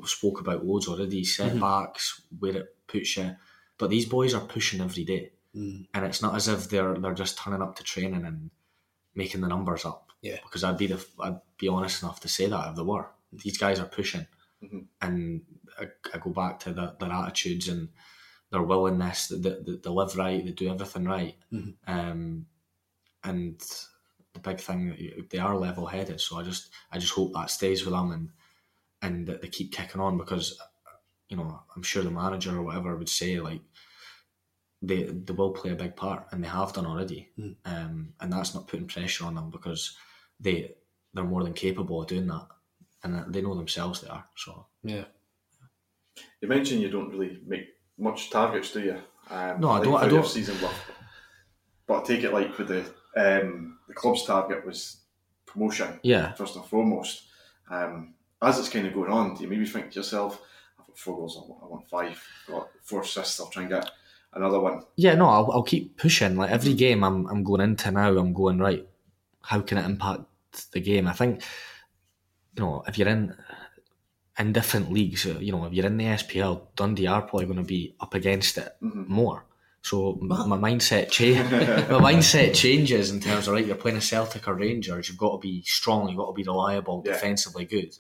Spoke 0.06 0.40
about 0.42 0.66
loads 0.66 0.88
already, 0.88 1.24
setbacks, 1.24 2.22
where 2.40 2.58
it 2.58 2.76
puts 2.88 3.18
you. 3.18 3.36
But 3.78 3.90
these 3.90 4.06
boys 4.06 4.34
are 4.34 4.42
pushing 4.46 4.82
every 4.82 5.04
day, 5.06 5.32
Mm. 5.56 5.88
and 5.94 6.06
it's 6.06 6.22
not 6.22 6.36
as 6.36 6.48
if 6.48 6.70
they're 6.70 6.94
they're 6.96 7.14
just 7.16 7.38
turning 7.40 7.62
up 7.64 7.76
to 7.78 7.84
training 7.84 8.24
and 8.26 8.52
making 9.16 9.42
the 9.42 9.48
numbers 9.48 9.86
up. 9.86 10.06
Yeah. 10.22 10.40
because 10.44 10.66
I'd 10.66 10.78
be 10.78 10.88
the 10.88 11.06
I'd 11.22 11.40
be 11.58 11.70
honest 11.70 12.04
enough 12.04 12.20
to 12.22 12.28
say 12.28 12.48
that 12.48 12.70
if 12.72 12.76
they 12.76 12.82
were, 12.84 13.08
these 13.32 13.58
guys 13.58 13.80
are 13.80 13.86
pushing, 13.88 14.28
Mhm. 14.62 14.86
and 15.02 15.42
I, 15.80 15.86
I 16.14 16.18
go 16.18 16.30
back 16.32 16.60
to 16.62 16.74
the, 16.74 16.96
their 17.00 17.12
attitudes 17.12 17.70
and 17.70 17.88
their 18.52 18.62
willingness. 18.62 19.28
They, 19.30 19.38
they, 19.38 19.78
they 19.82 19.90
live 19.90 20.16
right, 20.18 20.44
they 20.44 20.52
do 20.52 20.70
everything 20.70 21.06
right. 21.06 21.36
Mhm. 21.54 21.76
Um, 21.88 22.46
and 23.24 23.62
the 24.34 24.40
big 24.40 24.60
thing 24.60 24.90
that 24.90 25.30
they 25.30 25.38
are 25.40 25.58
level 25.58 25.86
headed. 25.88 26.20
So 26.22 26.38
I 26.38 26.44
just 26.44 26.70
I 26.92 26.98
just 27.00 27.14
hope 27.14 27.34
that 27.34 27.50
stays 27.50 27.84
with 27.86 27.94
them 27.94 28.12
and 28.12 28.30
and 29.02 29.28
that 29.28 29.42
they 29.42 29.48
keep 29.48 29.72
kicking 29.72 30.02
on 30.02 30.18
because 30.18 30.58
you 31.30 31.38
know 31.38 31.60
I'm 31.76 31.84
sure 31.84 32.04
the 32.04 32.12
manager 32.12 32.58
or 32.58 32.64
whatever 32.64 32.96
would 32.96 33.10
say 33.10 33.40
like 33.40 33.62
they 34.82 35.04
they 35.04 35.34
will 35.34 35.52
play 35.52 35.72
a 35.72 35.76
big 35.76 35.96
part, 35.96 36.28
and 36.32 36.44
they 36.44 36.48
have 36.48 36.74
done 36.74 36.86
already. 36.86 37.30
Mm. 37.38 37.56
Um, 37.66 38.14
and 38.20 38.32
that's 38.32 38.56
not 38.56 38.68
putting 38.68 38.88
pressure 38.88 39.26
on 39.26 39.36
them 39.36 39.50
because 39.50 39.96
they 40.40 40.76
they're 41.14 41.24
more 41.24 41.44
than 41.44 41.54
capable 41.54 42.02
of 42.02 42.08
doing 42.08 42.28
that, 42.28 42.48
and 43.04 43.34
they 43.34 43.42
know 43.42 43.56
themselves 43.56 44.02
they 44.02 44.08
are. 44.10 44.26
So 44.36 44.68
Yeah. 44.84 45.06
You 46.42 46.48
mentioned 46.48 46.82
you 46.82 46.90
don't 46.90 47.12
really 47.12 47.42
make 47.46 47.68
much 47.98 48.30
targets, 48.30 48.72
do 48.72 48.82
you? 48.82 48.98
Um, 49.30 49.60
No, 49.62 49.70
I 49.72 49.84
don't- 49.84 50.02
I 50.04 50.08
don't- 50.08 50.26
Season 50.26 50.62
work. 50.62 50.74
But 51.88 52.02
I 52.02 52.04
take 52.06 52.24
it 52.24 52.34
like 52.34 52.58
with 52.58 52.68
the 52.68 52.82
um, 53.18 53.80
the 53.88 53.94
club's 53.94 54.24
target 54.26 54.66
was 54.66 55.02
promotion 55.46 56.00
yeah, 56.04 56.34
first 56.34 56.56
and 56.56 56.66
foremost. 56.66 57.24
Um, 57.70 58.14
as 58.42 58.58
it's 58.60 58.70
kind 58.70 58.88
of 58.88 58.94
going 58.94 59.12
on, 59.12 59.36
do 59.36 59.44
you 59.44 59.50
maybe 59.50 59.66
think 59.66 59.92
to 59.92 59.96
yourself, 59.98 60.42
"I've 60.80 60.88
got 60.88 60.98
four 60.98 61.16
goals, 61.18 61.38
I 61.38 61.48
want, 61.50 61.64
I 61.64 61.68
want 61.68 61.90
five, 61.90 62.24
I've 62.48 62.54
got 62.56 62.70
four 62.84 63.02
assists, 63.02 63.40
I'll 63.40 63.48
try 63.50 63.64
and 63.64 63.72
get 63.72 63.90
another 64.34 64.60
one." 64.60 64.82
yeah. 64.96 65.16
No, 65.16 65.26
I'll, 65.28 65.52
I'll 65.52 65.64
keep 65.64 65.98
pushing. 65.98 66.36
Like 66.38 66.52
every 66.52 66.74
game 66.74 67.04
I'm 67.04 67.26
I'm 67.28 67.44
going 67.44 67.62
into 67.62 67.92
now, 67.92 68.18
I'm 68.18 68.34
going 68.34 68.60
right. 68.60 68.88
How 69.42 69.62
can 69.62 69.78
it 69.78 69.86
impact 69.86 70.22
the 70.72 70.80
game? 70.82 71.08
I 71.08 71.14
think 71.14 71.42
you 72.56 72.64
know 72.64 72.84
if 72.88 72.98
you're 72.98 73.08
in 73.10 73.36
in 74.38 74.54
different 74.54 74.92
leagues, 74.92 75.26
uh, 75.26 75.38
you 75.40 75.52
know 75.52 75.66
if 75.66 75.74
you're 75.74 75.86
in 75.86 75.98
the 75.98 76.06
SPL, 76.06 76.62
Dundee 76.76 77.08
are 77.08 77.22
probably 77.22 77.46
going 77.46 77.58
to 77.58 77.64
be 77.64 77.96
up 78.00 78.14
against 78.14 78.58
it 78.58 78.74
more. 78.82 79.46
So 79.82 80.18
m- 80.22 80.28
my 80.28 80.58
mindset 80.72 81.10
change, 81.10 81.40
my 81.52 82.12
mindset 82.14 82.54
changes 82.54 83.12
in 83.12 83.20
terms 83.20 83.48
of 83.48 83.54
right. 83.54 83.66
You're 83.66 83.76
playing 83.76 83.98
a 83.98 84.02
Celtic 84.02 84.48
or 84.48 84.54
Rangers. 84.56 85.10
You've 85.10 85.18
got 85.18 85.34
to 85.34 85.38
be 85.40 85.62
strong. 85.64 86.08
You've 86.10 86.18
got 86.18 86.28
to 86.28 86.34
be 86.34 86.44
reliable, 86.44 87.04
Yeah. 87.06 87.14
defensively 87.14 87.66
good. 87.66 87.94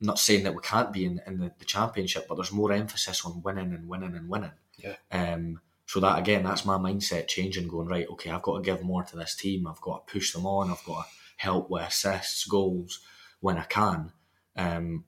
I'm 0.00 0.06
not 0.06 0.18
saying 0.18 0.44
that 0.44 0.54
we 0.54 0.62
can't 0.62 0.92
be 0.92 1.04
in, 1.04 1.20
in 1.26 1.38
the, 1.38 1.52
the 1.58 1.64
championship, 1.64 2.26
but 2.28 2.36
there's 2.36 2.52
more 2.52 2.72
emphasis 2.72 3.24
on 3.24 3.42
winning 3.42 3.72
and 3.72 3.88
winning 3.88 4.14
and 4.14 4.28
winning. 4.28 4.52
Yeah. 4.76 4.96
Um. 5.10 5.60
So 5.86 6.00
that 6.00 6.18
again, 6.18 6.44
that's 6.44 6.64
my 6.64 6.76
mindset 6.76 7.28
changing. 7.28 7.68
Going 7.68 7.88
right. 7.88 8.06
Okay, 8.10 8.30
I've 8.30 8.42
got 8.42 8.56
to 8.56 8.62
give 8.62 8.82
more 8.82 9.02
to 9.02 9.16
this 9.16 9.34
team. 9.34 9.66
I've 9.66 9.80
got 9.80 10.06
to 10.06 10.12
push 10.12 10.32
them 10.32 10.46
on. 10.46 10.70
I've 10.70 10.84
got 10.84 11.04
to 11.04 11.08
help 11.36 11.70
with 11.70 11.82
assists, 11.82 12.44
goals 12.44 13.00
when 13.40 13.58
I 13.58 13.64
can. 13.64 14.12
Um. 14.56 15.04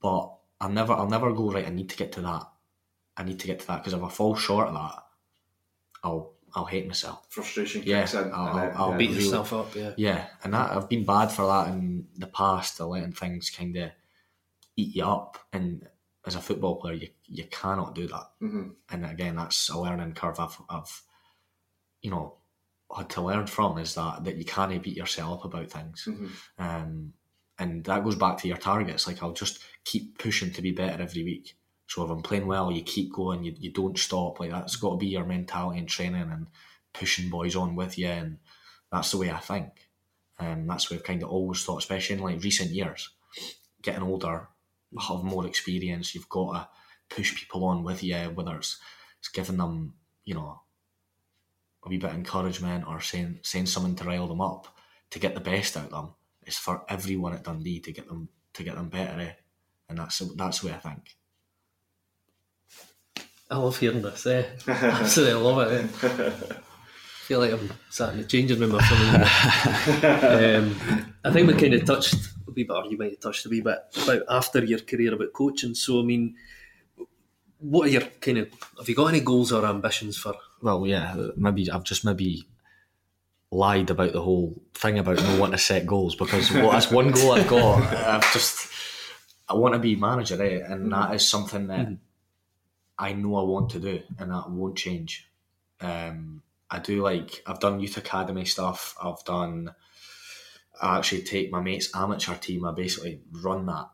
But 0.00 0.32
I'll 0.60 0.70
never, 0.70 0.92
I'll 0.92 1.08
never 1.08 1.32
go 1.32 1.50
right. 1.50 1.66
I 1.66 1.70
need 1.70 1.90
to 1.90 1.96
get 1.96 2.12
to 2.12 2.20
that. 2.22 2.48
I 3.16 3.24
need 3.24 3.40
to 3.40 3.46
get 3.46 3.60
to 3.60 3.66
that 3.68 3.78
because 3.78 3.94
if 3.94 4.02
I 4.02 4.08
fall 4.08 4.36
short 4.36 4.68
of 4.68 4.74
that, 4.74 5.02
I'll, 6.04 6.34
I'll 6.54 6.64
hate 6.64 6.86
myself. 6.86 7.26
Frustration 7.30 7.82
Yeah, 7.84 8.00
kicks 8.02 8.14
in. 8.14 8.32
I'll- 8.32 8.56
I'll- 8.58 8.72
I'll 8.76 8.90
yeah. 8.92 8.96
Beat 8.96 9.10
really- 9.10 9.24
yourself 9.24 9.52
up, 9.52 9.74
yeah. 9.74 9.92
Yeah, 9.96 10.28
and 10.44 10.54
that 10.54 10.72
I've 10.72 10.88
been 10.88 11.04
bad 11.04 11.28
for 11.28 11.46
that 11.46 11.68
in 11.68 12.08
the 12.16 12.26
past, 12.26 12.80
of 12.80 12.88
letting 12.88 13.12
things 13.12 13.50
kind 13.50 13.76
of 13.76 13.90
eat 14.76 14.94
you 14.96 15.04
up. 15.04 15.38
And 15.52 15.88
as 16.26 16.34
a 16.34 16.40
football 16.40 16.76
player, 16.76 16.94
you 16.94 17.08
you 17.30 17.44
cannot 17.50 17.94
do 17.94 18.06
that. 18.08 18.30
Mhm. 18.40 18.74
And 18.90 19.04
again, 19.04 19.36
that's 19.36 19.68
a 19.68 19.78
learning 19.78 20.14
curve 20.14 20.40
I've, 20.40 20.58
I've 20.70 21.02
you 22.00 22.10
know 22.10 22.38
had 22.96 23.10
to 23.10 23.20
learn 23.20 23.46
from 23.46 23.76
is 23.78 23.94
that 23.96 24.24
that 24.24 24.36
you 24.36 24.44
can't 24.46 24.82
beat 24.82 24.96
yourself 24.96 25.40
up 25.40 25.44
about 25.44 25.70
things. 25.70 26.08
Mhm. 26.08 26.30
Um, 26.58 27.12
and 27.58 27.84
that 27.84 28.02
goes 28.04 28.14
back 28.16 28.38
to 28.38 28.48
your 28.48 28.56
targets. 28.56 29.06
Like 29.06 29.22
I'll 29.22 29.32
just 29.32 29.58
keep 29.84 30.16
pushing 30.18 30.52
to 30.52 30.62
be 30.62 30.72
better 30.72 31.02
every 31.02 31.22
week. 31.24 31.56
So 31.88 32.04
if 32.04 32.10
I'm 32.10 32.22
playing 32.22 32.46
well, 32.46 32.70
you 32.70 32.82
keep 32.82 33.12
going. 33.12 33.44
You, 33.44 33.54
you 33.58 33.72
don't 33.72 33.98
stop. 33.98 34.38
Like 34.38 34.50
that's 34.50 34.76
got 34.76 34.90
to 34.90 34.96
be 34.96 35.06
your 35.06 35.24
mentality 35.24 35.78
and 35.78 35.88
training 35.88 36.30
and 36.30 36.46
pushing 36.92 37.30
boys 37.30 37.56
on 37.56 37.74
with 37.74 37.98
you. 37.98 38.08
And 38.08 38.38
that's 38.92 39.10
the 39.10 39.18
way 39.18 39.30
I 39.30 39.38
think. 39.38 39.70
And 40.38 40.68
that's 40.68 40.90
what 40.90 40.98
I've 40.98 41.04
kind 41.04 41.22
of 41.22 41.30
always 41.30 41.64
thought, 41.64 41.78
especially 41.78 42.16
in 42.16 42.22
like 42.22 42.42
recent 42.44 42.70
years. 42.70 43.10
Getting 43.82 44.02
older, 44.02 44.48
have 45.00 45.24
more 45.24 45.46
experience. 45.46 46.14
You've 46.14 46.28
got 46.28 46.52
to 46.52 47.14
push 47.14 47.34
people 47.34 47.64
on 47.64 47.82
with 47.82 48.02
you, 48.02 48.16
whether 48.34 48.56
it's 48.56 48.78
it's 49.18 49.30
giving 49.30 49.56
them, 49.56 49.94
you 50.24 50.34
know, 50.34 50.60
a 51.84 51.88
wee 51.88 51.96
bit 51.96 52.10
of 52.10 52.16
encouragement 52.16 52.86
or 52.86 53.00
saying 53.00 53.40
saying 53.42 53.66
something 53.66 53.96
to 53.96 54.04
rile 54.04 54.28
them 54.28 54.40
up 54.40 54.76
to 55.10 55.18
get 55.18 55.34
the 55.34 55.40
best 55.40 55.76
out 55.76 55.86
of 55.86 55.90
them. 55.90 56.14
It's 56.42 56.58
for 56.58 56.84
everyone 56.88 57.32
at 57.32 57.44
Dundee 57.44 57.80
to 57.80 57.92
get 57.92 58.08
them 58.08 58.28
to 58.52 58.62
get 58.62 58.74
them 58.74 58.90
better, 58.90 59.20
eh? 59.20 59.32
and 59.88 59.98
that's 59.98 60.18
that's 60.36 60.60
the 60.60 60.68
way 60.68 60.74
I 60.74 60.78
think. 60.78 61.16
I 63.50 63.56
love 63.56 63.78
hearing 63.78 64.02
this, 64.02 64.26
eh? 64.26 64.44
Absolutely 64.68 65.34
I 65.34 65.36
love 65.36 65.72
it. 65.72 66.04
Eh? 66.04 66.54
feel 67.28 67.40
like 67.40 67.52
I'm 67.52 67.70
sat 67.90 68.14
in 68.14 68.22
the 68.22 68.24
changing 68.24 68.58
room 68.58 68.74
or 68.74 68.80
something. 68.82 69.20
um, 69.20 71.14
I 71.22 71.30
think 71.30 71.46
we 71.46 71.52
kind 71.52 71.74
of 71.74 71.84
touched 71.84 72.14
a 72.14 72.50
wee 72.50 72.64
bit, 72.64 72.70
or 72.70 72.86
you 72.86 72.96
might 72.96 73.10
have 73.10 73.20
touched 73.20 73.44
a 73.44 73.50
wee 73.50 73.60
bit 73.60 73.78
about 74.02 74.22
after 74.30 74.64
your 74.64 74.78
career 74.78 75.12
about 75.12 75.34
coaching. 75.34 75.74
So, 75.74 76.00
I 76.00 76.04
mean, 76.04 76.36
what 77.58 77.86
are 77.86 77.90
your 77.90 78.00
kind 78.22 78.38
of, 78.38 78.48
have 78.78 78.88
you 78.88 78.94
got 78.94 79.08
any 79.08 79.20
goals 79.20 79.52
or 79.52 79.66
ambitions 79.66 80.16
for? 80.16 80.34
Well, 80.62 80.86
yeah, 80.86 81.28
maybe 81.36 81.70
I've 81.70 81.84
just 81.84 82.02
maybe 82.02 82.48
lied 83.50 83.90
about 83.90 84.12
the 84.12 84.22
whole 84.22 84.62
thing 84.72 84.98
about 84.98 85.16
not 85.16 85.38
wanting 85.38 85.58
to 85.58 85.62
set 85.62 85.86
goals 85.86 86.14
because 86.14 86.50
well, 86.50 86.70
that's 86.70 86.90
one 86.90 87.10
goal 87.10 87.32
I've 87.32 87.48
got. 87.48 87.82
I've 88.06 88.32
just 88.32 88.72
I 89.50 89.54
want 89.54 89.74
to 89.74 89.78
be 89.78 89.96
manager, 89.96 90.42
eh? 90.42 90.60
and 90.66 90.90
that 90.92 91.14
is 91.14 91.28
something 91.28 91.66
that 91.66 91.88
I 92.98 93.12
know 93.12 93.36
I 93.36 93.42
want 93.42 93.70
to 93.70 93.80
do, 93.80 94.02
and 94.18 94.30
that 94.32 94.50
won't 94.50 94.76
change. 94.76 95.28
Um, 95.80 96.42
I 96.70 96.80
do 96.80 97.02
like 97.02 97.42
I've 97.46 97.60
done 97.60 97.80
youth 97.80 97.96
academy 97.96 98.44
stuff. 98.44 98.96
I've 99.02 99.24
done. 99.24 99.74
I 100.80 100.98
actually 100.98 101.22
take 101.22 101.50
my 101.50 101.60
mate's 101.60 101.94
amateur 101.94 102.34
team. 102.34 102.64
I 102.64 102.72
basically 102.72 103.20
run 103.32 103.66
that, 103.66 103.88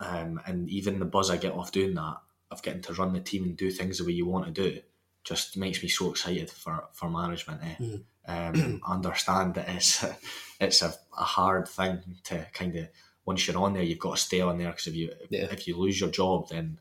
um, 0.00 0.40
and 0.46 0.68
even 0.70 0.98
the 0.98 1.04
buzz 1.04 1.30
I 1.30 1.36
get 1.36 1.52
off 1.52 1.72
doing 1.72 1.94
that, 1.94 2.16
of 2.50 2.62
getting 2.62 2.82
to 2.82 2.94
run 2.94 3.12
the 3.12 3.20
team 3.20 3.44
and 3.44 3.56
do 3.56 3.70
things 3.70 3.98
the 3.98 4.04
way 4.04 4.12
you 4.12 4.26
want 4.26 4.46
to 4.46 4.50
do, 4.52 4.80
just 5.24 5.56
makes 5.56 5.82
me 5.82 5.88
so 5.88 6.10
excited 6.10 6.50
for 6.50 6.84
for 6.92 7.10
management. 7.10 7.60
Eh? 7.62 7.96
Um, 8.26 8.80
understand 8.88 9.54
that 9.54 9.68
it's 9.68 10.04
it's 10.60 10.82
a, 10.82 10.94
a 11.18 11.24
hard 11.24 11.68
thing 11.68 12.00
to 12.24 12.46
kind 12.52 12.76
of 12.76 12.88
once 13.24 13.46
you're 13.46 13.58
on 13.58 13.72
there, 13.74 13.82
you've 13.82 13.98
got 13.98 14.16
to 14.16 14.22
stay 14.22 14.40
on 14.40 14.58
there 14.58 14.70
because 14.70 14.86
if 14.86 14.94
you 14.94 15.12
Yeah. 15.30 15.46
if 15.50 15.66
you 15.66 15.76
lose 15.76 16.00
your 16.00 16.10
job, 16.10 16.48
then 16.48 16.78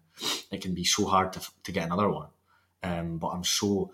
it 0.52 0.62
can 0.62 0.74
be 0.74 0.84
so 0.84 1.06
hard 1.06 1.34
to 1.34 1.41
to 1.64 1.72
get 1.72 1.86
another 1.86 2.10
one. 2.10 2.30
Um, 2.84 3.18
but 3.18 3.30
I'm 3.30 3.44
so 3.44 3.91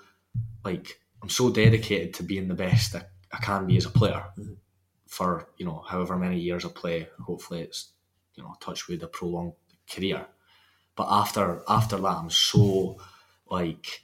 like 0.64 1.00
I'm 1.22 1.30
so 1.30 1.50
dedicated 1.50 2.14
to 2.16 2.24
being 2.24 2.48
the 2.48 2.56
best 2.56 2.94
that 2.94 3.12
I 3.32 3.38
can 3.38 3.68
be 3.68 3.78
as 3.78 3.86
a 3.86 3.90
player 3.92 4.24
for 5.08 5.50
you 5.58 5.66
know 5.66 5.84
however 5.88 6.16
many 6.18 6.40
years 6.40 6.66
I 6.66 6.70
play. 6.70 7.08
Hopefully, 7.22 7.62
it's 7.62 7.92
you 8.36 8.44
know 8.44 8.56
touch 8.60 8.88
with 8.88 9.04
a 9.04 9.08
prolonged 9.08 9.54
career. 9.90 10.26
But 10.96 11.08
after 11.10 11.62
after 11.68 11.98
that, 11.98 12.18
I'm 12.18 12.30
so 12.30 12.98
like 13.50 14.02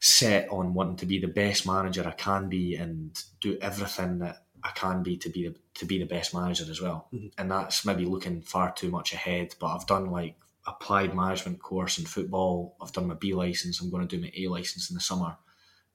set 0.00 0.48
on 0.50 0.74
wanting 0.74 0.96
to 0.96 1.06
be 1.06 1.18
the 1.18 1.26
best 1.26 1.66
manager 1.66 2.06
I 2.06 2.12
can 2.12 2.48
be 2.48 2.76
and 2.76 3.18
do 3.40 3.58
everything 3.60 4.18
that 4.18 4.44
I 4.62 4.70
can 4.70 5.02
be 5.02 5.16
to 5.18 5.28
be 5.28 5.48
the, 5.48 5.54
to 5.78 5.84
be 5.84 5.98
the 5.98 6.06
best 6.06 6.34
manager 6.34 6.64
as 6.70 6.80
well. 6.80 7.08
Mm-hmm. 7.12 7.28
And 7.38 7.50
that's 7.50 7.84
maybe 7.84 8.04
looking 8.04 8.42
far 8.42 8.72
too 8.72 8.90
much 8.90 9.12
ahead. 9.12 9.54
But 9.60 9.68
I've 9.68 9.86
done 9.86 10.10
like 10.10 10.36
applied 10.66 11.14
management 11.14 11.60
course 11.60 11.98
in 11.98 12.04
football. 12.04 12.76
I've 12.80 12.92
done 12.92 13.08
my 13.08 13.14
B 13.14 13.34
license. 13.34 13.80
I'm 13.80 13.90
going 13.90 14.06
to 14.06 14.16
do 14.16 14.22
my 14.22 14.32
A 14.36 14.48
license 14.48 14.90
in 14.90 14.94
the 14.94 15.00
summer, 15.00 15.36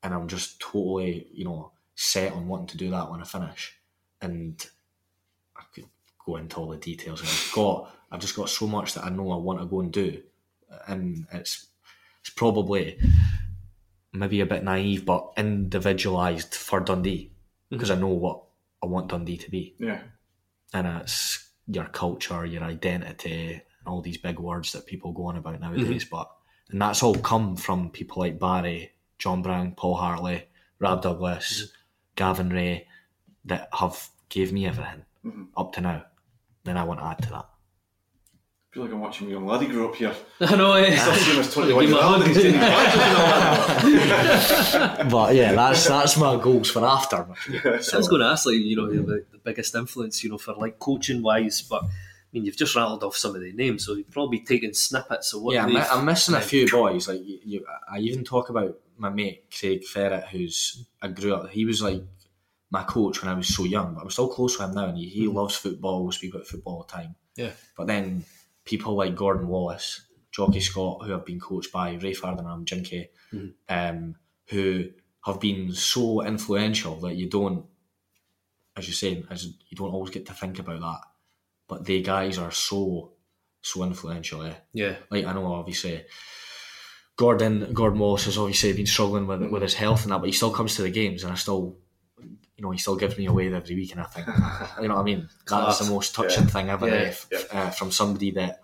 and 0.04 0.14
I'm 0.14 0.28
just 0.28 0.60
totally 0.60 1.28
you 1.34 1.46
know 1.46 1.72
set 1.96 2.34
on 2.34 2.48
wanting 2.48 2.68
to 2.68 2.78
do 2.78 2.92
that 2.92 3.10
when 3.10 3.22
I 3.22 3.26
finish. 3.26 3.76
And 4.22 4.64
I 5.58 5.64
could 5.74 5.86
go 6.26 6.36
into 6.36 6.58
all 6.58 6.70
the 6.70 6.78
details. 6.78 7.22
I've 7.22 7.52
got 7.56 7.92
I've 8.12 8.22
just 8.22 8.36
got 8.36 8.50
so 8.50 8.68
much 8.68 8.94
that 8.94 9.04
I 9.04 9.10
know 9.10 9.32
I 9.32 9.38
want 9.38 9.60
to 9.60 9.66
go 9.66 9.82
and 9.82 9.92
do, 9.92 10.22
and 10.88 11.26
it's 11.32 11.68
it's 12.22 12.30
probably 12.30 13.00
maybe 14.14 14.42
a 14.42 14.46
bit 14.46 14.64
naive, 14.64 15.06
but 15.06 15.34
individualized 15.38 16.54
for 16.54 16.82
Dundee 16.82 17.32
mm-hmm. 17.32 17.76
because 17.76 17.90
I 17.90 17.96
know 17.96 18.10
what 18.10 18.44
I 18.84 18.88
want 18.88 19.10
Dundee 19.10 19.38
to 19.38 19.52
be, 19.52 19.76
Yeah. 19.80 20.02
and 20.74 20.88
it's 20.88 21.50
your 21.68 21.86
culture, 21.86 22.46
your 22.46 22.64
identity, 22.64 23.54
and 23.54 23.88
all 23.88 24.02
these 24.02 24.18
big 24.18 24.40
words 24.40 24.72
that 24.72 24.86
people 24.86 25.12
go 25.12 25.26
on 25.26 25.38
about 25.38 25.60
nowadays. 25.60 26.06
Mm-hmm. 26.06 26.16
But 26.16 26.32
and 26.70 26.82
that's 26.82 27.04
all 27.04 27.16
come 27.16 27.56
from 27.56 27.92
people 27.92 28.22
like 28.22 28.40
Barry, 28.40 28.92
John 29.20 29.42
Brown, 29.42 29.74
Paul 29.76 29.96
Hartley, 29.96 30.48
Rab 30.80 31.00
mm-hmm. 31.00 31.10
Douglas, 31.10 31.72
Gavin 32.16 32.50
Rae, 32.50 32.88
that 33.46 33.70
have 33.74 34.10
gave 34.30 34.54
me 34.54 34.66
everything 34.66 35.06
mm-hmm. 35.26 35.44
up 35.58 35.74
to 35.74 35.82
now. 35.82 36.06
Then 36.64 36.78
I 36.78 36.84
want 36.84 37.00
to 37.00 37.06
add 37.06 37.22
to 37.24 37.30
that. 37.32 37.50
I 38.72 38.74
feel 38.74 38.84
like 38.84 38.94
I'm 38.94 39.02
watching 39.02 39.28
a 39.28 39.32
young 39.32 39.46
laddie 39.46 39.68
grow 39.68 39.90
up 39.90 39.96
here. 39.96 40.16
I 40.40 40.56
know? 40.56 40.82
Some 40.96 41.12
of 41.12 41.40
us 41.40 41.54
21 41.54 41.82
Give 41.82 41.90
years 41.90 41.92
him 41.92 41.98
a 41.98 42.02
old, 42.08 42.22
hug. 42.22 42.28
he's 42.28 42.38
doing 42.38 42.54
But 45.12 45.36
yeah, 45.36 45.52
that's 45.52 45.90
that's 45.90 46.16
my 46.16 46.42
goals 46.42 46.72
for 46.72 46.86
after. 46.86 47.18
I 47.18 47.26
was 47.98 48.08
going 48.08 48.22
to 48.22 48.28
ask, 48.28 48.46
like, 48.46 48.56
you 48.56 48.78
know, 48.78 48.90
the, 48.90 49.26
the 49.30 49.40
biggest 49.44 49.76
influence, 49.76 50.24
you 50.24 50.30
know, 50.30 50.38
for 50.38 50.54
like 50.54 50.80
coaching 50.80 51.22
wise, 51.22 51.62
but 51.64 51.84
I 51.84 51.90
mean, 52.32 52.46
you've 52.46 52.56
just 52.56 52.74
rattled 52.74 53.04
off 53.04 53.18
some 53.18 53.36
of 53.36 53.42
the 53.42 53.52
names, 53.52 53.86
so 53.86 53.94
you've 53.94 54.10
probably 54.10 54.40
taken 54.40 54.74
snippets 54.74 55.34
of 55.34 55.42
what 55.42 55.56
yeah, 55.56 55.66
I'm. 55.66 55.76
I'm 55.76 56.06
missing 56.06 56.36
a 56.36 56.40
few 56.40 56.66
boys. 56.72 57.10
Like 57.10 57.20
you, 57.26 57.40
you, 57.44 57.66
I 57.92 57.98
even 57.98 58.24
talk 58.24 58.48
about 58.48 58.78
my 58.96 59.10
mate 59.10 59.54
Craig 59.54 59.84
Ferret, 59.84 60.28
who's 60.32 60.86
I 61.02 61.10
grew 61.10 61.36
up. 61.36 61.50
He 61.50 61.66
was 61.66 61.82
like 61.82 62.02
my 62.70 62.84
coach 62.84 63.22
when 63.22 63.30
I 63.30 63.36
was 63.36 63.54
so 63.54 63.66
young, 63.66 63.96
but 63.96 64.04
I'm 64.04 64.10
still 64.12 64.30
close 64.30 64.58
with 64.58 64.70
him 64.70 64.76
now, 64.76 64.86
and 64.86 64.98
he, 64.98 65.10
he 65.10 65.26
mm-hmm. 65.26 65.36
loves 65.36 65.58
football. 65.58 66.06
We 66.06 66.14
speak 66.14 66.34
about 66.34 66.48
football 66.48 66.76
all 66.76 66.84
the 66.84 66.94
time. 66.94 67.16
Yeah. 67.36 67.52
But 67.76 67.88
then 67.88 68.24
people 68.66 68.96
like 68.96 69.16
Gordon 69.16 69.48
Wallace, 69.48 70.02
Jocky 70.32 70.62
Scott, 70.62 71.02
who 71.04 71.12
have 71.12 71.26
been 71.26 71.40
coached 71.40 71.72
by 71.72 71.94
Ray 71.94 72.14
Farningham, 72.14 72.66
Jinky, 72.66 73.10
um, 73.70 74.16
who 74.48 74.86
have 75.26 75.40
been 75.40 75.72
so 75.74 76.24
influential 76.24 76.96
that 77.02 77.16
you 77.16 77.30
don't, 77.30 77.66
as 78.76 78.88
you're 78.88 78.94
saying, 78.94 79.26
as 79.30 79.46
you 79.46 79.76
don't 79.76 79.92
always 79.92 80.12
get 80.12 80.26
to 80.28 80.34
think 80.34 80.60
about 80.60 80.80
that. 80.80 81.02
But 81.68 81.86
they 81.86 82.02
guys 82.02 82.38
are 82.38 82.52
so, 82.52 83.14
so 83.62 83.84
influential. 83.84 84.44
Eh? 84.44 84.54
Yeah. 84.74 84.96
Like 85.10 85.26
I 85.26 85.34
know, 85.34 85.54
obviously, 85.54 86.04
Gordon 87.16 87.74
Gordon 87.74 88.00
Moss 88.00 88.26
has 88.26 88.38
obviously 88.38 88.74
been 88.74 88.88
struggling 88.88 89.28
with 89.28 89.44
with 89.52 89.62
his 89.62 89.74
health 89.74 90.04
and 90.04 90.12
that, 90.12 90.20
but 90.20 90.28
he 90.28 90.32
still 90.32 90.52
comes 90.52 90.76
to 90.76 90.82
the 90.82 90.90
games, 90.90 91.24
and 91.24 91.32
I 91.32 91.36
still, 91.36 91.78
you 92.24 92.62
know, 92.64 92.72
he 92.72 92.78
still 92.78 92.96
gives 92.96 93.18
me 93.18 93.26
away 93.26 93.54
every 93.54 93.76
week, 93.76 93.92
and 93.92 94.02
I 94.02 94.06
think, 94.06 94.28
you 94.82 94.88
know 94.88 94.96
what 94.96 95.02
I 95.02 95.04
mean. 95.04 95.30
That's 95.50 95.80
the 95.80 95.92
most 95.92 96.14
touching 96.16 96.46
thing 96.48 96.70
ever 96.70 96.88
Yeah, 96.88 96.94
eh, 96.94 97.08
f- 97.08 97.48
Uh, 97.54 97.70
from 97.72 97.92
somebody 97.92 98.32
that 98.32 98.62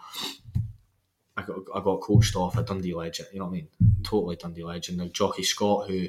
I 1.36 1.44
got 1.44 1.58
I 1.76 1.80
got 1.82 2.02
coached 2.02 2.36
off 2.36 2.58
a 2.58 2.64
Dundee 2.64 2.94
legend. 2.96 3.30
You 3.32 3.40
know 3.40 3.46
what 3.46 3.52
I 3.52 3.54
mean? 3.56 3.68
Totally 4.04 4.36
Dundee 4.36 4.64
legend. 4.64 5.00
The 5.00 5.08
Jocky 5.10 5.44
Scott 5.44 5.88
who 5.90 6.08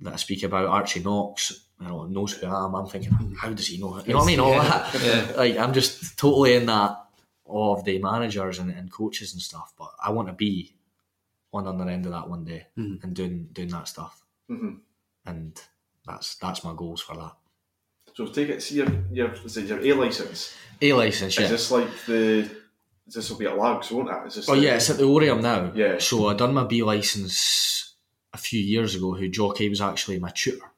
that 0.00 0.12
I 0.14 0.16
speak 0.16 0.42
about, 0.42 0.66
Archie 0.66 1.00
Knox. 1.00 1.66
You 1.80 1.88
know, 1.88 2.04
knows 2.04 2.32
who 2.34 2.46
I 2.46 2.64
am. 2.66 2.74
I'm 2.74 2.86
thinking, 2.86 3.12
how 3.38 3.50
does 3.50 3.66
he 3.68 3.78
know? 3.78 3.96
it? 3.96 4.06
You 4.06 4.12
know 4.12 4.18
what 4.18 4.24
I 4.24 4.26
mean? 4.26 4.40
All 4.40 4.50
that. 4.52 4.94
Yeah. 5.02 5.32
Like 5.36 5.56
I'm 5.56 5.72
just 5.72 6.18
totally 6.18 6.54
in 6.54 6.66
that 6.66 6.98
awe 7.46 7.74
of 7.76 7.84
the 7.84 7.98
managers 7.98 8.58
and, 8.58 8.70
and 8.70 8.92
coaches 8.92 9.32
and 9.32 9.40
stuff. 9.40 9.72
But 9.78 9.90
I 10.02 10.10
want 10.10 10.28
to 10.28 10.34
be 10.34 10.74
on 11.54 11.64
the 11.64 11.72
other 11.72 11.88
end 11.90 12.04
of 12.04 12.12
that 12.12 12.28
one 12.28 12.44
day 12.44 12.66
and 12.76 13.14
doing 13.14 13.48
doing 13.52 13.68
that 13.68 13.88
stuff. 13.88 14.22
Mhm. 14.50 14.80
And 15.24 15.60
that's 16.10 16.34
that's 16.36 16.64
my 16.64 16.74
goals 16.76 17.00
for 17.00 17.16
that. 17.16 17.32
So 18.14 18.26
take 18.26 18.48
it. 18.48 18.62
See 18.62 18.76
your 18.76 18.88
your 19.12 19.32
is 19.32 19.56
it 19.56 19.66
your 19.66 19.80
A 19.80 19.92
license. 20.04 20.54
A 20.82 20.92
license, 20.92 21.38
yeah. 21.38 21.44
Is 21.44 21.50
this 21.50 21.70
like 21.70 21.88
the? 22.06 22.50
This 23.06 23.28
will 23.28 23.38
be 23.38 23.46
at 23.46 23.56
Largs, 23.56 23.90
won't 23.90 24.08
it? 24.08 24.26
Is 24.28 24.34
this 24.36 24.48
Oh 24.48 24.54
the- 24.54 24.60
yeah, 24.62 24.76
it's 24.76 24.88
at 24.90 24.96
the 24.98 25.04
Oriam 25.04 25.42
now. 25.42 25.72
Yeah. 25.74 25.98
So 25.98 26.28
I 26.28 26.34
done 26.34 26.54
my 26.54 26.64
B 26.64 26.82
license 26.82 27.94
a 28.32 28.38
few 28.38 28.60
years 28.60 28.94
ago. 28.94 29.14
Who 29.14 29.28
Jocky 29.28 29.68
was 29.68 29.80
actually 29.80 30.18
my 30.20 30.30
tutor. 30.30 30.70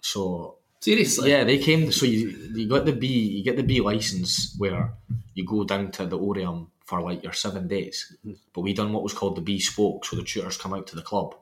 So 0.00 0.58
Seriously? 0.80 1.30
yeah, 1.30 1.42
they 1.44 1.58
came. 1.58 1.90
So 1.92 2.06
you 2.06 2.28
you 2.54 2.68
got 2.68 2.84
the 2.84 2.92
B, 2.92 3.06
you 3.08 3.42
get 3.44 3.56
the 3.56 3.62
B 3.64 3.80
license 3.80 4.54
where 4.58 4.94
you 5.34 5.44
go 5.44 5.64
down 5.64 5.90
to 5.92 6.06
the 6.06 6.18
Oriam 6.18 6.68
for 6.84 7.00
like 7.02 7.22
your 7.24 7.32
seven 7.32 7.66
days. 7.66 8.16
But 8.54 8.60
we 8.60 8.72
done 8.72 8.92
what 8.92 9.02
was 9.02 9.12
called 9.12 9.36
the 9.36 9.40
B 9.42 9.58
spoke. 9.58 10.04
So 10.04 10.16
the 10.16 10.22
tutors 10.22 10.56
come 10.56 10.72
out 10.74 10.86
to 10.88 10.96
the 10.96 11.02
club, 11.02 11.34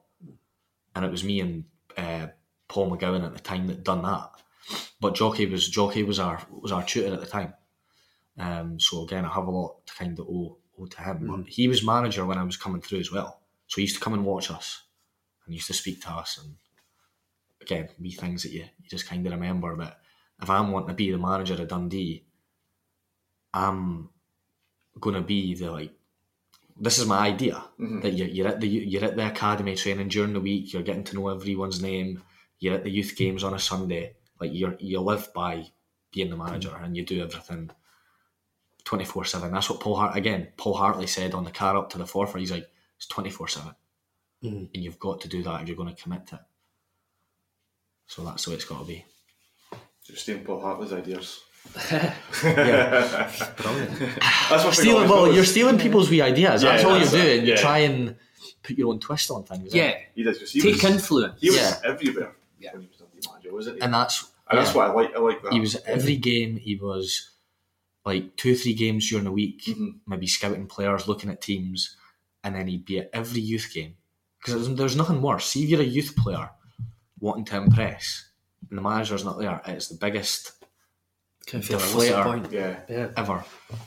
and 0.95 1.05
it 1.05 1.11
was 1.11 1.23
me 1.25 1.41
and 1.41 1.65
uh, 1.99 2.29
Paul 2.69 2.91
McGowan 2.91 3.25
at 3.25 3.35
the 3.35 3.41
time 3.41 3.67
that 3.67 3.85
done 3.85 4.03
that. 4.03 4.31
But 5.01 5.15
Jocky 5.15 5.47
was 5.47 5.69
Jocky 5.69 6.03
was 6.03 6.19
our 6.19 6.41
was 6.51 6.73
our 6.73 6.83
tutor 6.83 7.13
at 7.13 7.21
the 7.21 7.27
time. 7.27 7.55
Um, 8.39 8.81
so 8.81 9.05
again, 9.05 9.25
I 9.25 9.33
have 9.33 9.47
a 9.47 9.51
lot 9.51 9.87
to 9.87 9.95
kind 9.95 10.19
of 10.19 10.27
owe, 10.27 10.57
owe 10.79 10.87
to 10.87 11.03
him. 11.03 11.27
But 11.27 11.49
he 11.49 11.69
was 11.69 11.85
manager 11.85 12.25
when 12.25 12.39
I 12.39 12.45
was 12.45 12.57
coming 12.57 12.81
through 12.81 13.01
as 13.01 13.13
well. 13.13 13.41
So 13.67 13.77
he 13.77 13.83
used 13.83 13.97
to 13.97 14.01
come 14.01 14.15
and 14.15 14.25
watch 14.25 14.51
us, 14.51 14.83
and 15.45 15.55
used 15.55 15.69
to 15.69 15.75
speak 15.75 16.03
to 16.03 16.11
us, 16.11 16.39
and 16.43 16.57
again, 17.61 17.89
be 18.01 18.13
things 18.13 18.43
that 18.43 18.53
you, 18.53 18.61
you 18.61 18.91
just 18.91 19.09
kind 19.09 19.27
of 19.27 19.33
remember. 19.33 19.75
But 19.77 19.99
if 20.41 20.51
I'm 20.51 20.71
wanting 20.73 20.89
to 20.89 20.95
be 20.95 21.11
the 21.11 21.19
manager 21.19 21.55
of 21.55 21.69
Dundee, 21.69 22.25
I'm 23.53 24.09
going 24.99 25.17
to 25.17 25.23
be 25.23 25.55
the 25.55 25.71
like. 25.71 25.93
This 26.77 26.99
is 26.99 27.07
my 27.07 27.19
idea 27.19 27.63
that 27.79 28.15
you're, 28.15 28.27
you're 28.27 28.49
at 28.49 28.61
the 28.61 28.67
you're 28.67 29.05
at 29.05 29.17
the 29.17 29.29
academy 29.29 29.77
training 29.77 30.09
during 30.09 30.33
the 30.33 30.41
week. 30.41 30.73
You're 30.73 30.83
getting 30.83 31.05
to 31.05 31.15
know 31.15 31.29
everyone's 31.29 31.81
name. 31.81 32.23
You're 32.65 32.77
at 32.77 32.83
the 32.83 32.91
youth 32.91 33.15
games 33.15 33.45
on 33.45 33.53
a 33.53 33.59
Sunday. 33.59 34.15
Like 34.41 34.55
you 34.55 34.75
you 34.81 34.99
live 34.99 35.29
by 35.35 35.67
being 36.15 36.31
the 36.31 36.37
manager, 36.39 36.71
mm. 36.71 36.83
and 36.83 36.97
you 36.97 37.05
do 37.05 37.23
everything 37.23 37.71
twenty 38.85 39.05
four 39.05 39.27
seven. 39.27 39.53
That's 39.53 39.69
what 39.69 39.81
Paul 39.81 39.97
Hart 39.97 40.17
again. 40.17 40.49
Paul 40.57 40.73
Hartley 40.73 41.07
said 41.07 41.35
on 41.35 41.45
the 41.45 41.51
car 41.51 41.77
up 41.77 41.91
to 41.91 41.99
the 41.99 42.07
forfeit. 42.07 42.41
He's 42.41 42.51
like, 42.51 42.67
it's 42.97 43.07
twenty 43.07 43.29
four 43.29 43.49
seven, 43.49 43.75
mm. 44.43 44.67
and 44.75 44.83
you've 44.83 44.99
got 44.99 45.21
to 45.21 45.29
do 45.29 45.43
that 45.43 45.61
if 45.61 45.69
you're 45.69 45.77
going 45.77 45.95
to 45.95 46.03
commit 46.03 46.27
to 46.29 46.37
it. 46.37 46.41
So 48.07 48.25
that's 48.25 48.47
the 48.47 48.51
way 48.53 48.57
it's 48.57 48.65
got 48.65 48.79
to 48.79 48.87
be. 48.87 49.05
Just 50.07 50.23
stealing 50.23 50.45
Paul 50.45 50.63
Hartley's 50.63 50.95
ideas. 50.95 51.41
Yeah, 52.45 53.31
That's 54.51 54.65
what 54.65 54.75
stealing. 54.75 55.09
Well, 55.09 55.33
you're 55.33 55.45
stealing 55.45 55.79
people's 55.79 56.11
wee 56.11 56.21
ideas. 56.23 56.63
That's 56.63 56.83
Yeah, 56.83 56.89
all 56.89 56.97
you're 56.97 57.05
that's 57.07 57.15
it, 57.15 57.23
doing. 57.23 57.47
You 57.47 57.53
yeah. 57.55 57.61
try 57.61 57.79
and 57.79 58.17
put 58.63 58.77
your 58.77 58.89
own 58.89 59.01
twist 59.01 59.31
on 59.31 59.45
things. 59.45 59.75
Yeah. 59.75 59.97
He 60.15 60.23
did 60.23 60.35
because 60.35 60.53
he 60.53 60.61
Take 60.61 60.83
was 60.83 60.85
influence. 60.85 61.41
he 61.41 61.49
was 61.51 61.59
Yeah. 61.59 61.81
everywhere 61.85 62.35
Yeah. 62.65 62.73
when 62.73 62.83
he 62.83 62.89
was 62.89 62.99
Dundee 62.99 63.21
manager, 63.31 63.53
wasn't 63.53 63.77
he? 63.77 63.83
and 63.83 63.95
that's 63.95 64.31
And 64.51 64.59
that's 64.59 64.71
yeah. 64.75 64.77
what 64.77 64.91
I 64.91 64.93
like. 64.95 65.17
I 65.17 65.19
like 65.21 65.43
that. 65.43 65.53
he 65.53 65.61
was 65.61 65.77
every 65.87 66.17
game. 66.17 66.57
He 66.57 66.77
was 66.77 67.31
like 68.05 68.37
two, 68.37 68.55
three 68.57 68.75
games 68.75 69.09
during 69.09 69.25
the 69.25 69.33
week, 69.33 69.63
Mhm. 69.65 70.01
maybe 70.07 70.27
scouting 70.27 70.67
players, 70.67 71.09
looking 71.09 71.31
at 71.31 71.41
teams, 71.41 71.97
and 72.43 72.55
then 72.55 72.67
he'd 72.69 72.85
be 72.85 72.99
at 72.99 73.11
every 73.13 73.41
youth 73.41 73.71
game. 73.73 73.97
Because 74.39 74.67
there's, 74.67 74.77
there's 74.77 74.97
nothing 74.97 75.23
worse. 75.23 75.47
See 75.47 75.63
if 75.65 75.71
you're 75.71 75.81
a 75.81 75.85
youth 75.85 76.15
player 76.17 76.51
wanting 77.19 77.47
to 77.47 77.57
impress, 77.57 78.29
and 78.69 78.77
the 78.79 78.83
manager's 78.83 79.25
not 79.25 79.39
there. 79.39 79.61
It's 79.67 79.89
the 79.89 79.97
biggest 79.97 80.53
Kind 81.47 81.63
of 81.65 81.69
feel 81.69 81.79
like, 81.79 81.95
what's 81.95 82.09
the 82.09 82.13
Deflator. 82.13 82.53
yeah. 82.53 82.81
Yeah. 82.89 83.11
ever. 83.17 83.45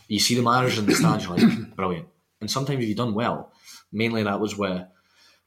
You 0.07 0.19
see 0.19 0.33
the 0.35 0.41
managers 0.41 0.79
in 0.79 0.85
the 0.87 0.95
stands, 0.95 1.25
you're 1.25 1.37
like, 1.37 1.75
brilliant. 1.75 2.07
And 2.41 2.49
sometimes 2.49 2.81
if 2.81 2.87
you've 2.87 2.97
done 2.97 3.13
well, 3.13 3.51
mainly 3.91 4.23
that 4.23 4.39
was 4.39 4.57
where 4.57 4.89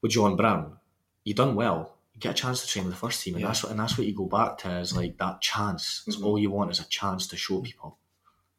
with 0.03 0.13
John 0.13 0.37
Brown, 0.37 0.77
you 1.25 1.35
done 1.35 1.55
well, 1.57 1.79
you 1.79 2.00
get 2.21 2.33
a 2.33 2.43
chance 2.43 2.63
to 2.63 2.69
train 2.69 2.85
with 2.85 2.95
the 2.95 3.01
first 3.01 3.23
team, 3.23 3.35
and 3.37 3.45
that's 3.45 3.63
what 3.63 3.71
and 3.73 3.81
that's 3.81 3.97
what 3.97 4.07
you 4.07 4.15
go 4.15 4.27
back 4.27 4.59
to 4.59 4.79
is 4.79 4.97
like 4.97 5.19
that 5.19 5.41
chance. 5.41 6.05
It's 6.07 6.21
all 6.21 6.39
you 6.39 6.51
want 6.51 6.71
is 6.71 6.81
a 6.81 6.89
chance 6.89 7.27
to 7.29 7.37
show 7.37 7.61
people 7.61 7.99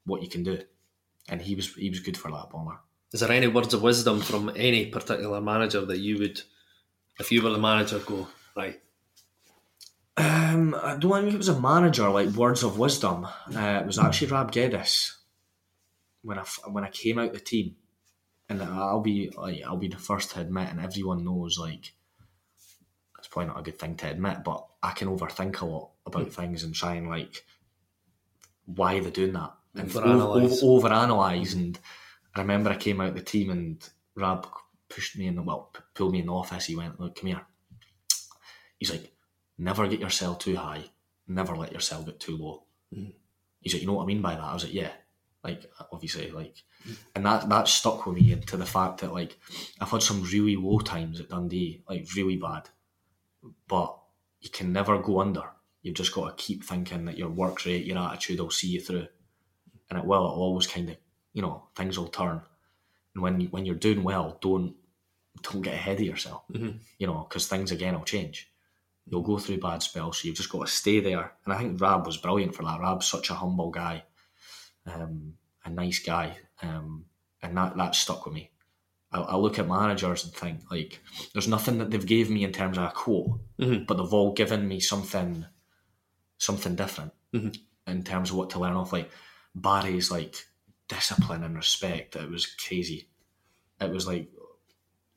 what 0.05 0.21
you 0.21 0.29
can 0.29 0.43
do. 0.43 0.59
And 1.29 1.41
he 1.41 1.55
was 1.55 1.73
he 1.75 1.89
was 1.89 1.99
good 1.99 2.17
for 2.17 2.31
that 2.31 2.49
bomber. 2.49 2.79
Is 3.13 3.19
there 3.19 3.31
any 3.31 3.47
words 3.47 3.73
of 3.73 3.81
wisdom 3.83 4.21
from 4.21 4.51
any 4.55 4.87
particular 4.87 5.41
manager 5.41 5.85
that 5.85 5.99
you 5.99 6.17
would, 6.19 6.41
if 7.19 7.31
you 7.31 7.41
were 7.41 7.49
the 7.49 7.59
manager, 7.59 7.99
go, 7.99 8.27
right, 8.55 8.81
Um, 10.17 10.75
I 10.75 10.97
don't 10.97 11.23
think 11.23 11.33
it 11.33 11.37
was 11.37 11.47
a 11.47 11.59
manager 11.59 12.09
like 12.09 12.29
words 12.29 12.63
of 12.63 12.77
wisdom. 12.77 13.25
Uh, 13.25 13.79
it 13.81 13.85
was 13.85 13.97
actually 13.97 14.27
Rab 14.27 14.51
Geddes 14.51 15.17
when 16.21 16.37
I 16.37 16.43
when 16.69 16.83
I 16.83 16.89
came 16.89 17.17
out 17.17 17.33
the 17.33 17.39
team, 17.39 17.75
and 18.49 18.61
I'll 18.61 19.01
be 19.01 19.31
like 19.35 19.63
I'll 19.65 19.77
be 19.77 19.87
the 19.87 19.97
first 19.97 20.31
to 20.31 20.41
admit, 20.41 20.69
and 20.69 20.79
everyone 20.79 21.23
knows 21.23 21.57
like 21.57 21.93
probably 23.31 23.47
not 23.47 23.59
a 23.59 23.63
good 23.63 23.79
thing 23.79 23.95
to 23.95 24.09
admit, 24.09 24.43
but 24.43 24.67
I 24.83 24.91
can 24.91 25.07
overthink 25.07 25.61
a 25.61 25.65
lot 25.65 25.91
about 26.05 26.25
hmm. 26.25 26.29
things 26.29 26.63
and 26.63 26.75
try 26.75 26.95
and 26.95 27.09
like 27.09 27.45
why 28.65 28.99
they're 28.99 29.09
doing 29.09 29.33
that 29.33 29.53
and 29.75 29.89
Overanalyse. 29.89 30.63
over 30.63 30.89
overanalyze. 30.89 31.53
And 31.53 31.79
I 32.35 32.41
remember 32.41 32.69
I 32.69 32.75
came 32.75 33.01
out 33.01 33.15
the 33.15 33.21
team 33.21 33.49
and 33.49 33.89
Rab 34.15 34.47
pushed 34.89 35.17
me 35.17 35.27
in 35.27 35.35
the 35.35 35.41
well, 35.41 35.73
pulled 35.95 36.11
me 36.11 36.19
in 36.19 36.27
the 36.27 36.33
office. 36.33 36.65
He 36.65 36.75
went, 36.75 36.99
"Look, 36.99 37.15
come 37.15 37.27
here." 37.27 37.45
He's 38.77 38.91
like, 38.91 39.13
"Never 39.57 39.87
get 39.87 40.01
yourself 40.01 40.39
too 40.39 40.57
high. 40.57 40.85
Never 41.27 41.55
let 41.55 41.71
yourself 41.71 42.05
get 42.05 42.19
too 42.19 42.37
low." 42.37 42.65
Hmm. 42.93 43.11
He's 43.61 43.73
like, 43.73 43.81
"You 43.81 43.87
know 43.87 43.93
what 43.93 44.03
I 44.03 44.07
mean 44.07 44.21
by 44.21 44.35
that?" 44.35 44.43
I 44.43 44.53
was 44.53 44.65
like, 44.65 44.73
"Yeah." 44.73 44.91
Like 45.43 45.71
obviously, 45.91 46.29
like, 46.29 46.55
hmm. 46.83 46.93
and 47.15 47.25
that 47.25 47.49
that 47.49 47.67
stuck 47.67 48.05
with 48.05 48.15
me 48.15 48.31
into 48.31 48.57
the 48.57 48.65
fact 48.65 48.99
that 48.99 49.13
like 49.13 49.39
I've 49.79 49.89
had 49.89 50.03
some 50.03 50.23
really 50.23 50.55
low 50.55 50.79
times 50.79 51.19
at 51.19 51.29
Dundee, 51.29 51.83
like 51.89 52.05
really 52.15 52.35
bad, 52.35 52.69
but 53.67 53.97
you 54.39 54.49
can 54.49 54.73
never 54.73 54.97
go 54.99 55.21
under. 55.21 55.43
You've 55.81 55.95
just 55.95 56.13
got 56.13 56.37
to 56.37 56.43
keep 56.43 56.63
thinking 56.63 57.05
that 57.05 57.17
your 57.17 57.29
work 57.29 57.65
rate, 57.65 57.85
your 57.85 57.97
attitude 57.97 58.39
will 58.39 58.51
see 58.51 58.67
you 58.67 58.81
through, 58.81 59.07
and 59.89 59.99
it 59.99 60.05
will. 60.05 60.25
It'll 60.25 60.41
always 60.41 60.67
kind 60.67 60.89
of, 60.89 60.97
you 61.33 61.41
know, 61.41 61.63
things 61.75 61.97
will 61.97 62.07
turn. 62.07 62.41
And 63.13 63.23
when 63.23 63.41
you, 63.41 63.47
when 63.47 63.65
you're 63.65 63.75
doing 63.75 64.03
well, 64.03 64.37
don't 64.41 64.75
don't 65.43 65.61
get 65.61 65.73
ahead 65.73 65.99
of 65.99 66.05
yourself. 66.05 66.43
You 66.97 67.07
know, 67.07 67.25
because 67.27 67.47
things 67.47 67.71
again 67.71 67.95
will 67.95 68.03
change. 68.03 68.51
You'll 69.07 69.23
go 69.23 69.39
through 69.39 69.59
bad 69.59 69.81
spells, 69.81 70.19
so 70.19 70.27
you've 70.27 70.37
just 70.37 70.51
got 70.51 70.67
to 70.67 70.71
stay 70.71 70.99
there. 70.99 71.33
And 71.43 71.53
I 71.53 71.57
think 71.57 71.81
Rab 71.81 72.05
was 72.05 72.17
brilliant 72.17 72.53
for 72.53 72.63
that. 72.63 72.79
Rab's 72.79 73.07
such 73.07 73.29
a 73.31 73.33
humble 73.33 73.71
guy, 73.71 74.03
um, 74.85 75.33
a 75.65 75.69
nice 75.69 75.99
guy, 75.99 76.37
um, 76.61 77.05
and 77.41 77.57
that 77.57 77.75
that 77.77 77.95
stuck 77.95 78.25
with 78.25 78.35
me. 78.35 78.51
I, 79.11 79.19
I 79.19 79.35
look 79.35 79.59
at 79.59 79.67
managers 79.67 80.23
and 80.23 80.33
think 80.33 80.71
like, 80.71 80.99
there's 81.33 81.47
nothing 81.47 81.77
that 81.79 81.91
they've 81.91 82.05
gave 82.05 82.29
me 82.29 82.43
in 82.43 82.51
terms 82.51 82.77
of 82.77 82.85
a 82.85 82.91
quote, 82.91 83.39
mm-hmm. 83.59 83.83
but 83.85 83.97
they've 83.97 84.13
all 84.13 84.33
given 84.33 84.67
me 84.67 84.79
something, 84.79 85.45
something 86.37 86.75
different 86.75 87.11
mm-hmm. 87.33 87.49
in 87.91 88.03
terms 88.03 88.29
of 88.29 88.37
what 88.37 88.51
to 88.51 88.59
learn 88.59 88.75
off. 88.75 88.93
Like 88.93 89.09
Barry's 89.55 90.11
like 90.11 90.35
discipline 90.87 91.43
and 91.43 91.55
respect. 91.55 92.15
It 92.15 92.29
was 92.29 92.45
crazy. 92.45 93.07
It 93.79 93.89
was 93.89 94.07
like 94.07 94.29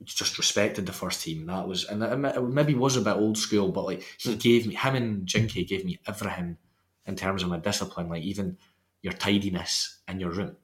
just 0.05 0.39
respected 0.39 0.87
the 0.87 0.93
first 0.93 1.23
team. 1.23 1.47
That 1.47 1.69
was 1.69 1.85
and 1.85 2.03
it 2.03 2.43
maybe 2.43 2.75
was 2.75 2.97
a 2.97 3.01
bit 3.01 3.17
old 3.17 3.39
school, 3.39 3.73
but 3.73 3.85
like 3.85 4.03
he 4.19 4.35
mm. 4.35 4.41
gave 4.41 4.67
me 4.67 4.75
him 4.75 4.95
and 4.95 5.27
Jinky 5.27 5.65
gave 5.65 5.85
me 5.85 5.99
everything 6.07 6.59
in 7.07 7.17
terms 7.17 7.43
of 7.43 7.49
my 7.49 7.59
discipline, 7.59 8.09
like 8.09 8.23
even 8.23 8.59
your 9.03 9.13
tidiness 9.13 10.01
in 10.09 10.21
your 10.21 10.31
room. 10.31 10.57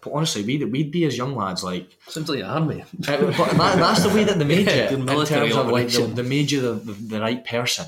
But 0.00 0.12
honestly, 0.12 0.42
we'd, 0.42 0.64
we'd 0.70 0.90
be 0.90 1.04
as 1.04 1.16
young 1.16 1.34
lads 1.36 1.62
like 1.62 1.96
sounds 2.08 2.28
like 2.28 2.40
an 2.40 2.46
army. 2.46 2.82
uh, 2.82 2.86
but 3.06 3.36
that, 3.36 3.78
that's 3.78 4.02
the 4.02 4.08
way 4.08 4.24
that 4.24 4.38
they 4.38 4.44
made 4.44 4.66
Yeah, 4.66 4.84
it 4.86 4.92
in 4.92 5.06
terms 5.06 5.30
of 5.30 5.68
like 5.68 5.88
the, 5.88 6.02
operation. 6.02 6.14
they 6.14 6.22
made 6.22 6.50
you 6.50 6.60
the, 6.60 6.72
the, 6.72 6.92
the 6.92 7.20
right 7.20 7.44
person. 7.44 7.86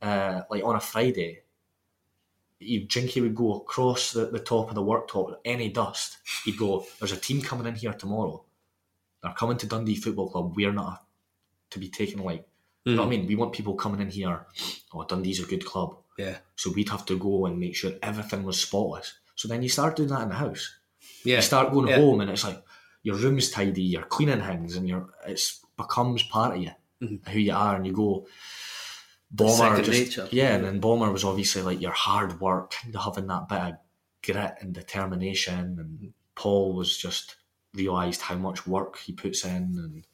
Uh, 0.00 0.42
like 0.50 0.64
on 0.64 0.74
a 0.76 0.80
Friday, 0.80 1.42
he, 2.58 2.80
Jinky 2.86 3.20
would 3.20 3.34
go 3.34 3.54
across 3.54 4.12
the, 4.12 4.26
the 4.26 4.38
top 4.40 4.68
of 4.68 4.74
the 4.74 4.82
worktop, 4.82 5.36
any 5.44 5.68
dust. 5.68 6.18
He'd 6.44 6.58
go, 6.58 6.84
There's 6.98 7.12
a 7.12 7.16
team 7.16 7.40
coming 7.40 7.66
in 7.66 7.74
here 7.74 7.92
tomorrow. 7.92 8.44
They're 9.22 9.32
coming 9.32 9.56
to 9.58 9.66
Dundee 9.66 9.94
Football 9.96 10.30
Club. 10.30 10.56
We're 10.56 10.72
not 10.72 11.04
to 11.70 11.78
be 11.78 11.88
taken 11.88 12.20
like. 12.22 12.46
You 12.84 12.96
know 12.96 13.02
what 13.02 13.06
I 13.06 13.10
mean? 13.10 13.26
We 13.28 13.36
want 13.36 13.52
people 13.52 13.74
coming 13.76 14.00
in 14.00 14.10
here. 14.10 14.44
Oh, 14.92 15.04
Dundee's 15.04 15.40
a 15.40 15.46
good 15.46 15.64
club. 15.64 15.98
Yeah. 16.18 16.38
So 16.56 16.72
we'd 16.72 16.88
have 16.88 17.06
to 17.06 17.16
go 17.16 17.46
and 17.46 17.60
make 17.60 17.76
sure 17.76 17.92
everything 18.02 18.42
was 18.42 18.60
spotless. 18.60 19.14
So 19.36 19.46
then 19.46 19.62
you 19.62 19.68
start 19.68 19.94
doing 19.94 20.08
that 20.08 20.22
in 20.22 20.28
the 20.30 20.34
house. 20.34 20.74
Yeah. 21.24 21.36
You 21.36 21.42
start 21.42 21.72
going 21.72 21.88
Yeah. 21.88 21.96
home 21.96 22.20
and 22.20 22.30
it's 22.30 22.44
like 22.44 22.62
your 23.02 23.16
room's 23.16 23.50
tidy, 23.50 23.82
you're 23.82 24.02
cleaning 24.04 24.40
things, 24.42 24.76
and 24.76 24.88
you're 24.88 25.08
it's 25.26 25.60
becomes 25.76 26.22
part 26.24 26.56
of 26.56 26.62
you, 26.62 26.70
who 27.28 27.38
you 27.38 27.52
are, 27.54 27.76
and 27.76 27.86
you 27.86 27.92
go. 27.92 28.26
Bomber, 29.34 29.82
just, 29.82 29.90
nature. 29.90 30.28
yeah, 30.30 30.54
and 30.56 30.64
then 30.64 30.78
Bomber 30.78 31.10
was 31.10 31.24
obviously 31.24 31.62
like 31.62 31.80
your 31.80 31.92
hard 31.92 32.38
work, 32.40 32.72
kind 32.82 32.94
of 32.94 33.02
having 33.02 33.26
that 33.28 33.48
bit 33.48 33.58
of 33.60 33.74
grit 34.22 34.54
and 34.60 34.74
determination, 34.74 35.78
and 35.78 36.12
Paul 36.34 36.74
was 36.74 36.96
just 36.98 37.36
realised 37.72 38.20
how 38.20 38.34
much 38.34 38.66
work 38.66 38.98
he 38.98 39.12
puts 39.14 39.46
in, 39.46 39.52
and 39.78 40.06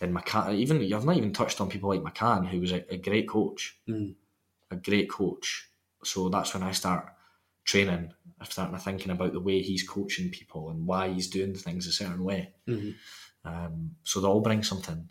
then 0.00 0.12
McCann, 0.12 0.54
even 0.54 0.80
you've 0.82 1.04
not 1.04 1.16
even 1.16 1.32
touched 1.32 1.60
on 1.60 1.68
people 1.70 1.88
like 1.88 2.02
McCann, 2.02 2.48
who 2.48 2.60
was 2.60 2.72
a, 2.72 2.84
a 2.92 2.96
great 2.96 3.28
coach, 3.28 3.78
Mm. 3.88 4.16
a 4.72 4.76
great 4.76 5.08
coach. 5.08 5.68
So 6.02 6.28
that's 6.28 6.52
when 6.52 6.64
I 6.64 6.72
start 6.72 7.13
training. 7.64 8.12
I 8.40 8.44
start 8.44 8.78
thinking 8.82 9.10
about 9.12 9.32
the 9.32 9.40
way 9.40 9.62
he's 9.62 9.86
coaching 9.88 10.30
people 10.30 10.70
and 10.70 10.86
why 10.86 11.08
he's 11.08 11.28
doing 11.28 11.54
things 11.54 11.86
a 11.86 11.92
certain 11.92 12.22
way. 12.24 12.50
Mhm. 12.68 12.94
Um, 13.44 13.96
so 14.02 14.20
they 14.20 14.26
all 14.28 14.40
bring 14.40 14.62
something. 14.62 15.08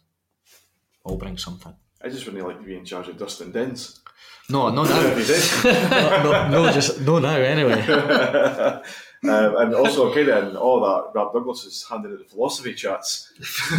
All 1.04 1.18
bring 1.18 1.38
something. 1.38 1.74
I 2.04 2.10
just 2.10 2.26
wouldn't 2.26 2.46
like 2.46 2.60
to 2.60 2.66
be 2.66 2.76
in 2.78 2.86
charge 2.86 3.08
of 3.08 3.18
Dustin 3.18 3.52
Dens. 3.52 4.02
No, 4.50 4.70
no, 4.70 4.84
no, 4.84 5.00
If 5.18 5.18
he 5.18 5.24
did. 5.72 6.24
no, 6.24 6.50
no, 6.50 6.72
just 6.72 7.00
no 7.02 7.20
now. 7.20 7.38
Anyway, 7.38 7.82
um, 7.88 8.82
and 9.24 9.74
also, 9.74 10.14
kind 10.14 10.28
of 10.28 10.50
in 10.50 10.58
all 10.58 10.82
that, 10.82 11.12
Rob 11.18 11.32
Douglas 11.34 11.64
is 11.64 11.86
handing 11.90 12.12
out 12.12 12.20
the 12.20 12.26
philosophy 12.26 12.74
chats. 12.74 13.32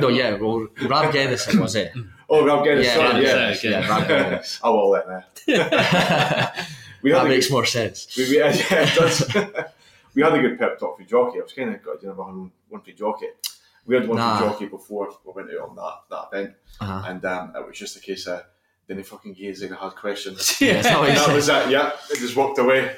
no, 0.00 0.08
yeah. 0.08 0.34
Well, 0.34 0.66
Rab 0.86 1.12
Geddes 1.12 1.54
was 1.56 1.74
it? 1.76 1.92
Oh, 2.28 2.44
Rob 2.44 2.62
Guinness, 2.64 2.86
Yeah, 2.86 2.94
sorry, 2.94 3.24
yeah, 3.24 3.54
yeah. 3.62 3.70
yeah, 3.80 3.88
Rab 3.88 4.08
Geddes. 4.08 4.60
I 4.62 4.68
will 4.68 4.90
let 4.90 5.06
that. 5.06 6.68
We 7.02 7.10
That 7.12 7.26
a 7.26 7.28
makes 7.28 7.46
good, 7.48 7.52
more 7.54 7.66
sense. 7.66 8.14
we, 8.16 8.28
we, 8.30 8.38
yeah, 8.38 8.52
it 8.54 8.94
does. 8.94 9.28
we 10.14 10.22
had 10.22 10.34
a 10.34 10.40
good 10.40 10.58
pep 10.58 10.78
talk 10.78 10.98
for 10.98 11.04
Jocky. 11.04 11.38
I 11.40 11.42
was 11.42 11.52
kind 11.52 11.74
of 11.74 11.82
got 11.82 12.00
to 12.00 12.08
have 12.08 12.18
one, 12.18 12.50
one 12.68 12.80
for 12.82 12.92
Jocky. 12.92 13.26
We 13.86 13.96
had 13.96 14.06
one 14.06 14.18
Nah. 14.18 14.38
for 14.38 14.44
Jocky 14.46 14.66
before 14.66 15.08
we 15.24 15.32
went 15.34 15.50
out 15.50 15.68
on 15.70 15.76
that, 15.76 15.94
that 16.10 16.28
event, 16.38 16.54
Uh-huh. 16.80 17.02
and 17.08 17.24
um, 17.24 17.52
it 17.56 17.66
was 17.66 17.76
just 17.76 17.96
a 17.96 18.00
case 18.00 18.26
of 18.28 18.44
then 18.86 18.96
he 18.98 19.02
fucking 19.02 19.32
gave 19.34 19.60
in 19.62 19.72
hard 19.72 19.94
questions. 19.96 20.56
Yeah, 20.60 20.74
that's 20.74 20.88
how 20.88 21.04
that 21.04 21.34
was 21.34 21.48
it. 21.48 21.70
Yeah, 21.70 21.92
it 22.10 22.18
just 22.18 22.36
walked 22.36 22.58
away. 22.58 22.94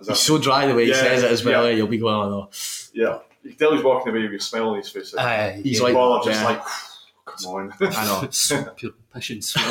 As 0.00 0.08
He's 0.08 0.18
so 0.20 0.38
dry 0.38 0.66
the 0.66 0.74
way 0.74 0.86
he 0.86 0.94
says 0.94 1.22
it 1.22 1.30
as 1.30 1.44
well. 1.44 1.68
yeah. 1.68 1.76
You'll 1.76 1.86
be 1.86 1.98
going, 1.98 2.14
oh 2.14 2.28
no. 2.30 2.50
yeah, 2.94 3.18
you 3.42 3.50
can 3.50 3.58
tell 3.58 3.74
he's 3.74 3.84
walking 3.84 4.10
away 4.12 4.22
with 4.26 4.40
a 4.40 4.44
smile 4.44 4.70
on 4.70 4.78
his 4.78 4.88
face. 4.88 5.14
Aye, 5.16 5.60
He's 5.62 5.78
yeah. 5.78 5.84
like, 5.84 5.94
Well, 5.94 6.14
I'm 6.14 6.24
just 6.24 6.40
yeah. 6.40 6.46
like, 6.48 6.62
come 7.26 7.52
on. 7.54 7.72
I 7.80 8.04
know. 8.22 8.28
Sweat, 8.30 8.76
pure 8.76 8.92
passion 9.12 9.42
sweat. 9.42 9.64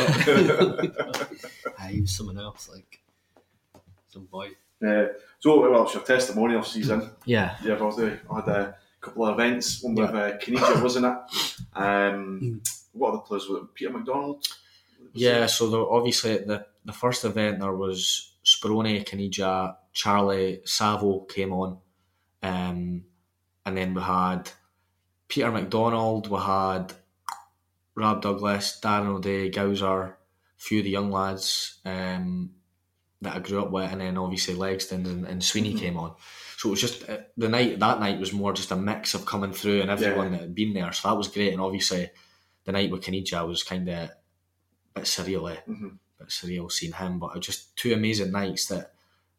Aye, 1.79 1.87
he 1.91 2.01
was 2.01 2.15
someone 2.15 2.37
else, 2.37 2.69
like 2.69 3.00
some 4.11 4.25
boy. 4.25 4.49
Uh, 4.85 5.07
so, 5.39 5.69
well, 5.69 5.83
it's 5.83 5.93
your 5.93 6.03
testimonial 6.03 6.63
season. 6.63 7.09
Yeah. 7.25 7.55
Yeah, 7.63 7.73
I've 7.75 8.45
had 8.45 8.55
a 8.55 8.75
couple 8.99 9.27
of 9.27 9.39
events. 9.39 9.83
One 9.83 9.95
with 9.95 10.09
uh, 10.09 10.37
Caniggia, 10.37 10.81
wasn't 10.81 11.05
it? 11.05 11.77
Um, 11.77 12.61
what 12.93 13.09
other 13.09 13.19
players 13.19 13.47
were 13.47 13.59
it? 13.59 13.73
Peter 13.73 13.91
MacDonald? 13.91 14.45
Yeah, 15.13 15.45
so 15.45 15.69
the, 15.69 15.77
obviously 15.77 16.37
the, 16.37 16.65
the 16.85 16.93
first 16.93 17.25
event 17.25 17.59
there 17.59 17.73
was 17.73 18.33
Speroni, 18.43 19.05
Caniggia, 19.05 19.75
Charlie, 19.93 20.61
Savo 20.65 21.21
came 21.21 21.53
on. 21.53 21.77
Um, 22.43 23.03
and 23.65 23.77
then 23.77 23.93
we 23.93 24.01
had 24.01 24.49
Peter 25.27 25.51
MacDonald, 25.51 26.29
we 26.29 26.39
had 26.39 26.93
Rob 27.95 28.21
Douglas, 28.21 28.79
Darren 28.81 29.07
O'Dea, 29.07 29.51
Gowser, 29.51 30.01
a 30.03 30.15
few 30.57 30.79
of 30.79 30.85
the 30.85 30.91
young 30.91 31.11
lads 31.11 31.79
um, 31.85 32.51
that 33.21 33.35
I 33.35 33.39
grew 33.39 33.61
up 33.61 33.71
with, 33.71 33.91
and 33.91 34.01
then 34.01 34.17
obviously 34.17 34.55
Legston 34.55 35.05
and, 35.05 35.25
and 35.25 35.43
Sweeney 35.43 35.73
came 35.73 35.97
on. 35.97 36.15
So 36.57 36.69
it 36.69 36.71
was 36.71 36.81
just 36.81 37.07
uh, 37.09 37.19
the 37.37 37.49
night 37.49 37.79
that 37.79 37.99
night 37.99 38.19
was 38.19 38.33
more 38.33 38.53
just 38.53 38.71
a 38.71 38.75
mix 38.75 39.13
of 39.13 39.25
coming 39.25 39.51
through 39.53 39.81
and 39.81 39.89
everyone 39.91 40.25
Yeah. 40.31 40.37
that 40.37 40.41
had 40.41 40.55
been 40.55 40.73
there. 40.73 40.91
So 40.93 41.09
that 41.09 41.17
was 41.17 41.27
great. 41.27 41.53
And 41.53 41.61
obviously 41.61 42.09
the 42.65 42.71
night 42.71 42.91
with 42.91 43.03
Caniggia 43.03 43.47
was 43.47 43.63
kind 43.63 43.87
of 43.89 43.95
a 43.95 44.11
bit 44.95 45.03
surreal, 45.05 45.51
eh? 45.51 45.59
Mhm. 45.67 45.97
bit 46.19 46.27
surreal 46.29 46.71
seeing 46.71 46.93
him. 46.93 47.19
But 47.19 47.27
it 47.27 47.37
was 47.37 47.45
just 47.45 47.75
two 47.75 47.93
amazing 47.93 48.31
nights 48.31 48.67
that 48.67 48.93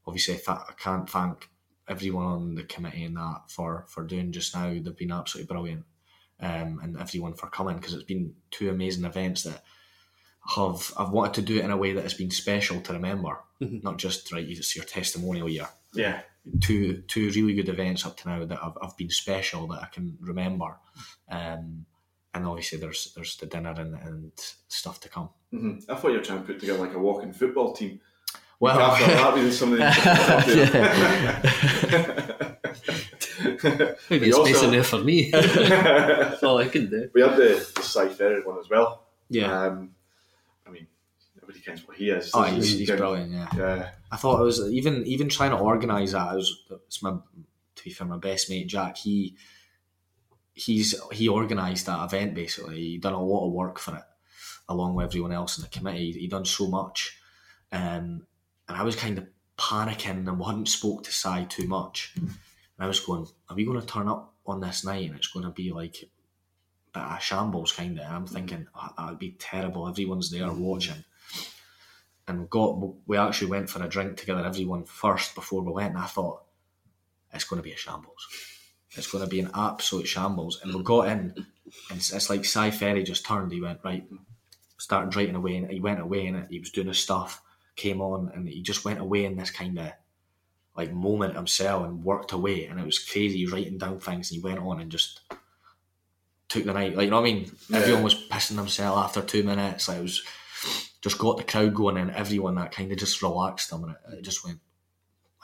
obviously 0.07 0.35
I, 0.35 0.39
th- 0.39 0.49
I 0.49 0.73
can't 0.79 1.09
thank 1.09 1.49
everyone 1.89 2.27
on 2.27 2.55
the 2.55 2.65
committee 2.65 3.05
and 3.05 3.17
that 3.17 3.43
for 3.49 3.85
for 3.89 4.05
doing 4.05 4.33
just 4.33 4.55
now. 4.55 4.69
They've 4.71 4.97
been 4.97 5.13
absolutely 5.13 5.53
brilliant, 5.53 5.85
um, 6.41 6.81
and 6.83 6.97
everyone 6.99 7.35
for 7.35 7.49
coming 7.49 7.77
because 7.77 7.95
it's 7.95 8.05
been 8.05 8.35
two 8.51 8.71
amazing 8.71 9.05
events 9.05 9.43
that 9.43 9.65
have 10.57 10.93
I've 10.99 11.11
wanted 11.11 11.35
to 11.35 11.43
do 11.43 11.57
it 11.59 11.65
in 11.65 11.71
a 11.71 11.77
way 11.77 11.93
that 11.93 12.03
has 12.03 12.15
been 12.15 12.31
special 12.31 12.81
to 12.83 12.93
remember, 12.93 13.39
not 13.61 13.99
just 13.99 14.33
right. 14.33 14.47
It's 14.49 14.75
your 14.77 14.85
testimonial 14.85 15.49
year. 15.49 15.69
Yeah. 15.95 16.21
Two 16.61 17.03
two 17.07 17.31
really 17.31 17.55
good 17.55 17.69
events 17.69 18.05
up 18.05 18.17
to 18.19 18.29
now 18.29 18.45
that 18.45 18.59
I've, 18.63 18.77
I've 18.83 18.97
been 18.97 19.11
special 19.11 19.67
that 19.69 19.83
I 19.83 19.87
can 19.93 20.19
remember, 20.21 20.77
um, 21.31 21.87
and 22.35 22.47
obviously 22.47 22.79
there's 22.79 23.13
there's 23.15 23.37
the 23.37 23.47
dinner 23.47 23.71
and, 23.77 23.95
and 23.95 24.33
stuff 24.67 24.99
to 25.01 25.09
come. 25.09 25.29
hmm 25.53 25.79
I 25.89 25.95
thought 25.95 26.11
you 26.11 26.19
were 26.19 26.25
trying 26.25 26.41
to 26.41 26.47
put 26.47 26.59
together 26.59 26.81
like 26.81 26.95
a 26.95 26.99
walking 26.99 27.33
football 27.33 27.73
team. 27.73 28.01
Well, 28.59 28.79
After 28.79 29.07
that, 29.07 29.35
we 29.35 29.41
did 29.43 29.53
something. 29.53 29.81
Maybe 34.11 34.25
We 34.25 34.29
it's 34.29 34.37
also- 34.37 34.53
based 34.53 34.65
in 34.65 34.71
there 34.73 34.85
for 34.85 34.99
me. 34.99 35.31
That's 35.31 36.43
all 36.43 36.59
I 36.59 36.69
can 36.69 36.91
do. 36.91 37.09
we 37.15 37.23
had 37.23 37.37
the, 37.37 37.67
the 37.75 37.83
Si 37.83 38.09
Ferry 38.11 38.43
one 38.43 38.59
as 38.59 38.69
well. 38.69 39.05
yeah. 39.29 39.67
Um, 39.67 39.71
I 39.71 39.75
mean, 39.81 39.91
knows 41.67 41.87
what 41.87 41.97
he 41.97 42.11
is. 42.11 42.31
Oh, 42.35 42.43
He's- 42.43 42.69
he's, 42.69 42.79
he's 42.81 42.91
brilliant. 42.91 43.33
Yeah. 43.33 43.49
Yeah. 43.57 43.91
I 44.11 44.17
thought 44.17 44.41
it 44.41 44.45
was 44.45 44.61
even 44.73 45.07
even 45.07 45.29
trying 45.29 45.51
to 45.51 45.59
organise 45.59 46.13
that. 46.13 46.33
It 46.33 46.37
was 46.37 46.65
it's 46.87 47.03
my 47.03 47.11
to 47.77 47.85
be 47.85 47.91
fair, 47.91 48.07
my 48.07 48.19
best 48.19 48.51
mate 48.51 48.67
Jack. 48.69 48.97
He 48.99 49.37
he's 50.55 50.95
he 51.13 51.29
organised 51.29 51.87
that 51.87 52.05
event 52.05 52.35
basically. 52.35 52.77
He 52.81 52.99
done 52.99 53.15
a 53.15 53.23
lot 53.23 53.47
of 53.47 53.53
work 53.53 53.79
for 53.79 53.97
it, 53.97 54.03
along 54.69 54.95
with 54.95 55.07
everyone 55.07 55.33
else 55.33 55.57
in 55.59 55.63
the 55.63 55.69
committee. 55.71 56.13
He 56.13 56.29
done 56.29 56.45
so 56.45 56.69
much, 56.69 57.17
um, 57.73 58.27
and 58.69 58.77
I 58.77 58.83
was 58.83 58.97
kind 58.97 59.19
of 59.19 59.27
panicking 59.59 60.29
and 60.29 60.45
hadn't 60.45 60.69
spoke 60.69 61.05
to 61.05 61.13
Si 61.13 61.47
too 61.49 61.67
much. 61.69 62.13
And 62.17 62.31
I 62.79 62.87
was 62.87 63.01
going, 63.01 63.27
"Are 63.49 63.57
we 63.57 63.65
going 63.65 63.81
to 63.81 63.87
turn 63.87 64.09
up 64.09 64.35
on 64.47 64.61
this 64.61 64.85
night 64.85 65.07
and 65.07 65.17
it's 65.17 65.29
going 65.29 65.45
to 65.47 65.53
be 65.53 65.71
like 65.73 65.97
a 66.95 67.19
shambles 67.21 67.73
kind 67.73 67.99
of?" 67.99 68.07
I'm 68.11 68.27
thinking 68.27 68.67
oh, 68.75 68.89
that 68.97 69.09
would 69.09 69.19
be 69.19 69.37
terrible. 69.39 69.89
Everyone's 69.89 70.31
there 70.31 70.53
watching 70.53 71.05
and 72.29 72.41
we 72.41 72.47
got 72.47 72.79
we 73.07 73.17
actually 73.17 73.51
went 73.51 73.69
for 73.69 73.83
a 73.83 73.89
drink 73.89 74.17
together 74.17 74.45
everyone 74.45 74.85
first 74.85 75.35
before 75.35 75.63
we 75.63 75.73
went 75.73 75.95
and 75.95 76.03
I 76.03 76.07
thought 76.07 76.43
it's 77.33 77.45
going 77.45 77.59
to 77.61 77.65
be 77.65 77.73
a 77.73 77.77
shambles. 77.77 78.29
It's 78.93 79.11
going 79.11 79.25
to 79.25 79.31
be 79.31 79.41
an 79.41 79.51
absolute 79.55 80.07
shambles. 80.07 80.61
And 80.63 80.75
we 80.75 80.83
got 80.83 81.09
in 81.09 81.35
and 81.91 81.99
it's, 81.99 82.13
it's 82.13 82.29
like 82.29 82.45
Si 82.45 82.71
Ferry 82.71 83.03
just 83.03 83.25
turned 83.25 83.53
he 83.53 83.61
went 83.61 83.81
right 83.85 84.05
started 84.79 85.15
writing 85.17 85.37
away 85.37 85.57
and 85.57 85.71
he 85.71 85.81
went 85.81 86.01
away 86.01 86.27
and 86.27 86.47
he 86.51 86.59
was 86.59 86.71
doing 86.71 86.89
his 86.89 86.99
stuff 86.99 87.43
came 87.77 88.01
on 88.01 88.31
and 88.35 88.49
he 88.49 88.61
just 88.63 88.85
went 88.85 89.01
away 89.01 89.25
in 89.25 89.37
this 89.37 89.51
kind 89.51 89.79
of 89.79 89.93
like 90.77 90.93
moment 90.93 91.37
himself 91.37 91.85
and 91.85 92.05
worked 92.05 92.33
away 92.33 92.67
and 92.67 92.79
it 92.81 92.85
was 92.85 92.99
crazy 92.99 93.39
he 93.39 93.45
was 93.45 93.53
writing 93.53 93.79
down 93.79 93.99
things 93.99 94.31
and 94.31 94.37
he 94.37 94.43
went 94.43 94.59
on 94.59 94.81
and 94.81 94.91
just 94.91 95.21
took 96.49 96.65
the 96.65 96.73
night 96.73 96.97
like 96.97 97.05
you 97.05 97.11
know 97.11 97.21
what 97.21 97.29
I 97.29 97.33
mean? 97.33 97.53
Yeah. 97.69 97.79
everyone 97.79 98.03
was 98.03 98.29
pissing 98.29 98.57
themselves 98.57 98.99
after 98.99 99.23
two 99.23 99.43
minutes 99.43 99.89
like 99.89 99.99
it 99.99 100.03
was 100.03 100.23
just 101.01 101.19
got 101.19 101.37
the 101.37 101.45
crowd 101.45 101.75
going 101.75 101.97
and 101.99 102.11
everyone 102.13 102.55
that 102.55 102.73
kind 102.73 102.91
of 102.93 102.99
just 102.99 103.23
relaxed 103.23 103.71
them 103.71 103.85
and 103.85 103.93
it, 103.93 104.19
it 104.19 104.23
just 104.23 104.45
went 104.45 104.59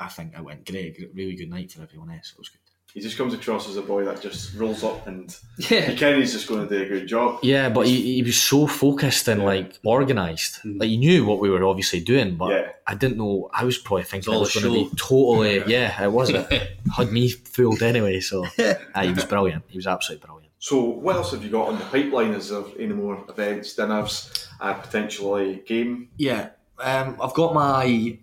I 0.01 0.07
think 0.07 0.35
it 0.35 0.45
went 0.45 0.65
great. 0.65 0.97
Really 1.12 1.35
good 1.35 1.51
night 1.51 1.73
for 1.73 1.82
everyone 1.82 2.11
eh, 2.11 2.15
else 2.16 2.32
it 2.32 2.39
was 2.39 2.49
good. 2.49 2.61
He 2.95 3.01
just 3.01 3.19
comes 3.19 3.35
across 3.35 3.69
as 3.69 3.77
a 3.77 3.82
boy 3.82 4.05
that 4.07 4.23
just 4.23 4.55
rolls 4.55 4.82
up 4.82 5.07
and 5.07 5.36
Yeah. 5.59 5.90
you 5.90 5.97
can 5.97 6.19
he's 6.19 6.32
just 6.32 6.49
going 6.49 6.66
to 6.66 6.78
do 6.78 6.85
a 6.85 6.89
good 6.89 7.07
job. 7.07 7.40
yeah 7.43 7.69
but 7.69 7.86
he, 7.86 8.15
he 8.15 8.23
was 8.23 8.40
so 8.40 8.66
focused 8.66 9.28
and 9.28 9.45
like 9.45 9.78
organised 9.85 10.61
mm-hmm. 10.61 10.78
like 10.78 10.89
he 10.89 10.97
knew 10.97 11.24
what 11.27 11.39
we 11.40 11.51
were 11.51 11.65
obviously 11.65 12.01
doing 12.01 12.36
but 12.36 12.51
Yeah. 12.51 12.73
I 12.86 12.95
didn't 12.95 13.19
know 13.19 13.51
I 13.53 13.65
was 13.65 13.77
probably 13.77 14.05
thinking 14.05 14.32
it 14.32 14.36
all 14.36 14.40
was 14.43 14.55
going 14.55 14.73
to 14.73 14.90
be 14.90 14.97
totally 14.97 15.62
yeah 15.66 16.03
it 16.03 16.12
was. 16.12 16.31
It 16.31 16.78
had 16.97 17.12
me 17.12 17.28
fooled 17.28 17.82
anyway 17.82 18.20
so 18.20 18.47
aye, 18.95 19.07
he 19.07 19.12
was 19.12 19.24
brilliant. 19.24 19.65
He 19.69 19.77
was 19.77 19.86
absolutely 19.86 20.24
brilliant. 20.24 20.49
So, 20.61 20.82
what 20.82 21.15
else 21.15 21.31
have 21.31 21.45
you 21.45 21.51
got 21.51 21.69
on 21.69 21.78
the 21.78 21.85
pipeline? 21.85 22.32
Is 22.32 22.49
there 22.49 22.65
any 22.81 22.93
more 22.93 23.24
events, 23.28 23.74
dinners, 23.74 24.48
uh, 24.61 24.75
potentially 24.75 25.63
game? 25.67 26.11
Yeah, 26.17 26.51
um, 26.79 27.17
I've 27.23 27.35
got 27.35 27.55
my 27.55 28.19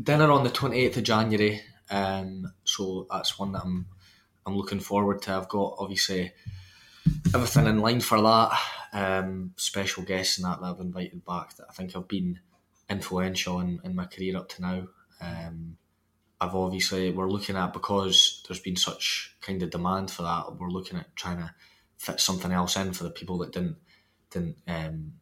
dinner 0.00 0.30
on 0.30 0.44
the 0.44 0.50
twenty 0.50 0.80
eighth 0.80 0.96
of 0.96 1.04
January, 1.04 1.60
um, 1.90 2.52
so 2.64 3.06
that's 3.10 3.38
one 3.38 3.52
that 3.52 3.62
I'm 3.64 3.86
I'm 4.46 4.56
looking 4.56 4.80
forward 4.80 5.22
to. 5.22 5.32
I've 5.32 5.48
got 5.48 5.76
obviously 5.78 6.32
everything 7.34 7.66
in 7.66 7.78
line 7.78 8.00
for 8.00 8.20
that. 8.20 8.58
Um, 8.92 9.52
special 9.56 10.04
guests 10.04 10.38
and 10.38 10.46
that 10.46 10.60
that 10.60 10.66
I've 10.66 10.80
invited 10.80 11.24
back 11.24 11.56
that 11.56 11.66
I 11.68 11.72
think 11.72 11.92
have 11.94 12.06
been 12.06 12.38
influential 12.88 13.60
in, 13.60 13.80
in 13.84 13.94
my 13.96 14.04
career 14.06 14.36
up 14.36 14.48
to 14.50 14.62
now. 14.62 14.86
Um, 15.20 15.76
I've 16.40 16.54
obviously 16.54 17.10
we're 17.10 17.30
looking 17.30 17.56
at 17.56 17.72
because 17.72 18.44
there's 18.46 18.60
been 18.60 18.76
such 18.76 19.36
kind 19.40 19.62
of 19.62 19.70
demand 19.70 20.10
for 20.10 20.22
that. 20.22 20.58
We're 20.58 20.68
looking 20.68 20.98
at 20.98 21.14
trying 21.16 21.38
to 21.38 21.54
fit 21.96 22.20
something 22.20 22.52
else 22.52 22.76
in 22.76 22.92
for 22.92 23.04
the 23.04 23.10
people 23.10 23.38
that 23.38 23.52
didn't 23.52 23.76
didn't 24.30 24.56
um, 24.66 25.14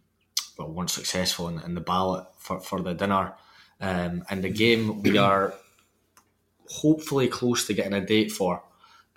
well 0.65 0.75
weren't 0.75 0.91
successful 0.91 1.49
in, 1.49 1.61
in 1.61 1.75
the 1.75 1.81
ballot 1.81 2.27
for, 2.39 2.61
for 2.61 2.81
the 2.81 2.95
dinner. 2.95 3.35
Um, 3.81 4.25
and 4.31 4.43
the 4.45 4.51
game 4.51 5.03
we 5.03 5.19
are 5.19 5.55
hopefully 6.69 7.29
close 7.29 7.67
to 7.67 7.75
getting 7.75 7.95
a 7.95 8.05
date 8.05 8.31
for. 8.31 8.63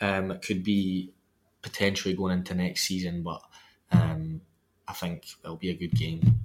Um, 0.02 0.32
it 0.32 0.42
could 0.42 0.64
be 0.64 1.14
potentially 1.62 2.14
going 2.14 2.34
into 2.38 2.54
next 2.54 2.82
season, 2.82 3.24
but 3.24 3.42
um, 3.92 4.42
I 4.88 4.94
think 4.94 5.26
it'll 5.44 5.56
be 5.56 5.70
a 5.70 5.76
good 5.76 5.94
game 5.96 6.42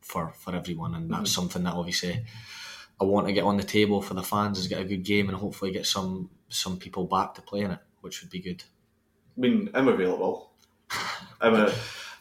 for, 0.00 0.32
for 0.36 0.54
everyone, 0.54 0.94
and 0.94 1.10
that's 1.10 1.32
something 1.32 1.62
that 1.62 1.74
obviously 1.74 2.24
I 3.00 3.04
want 3.04 3.26
to 3.26 3.32
get 3.32 3.44
on 3.44 3.56
the 3.56 3.62
table 3.62 4.02
for 4.02 4.14
the 4.14 4.22
fans 4.22 4.58
is 4.58 4.68
get 4.68 4.80
a 4.80 4.84
good 4.84 5.04
game 5.04 5.28
and 5.28 5.38
hopefully 5.38 5.72
get 5.72 5.86
some 5.86 6.30
some 6.48 6.78
people 6.78 7.04
back 7.04 7.34
to 7.34 7.42
play 7.42 7.60
in 7.60 7.70
it, 7.70 7.80
which 8.00 8.20
would 8.20 8.30
be 8.30 8.40
good. 8.40 8.62
I 9.36 9.40
mean, 9.40 9.70
I'm 9.74 9.88
available. 9.88 10.52
I'm 11.40 11.54
a. 11.54 11.74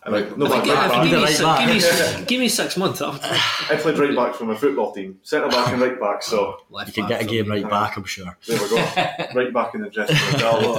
I'm 0.03 0.14
a 0.15 0.36
no, 0.36 0.48
I 0.48 0.49
but 0.49 0.64
think, 0.64 0.65
right 0.76 0.86
if 0.86 0.91
back. 0.91 1.03
give, 1.03 1.11
me, 1.11 1.23
right 1.23 1.30
si- 1.34 1.44
back. 1.44 1.68
give, 1.68 2.19
me, 2.19 2.26
give 2.26 2.40
me 2.40 2.49
six 2.49 2.76
months. 2.76 3.02
I'll, 3.02 3.14
played 3.82 3.99
right 3.99 4.15
back 4.15 4.34
for 4.34 4.45
my 4.45 4.56
football 4.56 4.91
team, 4.91 5.19
centre 5.22 5.48
back 5.48 5.72
and 5.72 5.82
right 5.82 5.99
back. 5.99 6.23
So 6.23 6.57
left 6.72 6.88
You 6.88 7.03
can 7.03 7.07
get 7.10 7.22
a 7.22 7.26
game 7.26 7.48
right 7.48 7.69
back, 7.69 7.98
I'm 7.98 8.03
sure. 8.06 8.36
there 8.48 8.60
we 8.60 8.69
go, 8.69 8.76
right 9.36 9.53
back 9.53 9.76
in 9.76 9.82
the 9.82 9.90
dressing 9.90 10.15
room. 10.15 10.41
That'll 10.41 10.76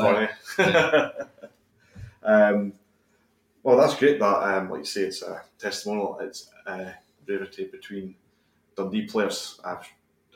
funny. 0.58 1.28
um, 2.24 2.72
well, 3.62 3.76
that's 3.76 3.94
great. 3.94 4.18
That, 4.18 4.42
um, 4.42 4.70
like 4.70 4.80
you 4.80 4.84
say, 4.86 5.02
it's 5.02 5.22
a 5.22 5.42
testimonial. 5.56 6.18
It's 6.20 6.50
a 6.66 6.92
rarity 7.28 7.66
between 7.66 8.16
Dundee 8.76 9.06
players. 9.06 9.60
i 9.64 9.76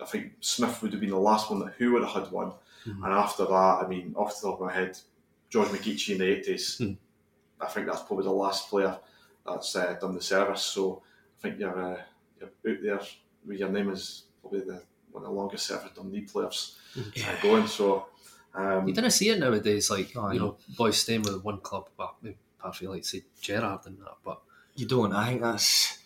I 0.00 0.04
think 0.04 0.32
Smith 0.40 0.82
would 0.82 0.92
have 0.92 1.00
been 1.00 1.10
the 1.10 1.18
last 1.18 1.50
one 1.50 1.58
that 1.60 1.72
who 1.78 1.92
would 1.92 2.04
have 2.04 2.12
had 2.24 2.30
one, 2.30 2.52
and 2.84 3.04
after 3.06 3.44
that, 3.46 3.78
I 3.82 3.86
mean, 3.88 4.14
off 4.16 4.40
the 4.40 4.46
top 4.46 4.60
of 4.60 4.66
my 4.66 4.72
head, 4.72 4.96
George 5.50 5.68
McGeachie 5.68 6.10
in 6.12 6.18
the 6.18 6.26
eighties. 6.36 6.76
Hmm. 6.78 6.92
I 7.60 7.66
think 7.66 7.86
that's 7.86 8.02
probably 8.02 8.24
the 8.24 8.32
last 8.32 8.68
player 8.68 8.98
that's 9.46 9.74
uh, 9.76 9.96
done 10.00 10.14
the 10.14 10.22
service. 10.22 10.62
So 10.62 11.02
I 11.38 11.42
think 11.42 11.58
you're, 11.60 11.78
uh, 11.78 12.00
you're 12.38 12.48
out 12.74 12.82
there 12.82 13.00
with 13.46 13.58
your 13.58 13.68
name 13.70 13.90
is 13.90 14.24
probably 14.40 14.60
the 14.60 14.82
one 15.12 15.22
of 15.24 15.30
the 15.30 15.34
longest 15.34 15.66
serving 15.66 15.90
Dundee 15.94 16.22
players 16.22 16.76
uh, 16.96 17.40
going. 17.42 17.66
So 17.66 18.06
um, 18.54 18.86
You 18.88 18.92
didn't 18.94 19.12
see 19.12 19.30
it 19.30 19.38
nowadays, 19.38 19.90
like 19.90 20.12
Oh, 20.16 20.28
you 20.30 20.34
yeah. 20.34 20.40
know, 20.46 20.56
boys 20.76 20.98
staying 21.00 21.22
with 21.22 21.42
one 21.42 21.60
club. 21.60 21.88
Well, 21.96 22.16
maybe 22.22 22.36
apart 22.58 22.76
from 22.76 22.88
like 22.88 23.04
say 23.04 23.22
Gerrard 23.40 23.86
and 23.86 23.98
that, 24.00 24.16
but 24.24 24.40
You 24.74 24.86
don't. 24.86 25.12
I 25.14 25.28
think 25.28 25.40
that's 25.42 25.98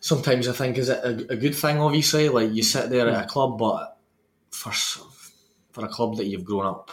sometimes 0.00 0.48
I 0.48 0.52
think 0.52 0.78
is 0.78 0.88
it 0.88 1.04
a, 1.04 1.32
a 1.32 1.36
good 1.36 1.54
thing. 1.54 1.78
Obviously, 1.78 2.28
like 2.30 2.52
you 2.52 2.62
sit 2.62 2.88
there 2.88 3.08
at 3.08 3.24
a 3.24 3.28
club, 3.28 3.58
but 3.58 3.98
for 4.50 4.72
for 5.72 5.84
a 5.84 5.88
club 5.88 6.16
that 6.16 6.26
you've 6.26 6.44
grown 6.44 6.66
up 6.66 6.90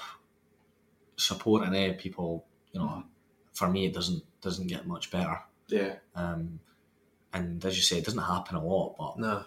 supporting, 1.16 1.76
eh, 1.76 1.94
people, 1.94 2.46
you 2.72 2.80
know, 2.80 3.04
for 3.60 3.70
me 3.70 3.86
it 3.86 3.94
doesn't 3.94 4.24
doesn't 4.42 4.68
get 4.68 4.88
much 4.88 5.12
better. 5.12 5.38
yeah, 5.68 5.96
Um, 6.16 6.62
and 7.34 7.64
as 7.64 7.76
you 7.76 7.84
say, 7.84 7.98
it 7.98 8.06
doesn't 8.06 8.22
happen 8.22 8.56
a 8.56 8.64
lot, 8.64 8.96
but 8.98 9.20
no, 9.20 9.44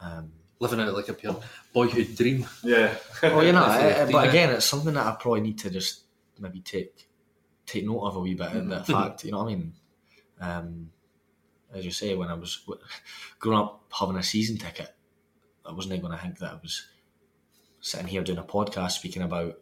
um, 0.00 0.30
living 0.60 0.78
out 0.78 0.94
like 0.94 1.08
a 1.08 1.14
pure 1.14 1.40
boyhood 1.72 2.14
dream. 2.14 2.46
yeah. 2.62 2.94
well, 3.22 3.42
you 3.42 3.52
know, 3.52 3.66
Definitely, 3.66 4.02
eh, 4.02 4.12
but 4.12 4.28
again, 4.28 4.50
it's 4.50 4.66
something 4.66 4.94
that 4.94 5.06
I 5.06 5.16
probably 5.18 5.40
need 5.40 5.58
to 5.60 5.70
just 5.70 6.04
maybe 6.38 6.60
take 6.60 7.08
take 7.64 7.84
note 7.86 8.02
of 8.02 8.16
a 8.16 8.20
wee 8.20 8.34
bit. 8.34 8.48
Mm-hmm. 8.48 8.68
The 8.68 8.84
fact, 8.84 9.24
you 9.24 9.32
know 9.32 9.38
what 9.38 9.46
I 9.46 9.54
mean? 9.56 9.72
Um, 10.38 10.90
as 11.74 11.84
you 11.84 11.90
say, 11.90 12.14
when 12.14 12.28
I 12.28 12.34
was 12.34 12.64
growing 13.38 13.58
up 13.58 13.84
having 13.90 14.16
a 14.16 14.22
season 14.22 14.58
ticket, 14.58 14.94
I 15.64 15.72
wasn't 15.72 16.00
going 16.00 16.12
to 16.12 16.22
think 16.22 16.38
that 16.38 16.52
I 16.52 16.58
was 16.62 16.86
sitting 17.80 18.06
here 18.06 18.22
doing 18.22 18.38
a 18.38 18.44
podcast 18.44 18.92
speaking 18.92 19.22
about 19.22 19.58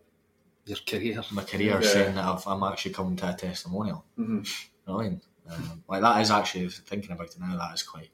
Your 0.67 0.79
career. 0.87 1.23
my 1.33 1.43
career, 1.45 1.79
Yeah. 1.81 1.89
saying 1.89 2.15
that 2.15 2.25
I've, 2.25 2.47
I'm 2.47 2.63
actually 2.63 2.93
coming 2.95 3.17
to 3.17 3.29
a 3.31 3.35
testimonial. 3.35 4.05
Mhm. 4.19 4.47
You 4.47 4.87
know 4.87 4.95
what 4.95 5.07
I 5.07 5.09
mean? 5.09 5.21
Um, 5.51 5.83
like 5.89 6.01
that 6.03 6.21
is 6.23 6.31
actually 6.31 6.69
thinking 6.71 7.13
about 7.13 7.27
it 7.27 7.37
now. 7.39 7.57
That 7.59 7.75
is 7.75 7.83
quite 7.83 8.11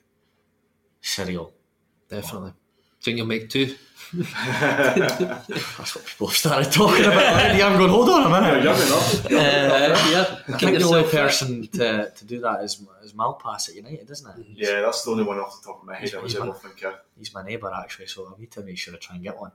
surreal. 1.03 1.53
Definitely. 2.09 2.55
Think 3.03 3.17
you'll 3.17 3.27
make 3.27 3.49
two? 3.49 3.75
That's 4.13 5.95
what 5.95 6.05
people 6.05 6.27
have 6.27 6.37
started 6.37 6.71
talking 6.73 7.05
about 7.07 7.17
already. 7.25 7.63
I'm 7.63 7.79
going. 7.79 7.89
Hold 7.89 8.11
on 8.11 8.27
a 8.27 8.29
minute. 8.29 8.63
You're 8.63 8.75
young 8.75 8.87
enough. 8.87 9.25
Uh, 9.27 9.29
yeah. 9.31 10.39
I 10.49 10.53
Keep 10.59 10.69
think 10.69 10.79
the 10.81 10.85
only 10.85 11.05
person 11.11 11.67
to, 11.69 12.11
to 12.11 12.25
do 12.27 12.41
that 12.41 12.63
is 12.63 12.83
is 13.03 13.15
Malpas 13.15 13.69
at 13.71 13.75
United, 13.77 14.11
isn't 14.11 14.39
it? 14.39 14.47
Yeah, 14.55 14.81
that's 14.83 15.03
the 15.05 15.13
only 15.13 15.25
one 15.25 15.39
off 15.39 15.63
the 15.63 15.67
top 15.69 15.81
of 15.81 15.87
my 15.87 15.95
head 15.95 16.03
He's- 16.09 16.15
I 16.15 16.19
was 16.21 16.33
he's 16.33 16.41
able 16.41 16.53
my- 16.53 16.59
to 16.59 16.69
think 16.69 16.83
of. 16.85 16.95
He's 17.17 17.33
my 17.33 17.43
neighbour 17.43 17.73
actually, 17.73 18.07
so 18.09 18.35
I 18.37 18.39
need 18.39 18.51
to 18.51 18.61
make 18.63 18.77
sure 18.77 18.93
I 18.95 18.99
try 18.99 19.15
and 19.17 19.25
get 19.25 19.39
one. 19.39 19.53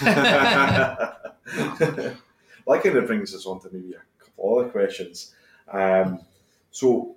that 2.68 2.82
kind 2.82 2.96
of 2.96 3.06
brings 3.06 3.34
us 3.34 3.46
on 3.46 3.60
to 3.60 3.68
maybe 3.72 3.94
a 3.94 4.24
couple 4.24 4.58
other 4.58 4.68
questions. 4.68 5.34
Um, 5.70 6.20
so, 6.70 7.16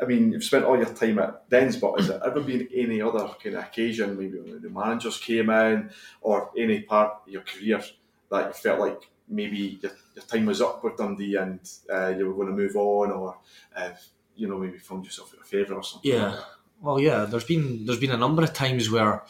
I 0.00 0.04
mean, 0.04 0.32
you've 0.32 0.44
spent 0.44 0.64
all 0.64 0.76
your 0.76 0.92
time 0.92 1.18
at 1.18 1.48
Dens, 1.48 1.76
but 1.76 1.98
has 1.98 2.08
there 2.08 2.20
ever 2.24 2.40
been 2.40 2.68
any 2.74 3.00
other 3.00 3.28
kind 3.42 3.56
of 3.56 3.64
occasion, 3.64 4.18
maybe 4.18 4.38
when 4.38 4.60
the 4.60 4.68
managers 4.68 5.18
came 5.18 5.48
in, 5.50 5.90
or 6.20 6.50
any 6.56 6.80
part 6.80 7.22
of 7.22 7.32
your 7.32 7.42
career 7.42 7.82
that 8.30 8.48
you 8.48 8.52
felt 8.52 8.80
like 8.80 9.08
maybe 9.28 9.78
your, 9.82 9.92
your 10.14 10.24
time 10.24 10.46
was 10.46 10.60
up 10.60 10.84
with 10.84 10.96
Dundee 10.96 11.36
and 11.36 11.60
uh, 11.92 12.08
you 12.16 12.28
were 12.28 12.34
going 12.34 12.48
to 12.48 12.62
move 12.62 12.76
on, 12.76 13.10
or 13.10 13.38
uh, 13.74 13.90
you 14.36 14.48
know, 14.48 14.58
maybe 14.58 14.78
found 14.78 15.04
yourself 15.04 15.34
a 15.40 15.44
favour 15.44 15.74
or 15.74 15.82
something? 15.82 16.12
Yeah. 16.12 16.40
Well, 16.80 17.00
yeah. 17.00 17.24
There's 17.24 17.44
been 17.44 17.86
there's 17.86 18.00
been 18.00 18.10
a 18.10 18.18
number 18.18 18.42
of 18.42 18.52
times 18.52 18.90
where, 18.90 19.22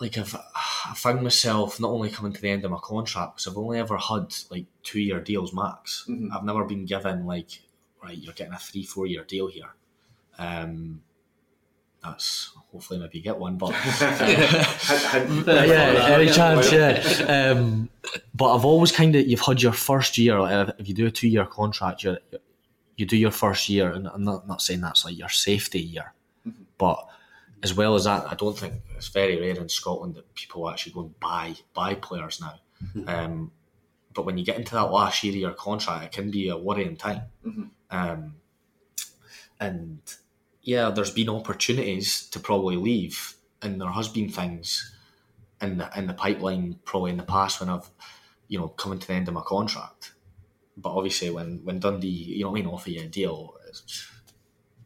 like, 0.00 0.18
I've 0.18 0.34
I 0.90 0.94
found 0.94 1.22
myself 1.22 1.80
not 1.80 1.90
only 1.90 2.10
coming 2.10 2.32
to 2.32 2.40
the 2.40 2.50
end 2.50 2.64
of 2.64 2.70
my 2.70 2.78
contract 2.82 3.36
because 3.36 3.46
I've 3.46 3.56
only 3.58 3.78
ever 3.78 3.96
had 3.96 4.34
like 4.50 4.66
two 4.82 5.00
year 5.00 5.20
deals 5.20 5.52
max. 5.52 6.04
Mhm. 6.08 6.30
I've 6.34 6.44
never 6.44 6.64
been 6.64 6.84
given 6.84 7.26
like, 7.26 7.60
right, 8.02 8.16
you're 8.16 8.34
getting 8.34 8.54
a 8.54 8.58
three 8.58 8.84
four 8.84 9.06
year 9.06 9.24
deal 9.24 9.46
here. 9.48 9.74
Um, 10.38 11.02
that's 12.02 12.52
hopefully 12.70 13.00
maybe 13.00 13.20
get 13.20 13.38
one, 13.38 13.56
but 13.56 13.72
Hint, 15.10 15.46
hint. 15.46 15.46
yeah, 15.46 16.06
any 16.08 16.30
chance, 16.30 16.70
yeah. 16.70 17.50
Um, 17.50 17.88
but 18.34 18.54
I've 18.54 18.64
always 18.64 18.92
kind 18.92 19.14
of 19.16 19.26
you've 19.26 19.40
had 19.40 19.62
your 19.62 19.72
first 19.72 20.16
year. 20.18 20.38
Like 20.40 20.74
if 20.78 20.88
you 20.88 20.94
do 20.94 21.06
a 21.06 21.10
two 21.10 21.28
year 21.28 21.46
contract, 21.46 22.04
you 22.04 22.16
you 22.96 23.06
do 23.06 23.16
your 23.16 23.30
first 23.30 23.68
year, 23.68 23.90
and 23.90 24.06
I'm 24.08 24.22
not 24.24 24.46
not 24.46 24.62
saying 24.62 24.80
that's 24.82 25.04
like 25.04 25.18
your 25.18 25.28
safety 25.30 25.80
year, 25.80 26.12
but 26.78 27.08
as 27.62 27.74
well 27.74 27.94
as 27.94 28.04
that, 28.04 28.26
I 28.30 28.34
don't 28.34 28.58
think 28.58 28.74
it's 28.96 29.08
very 29.08 29.40
rare 29.40 29.56
in 29.56 29.68
Scotland 29.68 30.14
that 30.14 30.34
people 30.34 30.68
actually 30.68 30.92
go 30.92 31.00
and 31.02 31.20
buy 31.20 31.54
buy 31.74 31.94
players 31.94 32.40
now. 32.40 32.60
Um, 33.08 33.52
but 34.14 34.24
when 34.24 34.38
you 34.38 34.44
get 34.44 34.56
into 34.58 34.74
that 34.74 34.90
last 34.90 35.22
year 35.22 35.32
of 35.32 35.40
your 35.40 35.52
contract, 35.52 36.04
it 36.04 36.12
can 36.12 36.30
be 36.30 36.48
a 36.48 36.56
worrying 36.56 36.96
time. 36.96 37.22
Um, 37.90 38.36
and 39.60 40.00
yeah, 40.62 40.90
there's 40.90 41.10
been 41.10 41.28
opportunities 41.28 42.26
to 42.30 42.40
probably 42.40 42.76
leave, 42.76 43.34
and 43.62 43.80
there 43.80 43.90
has 43.90 44.08
been 44.08 44.28
things 44.28 44.94
in 45.60 45.78
the 45.78 45.90
in 45.96 46.06
the 46.06 46.14
pipeline 46.14 46.78
probably 46.84 47.10
in 47.10 47.16
the 47.16 47.22
past 47.22 47.60
when 47.60 47.70
I've 47.70 47.88
you 48.48 48.58
know 48.58 48.68
coming 48.68 48.98
to 48.98 49.06
the 49.06 49.14
end 49.14 49.28
of 49.28 49.34
my 49.34 49.42
contract. 49.42 50.12
But 50.76 50.94
obviously, 50.94 51.30
when 51.30 51.60
when 51.64 51.78
Dundee, 51.78 52.08
you 52.08 52.44
know 52.44 52.50
I 52.50 52.54
mean, 52.54 52.66
offer 52.66 52.90
you 52.90 53.02
a 53.02 53.06
deal, 53.06 53.54
it's, 53.68 54.10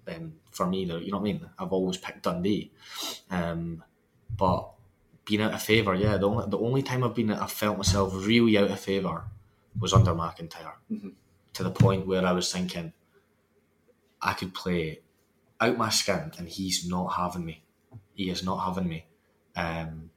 then 0.04 0.34
for 0.50 0.66
me, 0.66 0.84
they're- 0.84 0.98
you 1.00 1.10
know 1.12 1.18
what 1.18 1.28
I 1.28 1.32
mean. 1.32 1.50
I've 1.58 1.72
always 1.72 1.96
picked 1.96 2.22
Dundee, 2.24 2.72
um, 3.30 3.82
but 4.36 4.70
being 5.24 5.42
out 5.42 5.54
of 5.54 5.62
favour, 5.62 5.94
yeah. 5.94 6.16
The 6.16 6.28
only 6.28 6.46
the 6.48 6.58
only 6.58 6.82
time 6.82 7.04
I've 7.04 7.14
been 7.14 7.30
I 7.30 7.46
felt 7.46 7.76
myself 7.76 8.12
really 8.14 8.58
out 8.58 8.70
of 8.70 8.80
favour 8.80 9.24
was 9.78 9.92
under 9.92 10.12
McIntyre, 10.14 10.74
to 11.52 11.62
the 11.62 11.70
point 11.70 12.06
where 12.06 12.24
I 12.26 12.32
was 12.32 12.52
thinking 12.52 12.92
I 14.20 14.32
could 14.34 14.54
play 14.54 15.00
out 15.60 15.76
my 15.78 15.88
skin, 15.90 16.32
and 16.38 16.48
he's 16.48 16.86
not 16.88 17.08
having 17.14 17.44
me. 17.44 17.62
He 18.14 18.30
is 18.30 18.42
not 18.42 18.58
having 18.64 18.88
me. 18.88 19.06
Um, 19.56 20.10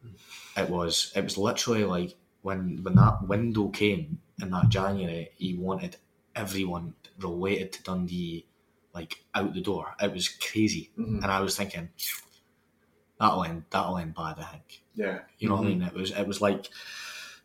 it 0.57 0.69
was 0.69 1.11
it 1.15 1.23
was 1.23 1.37
literally 1.37 1.83
like 1.85 2.15
when 2.41 2.83
when 2.83 2.95
that 2.95 3.27
window 3.27 3.69
came 3.69 4.19
in 4.41 4.49
that 4.51 4.69
January, 4.69 5.29
he 5.37 5.53
wanted 5.55 5.97
everyone 6.35 6.95
related 7.19 7.71
to 7.73 7.83
Dundee 7.83 8.45
like 8.93 9.23
out 9.33 9.53
the 9.53 9.61
door. 9.61 9.95
It 10.01 10.13
was 10.13 10.27
crazy, 10.29 10.91
and 10.97 11.25
I 11.25 11.39
was 11.41 11.55
thinking 11.57 11.89
that'll 13.19 13.43
end 13.43 13.63
that'll 13.69 13.97
end 13.97 14.15
bad. 14.15 14.35
I 14.39 14.43
think. 14.43 14.83
Yeah. 14.95 15.19
You 15.39 15.49
know 15.49 15.55
what 15.55 15.65
I 15.65 15.69
mean? 15.69 15.81
It 15.81 15.93
was 15.93 16.11
it 16.11 16.27
was 16.27 16.41
like 16.41 16.69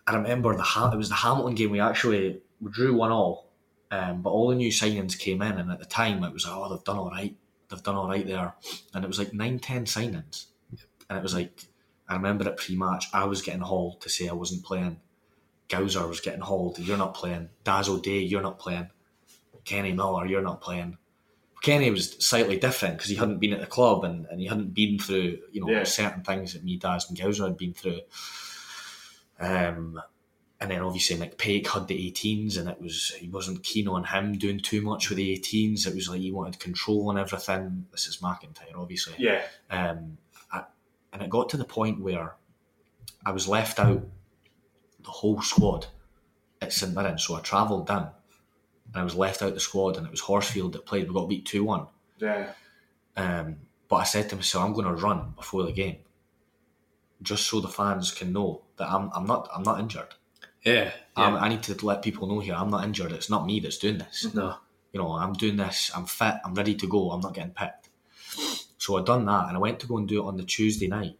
I 0.07 0.15
remember 0.16 0.55
the 0.57 0.62
Ha- 0.62 0.91
it 0.93 0.97
was 0.97 1.09
the 1.09 1.15
Hamilton 1.15 1.55
game. 1.55 1.70
We 1.70 1.81
actually 1.81 2.41
we 2.61 2.70
drew 2.70 2.95
one 2.95 3.11
all, 3.12 3.51
um, 3.91 4.23
but 4.23 4.31
all 4.31 4.49
the 4.49 4.57
new 4.57 4.70
signings 4.70 5.19
came 5.19 5.43
in, 5.43 5.59
and 5.59 5.70
at 5.70 5.79
the 5.79 5.87
time 5.87 6.25
it 6.25 6.33
was 6.33 6.47
like, 6.47 6.55
oh 6.57 6.69
they've 6.75 6.85
done 6.85 6.99
all 6.99 7.11
right, 7.11 7.37
they've 7.69 7.83
done 7.83 7.95
all 7.97 8.09
right 8.09 8.27
there, 8.27 8.55
and 8.95 9.05
it 9.05 9.09
was 9.09 9.19
like 9.19 9.33
nine 9.33 9.59
ten 9.59 9.85
signings, 9.85 10.47
and 11.09 11.19
it 11.19 11.23
was 11.23 11.35
like 11.35 11.65
I 12.09 12.15
remember 12.15 12.49
it 12.49 12.57
pre-match. 12.57 13.07
I 13.12 13.25
was 13.27 13.43
getting 13.43 13.61
hauled 13.61 14.01
to 14.03 14.09
say 14.09 14.29
I 14.29 14.33
wasn't 14.33 14.65
playing. 14.65 15.01
Gowser 15.69 16.07
was 16.07 16.20
getting 16.20 16.41
hauled. 16.41 16.79
You're 16.79 16.97
not 16.97 17.12
playing. 17.12 17.51
Dazzle 17.65 17.99
Day, 17.99 18.20
you're 18.20 18.41
not 18.41 18.59
playing. 18.59 18.89
Kenny 19.66 19.93
Miller, 19.93 20.25
you're 20.25 20.41
not 20.41 20.62
playing. 20.62 20.97
Kenny 21.62 21.90
was 21.90 22.12
slightly 22.24 22.56
different 22.59 22.97
because 22.98 23.10
he 23.10 23.16
hadn't 23.16 23.39
been 23.40 23.52
at 23.52 23.60
the 23.60 23.66
club 23.66 24.05
and, 24.05 24.26
and 24.30 24.40
he 24.40 24.47
hadn't 24.47 24.74
been 24.74 24.98
through 24.98 25.39
you 25.52 25.60
know 25.60 25.70
Yeah. 25.70 25.85
certain 25.85 26.22
things 26.22 26.52
that 26.52 26.64
me, 26.64 26.76
Daz, 26.76 27.09
and 27.09 27.18
Gowser 27.18 27.44
had 27.44 27.56
been 27.56 27.74
through. 27.74 28.01
Um, 29.40 30.01
and 30.60 30.70
then 30.72 30.82
obviously 30.82 31.16
McPake 31.16 31.68
had 31.68 31.86
the 31.86 32.10
18s, 32.10 32.59
and 32.59 32.68
it 32.68 32.80
was 32.80 33.10
he 33.18 33.28
wasn't 33.28 33.62
keen 33.62 33.86
on 33.86 34.05
him 34.05 34.32
doing 34.36 34.59
too 34.59 34.82
much 34.82 35.09
with 35.09 35.16
the 35.18 35.36
18s. 35.39 35.86
It 35.86 35.94
was 35.94 36.09
like 36.09 36.20
he 36.20 36.32
wanted 36.32 36.59
control 36.59 37.09
on 37.10 37.18
everything. 37.18 37.86
This 37.93 38.09
is 38.09 38.18
McIntyre, 38.18 38.74
obviously. 38.76 39.14
Yeah. 39.18 39.43
Um, 39.70 40.18
I, 40.52 40.64
and 41.12 41.22
it 41.22 41.30
got 41.30 41.48
to 41.51 41.56
the 41.56 41.64
point 41.64 42.01
where 42.01 42.35
I 43.24 43.30
was 43.30 43.47
left 43.47 43.78
out 43.78 44.05
the 45.01 45.10
whole 45.10 45.40
squad 45.43 45.86
at 46.60 46.72
St 46.72 46.93
Mirren. 46.93 47.18
So 47.18 47.36
I 47.36 47.40
travelled 47.40 47.86
down 47.86 48.10
and 48.93 49.01
I 49.01 49.05
was 49.05 49.15
left 49.15 49.43
out 49.43 49.55
the 49.55 49.60
squad, 49.60 49.97
and 49.97 50.06
it 50.06 50.10
was 50.10 50.20
Horsfield 50.20 50.73
that 50.73 50.86
played. 50.86 51.09
We 51.09 51.15
got 51.15 51.28
beat 51.28 51.44
2 51.47 51.65
1. 51.65 51.86
Yeah. 52.19 52.52
Um, 53.16 53.56
but 53.89 53.97
I 53.97 54.05
said 54.05 54.28
to 54.31 54.36
myself, 54.36 54.65
I'm 54.65 54.73
going 54.73 54.86
to 54.86 55.02
run 55.02 55.32
before 55.36 55.65
the 55.65 55.73
game, 55.73 55.98
just 57.23 57.47
so 57.47 57.60
the 57.60 57.69
fans 57.69 58.12
can 58.12 58.32
know 58.32 58.62
that 58.77 58.89
I'm, 58.89 59.10
I'm 59.15 59.27
not 59.27 59.48
I'm 59.55 59.62
not 59.62 59.81
injured. 59.81 60.15
Yeah. 60.65 60.93
I'm, 61.16 61.36
I 61.36 61.48
need 61.48 61.62
to 61.65 61.86
let 61.86 62.02
people 62.02 62.28
know 62.28 62.40
here 62.40 62.55
I'm 62.55 62.70
not 62.70 62.85
injured. 62.85 63.12
It's 63.12 63.31
not 63.31 63.47
me 63.47 63.60
that's 63.60 63.78
doing 63.78 63.98
this. 63.98 64.32
No. 64.35 64.56
You 64.93 65.01
know, 65.01 65.12
I'm 65.12 65.32
doing 65.32 65.56
this. 65.56 65.90
I'm 65.94 66.06
fit. 66.06 66.35
I'm 66.44 66.55
ready 66.55 66.74
to 66.74 66.86
go. 66.86 67.10
I'm 67.10 67.20
not 67.20 67.35
getting 67.35 67.52
picked. 67.52 67.89
So 68.78 68.97
I 68.97 69.02
done 69.02 69.27
that, 69.27 69.48
and 69.48 69.56
I 69.56 69.60
went 69.60 69.81
to 69.81 69.86
go 69.86 69.98
and 69.98 70.09
do 70.09 70.23
it 70.23 70.27
on 70.27 70.36
the 70.36 70.44
Tuesday 70.44 70.86
night 70.86 71.19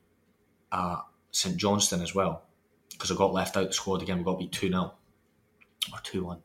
at 0.73 1.03
St 1.33 1.57
Johnstone 1.57 2.03
as 2.03 2.15
well, 2.15 2.43
because 2.91 3.11
I 3.11 3.15
got 3.15 3.33
left 3.33 3.57
out 3.57 3.67
the 3.67 3.73
squad 3.73 4.03
again. 4.03 4.19
We 4.19 4.25
got 4.25 4.39
beat 4.39 4.53
two 4.53 4.69
0 4.69 4.95
or 5.93 5.99
two 6.03 6.25
one, 6.25 6.43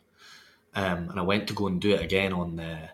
um, 0.75 1.09
and 1.09 1.19
I 1.19 1.23
went 1.23 1.47
to 1.47 1.53
go 1.53 1.67
and 1.67 1.79
do 1.79 1.91
it 1.91 2.01
again 2.01 2.33
on 2.33 2.55
the 2.55 2.89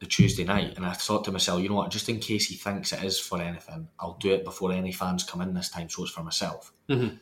the 0.00 0.06
Tuesday 0.06 0.44
night, 0.44 0.76
and 0.76 0.86
I 0.86 0.92
thought 0.92 1.24
to 1.24 1.32
myself, 1.32 1.60
you 1.60 1.68
know 1.68 1.74
what, 1.74 1.90
just 1.90 2.08
in 2.08 2.20
case 2.20 2.46
he 2.46 2.54
thinks 2.54 2.92
it 2.92 3.02
is 3.02 3.18
for 3.18 3.40
anything, 3.42 3.88
I'll 3.98 4.16
do 4.20 4.32
it 4.32 4.44
before 4.44 4.70
any 4.70 4.92
fans 4.92 5.24
come 5.24 5.40
in 5.40 5.54
this 5.54 5.70
time, 5.70 5.88
so 5.88 6.04
it's 6.04 6.12
for 6.12 6.22
myself. 6.22 6.72
Mhm. 6.88 7.18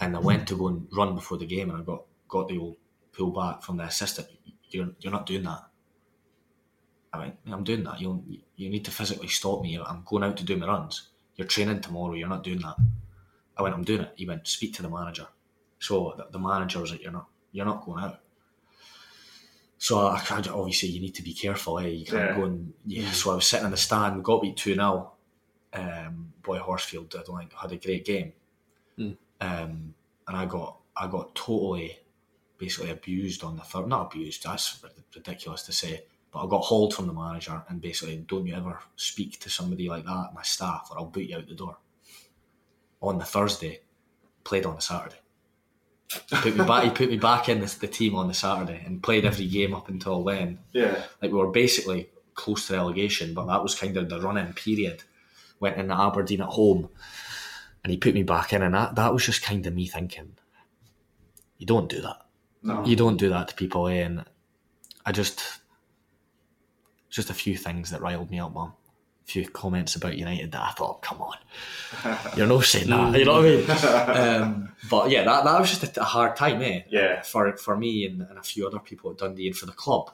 And 0.00 0.16
I 0.16 0.20
went 0.20 0.48
to 0.48 0.56
go 0.56 0.68
and 0.68 0.88
run 0.90 1.14
before 1.14 1.36
the 1.36 1.44
game, 1.46 1.70
and 1.70 1.82
I 1.82 1.84
got 1.84 2.04
got 2.28 2.48
the 2.48 2.58
old 2.58 2.76
pull 3.12 3.30
back 3.30 3.62
from 3.62 3.76
the 3.76 3.84
assistant. 3.84 4.28
You're 4.70 4.92
you're 5.00 5.12
not 5.12 5.26
doing 5.26 5.42
that. 5.42 5.64
I 7.12 7.18
went, 7.18 7.36
I'm 7.46 7.62
doing 7.62 7.84
that. 7.84 8.00
You 8.00 8.24
you 8.56 8.70
need 8.70 8.84
to 8.86 8.90
physically 8.90 9.28
stop 9.28 9.62
me. 9.62 9.78
I'm 9.78 10.02
going 10.04 10.24
out 10.24 10.36
to 10.38 10.44
do 10.44 10.56
my 10.56 10.66
runs. 10.66 11.10
You're 11.36 11.46
training 11.46 11.80
tomorrow. 11.80 12.14
You're 12.14 12.28
not 12.28 12.42
doing 12.42 12.60
that. 12.60 12.76
I 13.56 13.62
went, 13.62 13.74
I'm 13.74 13.84
doing 13.84 14.00
it. 14.00 14.12
He 14.16 14.26
went, 14.26 14.46
speak 14.48 14.74
to 14.74 14.82
the 14.82 14.88
manager. 14.88 15.28
So 15.78 16.14
the, 16.16 16.26
the 16.30 16.38
manager 16.38 16.80
was 16.80 16.90
like, 16.90 17.02
you're 17.02 17.12
not 17.12 17.28
you're 17.54 17.64
not 17.64 17.84
going 17.86 18.04
out. 18.04 18.20
So 19.78 19.98
I, 20.08 20.22
I 20.30 20.42
obviously 20.50 20.88
you 20.90 21.00
need 21.00 21.14
to 21.14 21.22
be 21.22 21.32
careful. 21.32 21.78
Eh? 21.78 21.86
You 21.86 22.04
can't 22.04 22.30
Yeah. 22.30 22.36
go 22.36 22.44
and 22.44 22.72
yeah. 22.84 23.10
So 23.12 23.30
I 23.30 23.36
was 23.36 23.46
sitting 23.46 23.64
in 23.66 23.70
the 23.70 23.76
stand. 23.76 24.16
We 24.16 24.22
got 24.22 24.42
beat 24.42 24.56
two 24.56 24.74
0 24.74 25.12
um, 25.72 26.32
Boy 26.42 26.58
Horsfield, 26.58 27.14
I 27.18 27.22
don't 27.22 27.38
think 27.38 27.52
had 27.54 27.72
a 27.72 27.76
great 27.76 28.04
game, 28.04 28.32
Mm. 28.98 29.16
um, 29.40 29.94
and 30.28 30.36
I 30.36 30.44
got 30.46 30.78
I 30.96 31.06
got 31.08 31.34
totally 31.34 31.98
basically 32.58 32.90
abused 32.90 33.42
on 33.44 33.56
the 33.56 33.62
third. 33.62 33.88
Not 33.88 34.06
abused. 34.12 34.44
That's 34.44 34.84
ridiculous 35.14 35.62
to 35.64 35.72
say. 35.72 36.04
But 36.30 36.44
I 36.44 36.48
got 36.48 36.62
hauled 36.64 36.94
from 36.94 37.06
the 37.06 37.12
manager 37.12 37.62
and 37.68 37.80
basically, 37.80 38.16
don't 38.28 38.46
you 38.46 38.54
ever 38.56 38.80
speak 38.96 39.38
to 39.40 39.48
somebody 39.50 39.88
like 39.88 40.04
that, 40.04 40.30
my 40.34 40.42
staff, 40.42 40.88
or 40.90 40.98
I'll 40.98 41.06
boot 41.06 41.28
you 41.30 41.36
out 41.36 41.46
the 41.46 41.54
door. 41.54 41.76
On 43.00 43.18
the 43.18 43.24
Thursday, 43.24 43.80
played 44.42 44.66
on 44.66 44.74
the 44.76 44.80
Saturday. 44.82 45.20
He 46.30 46.36
put 46.36 46.56
me 46.56 46.64
back. 46.64 46.84
He 46.84 46.90
put 46.90 47.10
me 47.10 47.18
back 47.18 47.48
in 47.48 47.60
the, 47.60 47.76
the 47.80 47.88
team 47.88 48.14
on 48.14 48.28
the 48.28 48.34
Saturday 48.34 48.82
and 48.84 49.02
played 49.02 49.24
every 49.24 49.46
game 49.46 49.74
up 49.74 49.88
until 49.88 50.22
then. 50.24 50.58
Yeah. 50.72 51.02
Like 51.20 51.32
we 51.32 51.38
were 51.38 51.50
basically 51.50 52.10
close 52.34 52.66
to 52.66 52.74
relegation, 52.74 53.34
but 53.34 53.46
that 53.46 53.62
was 53.62 53.74
kind 53.74 53.96
of 53.96 54.08
the 54.08 54.20
run-in 54.20 54.52
period. 54.52 55.02
Went 55.60 55.78
in 55.78 55.90
Aberdeen 55.90 56.40
at 56.42 56.48
home, 56.48 56.88
and 57.82 57.90
he 57.90 57.96
put 57.96 58.14
me 58.14 58.22
back 58.22 58.52
in, 58.52 58.62
and 58.62 58.74
that 58.74 58.96
that 58.96 59.12
was 59.12 59.24
just 59.24 59.42
kind 59.42 59.64
of 59.66 59.74
me 59.74 59.86
thinking, 59.86 60.32
you 61.58 61.66
don't 61.66 61.88
do 61.88 62.00
that. 62.00 62.22
No. 62.62 62.84
You 62.84 62.96
don't 62.96 63.16
do 63.16 63.28
that 63.28 63.48
to 63.48 63.54
people, 63.54 63.86
eh? 63.88 64.02
And 64.02 64.24
I 65.06 65.12
just, 65.12 65.60
just 67.08 67.30
a 67.30 67.34
few 67.34 67.56
things 67.56 67.90
that 67.90 68.00
riled 68.00 68.30
me 68.30 68.40
up, 68.40 68.52
mum. 68.52 68.72
Few 69.24 69.48
comments 69.48 69.96
about 69.96 70.18
United 70.18 70.52
that 70.52 70.60
I 70.60 70.70
thought, 70.72 71.00
come 71.00 71.22
on, 71.22 71.36
you're 72.36 72.46
not 72.46 72.64
saying 72.64 72.88
that, 72.90 73.18
you 73.18 73.24
know 73.24 73.40
what 73.40 73.44
I 73.46 74.36
mean? 74.36 74.42
um, 74.42 74.72
but 74.90 75.08
yeah, 75.10 75.24
that, 75.24 75.44
that 75.44 75.58
was 75.60 75.70
just 75.70 75.96
a, 75.96 76.00
a 76.02 76.04
hard 76.04 76.36
time, 76.36 76.60
eh? 76.60 76.82
Yeah. 76.90 77.22
For 77.22 77.56
for 77.56 77.74
me 77.76 78.04
and, 78.04 78.20
and 78.22 78.38
a 78.38 78.42
few 78.42 78.66
other 78.66 78.78
people 78.78 79.10
at 79.10 79.16
Dundee 79.18 79.46
and 79.46 79.56
for 79.56 79.64
the 79.64 79.72
club, 79.72 80.10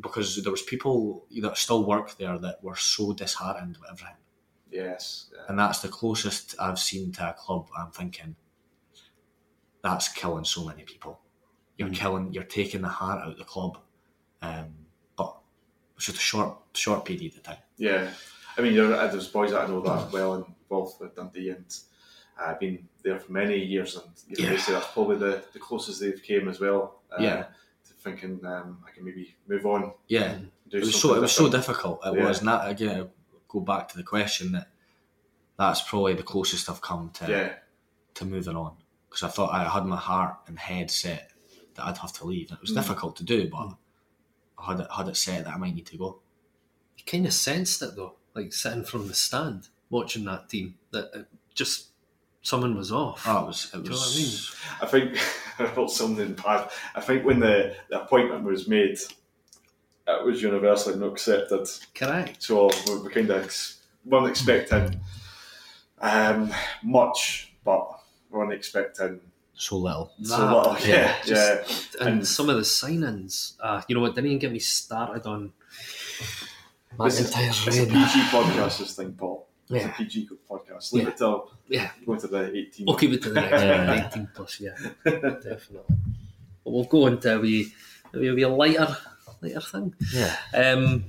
because 0.00 0.42
there 0.42 0.50
was 0.50 0.62
people 0.62 1.26
that 1.42 1.58
still 1.58 1.84
work 1.84 2.16
there 2.16 2.38
that 2.38 2.62
were 2.64 2.74
so 2.76 3.12
disheartened 3.12 3.76
with 3.76 3.90
everything, 3.90 4.16
Yes. 4.72 5.26
Yeah. 5.34 5.42
and 5.48 5.58
that's 5.58 5.80
the 5.80 5.88
closest 5.88 6.54
I've 6.58 6.78
seen 6.78 7.12
to 7.12 7.30
a 7.30 7.32
club. 7.34 7.68
I'm 7.78 7.90
thinking, 7.90 8.34
that's 9.82 10.08
killing 10.08 10.44
so 10.44 10.64
many 10.64 10.84
people. 10.84 11.20
You're 11.76 11.90
killing, 11.90 12.32
you're 12.32 12.44
taking 12.44 12.80
the 12.82 12.88
heart 12.88 13.22
out 13.22 13.32
of 13.32 13.38
the 13.38 13.44
club. 13.44 13.78
Um, 14.42 14.74
but 15.16 15.36
it's 15.96 16.06
just 16.06 16.16
a 16.18 16.20
short 16.20 16.56
short 16.74 17.04
period 17.04 17.34
of 17.36 17.42
time. 17.42 17.58
Yeah, 17.76 18.10
I 18.58 18.62
mean, 18.62 18.74
you're, 18.74 18.92
uh, 18.92 19.06
there's 19.06 19.28
boys 19.28 19.52
that 19.52 19.62
I 19.62 19.66
know 19.68 19.80
that 19.80 19.90
are 19.90 20.08
well 20.12 20.34
involved 20.64 21.00
with 21.00 21.14
Dundee 21.14 21.50
and 21.50 21.78
uh, 22.40 22.54
been 22.58 22.88
there 23.04 23.18
for 23.20 23.32
many 23.32 23.56
years, 23.56 23.96
and 23.96 24.04
you 24.26 24.36
know, 24.44 24.50
Yeah. 24.50 24.56
they 24.56 24.60
say 24.60 24.72
that's 24.72 24.92
probably 24.92 25.16
the, 25.16 25.44
the 25.52 25.58
closest 25.60 26.00
they've 26.00 26.22
came 26.22 26.48
as 26.48 26.58
well. 26.60 27.02
Uh, 27.12 27.22
Yeah. 27.22 27.46
to 27.86 27.94
thinking 27.94 28.44
um, 28.44 28.82
I 28.86 28.90
can 28.90 29.04
maybe 29.04 29.34
move 29.46 29.64
on. 29.64 29.92
Yeah, 30.08 30.38
it 30.70 30.80
was 30.80 30.92
so 30.94 30.98
something 31.00 31.18
it 31.18 31.20
was 31.22 31.32
so 31.32 31.48
difficult. 31.48 32.00
It 32.04 32.14
Yeah. 32.14 32.24
was 32.26 32.42
not 32.42 32.68
again. 32.68 33.00
I'll 33.00 33.10
go 33.48 33.60
back 33.60 33.88
to 33.88 33.96
the 33.96 34.02
question 34.02 34.52
that 34.52 34.68
that's 35.56 35.82
probably 35.82 36.14
the 36.14 36.22
closest 36.22 36.68
I've 36.68 36.80
come 36.82 37.10
to 37.14 37.30
Yeah, 37.30 37.54
to 38.14 38.24
moving 38.24 38.56
on 38.56 38.76
because 39.08 39.22
I 39.22 39.28
thought 39.28 39.54
I 39.54 39.64
had 39.68 39.86
my 39.86 39.96
heart 39.96 40.36
and 40.48 40.58
head 40.58 40.90
set 40.90 41.30
that 41.74 41.86
I'd 41.86 41.96
have 41.98 42.12
to 42.14 42.24
leave. 42.26 42.50
It 42.52 42.60
was 42.60 42.72
Mm. 42.72 42.74
difficult 42.74 43.16
to 43.16 43.24
do, 43.24 43.48
but 43.48 43.74
I 44.58 44.66
had 44.72 44.80
it, 44.80 44.88
had 44.94 45.08
it 45.08 45.16
set 45.16 45.44
that 45.44 45.54
I 45.54 45.56
might 45.56 45.74
need 45.74 45.86
to 45.86 45.96
go. 45.96 46.20
You 46.98 47.04
kind 47.06 47.24
of 47.26 47.32
sensed 47.32 47.80
it 47.82 47.96
though, 47.96 48.16
like 48.38 48.52
sitting 48.52 48.84
from 48.84 49.08
the 49.08 49.14
stand 49.14 49.68
watching 49.90 50.24
that 50.24 50.48
team, 50.48 50.74
that 50.92 51.10
it 51.14 51.26
just 51.54 51.88
someone 52.42 52.76
was 52.76 52.92
off. 52.92 53.24
Oh, 53.26 53.42
it 53.44 53.46
was. 53.46 53.70
It 53.74 53.76
Do 53.76 53.82
you 53.82 53.84
know 53.90 53.90
was. 53.96 54.54
what 54.80 54.92
I 54.92 55.04
mean? 55.04 55.12
I 55.12 55.16
think 55.16 55.24
I 55.70 55.74
felt 55.74 55.90
something 55.90 56.32
bad. 56.34 56.70
I 56.94 57.00
think 57.00 57.24
when 57.24 57.40
the, 57.40 57.74
the 57.90 58.02
appointment 58.02 58.44
was 58.44 58.68
made, 58.68 58.98
it 60.06 60.24
was 60.24 60.40
universally 60.40 60.96
not 60.98 61.12
accepted. 61.12 61.66
Correct. 61.94 62.42
So 62.42 62.70
we, 62.86 62.98
we 63.00 63.10
kind 63.10 63.30
of 63.30 63.74
weren't 64.04 64.28
expecting 64.28 65.00
um, 66.00 66.52
much, 66.82 67.52
but 67.64 67.88
we 68.30 68.38
weren't 68.38 68.52
expecting 68.52 69.20
So 69.54 69.76
little. 69.78 70.12
so 70.22 70.38
little. 70.46 70.76
Yeah, 70.86 71.14
just- 71.24 71.94
yeah. 71.96 72.00
And, 72.06 72.08
And- 72.18 72.26
some 72.26 72.48
of 72.48 72.56
the 72.56 72.62
signings, 72.62 73.54
uh, 73.60 73.82
you 73.88 73.94
know 73.96 74.00
what, 74.00 74.14
didn't 74.14 74.28
even 74.28 74.38
get 74.38 74.52
me 74.52 74.60
started 74.60 75.26
on 75.26 75.52
This 77.04 77.20
is, 77.20 77.32
it's 77.36 77.66
a. 77.78 77.86
PG 77.86 78.20
podcast, 78.30 78.78
this 78.78 78.94
thing, 78.96 79.12
Paul. 79.12 79.46
It's 79.70 79.84
Yeah. 79.84 79.90
a 79.90 79.94
PG 79.94 80.28
podcast. 80.50 80.92
Leave 80.92 81.04
Yeah. 81.04 81.08
it 81.10 81.16
till 81.16 81.50
Yeah, 81.68 81.90
go 82.06 82.14
into 82.14 82.26
the 82.26 82.56
18. 82.56 82.86
we'll 82.86 82.96
keep 82.96 83.12
it 83.12 83.22
to 83.22 83.28
the 83.30 83.40
next 83.40 83.62
Yeah. 83.62 83.78
one, 83.78 83.86
19 84.02 84.28
plus, 84.34 84.60
yeah, 84.60 84.70
definitely. 85.04 85.80
But 86.64 86.70
we'll 86.72 86.84
go 86.84 87.06
into 87.06 87.36
a 87.36 87.38
wee, 87.38 87.72
a 88.14 88.18
wee, 88.18 88.28
a 88.28 88.34
wee 88.34 88.46
lighter, 88.46 88.96
lighter 89.42 89.60
thing. 89.60 89.94
Yeah. 90.12 90.36
Um, 90.54 91.04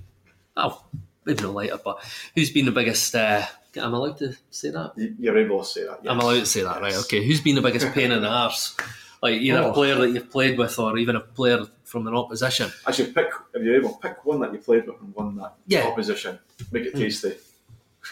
oh, 0.57 0.83
maybe 1.25 1.41
not 1.43 1.53
lighter, 1.53 1.79
but 1.83 2.03
who's 2.35 2.51
been 2.51 2.65
the 2.65 2.71
biggest? 2.71 3.15
Uh, 3.15 3.45
am 3.77 3.95
I 3.95 3.97
allowed 3.97 4.17
to 4.17 4.35
say 4.51 4.69
that? 4.71 4.91
You- 4.97 5.15
You're 5.17 5.37
able 5.37 5.59
to 5.59 5.65
say 5.65 5.83
that. 5.85 6.01
I'm 6.05 6.19
allowed 6.19 6.41
to 6.41 6.45
say 6.45 6.61
that, 6.61 6.81
right? 6.81 6.95
Okay. 6.95 7.25
Who's 7.25 7.41
been 7.41 7.55
the 7.55 7.61
biggest 7.61 7.87
pain 7.93 8.11
in 8.11 8.21
the 8.21 8.27
arse? 8.29 8.75
Like 9.21 9.33
either 9.41 9.59
Oh. 9.59 9.71
a 9.71 9.73
player 9.73 9.95
that 9.95 10.09
you've 10.11 10.29
played 10.31 10.57
with, 10.57 10.79
or 10.79 10.97
even 10.97 11.15
a 11.17 11.19
player 11.19 11.65
from 11.83 12.07
an 12.07 12.15
opposition. 12.15 12.71
Actually, 12.87 13.11
pick 13.11 13.27
if 13.53 13.63
you're 13.63 13.75
able, 13.75 13.95
pick 13.95 14.23
one 14.25 14.39
that 14.41 14.53
you 14.53 14.59
played 14.59 14.87
with 14.87 14.99
and 15.01 15.13
one 15.13 15.35
that 15.37 15.55
Yeah. 15.67 15.81
Hmm. 15.83 15.87
opposition. 15.91 16.39
Make 16.71 16.85
it 16.85 16.95
tasty. 16.95 17.33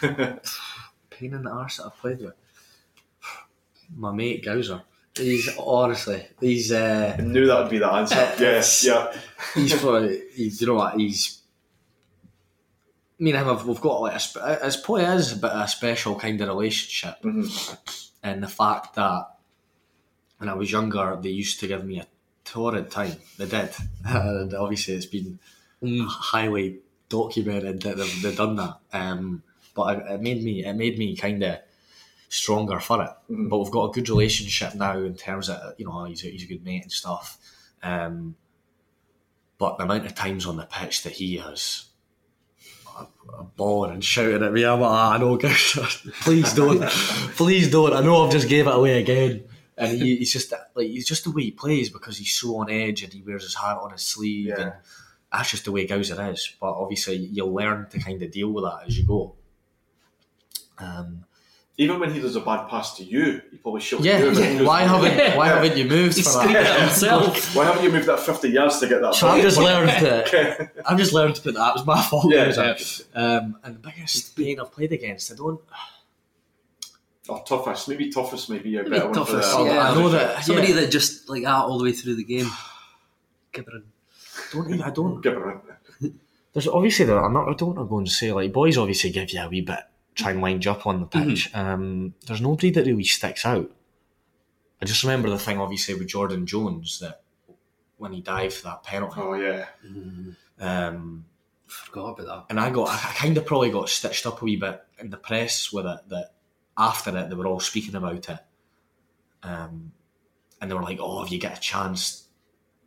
Pain 0.02 1.32
in 1.34 1.42
the 1.44 1.50
arse 1.50 1.78
that 1.78 1.86
I've 1.86 1.96
played 1.96 2.20
with. 2.20 2.34
My 3.96 4.12
mate 4.12 4.44
Gowser. 4.44 4.82
He's 5.16 5.48
honestly, 5.58 6.26
he's 6.40 6.70
uh, 6.70 7.16
I 7.18 7.22
knew 7.22 7.46
that 7.46 7.58
would 7.58 7.70
be 7.70 7.78
the 7.78 7.90
answer. 7.90 8.14
yes, 8.38 8.84
yeah. 8.84 9.12
he's 9.54 9.74
probably 9.80 10.22
he's 10.34 10.60
you 10.60 10.66
know 10.68 10.74
what 10.74 10.94
he's. 10.96 11.40
Me 13.18 13.30
and 13.32 13.40
him, 13.40 13.46
have, 13.48 13.66
we've 13.66 13.80
got 13.80 14.00
like 14.02 14.12
a, 14.12 14.58
it's 14.66 14.76
probably 14.76 15.04
is 15.04 15.32
a 15.32 15.36
bit 15.36 15.50
of 15.50 15.62
a 15.62 15.66
special 15.68 16.14
kind 16.14 16.40
of 16.40 16.46
relationship, 16.48 17.20
Mhm. 17.24 17.78
and 18.22 18.42
the 18.42 18.46
fact 18.48 18.94
that 18.94 19.26
when 20.38 20.48
I 20.48 20.54
was 20.54 20.72
younger, 20.72 21.18
they 21.20 21.28
used 21.30 21.60
to 21.60 21.66
give 21.68 21.84
me 21.84 22.00
a 22.00 22.06
torrid 22.44 22.90
time. 22.90 23.12
They 23.36 23.46
did, 23.46 23.70
and 24.04 24.54
obviously 24.54 24.94
it's 24.94 25.06
been 25.06 25.38
highly 25.82 26.78
documented 27.08 27.82
that 27.82 27.96
they've, 27.96 28.22
they've 28.22 28.36
done 28.36 28.56
that. 28.56 28.78
Um, 28.92 29.42
but 29.74 29.98
it, 29.98 30.04
it 30.12 30.20
made 30.20 30.42
me, 30.42 30.64
it 30.64 30.74
made 30.74 30.98
me 30.98 31.16
kind 31.16 31.42
of 31.42 31.58
stronger 32.28 32.78
for 32.80 33.02
it. 33.02 33.10
Mhm. 33.32 33.48
But 33.48 33.58
we've 33.58 33.70
got 33.72 33.90
a 33.90 33.92
good 33.92 34.08
relationship 34.08 34.74
now 34.74 34.98
in 34.98 35.14
terms 35.14 35.48
of 35.48 35.74
you 35.78 35.86
know 35.86 36.04
he's 36.04 36.24
a, 36.24 36.28
he's 36.28 36.42
a 36.44 36.46
good 36.46 36.64
mate 36.64 36.82
and 36.82 36.92
stuff. 36.92 37.38
Um, 37.82 38.34
But 39.58 39.76
the 39.78 39.84
amount 39.84 40.06
of 40.06 40.14
times 40.14 40.46
on 40.46 40.56
the 40.56 40.66
pitch 40.66 41.02
that 41.02 41.14
he 41.14 41.36
has 41.38 41.86
a, 42.98 43.06
a 43.38 43.44
bawling 43.44 43.92
and 43.92 44.04
shouting 44.04 44.42
at 44.42 44.52
me, 44.52 44.64
I'm 44.64 44.80
like, 44.80 44.90
ah, 44.90 45.16
no, 45.18 45.36
guys, 45.44 45.72
please 46.22 46.52
don't, 46.52 46.82
please 47.36 47.70
don't. 47.70 47.92
I 47.92 48.00
know 48.00 48.24
I've 48.26 48.32
just 48.32 48.48
gave 48.48 48.66
it 48.66 48.74
away 48.74 49.00
again. 49.02 49.44
And 49.78 50.00
he, 50.02 50.16
he's 50.18 50.32
just 50.32 50.52
like 50.74 50.86
he's 50.88 51.06
just 51.06 51.24
the 51.24 51.30
way 51.30 51.42
he 51.44 51.50
plays 51.50 51.88
because 51.90 52.18
he's 52.18 52.32
so 52.32 52.56
on 52.58 52.70
edge 52.70 53.02
and 53.02 53.12
he 53.12 53.22
wears 53.22 53.44
his 53.44 53.54
heart 53.54 53.82
on 53.82 53.92
his 53.92 54.02
sleeve 54.02 54.46
Yeah. 54.48 54.60
and 54.60 54.72
that's 55.32 55.50
just 55.50 55.64
the 55.66 55.72
way 55.72 55.86
Gowser 55.86 56.30
is. 56.32 56.52
But 56.60 56.72
obviously 56.72 57.16
you'll 57.16 57.52
learn 57.54 57.86
to 57.90 57.98
kind 57.98 58.22
of 58.22 58.30
deal 58.30 58.50
with 58.50 58.64
that 58.64 58.80
as 58.86 58.98
you 58.98 59.04
go. 59.06 59.34
Um, 60.78 61.24
Even 61.76 61.98
when 62.00 62.12
he 62.12 62.20
does 62.20 62.34
a 62.36 62.40
bad 62.40 62.68
pass 62.68 62.96
to 62.96 63.04
you, 63.04 63.40
he 63.50 63.56
probably 63.58 63.80
should. 63.80 64.04
yeah, 64.04 64.18
you, 64.18 64.32
but 64.34 64.44
he 64.44 64.62
why 64.64 64.82
haven't 64.82 65.36
why 65.36 65.46
haven't 65.48 65.76
you 65.76 65.84
moved 65.84 66.16
He's 66.16 66.32
for 66.32 66.44
that? 66.46 66.56
at 66.56 66.80
himself. 66.80 67.54
Why 67.56 67.64
haven't 67.66 67.84
you 67.84 67.90
moved 67.92 68.06
that 68.06 68.20
50 68.20 68.48
yards 68.48 68.78
to 68.80 68.88
get 68.88 69.00
that 69.00 69.14
So? 69.14 69.28
I've 69.28 69.42
just 69.42 69.58
learned 69.58 69.90
to 70.00 70.70
I've 70.86 70.98
just 70.98 71.12
learned 71.12 71.34
to 71.36 71.42
put 71.42 71.54
that. 71.54 71.68
It 71.70 71.74
was 71.74 71.86
my 71.86 72.02
fault. 72.02 72.26
Yeah, 72.32 72.46
Gowser. 72.46 73.04
Um, 73.14 73.58
and 73.62 73.76
the 73.76 73.78
biggest 73.80 74.36
pain 74.36 74.58
I've 74.60 74.72
played 74.72 74.92
against, 74.92 75.30
I 75.32 75.36
don't. 75.36 75.60
Or 77.28 77.44
toughest. 77.44 77.88
Maybe 77.88 78.08
toughest 78.10 78.48
may 78.50 78.58
be 78.58 78.76
a 78.78 78.84
better 78.84 79.06
one 79.06 79.14
for 79.14 79.32
toughest, 79.32 79.56
the- 79.56 79.64
yeah. 79.64 79.90
I 79.90 79.94
know 79.94 80.08
that. 80.08 80.44
Somebody 80.44 80.68
yeah, 80.68 80.74
that 80.80 80.90
just 80.90 81.28
like 81.28 81.42
that 81.42 81.54
all 81.54 81.78
the 81.78 81.84
way 81.84 81.92
through 81.92 82.14
the 82.16 82.24
game. 82.24 82.46
Gibbering. 83.52 83.84
don't 84.52 84.68
even, 84.68 84.82
I 84.82 84.90
don't. 84.90 85.20
Give 85.20 85.34
her 85.34 85.50
a- 85.50 85.62
There's 86.52 86.68
obviously 86.68 87.04
there. 87.06 87.22
I'm 87.24 87.32
not. 87.32 87.48
I 87.48 87.54
don't 87.54 87.76
want 87.76 87.78
to 87.88 87.90
go 87.90 87.98
and 87.98 88.08
say 88.10 88.32
like 88.32 88.52
boys 88.52 88.78
obviously 88.78 89.10
give 89.10 89.30
you 89.30 89.40
a 89.40 89.48
wee 89.48 89.60
bit, 89.60 89.80
try 90.14 90.30
and 90.32 90.40
wind 90.42 90.64
you 90.64 90.70
up 90.70 90.86
on 90.86 91.00
the 91.00 91.06
pitch. 91.06 91.54
Um, 91.54 92.14
there's 92.26 92.40
nobody 92.40 92.70
that 92.70 92.86
really 92.86 93.04
sticks 93.04 93.44
out. 93.44 93.70
I 94.80 94.84
just 94.86 95.02
remember 95.02 95.28
the 95.28 95.38
thing 95.38 95.58
obviously 95.60 95.94
with 95.94 96.08
Jordan 96.08 96.46
Jones 96.46 97.00
that 97.00 97.22
when 97.98 98.12
he 98.12 98.20
dived 98.22 98.54
for 98.54 98.62
that 98.64 98.84
penalty. 98.84 99.20
Oh, 99.20 99.34
yeah. 99.34 99.66
Um, 100.60 101.24
Forgot 101.66 102.20
about 102.20 102.26
that. 102.26 102.44
and 102.50 102.60
I 102.60 102.70
got, 102.70 102.88
I 102.88 103.12
kind 103.14 103.36
of 103.36 103.44
probably 103.44 103.70
got 103.70 103.88
stitched 103.88 104.24
up 104.24 104.40
a 104.40 104.44
wee 104.44 104.56
bit 104.56 104.80
in 105.00 105.10
the 105.10 105.16
press 105.16 105.72
with 105.72 105.84
it. 105.84 106.00
That 106.08 106.30
after 106.78 107.16
it, 107.18 107.28
they 107.28 107.34
were 107.34 107.46
all 107.46 107.60
speaking 107.60 107.96
about 107.96 108.28
it, 108.28 108.38
um, 109.42 109.92
and 110.60 110.70
they 110.70 110.74
were 110.74 110.82
like, 110.82 110.98
"Oh, 111.00 111.24
if 111.24 111.32
you 111.32 111.38
get 111.38 111.58
a 111.58 111.60
chance 111.60 112.28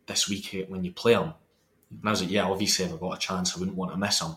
this 0.06 0.28
week 0.28 0.66
when 0.68 0.82
you 0.84 0.92
play 0.92 1.14
them. 1.14 1.34
and 1.90 2.08
I 2.08 2.10
was 2.10 2.22
like, 2.22 2.30
"Yeah, 2.30 2.46
obviously, 2.48 2.86
if 2.86 2.92
I 2.92 2.96
got 2.96 3.16
a 3.16 3.20
chance, 3.20 3.54
I 3.54 3.58
wouldn't 3.60 3.76
want 3.76 3.92
to 3.92 3.98
miss 3.98 4.18
them. 4.18 4.36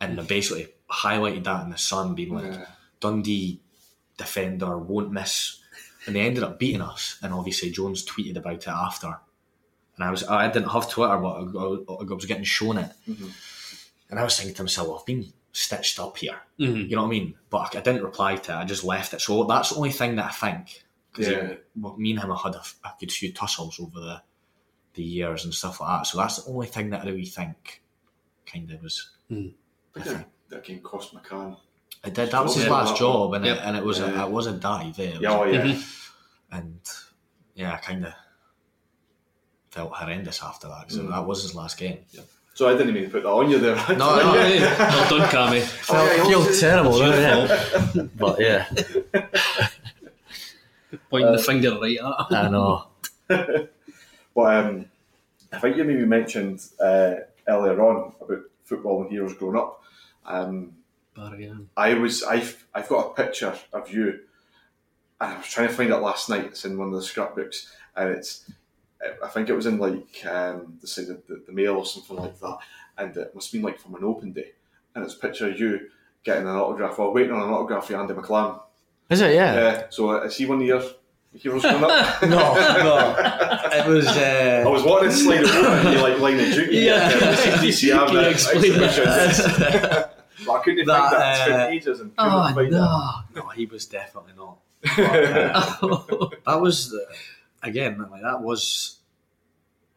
And 0.00 0.18
they 0.18 0.22
basically 0.24 0.68
highlighted 0.90 1.44
that 1.44 1.64
in 1.64 1.70
the 1.70 1.78
Sun, 1.78 2.14
being 2.14 2.34
like, 2.34 2.44
Yeah. 2.44 2.66
"Dundee 3.00 3.60
defender 4.16 4.78
won't 4.78 5.10
miss," 5.12 5.58
and 6.06 6.14
they 6.14 6.20
ended 6.20 6.44
up 6.44 6.58
beating 6.58 6.82
us. 6.82 7.18
And 7.22 7.34
obviously, 7.34 7.70
Jones 7.70 8.04
tweeted 8.04 8.36
about 8.36 8.54
it 8.62 8.68
after. 8.68 9.18
And 9.96 10.04
I 10.04 10.10
was, 10.10 10.24
I 10.24 10.48
didn't 10.50 10.68
have 10.68 10.90
Twitter, 10.90 11.16
but 11.18 11.32
I, 11.32 12.02
I 12.02 12.14
was 12.14 12.26
getting 12.26 12.44
shown 12.44 12.76
it. 12.78 12.92
And 14.10 14.20
I 14.20 14.22
was 14.24 14.36
thinking 14.36 14.54
to 14.56 14.62
myself, 14.62 15.00
I've 15.00 15.06
been 15.06 15.32
stitched 15.58 15.98
up 15.98 16.18
here. 16.18 16.38
Mhm. 16.58 16.88
You 16.90 16.96
know 16.96 17.02
what 17.02 17.08
I 17.08 17.10
mean? 17.10 17.34
But 17.48 17.74
I 17.76 17.80
didn't 17.80 18.02
reply 18.04 18.36
to 18.36 18.52
it. 18.52 18.56
I 18.56 18.64
just 18.64 18.84
left 18.84 19.14
it. 19.14 19.20
So 19.22 19.44
that's 19.44 19.70
the 19.70 19.76
only 19.76 19.90
thing 19.90 20.16
that 20.16 20.26
I 20.26 20.30
think. 20.30 20.84
Because 21.12 21.28
Yeah. 21.32 21.54
me 21.96 22.10
and 22.10 22.20
him 22.20 22.28
have 22.30 22.42
had 22.42 22.54
a, 22.56 22.62
a 22.84 22.92
good 23.00 23.10
few 23.10 23.32
tussles 23.32 23.80
over 23.80 24.00
the 24.00 24.22
the 24.94 25.02
years 25.02 25.44
and 25.44 25.52
stuff 25.54 25.80
like 25.80 25.98
that. 26.00 26.02
So 26.06 26.16
that's 26.18 26.42
the 26.42 26.50
only 26.50 26.66
thing 26.66 26.88
that 26.90 27.02
I 27.02 27.04
really 27.06 27.26
think 27.26 27.82
kind 28.46 28.70
of 28.70 28.82
was. 28.82 29.10
I 29.30 29.34
think 29.34 29.54
that, 29.94 30.28
that 30.48 30.64
game 30.64 30.80
cost 30.80 31.14
McCann. 31.14 31.58
I 32.04 32.08
did. 32.10 32.30
That 32.30 32.42
was 32.44 32.54
his 32.54 32.64
Yeah. 32.64 32.70
last 32.72 32.96
job, 32.96 33.32
and 33.34 33.44
Yep. 33.44 33.56
it, 33.56 33.62
and 33.64 33.76
it 33.76 33.84
was 33.84 33.98
Yeah. 33.98 34.22
a, 34.24 34.26
it 34.26 34.32
was 34.32 34.46
a 34.46 34.52
dive. 34.52 34.98
Eh? 34.98 35.02
It 35.04 35.12
was 35.14 35.20
Yeah, 35.22 35.38
oh, 35.38 35.42
a- 35.44 35.52
yeah. 35.52 35.82
and 36.52 36.80
yeah, 37.54 37.74
I 37.74 37.76
kind 37.78 38.06
of 38.06 38.12
felt 39.70 39.92
horrendous 39.92 40.42
after 40.42 40.68
that 40.68 40.88
because 40.88 40.98
Mm. 40.98 41.10
that 41.10 41.26
was 41.26 41.42
his 41.42 41.54
last 41.54 41.76
game. 41.78 42.04
So 42.56 42.66
I 42.70 42.72
didn't 42.72 42.94
mean 42.94 43.04
to 43.04 43.10
put 43.10 43.22
that 43.24 43.28
on 43.28 43.50
you 43.50 43.58
there. 43.58 43.76
No, 43.98 44.16
no, 44.16 44.32
well 44.32 45.10
done, 45.10 45.28
Cammy. 45.28 45.60
felt, 45.62 46.16
yeah, 46.16 46.24
feel 46.24 46.38
obviously- 46.38 46.60
terrible, 46.66 46.98
yeah. 47.00 48.08
but 48.16 48.40
yeah, 48.40 48.66
Pointing 51.10 51.32
the 51.32 51.38
finger 51.38 51.78
right 51.78 51.98
at 51.98 52.30
him. 52.30 52.34
I 52.34 52.48
know. 52.48 52.86
But 53.28 54.56
um, 54.56 54.86
I 55.52 55.58
think 55.58 55.76
you 55.76 55.84
maybe 55.84 56.06
mentioned 56.06 56.64
uh, 56.80 57.16
earlier 57.46 57.78
on 57.78 58.14
about 58.22 58.44
football 58.64 59.02
and 59.02 59.10
heroes 59.10 59.34
growing 59.34 59.58
up. 59.58 59.82
Um, 60.24 60.76
I 61.76 61.92
was 61.92 62.22
I've 62.22 62.66
I've 62.74 62.88
got 62.88 63.10
a 63.10 63.14
picture 63.22 63.54
of 63.74 63.92
you, 63.92 64.20
and 65.20 65.34
I 65.34 65.36
was 65.36 65.46
trying 65.46 65.68
to 65.68 65.74
find 65.74 65.90
it 65.90 65.96
last 65.98 66.30
night. 66.30 66.46
It's 66.46 66.64
in 66.64 66.78
one 66.78 66.88
of 66.88 66.94
the 66.94 67.02
scrapbooks, 67.02 67.70
and 67.94 68.08
it's 68.16 68.50
I 69.22 69.28
think 69.28 69.48
it 69.48 69.54
was 69.54 69.66
in 69.66 69.78
like 69.78 70.24
um, 70.30 70.78
the 70.80 70.86
say 70.86 71.04
the, 71.04 71.20
the, 71.28 71.42
the 71.46 71.52
mail 71.52 71.76
or 71.76 71.86
something 71.86 72.16
like 72.16 72.38
that, 72.40 72.58
and 72.98 73.16
it 73.16 73.34
must 73.34 73.48
have 73.48 73.52
been 73.60 73.62
like 73.68 73.78
from 73.78 73.94
an 73.94 74.04
open 74.04 74.32
day, 74.32 74.52
and 74.94 75.04
it's 75.04 75.14
a 75.14 75.18
picture 75.18 75.48
of 75.50 75.58
you 75.58 75.88
getting 76.24 76.44
an 76.48 76.56
autograph 76.56 76.98
or 76.98 77.12
waiting 77.12 77.32
on 77.32 77.42
an 77.42 77.50
autograph 77.54 77.86
for 77.86 77.96
Andy 77.96 78.14
McLaren. 78.14 78.60
Is 79.10 79.20
it? 79.20 79.34
Yeah. 79.34 79.54
Yeah, 79.54 79.82
so 79.90 80.22
I 80.22 80.28
see 80.28 80.46
one 80.46 80.60
of 80.60 80.66
your 80.66 80.82
heroes 81.34 81.62
growing 81.62 81.84
up? 81.84 82.22
No, 82.22 82.54
no. 82.54 83.68
It 83.72 83.86
was. 83.86 84.06
I 84.08 84.62
Uh, 84.62 84.70
was 84.70 84.82
wanting 84.82 85.10
to 85.10 85.16
slide 85.16 85.40
it 85.42 85.50
over 85.54 85.68
and 85.68 85.92
you 85.94 86.00
like 86.02 86.18
line 86.18 86.40
of 86.40 86.52
duty. 86.52 86.78
Yeah. 86.78 86.94
Uh, 87.14 87.58
DCM, 87.62 88.06
Can 88.06 88.14
you 88.14 88.20
uh, 88.20 88.22
explain 88.30 88.72
exhibition. 88.82 89.04
but 90.46 90.52
I 90.52 90.62
couldn't 90.64 90.86
That, 90.86 91.10
find 91.10 91.12
that. 91.22 91.36
It's 91.38 91.46
been 91.48 91.60
uh, 91.60 91.66
ages 91.66 92.00
and 92.00 92.16
couldn't 92.16 92.32
Oh, 92.32 92.54
find 92.54 92.70
no. 92.72 93.12
no, 93.42 93.48
he 93.50 93.66
was 93.66 93.86
definitely 93.86 94.32
not. 94.36 94.56
But, 94.82 95.24
uh, 95.24 96.28
that 96.46 96.60
was 96.60 96.90
the, 96.90 97.06
again 97.62 98.04
like 98.10 98.22
that 98.22 98.40
was 98.40 98.95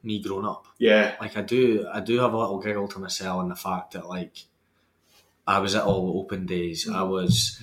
me 0.03 0.19
growing 0.21 0.45
up. 0.45 0.65
Yeah, 0.77 1.15
Like 1.19 1.35
I 1.38 1.41
do, 1.41 1.88
I 1.91 1.99
do 1.99 2.19
have 2.19 2.34
a 2.34 2.38
little 2.38 2.59
giggle 2.59 2.88
to 2.89 2.99
myself 2.99 3.41
in 3.43 3.49
the 3.49 3.55
fact 3.55 3.93
that 3.93 4.07
like 4.07 4.45
I 5.47 5.59
was 5.59 5.76
at 5.76 5.84
all 5.84 6.13
the 6.13 6.19
open 6.19 6.45
days. 6.45 6.88
I 6.89 7.03
was 7.03 7.61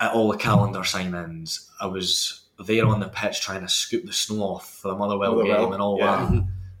at 0.00 0.12
all 0.12 0.30
the 0.30 0.38
calendar 0.38 0.84
sign-ins. 0.84 1.70
I 1.80 1.86
was 1.86 2.42
there 2.64 2.86
on 2.86 3.00
the 3.00 3.08
pitch 3.08 3.40
trying 3.40 3.62
to 3.62 3.68
scoop 3.68 4.04
the 4.04 4.12
snow 4.12 4.42
off 4.42 4.74
for 4.80 4.88
the 4.88 4.96
Motherwell, 4.96 5.34
Motherwell, 5.36 5.64
game 5.64 5.72
and 5.72 5.82
all 5.82 5.98
yeah. 5.98 6.30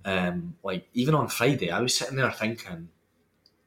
that. 0.04 0.28
Um, 0.28 0.54
like 0.62 0.88
even 0.94 1.14
on 1.14 1.28
Friday, 1.28 1.70
I 1.70 1.80
was 1.80 1.96
sitting 1.96 2.16
there 2.16 2.30
thinking, 2.30 2.88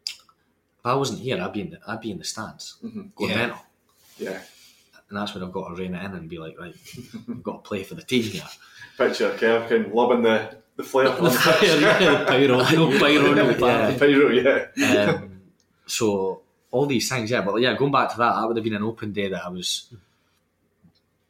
if 0.07 0.85
I 0.85 0.93
wasn't 0.95 1.19
here, 1.21 1.41
I'd 1.41 1.53
be 1.53 1.61
in 1.61 1.69
the, 1.71 1.79
I'd 1.87 2.01
be 2.01 2.11
in 2.11 2.17
the 2.17 2.23
stands 2.23 2.77
Mhm. 2.83 3.13
going 3.15 3.31
Yeah. 3.31 3.37
mental. 3.37 3.59
yeah. 4.17 4.39
And 5.09 5.17
that's 5.17 5.33
when 5.33 5.43
I've 5.43 5.51
got 5.51 5.67
to 5.67 5.75
rein 5.75 5.93
it 5.93 6.03
in 6.05 6.13
and 6.13 6.29
be 6.29 6.37
like, 6.37 6.57
right, 6.57 6.73
I've 7.29 7.43
got 7.43 7.63
to 7.63 7.67
play 7.67 7.83
for 7.83 7.95
the 7.95 8.01
team 8.01 8.23
here. 8.23 8.43
Picture 8.97 9.35
Kerkin 9.37 9.91
lobbing 9.93 10.21
the, 10.21 10.55
the 10.75 10.83
flare. 10.83 11.09
The 11.09 11.29
fire, 11.31 11.79
yeah, 11.79 12.25
pyro, 12.25 12.57
no 12.57 12.99
pyro, 12.99 13.33
no 13.33 13.49
Yeah. 13.49 13.57
party. 13.57 13.99
Pyro, 13.99 14.29
yeah. 14.75 15.11
Um, 15.13 15.41
so 15.85 16.41
all 16.71 16.85
these 16.85 17.07
things, 17.09 17.29
yeah. 17.31 17.41
But 17.41 17.55
yeah, 17.61 17.75
going 17.75 17.91
back 17.91 18.11
to 18.11 18.17
that, 18.17 18.35
that 18.35 18.47
would 18.47 18.57
have 18.57 18.63
been 18.63 18.75
an 18.75 18.83
open 18.83 19.11
day 19.13 19.29
that 19.29 19.45
I 19.45 19.49
was 19.49 19.93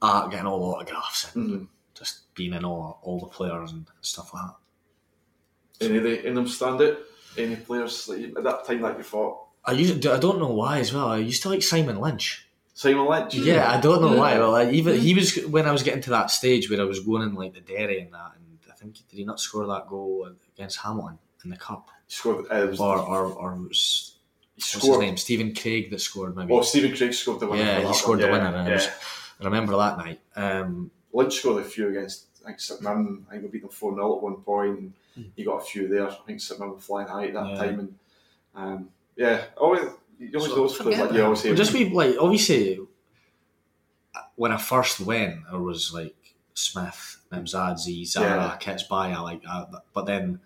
at 0.02 0.30
getting 0.30 0.46
all 0.48 0.64
autographs 0.76 1.34
and 1.36 1.50
Mhm. 1.50 1.68
just 1.94 2.34
being 2.36 2.54
in 2.54 2.66
all, 2.66 3.00
all 3.04 3.20
the 3.20 3.28
players 3.28 3.72
and 3.72 3.86
stuff 4.02 4.34
like 4.34 4.44
that. 4.48 5.86
Any 5.86 5.98
of, 5.98 6.04
the, 6.04 6.30
them 6.32 6.48
stand 6.48 6.82
out? 6.82 6.98
Any 7.38 7.56
players 7.56 8.08
you, 8.10 8.34
at 8.38 8.44
that 8.44 8.66
time 8.66 8.82
that 8.82 8.98
you 8.98 9.04
thought? 9.04 9.40
I 9.64 9.74
used 9.74 10.06
I 10.08 10.18
don't 10.20 10.40
know 10.40 10.50
why 10.52 10.80
as 10.80 10.92
well. 10.94 11.08
I 11.08 11.18
used 11.18 11.44
to 11.44 11.50
like 11.50 11.64
Simon 11.64 12.00
Lynch. 12.00 12.48
Simon 12.74 13.06
Lynch? 13.08 13.36
Yeah, 13.36 13.72
I 13.72 13.80
don't 13.80 14.02
know 14.02 14.14
why. 14.18 14.34
Yeah. 14.34 14.40
Well, 14.40 14.52
like, 14.52 14.74
even 14.74 15.00
he 15.00 15.14
was 15.14 15.36
when 15.46 15.68
I 15.68 15.72
was 15.72 15.84
getting 15.84 16.02
to 16.04 16.10
that 16.12 16.32
stage 16.32 16.70
where 16.70 16.82
I 16.82 16.84
was 16.84 17.00
going 17.00 17.22
in 17.24 17.36
like 17.36 17.54
the 17.54 17.62
dairy 17.62 18.00
and 18.02 18.12
that, 18.14 18.34
think 18.82 18.96
did 18.96 19.18
he 19.18 19.24
not 19.24 19.40
score 19.40 19.66
that 19.68 19.88
goal 19.88 20.30
against 20.56 20.78
Hamilton 20.80 21.20
in 21.44 21.50
the 21.50 21.58
cup, 21.58 21.90
He 22.08 22.14
scored. 22.16 22.46
Uh, 22.52 22.56
it 22.64 22.70
was, 22.72 22.80
or 22.80 22.98
or, 23.00 23.26
or 23.34 23.56
was 23.56 24.16
he 24.56 24.62
what's 24.78 24.86
his 24.88 24.98
name? 25.00 25.18
Stephen 25.18 25.56
Craig 25.56 25.90
that 25.92 26.02
scored 26.02 26.36
maybe. 26.36 26.54
Oh, 26.54 26.62
Stephen 26.62 26.96
Craig 26.96 27.14
scored 27.14 27.40
the 27.40 27.48
winner. 27.48 27.64
yeah, 27.64 27.88
he 27.88 27.94
scored 27.94 28.20
one. 28.20 28.22
the 28.22 28.26
yeah, 28.28 28.32
winner. 28.44 28.48
And 28.48 28.58
I, 28.58 28.68
Yeah. 28.68 28.74
was, 28.76 28.88
I 29.40 29.46
remember 29.46 29.76
that 29.78 29.98
night. 29.98 30.20
Um, 30.36 30.92
Lynch 31.14 31.36
scored 31.36 31.62
a 31.62 31.66
few 31.66 31.90
against 31.90 32.26
I 32.44 32.48
think 32.48 32.60
St 32.60 32.82
Mirren. 32.82 33.26
I 33.30 33.34
think 33.34 33.44
we 33.44 33.50
beat 33.50 33.62
them 33.62 33.70
4 33.72 33.94
0 33.96 34.16
at 34.18 34.24
one 34.24 34.36
point. 34.38 34.80
And 35.16 35.32
he 35.36 35.44
got 35.44 35.62
a 35.62 35.66
few 35.66 35.88
there. 35.88 36.10
I 36.10 36.14
think 36.26 36.42
St 36.42 36.60
Mirren 36.60 36.74
were 36.74 36.80
flying 36.80 37.08
high 37.08 37.28
at 37.28 37.34
that 37.34 37.50
Yeah. 37.50 37.56
time. 37.58 37.80
And 37.80 37.96
um, 38.56 38.90
yeah, 39.16 39.46
always, 39.58 39.82
you 40.20 40.30
always 40.36 40.52
So, 40.52 40.56
those 40.56 40.78
players 40.78 41.00
like 41.00 41.12
you 41.14 41.24
always 41.24 41.40
say. 41.42 41.56
Just 41.56 41.74
be 41.74 41.90
like 41.90 42.16
obviously 42.20 42.80
when 44.36 44.52
I 44.52 44.58
first 44.58 45.00
went, 45.00 45.42
I 45.52 45.58
was 45.58 45.94
like 45.94 46.16
Smith, 46.54 47.21
Nemsadze, 47.32 48.06
Sara, 48.08 48.28
Yeah. 48.28 48.58
Ketsbaia, 48.60 49.22
like 49.24 49.42
uh, 49.50 49.66
but 49.94 50.06
then 50.06 50.40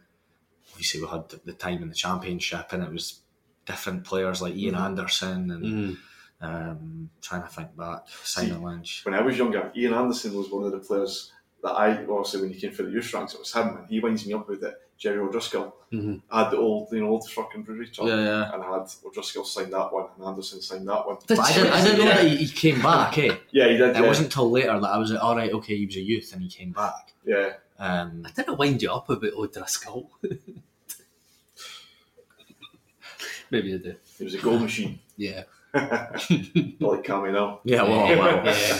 obviously 0.72 1.02
we 1.02 1.08
had 1.08 1.30
the- 1.30 1.42
the 1.46 1.54
time 1.54 1.82
in 1.82 1.90
the 1.90 1.96
championship 1.96 2.68
and 2.72 2.84
it 2.84 2.92
was 2.92 3.22
different 3.66 4.04
players 4.04 4.42
like 4.42 4.56
Ian 4.56 4.76
Mhm. 4.76 4.80
Anderson 4.86 5.52
and 5.52 5.64
Mm. 5.66 5.98
um, 6.42 7.10
trying 7.22 7.42
to 7.42 7.48
think 7.48 7.76
back, 7.76 8.08
Simon 8.24 8.62
Lynch. 8.62 9.02
when 9.06 9.16
I 9.16 9.22
was 9.22 9.38
younger, 9.38 9.72
Ian 9.76 9.94
Anderson 9.94 10.36
was 10.38 10.50
one 10.50 10.64
of 10.66 10.72
the 10.72 10.80
players 10.80 11.32
that 11.64 11.72
I 11.72 12.06
obviously 12.06 12.42
when 12.42 12.52
he 12.54 12.60
came 12.60 12.72
through 12.72 12.88
the 12.88 12.92
youth 12.92 13.12
ranks, 13.14 13.34
it 13.34 13.40
was 13.40 13.54
him, 13.54 13.78
and 13.78 13.88
he 13.90 14.00
winds 14.00 14.26
me 14.26 14.34
up 14.34 14.48
with 14.48 14.64
it. 14.64 14.76
Jerry 14.98 15.20
O'Driscoll. 15.20 15.76
Mhm. 15.92 16.22
I 16.32 16.44
had 16.44 16.52
the 16.52 16.58
old, 16.58 16.88
you 16.92 17.02
know, 17.02 17.10
old 17.10 17.30
fucking 17.30 17.64
brewery 17.64 17.88
truck, 17.90 18.08
Yeah, 18.08 18.16
yeah. 18.24 18.54
and 18.54 18.64
I 18.64 18.66
had 18.80 18.88
O'Driscoll 19.06 19.44
sign 19.44 19.70
that 19.72 19.92
one, 19.94 20.08
and 20.18 20.26
Anderson 20.26 20.62
signed 20.62 20.88
that 20.88 21.06
one. 21.06 21.18
But 21.28 21.40
I 21.40 21.54
didn't, 21.54 21.72
I 21.74 21.84
didn't 21.84 22.00
know 22.00 22.06
that 22.06 22.26
he, 22.28 22.48
came 22.48 22.82
back. 22.82 23.18
Eh? 23.18 23.36
Yeah, 23.52 23.68
he 23.68 23.78
did. 23.78 23.90
It 23.90 23.96
Yeah, 23.96 24.02
wasn't 24.02 24.28
until 24.28 24.50
later 24.50 24.80
that 24.80 24.88
I 24.90 24.98
was 24.98 25.12
like, 25.12 25.22
all 25.24 25.36
right, 25.36 25.52
okay, 25.52 25.76
he 25.78 25.86
was 25.86 25.96
a 25.98 26.02
youth 26.02 26.32
and 26.34 26.42
he 26.42 26.50
came 26.50 26.72
back. 26.72 27.14
yeah. 27.26 27.54
Um, 27.78 28.24
I 28.26 28.32
didn't 28.32 28.58
wind 28.58 28.82
you 28.82 28.90
up 28.90 29.10
about 29.10 29.34
O'Driscoll. 29.34 30.10
Maybe 33.52 33.74
I 33.74 33.78
do. 33.78 33.96
He 34.18 34.24
was 34.24 34.34
a 34.34 34.38
goal 34.40 34.60
machine, 34.60 35.00
Yeah. 35.18 35.44
like 35.74 37.04
Cammy 37.04 37.34
now. 37.34 37.60
yeah, 37.66 37.84
well, 37.84 38.18
well, 38.18 38.46
Yeah. 38.46 38.80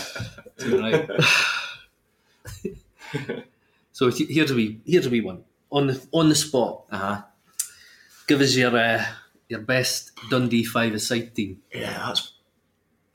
Too 0.58 0.80
right. 0.80 1.10
so 3.92 4.10
he- 4.10 4.24
here's 4.32 4.50
a 4.50 4.54
wee 4.54 4.80
here's 4.86 5.04
a 5.06 5.10
wee 5.10 5.20
one. 5.20 5.44
On 5.70 5.86
the 5.86 6.06
on 6.12 6.28
the 6.28 6.34
spot. 6.34 6.84
uh-huh. 6.90 7.22
Give 8.26 8.40
us 8.40 8.56
your 8.56 8.76
uh, 8.76 9.04
your 9.48 9.60
best 9.60 10.12
Dundee 10.30 10.64
five 10.64 10.94
aside 10.94 11.34
team 11.34 11.62
yeah, 11.72 11.98
that's 12.06 12.32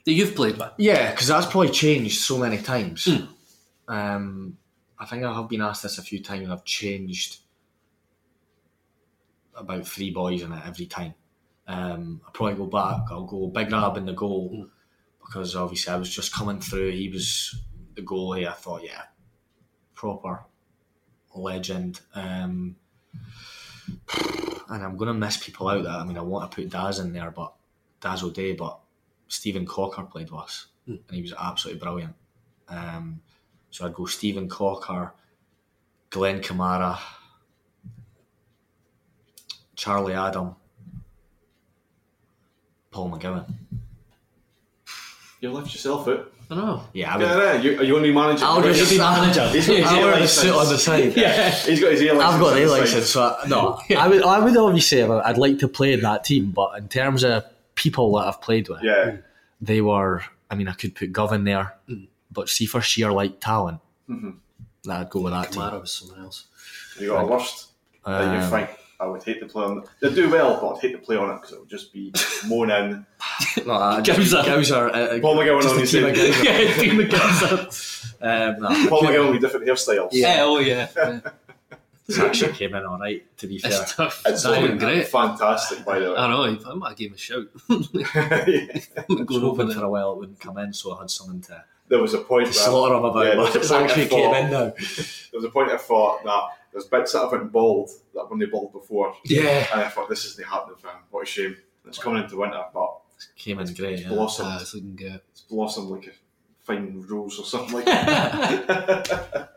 that 0.05 0.11
you've 0.13 0.35
played 0.35 0.57
with. 0.57 0.71
Yeah, 0.77 1.11
because 1.11 1.27
that's 1.27 1.45
probably 1.45 1.71
changed 1.71 2.21
so 2.21 2.37
many 2.37 2.57
times. 2.57 3.07
Um, 3.87 4.57
I 4.97 5.05
think 5.05 5.23
I 5.23 5.33
have 5.33 5.49
been 5.49 5.61
asked 5.61 5.83
this 5.83 5.97
a 5.97 6.01
few 6.03 6.21
times, 6.23 6.43
and 6.43 6.53
I've 6.53 6.63
changed 6.63 7.39
about 9.55 9.87
three 9.87 10.11
boys 10.11 10.41
in 10.41 10.51
it 10.51 10.63
every 10.65 10.85
time. 10.85 11.13
Um, 11.67 12.21
I'll 12.25 12.31
probably 12.31 12.55
go 12.55 12.65
back. 12.65 13.11
I'll 13.11 13.25
go 13.25 13.47
Big 13.47 13.71
Rab 13.71 13.97
in 13.97 14.05
the 14.05 14.13
goal 14.13 14.67
because 15.23 15.55
obviously 15.55 15.93
I 15.93 15.97
was 15.97 16.13
just 16.13 16.33
coming 16.33 16.59
through. 16.59 16.91
He 16.91 17.09
was 17.09 17.61
the 17.95 18.01
goalie. 18.01 18.47
I 18.47 18.53
thought, 18.53 18.83
yeah, 18.83 19.03
proper 19.93 20.45
legend. 21.35 22.01
Um, 22.15 22.75
and 24.69 24.83
I'm 24.83 24.97
going 24.97 25.07
to 25.07 25.13
miss 25.13 25.37
people 25.37 25.67
out 25.67 25.83
there. 25.83 25.91
I 25.91 26.05
mean, 26.05 26.17
I 26.17 26.21
want 26.21 26.49
to 26.49 26.55
put 26.55 26.69
Daz 26.69 26.99
in 26.99 27.13
there, 27.13 27.31
but 27.31 27.53
Daz 27.99 28.23
O'Dea, 28.23 28.53
but 28.53 28.79
Stephen 29.27 29.65
Cocker 29.65 30.03
played 30.03 30.31
with 30.31 30.41
us, 30.41 30.67
and 30.87 30.99
he 31.11 31.21
was 31.21 31.33
absolutely 31.39 31.79
brilliant. 31.79 32.15
Um, 32.67 33.21
so 33.69 33.85
I'd 33.85 33.93
go 33.93 34.05
Stephen 34.05 34.47
Cocker, 34.49 35.13
Glenn 36.09 36.41
Kamara, 36.41 36.99
Charlie 39.75 40.13
Adam, 40.13 40.55
Paul 42.91 43.11
McGowan. 43.11 43.53
You 45.41 45.51
left 45.51 45.73
yourself 45.73 46.07
out. 46.07 46.31
I 46.49 46.55
know. 46.55 46.83
Yeah, 46.93 47.13
I 47.13 47.17
would. 47.17 47.25
Yeah, 47.27 47.53
yeah. 47.53 47.61
You, 47.61 47.79
are 47.79 47.83
you 47.83 47.95
only 47.97 48.13
managing? 48.13 48.43
I'll 48.43 48.61
just 48.61 48.89
He's 48.91 48.99
manager. 48.99 49.47
He's 49.49 49.67
got 49.67 49.75
his 49.77 49.85
I'll 49.87 50.01
wear 50.03 50.19
the 50.19 50.27
suit 50.27 50.53
on 50.53 50.67
the 50.69 50.77
side. 50.77 51.13
Yeah. 51.17 51.49
He's 51.51 51.79
got 51.81 51.91
his 51.91 52.01
ear 52.01 52.13
license. 52.13 52.33
I've 52.33 52.39
got 52.41 52.51
on 52.51 52.57
an 52.57 52.63
A 52.63 52.65
the 52.65 52.69
side. 52.69 52.79
license, 52.81 53.09
so 53.09 53.37
no, 53.47 53.79
I 53.97 54.07
would. 54.07 54.23
I 54.23 54.39
would 54.39 54.57
obviously. 54.57 54.97
Say 54.99 55.03
I'd 55.03 55.37
like 55.37 55.59
to 55.59 55.67
play 55.67 55.93
in 55.93 56.01
that 56.01 56.23
team, 56.25 56.51
but 56.51 56.77
in 56.77 56.87
terms 56.89 57.23
of 57.23 57.43
people 57.75 58.13
that 58.17 58.27
I've 58.27 58.41
played 58.41 58.69
with, 58.69 58.83
Yeah. 58.83 59.17
they 59.59 59.81
were. 59.81 60.23
I 60.49 60.55
mean, 60.55 60.67
I 60.67 60.73
could 60.73 60.93
put 60.95 61.11
Govan 61.13 61.45
there, 61.45 61.73
but 62.31 62.49
see 62.49 62.65
for 62.65 62.81
sheer 62.81 63.11
like 63.11 63.39
talent, 63.39 63.79
Mm-hmm. 64.09 64.91
I'd 64.91 65.09
go 65.09 65.21
with 65.21 65.31
that 65.33 65.51
team. 65.53 65.61
Kamara 65.61 65.79
was 65.81 65.91
someone 65.91 66.19
else. 66.25 66.47
You 66.99 67.07
got 67.09 67.23
a 67.23 67.27
worst 67.27 67.67
that 68.05 68.21
you 68.23 68.41
Um, 68.41 68.49
think 68.51 68.69
I 69.01 69.07
would 69.07 69.23
hate 69.23 69.39
to 69.39 69.47
play 69.47 69.63
on. 69.65 69.83
They 69.99 70.13
do 70.13 70.29
well, 70.29 70.59
but 70.61 70.75
I'd 70.75 70.81
hate 70.81 70.91
to 70.91 70.97
play 70.99 71.15
on 71.17 71.31
it 71.31 71.35
because 71.41 71.53
it 71.53 71.59
would 71.59 71.69
just 71.69 71.91
be 71.91 72.13
moaning. 72.47 73.05
No, 73.65 73.73
I 73.73 74.01
Gowser. 74.01 74.03
just 74.03 74.45
Gowser. 74.45 74.89
Uh, 74.93 75.19
Paul 75.19 75.35
McGowan 75.37 75.69
on 75.69 75.79
his 75.79 75.91
team 75.91 76.05
of 76.05 76.15
yeah, 76.43 76.73
team 76.75 76.99
of. 76.99 77.97
Um, 78.23 78.59
no, 78.59 78.87
Paul 78.87 79.01
McGowan 79.01 79.31
with 79.31 79.41
different 79.41 79.65
hairstyles. 79.65 80.09
Yeah, 80.11 80.41
oh 80.41 80.59
yeah. 80.59 80.87
This 82.07 82.19
actually 82.19 82.51
came 82.53 82.75
in 82.75 82.83
all 82.85 82.99
right. 82.99 83.23
To 83.37 83.47
be 83.47 83.57
fair, 83.57 83.71
It's 83.81 83.95
tough. 83.95 84.21
It's 84.25 84.43
It's 84.43 84.45
looking 84.45 84.77
great. 84.77 85.07
fantastic, 85.07 85.85
by 85.85 85.97
the 85.99 86.11
way. 86.11 86.17
I 86.17 86.27
know. 86.29 86.59
I 86.69 86.73
might 86.75 86.97
give 86.97 87.11
him 87.11 87.15
a 87.15 87.17
shout. 87.17 87.47
I 87.69 87.73
was 89.07 89.25
Going 89.25 89.43
over 89.43 89.63
hoping 89.63 89.71
for 89.71 89.85
a 89.85 89.89
while 89.89 90.11
it 90.11 90.17
wouldn't 90.17 90.39
come 90.39 90.57
in, 90.57 90.73
so 90.73 90.95
I 90.95 90.99
had 91.01 91.09
something 91.09 91.41
to, 91.43 91.63
there 91.91 92.01
was 92.01 92.13
a 92.15 92.19
point 92.19 92.45
where 92.45 92.53
slaughter 92.53 92.95
about. 92.95 93.15
Yeah, 93.25 93.35
but 93.35 93.53
there 93.53 93.61
it's 93.61 93.69
was 93.69 93.71
a 93.71 93.73
point 93.75 93.89
actually 93.91 94.05
I 94.05 94.07
came 94.09 94.33
in 94.45 94.51
now. 94.51 94.59
there 94.69 95.39
was 95.39 95.43
a 95.45 95.49
point 95.49 95.69
I 95.71 95.77
thought 95.77 96.23
that 96.23 96.43
there's 96.71 96.85
bits 96.85 97.11
that 97.13 97.19
have 97.19 97.31
been 97.31 97.49
bald 97.49 97.91
that 98.15 98.29
when 98.29 98.39
they 98.39 98.45
bald 98.47 98.71
before, 98.73 99.13
Yeah, 99.25 99.67
and 99.73 99.81
I 99.81 99.89
thought 99.89 100.09
this 100.09 100.25
isn't 100.25 100.47
happening 100.47 100.77
for 100.79 100.87
him. 100.87 100.97
What 101.11 101.23
a 101.23 101.25
shame. 101.25 101.57
It's 101.85 101.97
coming 101.99 102.23
into 102.23 102.37
winter, 102.37 102.63
but 102.73 102.97
it 103.19 103.39
came 103.39 103.59
in 103.59 103.73
great. 103.73 103.93
it's 103.93 104.01
Yeah. 104.03 104.09
blossomed. 104.09 104.49
Ah, 104.51 104.59
it's 104.61 104.73
looking 104.73 104.95
good. 104.95 105.21
It's 105.31 105.41
blossomed 105.41 105.89
like 105.89 106.07
a 106.07 106.11
fine 106.61 107.05
rose 107.09 107.37
or 107.39 107.45
something 107.45 107.75
like 107.75 107.85
that. 107.85 109.49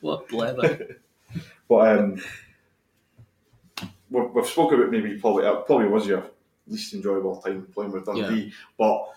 What 0.00 0.28
blather. 0.28 0.96
But 1.68 1.98
um, 1.98 2.22
we've, 4.10 4.30
we've 4.34 4.46
spoken 4.46 4.78
about 4.78 4.90
maybe 4.90 5.16
probably 5.18 5.44
it 5.46 5.66
probably 5.66 5.88
was 5.88 6.06
your 6.06 6.24
least 6.66 6.92
enjoyable 6.94 7.40
time 7.40 7.66
playing 7.74 7.90
with 7.92 8.04
Dundee, 8.06 8.52
but 8.78 9.08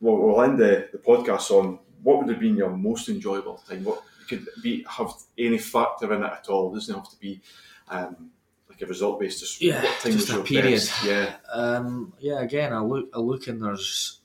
we'll, 0.00 0.16
we'll 0.18 0.42
end 0.42 0.58
the, 0.58 0.88
the 0.92 0.98
podcast 0.98 1.50
on 1.50 1.78
what 2.04 2.18
would 2.18 2.28
have 2.30 2.40
been 2.40 2.56
your 2.56 2.70
most 2.70 3.08
enjoyable 3.08 3.56
time. 3.68 3.82
What 3.84 4.02
could 4.28 4.46
be 4.62 4.84
have 4.88 5.12
any 5.36 5.58
factor 5.58 6.12
in 6.14 6.22
it 6.22 6.32
at 6.32 6.48
all? 6.48 6.70
It 6.70 6.74
doesn't 6.74 6.94
have 6.94 7.10
to 7.10 7.18
be 7.18 7.40
um, 7.88 8.30
like 8.70 8.80
a 8.80 8.86
result 8.86 9.18
based. 9.20 9.40
Just 9.40 9.60
Yeah, 9.60 9.82
what 9.82 9.98
time 10.00 10.12
just 10.12 10.28
was 10.28 10.30
a 10.30 10.32
your 10.34 10.44
period. 10.44 10.70
best? 10.74 11.04
Yeah, 11.04 11.36
Um, 11.52 12.12
yeah, 12.20 12.40
again, 12.40 12.72
I 12.72 12.80
look, 12.80 13.08
I 13.12 13.18
look, 13.18 13.46
and 13.48 13.62
there's 13.62 14.20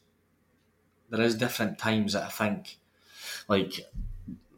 there 1.09 1.21
is 1.21 1.35
different 1.35 1.79
times 1.79 2.13
that 2.13 2.23
I 2.23 2.29
think, 2.29 2.77
like 3.47 3.79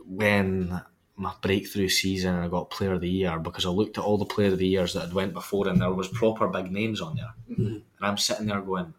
when 0.05 0.81
my 1.15 1.33
breakthrough 1.41 1.87
season 1.89 2.33
and 2.35 2.43
I 2.43 2.47
got 2.47 2.69
Player 2.71 2.93
of 2.93 3.01
the 3.01 3.09
Year 3.09 3.37
because 3.39 3.65
I 3.65 3.69
looked 3.69 3.97
at 3.97 4.03
all 4.03 4.17
the 4.17 4.25
Player 4.25 4.51
of 4.51 4.57
the 4.57 4.67
Years 4.67 4.93
that 4.93 5.01
had 5.01 5.13
went 5.13 5.33
before 5.33 5.67
and 5.67 5.79
there 5.79 5.93
was 5.93 6.07
proper 6.07 6.47
big 6.47 6.71
names 6.71 6.99
on 6.99 7.15
there, 7.15 7.33
and 7.57 7.83
I'm 8.01 8.17
sitting 8.17 8.47
there 8.47 8.61
going, 8.61 8.93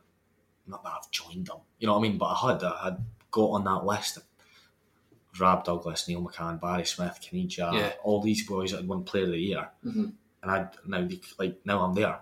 not 0.67 0.83
that 0.85 0.93
I've 0.97 1.11
joined 1.11 1.47
them, 1.49 1.59
you 1.79 1.87
know 1.87 1.95
what 1.99 2.07
I 2.07 2.09
mean? 2.09 2.19
But 2.19 2.27
I 2.27 2.53
had, 2.53 2.63
I 2.63 2.85
had 2.85 3.05
got 3.33 3.51
on 3.51 3.65
that 3.65 3.85
list. 3.85 4.19
Rab 5.41 5.65
Douglas, 5.65 6.07
Neil 6.09 6.23
McCann, 6.23 6.61
Barry 6.61 6.85
Smith, 6.85 7.19
Caniggia, 7.23 7.73
Yeah. 7.73 7.93
all 8.05 8.21
these 8.21 8.47
boys 8.47 8.71
that 8.71 8.79
had 8.79 8.89
won 8.89 9.03
Player 9.03 9.25
of 9.25 9.31
the 9.31 9.39
Year, 9.39 9.69
mm-hmm. 9.85 10.09
and 10.43 10.51
I 10.51 10.69
now 10.87 11.07
they- 11.07 11.21
like 11.39 11.61
now 11.65 11.83
I'm 11.83 11.95
there, 11.95 12.21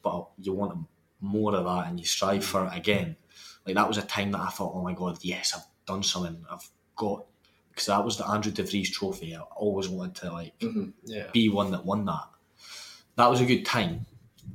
but 0.00 0.28
you 0.38 0.52
want 0.52 0.86
more 1.20 1.54
of 1.54 1.64
that 1.64 1.88
and 1.88 1.98
you 1.98 2.06
strive 2.06 2.44
for 2.44 2.66
it 2.66 2.76
again. 2.76 3.16
Like 3.66 3.74
that 3.74 3.88
was 3.88 3.98
a 3.98 4.02
time 4.02 4.30
that 4.32 4.40
I 4.40 4.48
thought, 4.50 4.74
oh 4.74 4.82
my 4.82 4.92
god, 4.94 5.18
yes, 5.22 5.54
I've 5.56 5.66
done 5.86 6.02
something. 6.02 6.44
I've 6.50 6.68
got 6.96 7.26
because 7.70 7.86
that 7.86 8.04
was 8.04 8.16
the 8.16 8.28
Andrew 8.28 8.52
DeVries 8.52 8.92
Trophy. 8.92 9.34
I 9.34 9.40
always 9.40 9.88
wanted 9.88 10.14
to 10.16 10.32
like 10.32 10.58
mm-hmm. 10.60 10.90
Yeah. 11.04 11.28
be 11.32 11.48
one 11.48 11.72
that 11.72 11.84
won 11.84 12.04
that. 12.04 12.28
That 13.16 13.28
was 13.28 13.40
a 13.40 13.46
good 13.46 13.64
time, 13.64 14.06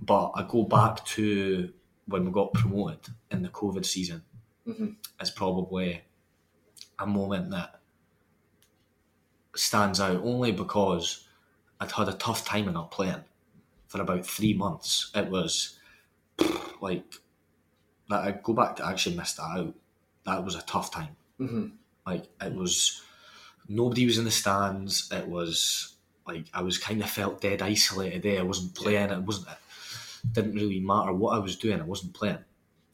but 0.02 0.32
I 0.36 0.44
go 0.48 0.64
back 0.64 1.04
to 1.06 1.74
when 2.06 2.26
we 2.26 2.32
got 2.32 2.54
promoted 2.54 3.14
in 3.32 3.42
the 3.42 3.50
COVID 3.50 3.86
season. 3.86 4.24
Is 5.22 5.32
probably 5.32 6.02
a 7.00 7.08
moment 7.08 7.52
that 7.52 7.80
stands 9.56 10.00
out 10.00 10.18
only 10.18 10.52
because 10.52 11.28
I'd 11.80 11.92
had 11.92 12.10
a 12.10 12.14
tough 12.14 12.46
time 12.46 12.68
in 12.68 12.74
not 12.74 12.92
playing 12.92 13.24
for 13.88 14.02
about 14.02 14.26
three 14.26 14.54
months. 14.54 15.12
It 15.16 15.30
was 15.30 15.80
like 16.82 17.06
that. 18.10 18.20
I 18.24 18.32
go 18.32 18.54
back 18.54 18.76
to 18.78 18.86
actually 18.86 19.16
missed 19.16 19.38
that 19.38 19.44
out. 19.58 19.74
That 20.26 20.44
was 20.44 20.56
a 20.56 20.62
tough 20.62 20.92
time. 20.92 21.16
Like 22.06 22.26
it 22.42 22.54
was 22.54 23.02
nobody 23.68 24.06
was 24.06 24.18
in 24.18 24.26
the 24.26 24.32
stands. 24.32 25.10
It 25.12 25.28
was 25.28 25.96
like 26.28 26.46
I 26.54 26.62
was 26.62 26.78
kind 26.78 27.02
of 27.02 27.10
felt 27.10 27.42
dead 27.42 27.62
isolated 27.62 28.24
there. 28.24 28.40
I 28.40 28.44
wasn't 28.44 28.76
playing. 28.76 29.10
It 29.12 29.24
wasn't. 29.24 29.48
It 30.24 30.34
didn't 30.34 30.56
really 30.56 30.80
matter 30.80 31.14
what 31.14 31.36
I 31.36 31.40
was 31.40 31.56
doing. 31.56 31.80
I 31.80 31.86
wasn't 31.86 32.14
playing. 32.14 32.40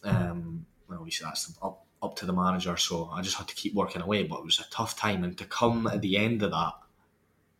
Um, 0.03 0.65
well, 0.93 1.01
obviously 1.01 1.25
that's 1.25 1.53
up 1.61 1.85
up 2.01 2.15
to 2.17 2.25
the 2.25 2.33
manager. 2.33 2.75
So 2.77 3.09
I 3.13 3.21
just 3.21 3.37
had 3.37 3.47
to 3.47 3.55
keep 3.55 3.73
working 3.73 4.01
away. 4.01 4.23
But 4.23 4.39
it 4.39 4.45
was 4.45 4.59
a 4.59 4.69
tough 4.69 4.97
time, 4.97 5.23
and 5.23 5.37
to 5.37 5.45
come 5.45 5.87
at 5.87 6.01
the 6.01 6.17
end 6.17 6.43
of 6.43 6.51
that 6.51 6.73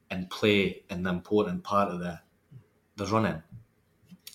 and 0.09 0.29
play 0.29 0.83
in 0.89 1.03
the 1.03 1.09
important 1.09 1.63
part 1.63 1.91
of 1.91 1.99
the 1.99 2.19
the 2.97 3.05
running. 3.05 3.41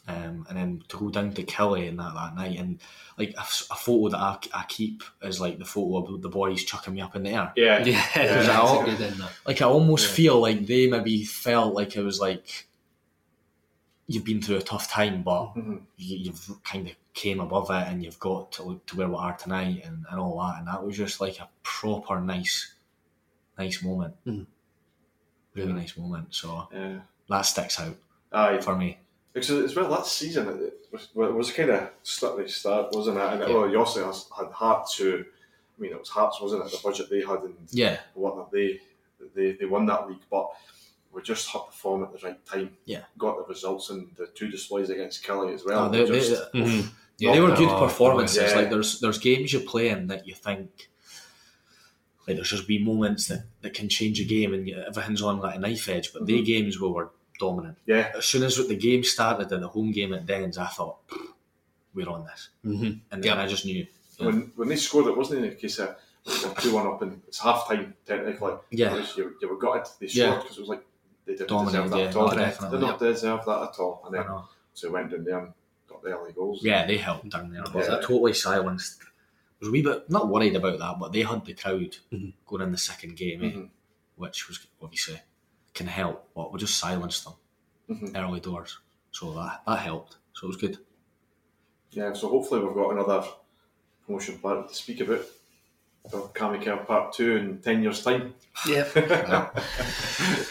Um, 0.08 0.46
and 0.48 0.56
then 0.56 0.82
to 0.88 0.96
go 0.96 1.10
down 1.10 1.32
to 1.34 1.42
Killie 1.42 1.86
and 1.86 1.98
that 1.98 2.14
that 2.14 2.34
night, 2.34 2.58
and 2.58 2.80
like 3.18 3.34
a, 3.36 3.40
a 3.42 3.74
photo 3.76 4.08
that 4.08 4.18
I, 4.18 4.38
I 4.54 4.64
keep 4.66 5.02
is 5.20 5.38
like 5.38 5.58
the 5.58 5.66
photo 5.66 6.14
of 6.14 6.22
the 6.22 6.30
boys 6.30 6.64
chucking 6.64 6.94
me 6.94 7.02
up 7.02 7.14
in 7.14 7.24
the 7.24 7.30
air. 7.30 7.52
yeah, 7.56 7.84
Yeah, 7.84 8.06
Because 8.14 8.48
I 8.48 8.54
al- 8.54 8.80
a 8.80 8.84
good 8.86 9.00
in 9.02 9.18
that. 9.18 9.30
Like 9.46 9.60
I 9.60 9.66
almost 9.66 10.06
feel 10.06 10.40
like 10.40 10.66
they 10.66 10.86
maybe 10.88 11.24
felt 11.26 11.74
like 11.74 11.94
it 11.94 12.00
was 12.02 12.20
like 12.20 12.68
you've 14.06 14.24
been 14.24 14.40
through 14.40 14.56
a 14.56 14.62
tough 14.62 14.90
time, 14.90 15.22
but 15.22 15.52
you, 15.56 16.16
you've 16.16 16.50
kind 16.64 16.88
of 16.88 16.94
came 17.19 17.40
above 17.40 17.69
it 17.70 17.89
and 17.89 18.05
you've 18.05 18.20
got 18.20 18.53
to 18.53 18.81
to 18.86 18.97
where 18.97 19.09
we 19.09 19.16
are 19.16 19.36
tonight 19.36 19.82
and, 19.85 20.05
and 20.09 20.20
all 20.20 20.39
that. 20.39 20.59
And 20.59 20.69
that 20.69 20.85
was 20.85 20.97
just 20.97 21.20
like 21.20 21.40
a 21.40 21.49
proper 21.65 22.20
nice, 22.20 22.74
nice 23.59 23.82
moment. 23.82 24.15
Mm. 24.24 24.47
Really 25.55 25.73
nice 25.73 25.97
moment. 25.97 26.28
So 26.31 26.69
yeah. 26.73 27.01
that 27.28 27.43
sticks 27.43 27.81
out 27.81 27.97
Aye, 28.32 28.61
for 28.61 28.77
me. 28.77 28.99
Because 29.32 29.51
as 29.51 29.74
well, 29.77 29.90
that 29.90 30.07
season 30.07 30.49
it 30.49 30.86
was, 30.93 31.09
it 31.15 31.35
was 31.35 31.51
kind 31.51 31.70
of 31.70 31.90
start 32.05 32.49
start, 32.49 32.93
wasn't 32.93 33.19
it? 33.19 33.32
And 33.32 33.43
it, 33.43 33.49
well, 33.49 33.69
you 33.69 33.78
also 33.78 34.07
has, 34.07 34.27
had 34.36 34.51
Hearts 34.53 34.97
who, 34.97 35.19
I 35.19 35.81
mean, 35.81 35.90
it 35.90 35.99
was 35.99 36.09
Hearts, 36.09 36.40
wasn't 36.40 36.65
it? 36.65 36.70
The 36.70 36.81
budget 36.82 37.11
they 37.11 37.20
had 37.20 37.40
and 37.40 37.57
Yeah. 37.70 37.99
whatnot, 38.15 38.53
they, 38.53 38.81
they 39.35 39.53
they 39.53 39.66
won 39.66 39.86
that 39.86 40.09
league, 40.09 40.23
but 40.31 40.51
we 41.12 41.20
just 41.23 41.49
had 41.49 41.62
to 41.66 41.73
form 41.73 42.05
at 42.05 42.12
the 42.12 42.27
right 42.27 42.47
time. 42.47 42.77
Yeah. 42.85 43.03
got 43.16 43.39
the 43.39 43.53
results 43.53 43.90
and 43.90 44.09
the 44.16 44.28
two 44.28 44.49
displays 44.49 44.90
against 44.90 45.24
Killie 45.24 45.55
as 45.55 45.65
well. 45.65 45.86
Oh, 45.86 45.89
they, 45.89 46.03
were 46.03 46.07
they, 46.07 46.19
mm-hmm. 46.20 46.89
Just, 47.20 47.35
they 47.35 47.40
were 47.40 47.55
good 47.57 47.78
performances. 47.78 48.51
yeah. 48.51 48.57
Like 48.59 48.70
there's 48.70 49.01
there's 49.01 49.19
games 49.19 49.53
you 49.53 49.61
play 49.61 49.89
in 49.89 50.07
that 50.09 50.27
you 50.27 50.35
think 50.35 50.89
like 52.27 52.36
there's 52.36 52.51
just 52.51 52.69
wee 52.69 52.78
moments 52.78 53.28
that, 53.28 53.45
that 53.62 53.74
can 53.74 53.89
change 53.89 54.20
a 54.20 54.24
game 54.24 54.53
and 54.55 54.69
everything's 54.70 55.23
on 55.23 55.40
like 55.40 55.57
a 55.57 55.59
knife 55.59 55.89
edge. 55.89 56.12
But 56.12 56.27
they 56.27 56.43
games 56.43 56.81
where 56.81 56.90
we're 56.90 57.09
dominant. 57.40 57.78
Yeah. 57.86 58.12
As 58.16 58.24
soon 58.27 58.43
as 58.43 58.57
the 58.57 58.77
game 58.77 59.03
started 59.05 59.51
at 59.53 59.61
the 59.61 59.69
home 59.69 59.93
game 59.93 60.12
at 60.12 60.27
Dens, 60.27 60.59
I 60.59 60.66
thought 60.66 60.99
we're 61.95 62.09
on 62.09 62.24
this, 62.24 62.51
Mm-hmm. 62.65 62.99
and 63.11 63.24
then 63.24 63.39
I 63.39 63.47
just 63.47 63.65
knew. 63.65 63.86
When 64.19 64.53
when 64.57 64.69
they 64.69 64.77
scored, 64.77 65.07
it 65.07 65.16
wasn't 65.16 65.45
in 65.45 65.53
a 65.53 65.55
case 65.55 65.78
of 65.78 65.97
two 66.59 66.74
one 66.74 66.86
up 66.86 67.01
and 67.03 67.23
it's 67.27 67.40
half 67.40 67.66
time 67.69 67.95
technically. 68.05 68.55
Yeah. 68.70 68.97
It 68.97 69.16
you, 69.16 69.35
you 69.40 69.49
were 69.49 69.57
gutted 69.57 69.90
they 69.99 70.09
scored 70.09 70.43
because 70.43 70.57
it 70.59 70.61
was 70.61 70.69
like 70.69 70.85
they 71.24 71.32
didn't 71.35 71.49
Dominated, 71.49 71.85
deserve 71.85 71.90
that 71.93 71.99
yeah, 71.99 72.09
at 72.09 72.16
all. 72.16 72.28
They 72.70 72.70
did 72.70 72.81
not 72.81 72.99
deserve 72.99 73.45
that 73.47 73.62
at 73.62 73.78
all. 73.78 74.03
And 74.05 74.15
then 74.15 74.24
so 74.74 74.89
we 74.89 74.95
went 74.95 75.11
down 75.11 75.24
there 75.24 75.55
and 76.02 76.12
the 76.12 76.16
early 76.18 76.32
goals. 76.32 76.60
Yeah, 76.62 76.86
they 76.86 76.96
helped 76.98 77.28
down 77.28 77.52
there. 77.52 77.62
But 77.64 77.84
Yeah. 77.86 77.96
I 77.96 78.00
totally 78.00 78.34
silenced. 78.34 79.02
I 79.02 79.06
was 79.60 79.68
a 79.68 79.72
wee 79.72 79.82
bit 79.82 80.08
not 80.10 80.28
worried 80.28 80.56
about 80.56 80.78
that, 80.78 80.98
but 80.98 81.12
they 81.12 81.22
had 81.22 81.44
the 81.44 81.54
crowd 81.54 81.96
Mhm. 82.12 82.32
going 82.46 82.62
in 82.62 82.72
the 82.72 82.78
second 82.78 83.16
game, 83.16 83.42
eh, 83.44 83.50
Mhm. 83.50 83.70
which 84.16 84.48
was 84.48 84.66
obviously 84.80 85.20
can 85.74 85.86
help. 85.86 86.28
But 86.34 86.52
we 86.52 86.58
just 86.58 86.78
silenced 86.78 87.24
them 87.24 87.34
Mhm. 87.90 88.16
early 88.16 88.40
doors, 88.40 88.78
so 89.10 89.32
that 89.34 89.62
that 89.66 89.78
helped. 89.80 90.18
So 90.34 90.46
it 90.46 90.48
was 90.48 90.56
good. 90.56 90.78
Yeah, 91.90 92.12
so 92.12 92.28
hopefully 92.28 92.62
we've 92.64 92.74
got 92.74 92.90
another 92.90 93.26
promotion 94.06 94.38
player 94.38 94.62
to 94.68 94.74
speak 94.74 95.00
about 95.00 95.24
for 96.10 96.28
Kamika 96.28 96.86
Part 96.86 97.12
2 97.14 97.36
in 97.36 97.58
10 97.60 97.82
years' 97.82 98.02
time. 98.04 98.34
Yeah, 98.66 98.88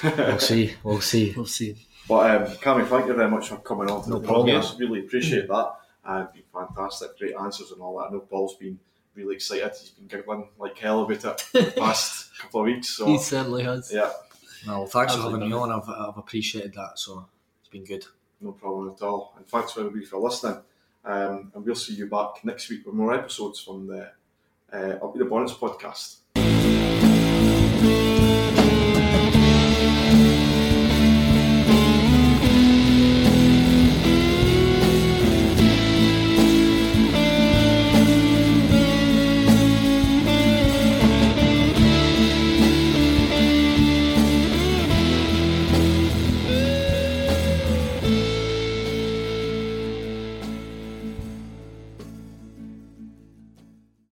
We'll 0.03 0.39
see. 0.39 0.75
We'll 0.83 1.01
see. 1.01 1.33
we'll 1.35 1.45
see. 1.45 1.86
But 2.07 2.29
um, 2.31 2.47
Cammy, 2.57 2.87
thank 2.87 3.07
you 3.07 3.13
very 3.13 3.29
much 3.29 3.49
for 3.49 3.57
coming 3.57 3.89
on 3.89 4.03
to 4.03 4.09
No 4.09 4.19
the 4.19 4.27
problem. 4.27 4.47
podcast. 4.61 4.79
Really 4.79 4.99
appreciate 5.01 5.47
that. 5.47 5.73
Uh, 6.05 6.23
it's 6.25 6.33
been 6.33 6.43
fantastic, 6.53 7.17
great 7.19 7.35
answers 7.35 7.71
and 7.71 7.81
all 7.81 7.97
that. 7.99 8.05
I 8.05 8.11
know 8.11 8.19
Paul's 8.19 8.55
been 8.55 8.79
really 9.13 9.35
excited. 9.35 9.71
He's 9.77 9.89
been 9.89 10.07
giggling 10.07 10.47
like 10.57 10.77
hell 10.77 11.01
about 11.03 11.25
it 11.25 11.43
the 11.51 11.73
past 11.77 12.29
couple 12.39 12.61
of 12.61 12.65
weeks. 12.67 12.89
So 12.89 13.07
He 13.07 13.17
certainly 13.17 13.63
has. 13.63 13.91
yeah, 13.91 14.11
No, 14.65 14.85
thanks 14.85 15.15
for 15.15 15.23
having 15.23 15.41
me 15.49 15.51
on. 15.53 15.69
I've, 15.71 15.89
I've 15.89 16.17
appreciated 16.17 16.73
that. 16.75 16.97
So 16.97 17.27
it's 17.59 17.69
been 17.69 17.83
good. 17.83 18.05
no 18.39 18.53
problem 18.53 18.89
at 18.95 19.01
all. 19.01 19.33
And 19.37 19.45
thanks 19.47 19.73
for 19.73 19.81
everybody 19.81 20.05
for 20.05 20.17
listening. 20.19 20.59
Um, 21.03 21.51
and 21.55 21.65
we'll 21.65 21.75
see 21.75 21.93
you 21.95 22.05
back 22.07 22.43
next 22.45 22.69
week 22.69 22.85
with 22.85 22.95
more 22.95 23.13
episodes 23.13 23.59
from 23.59 23.87
the 23.87 24.11
uh, 24.71 25.03
Up 25.05 25.13
the 25.15 25.25
Bonnets 25.25 25.53
podcast. 25.53 26.17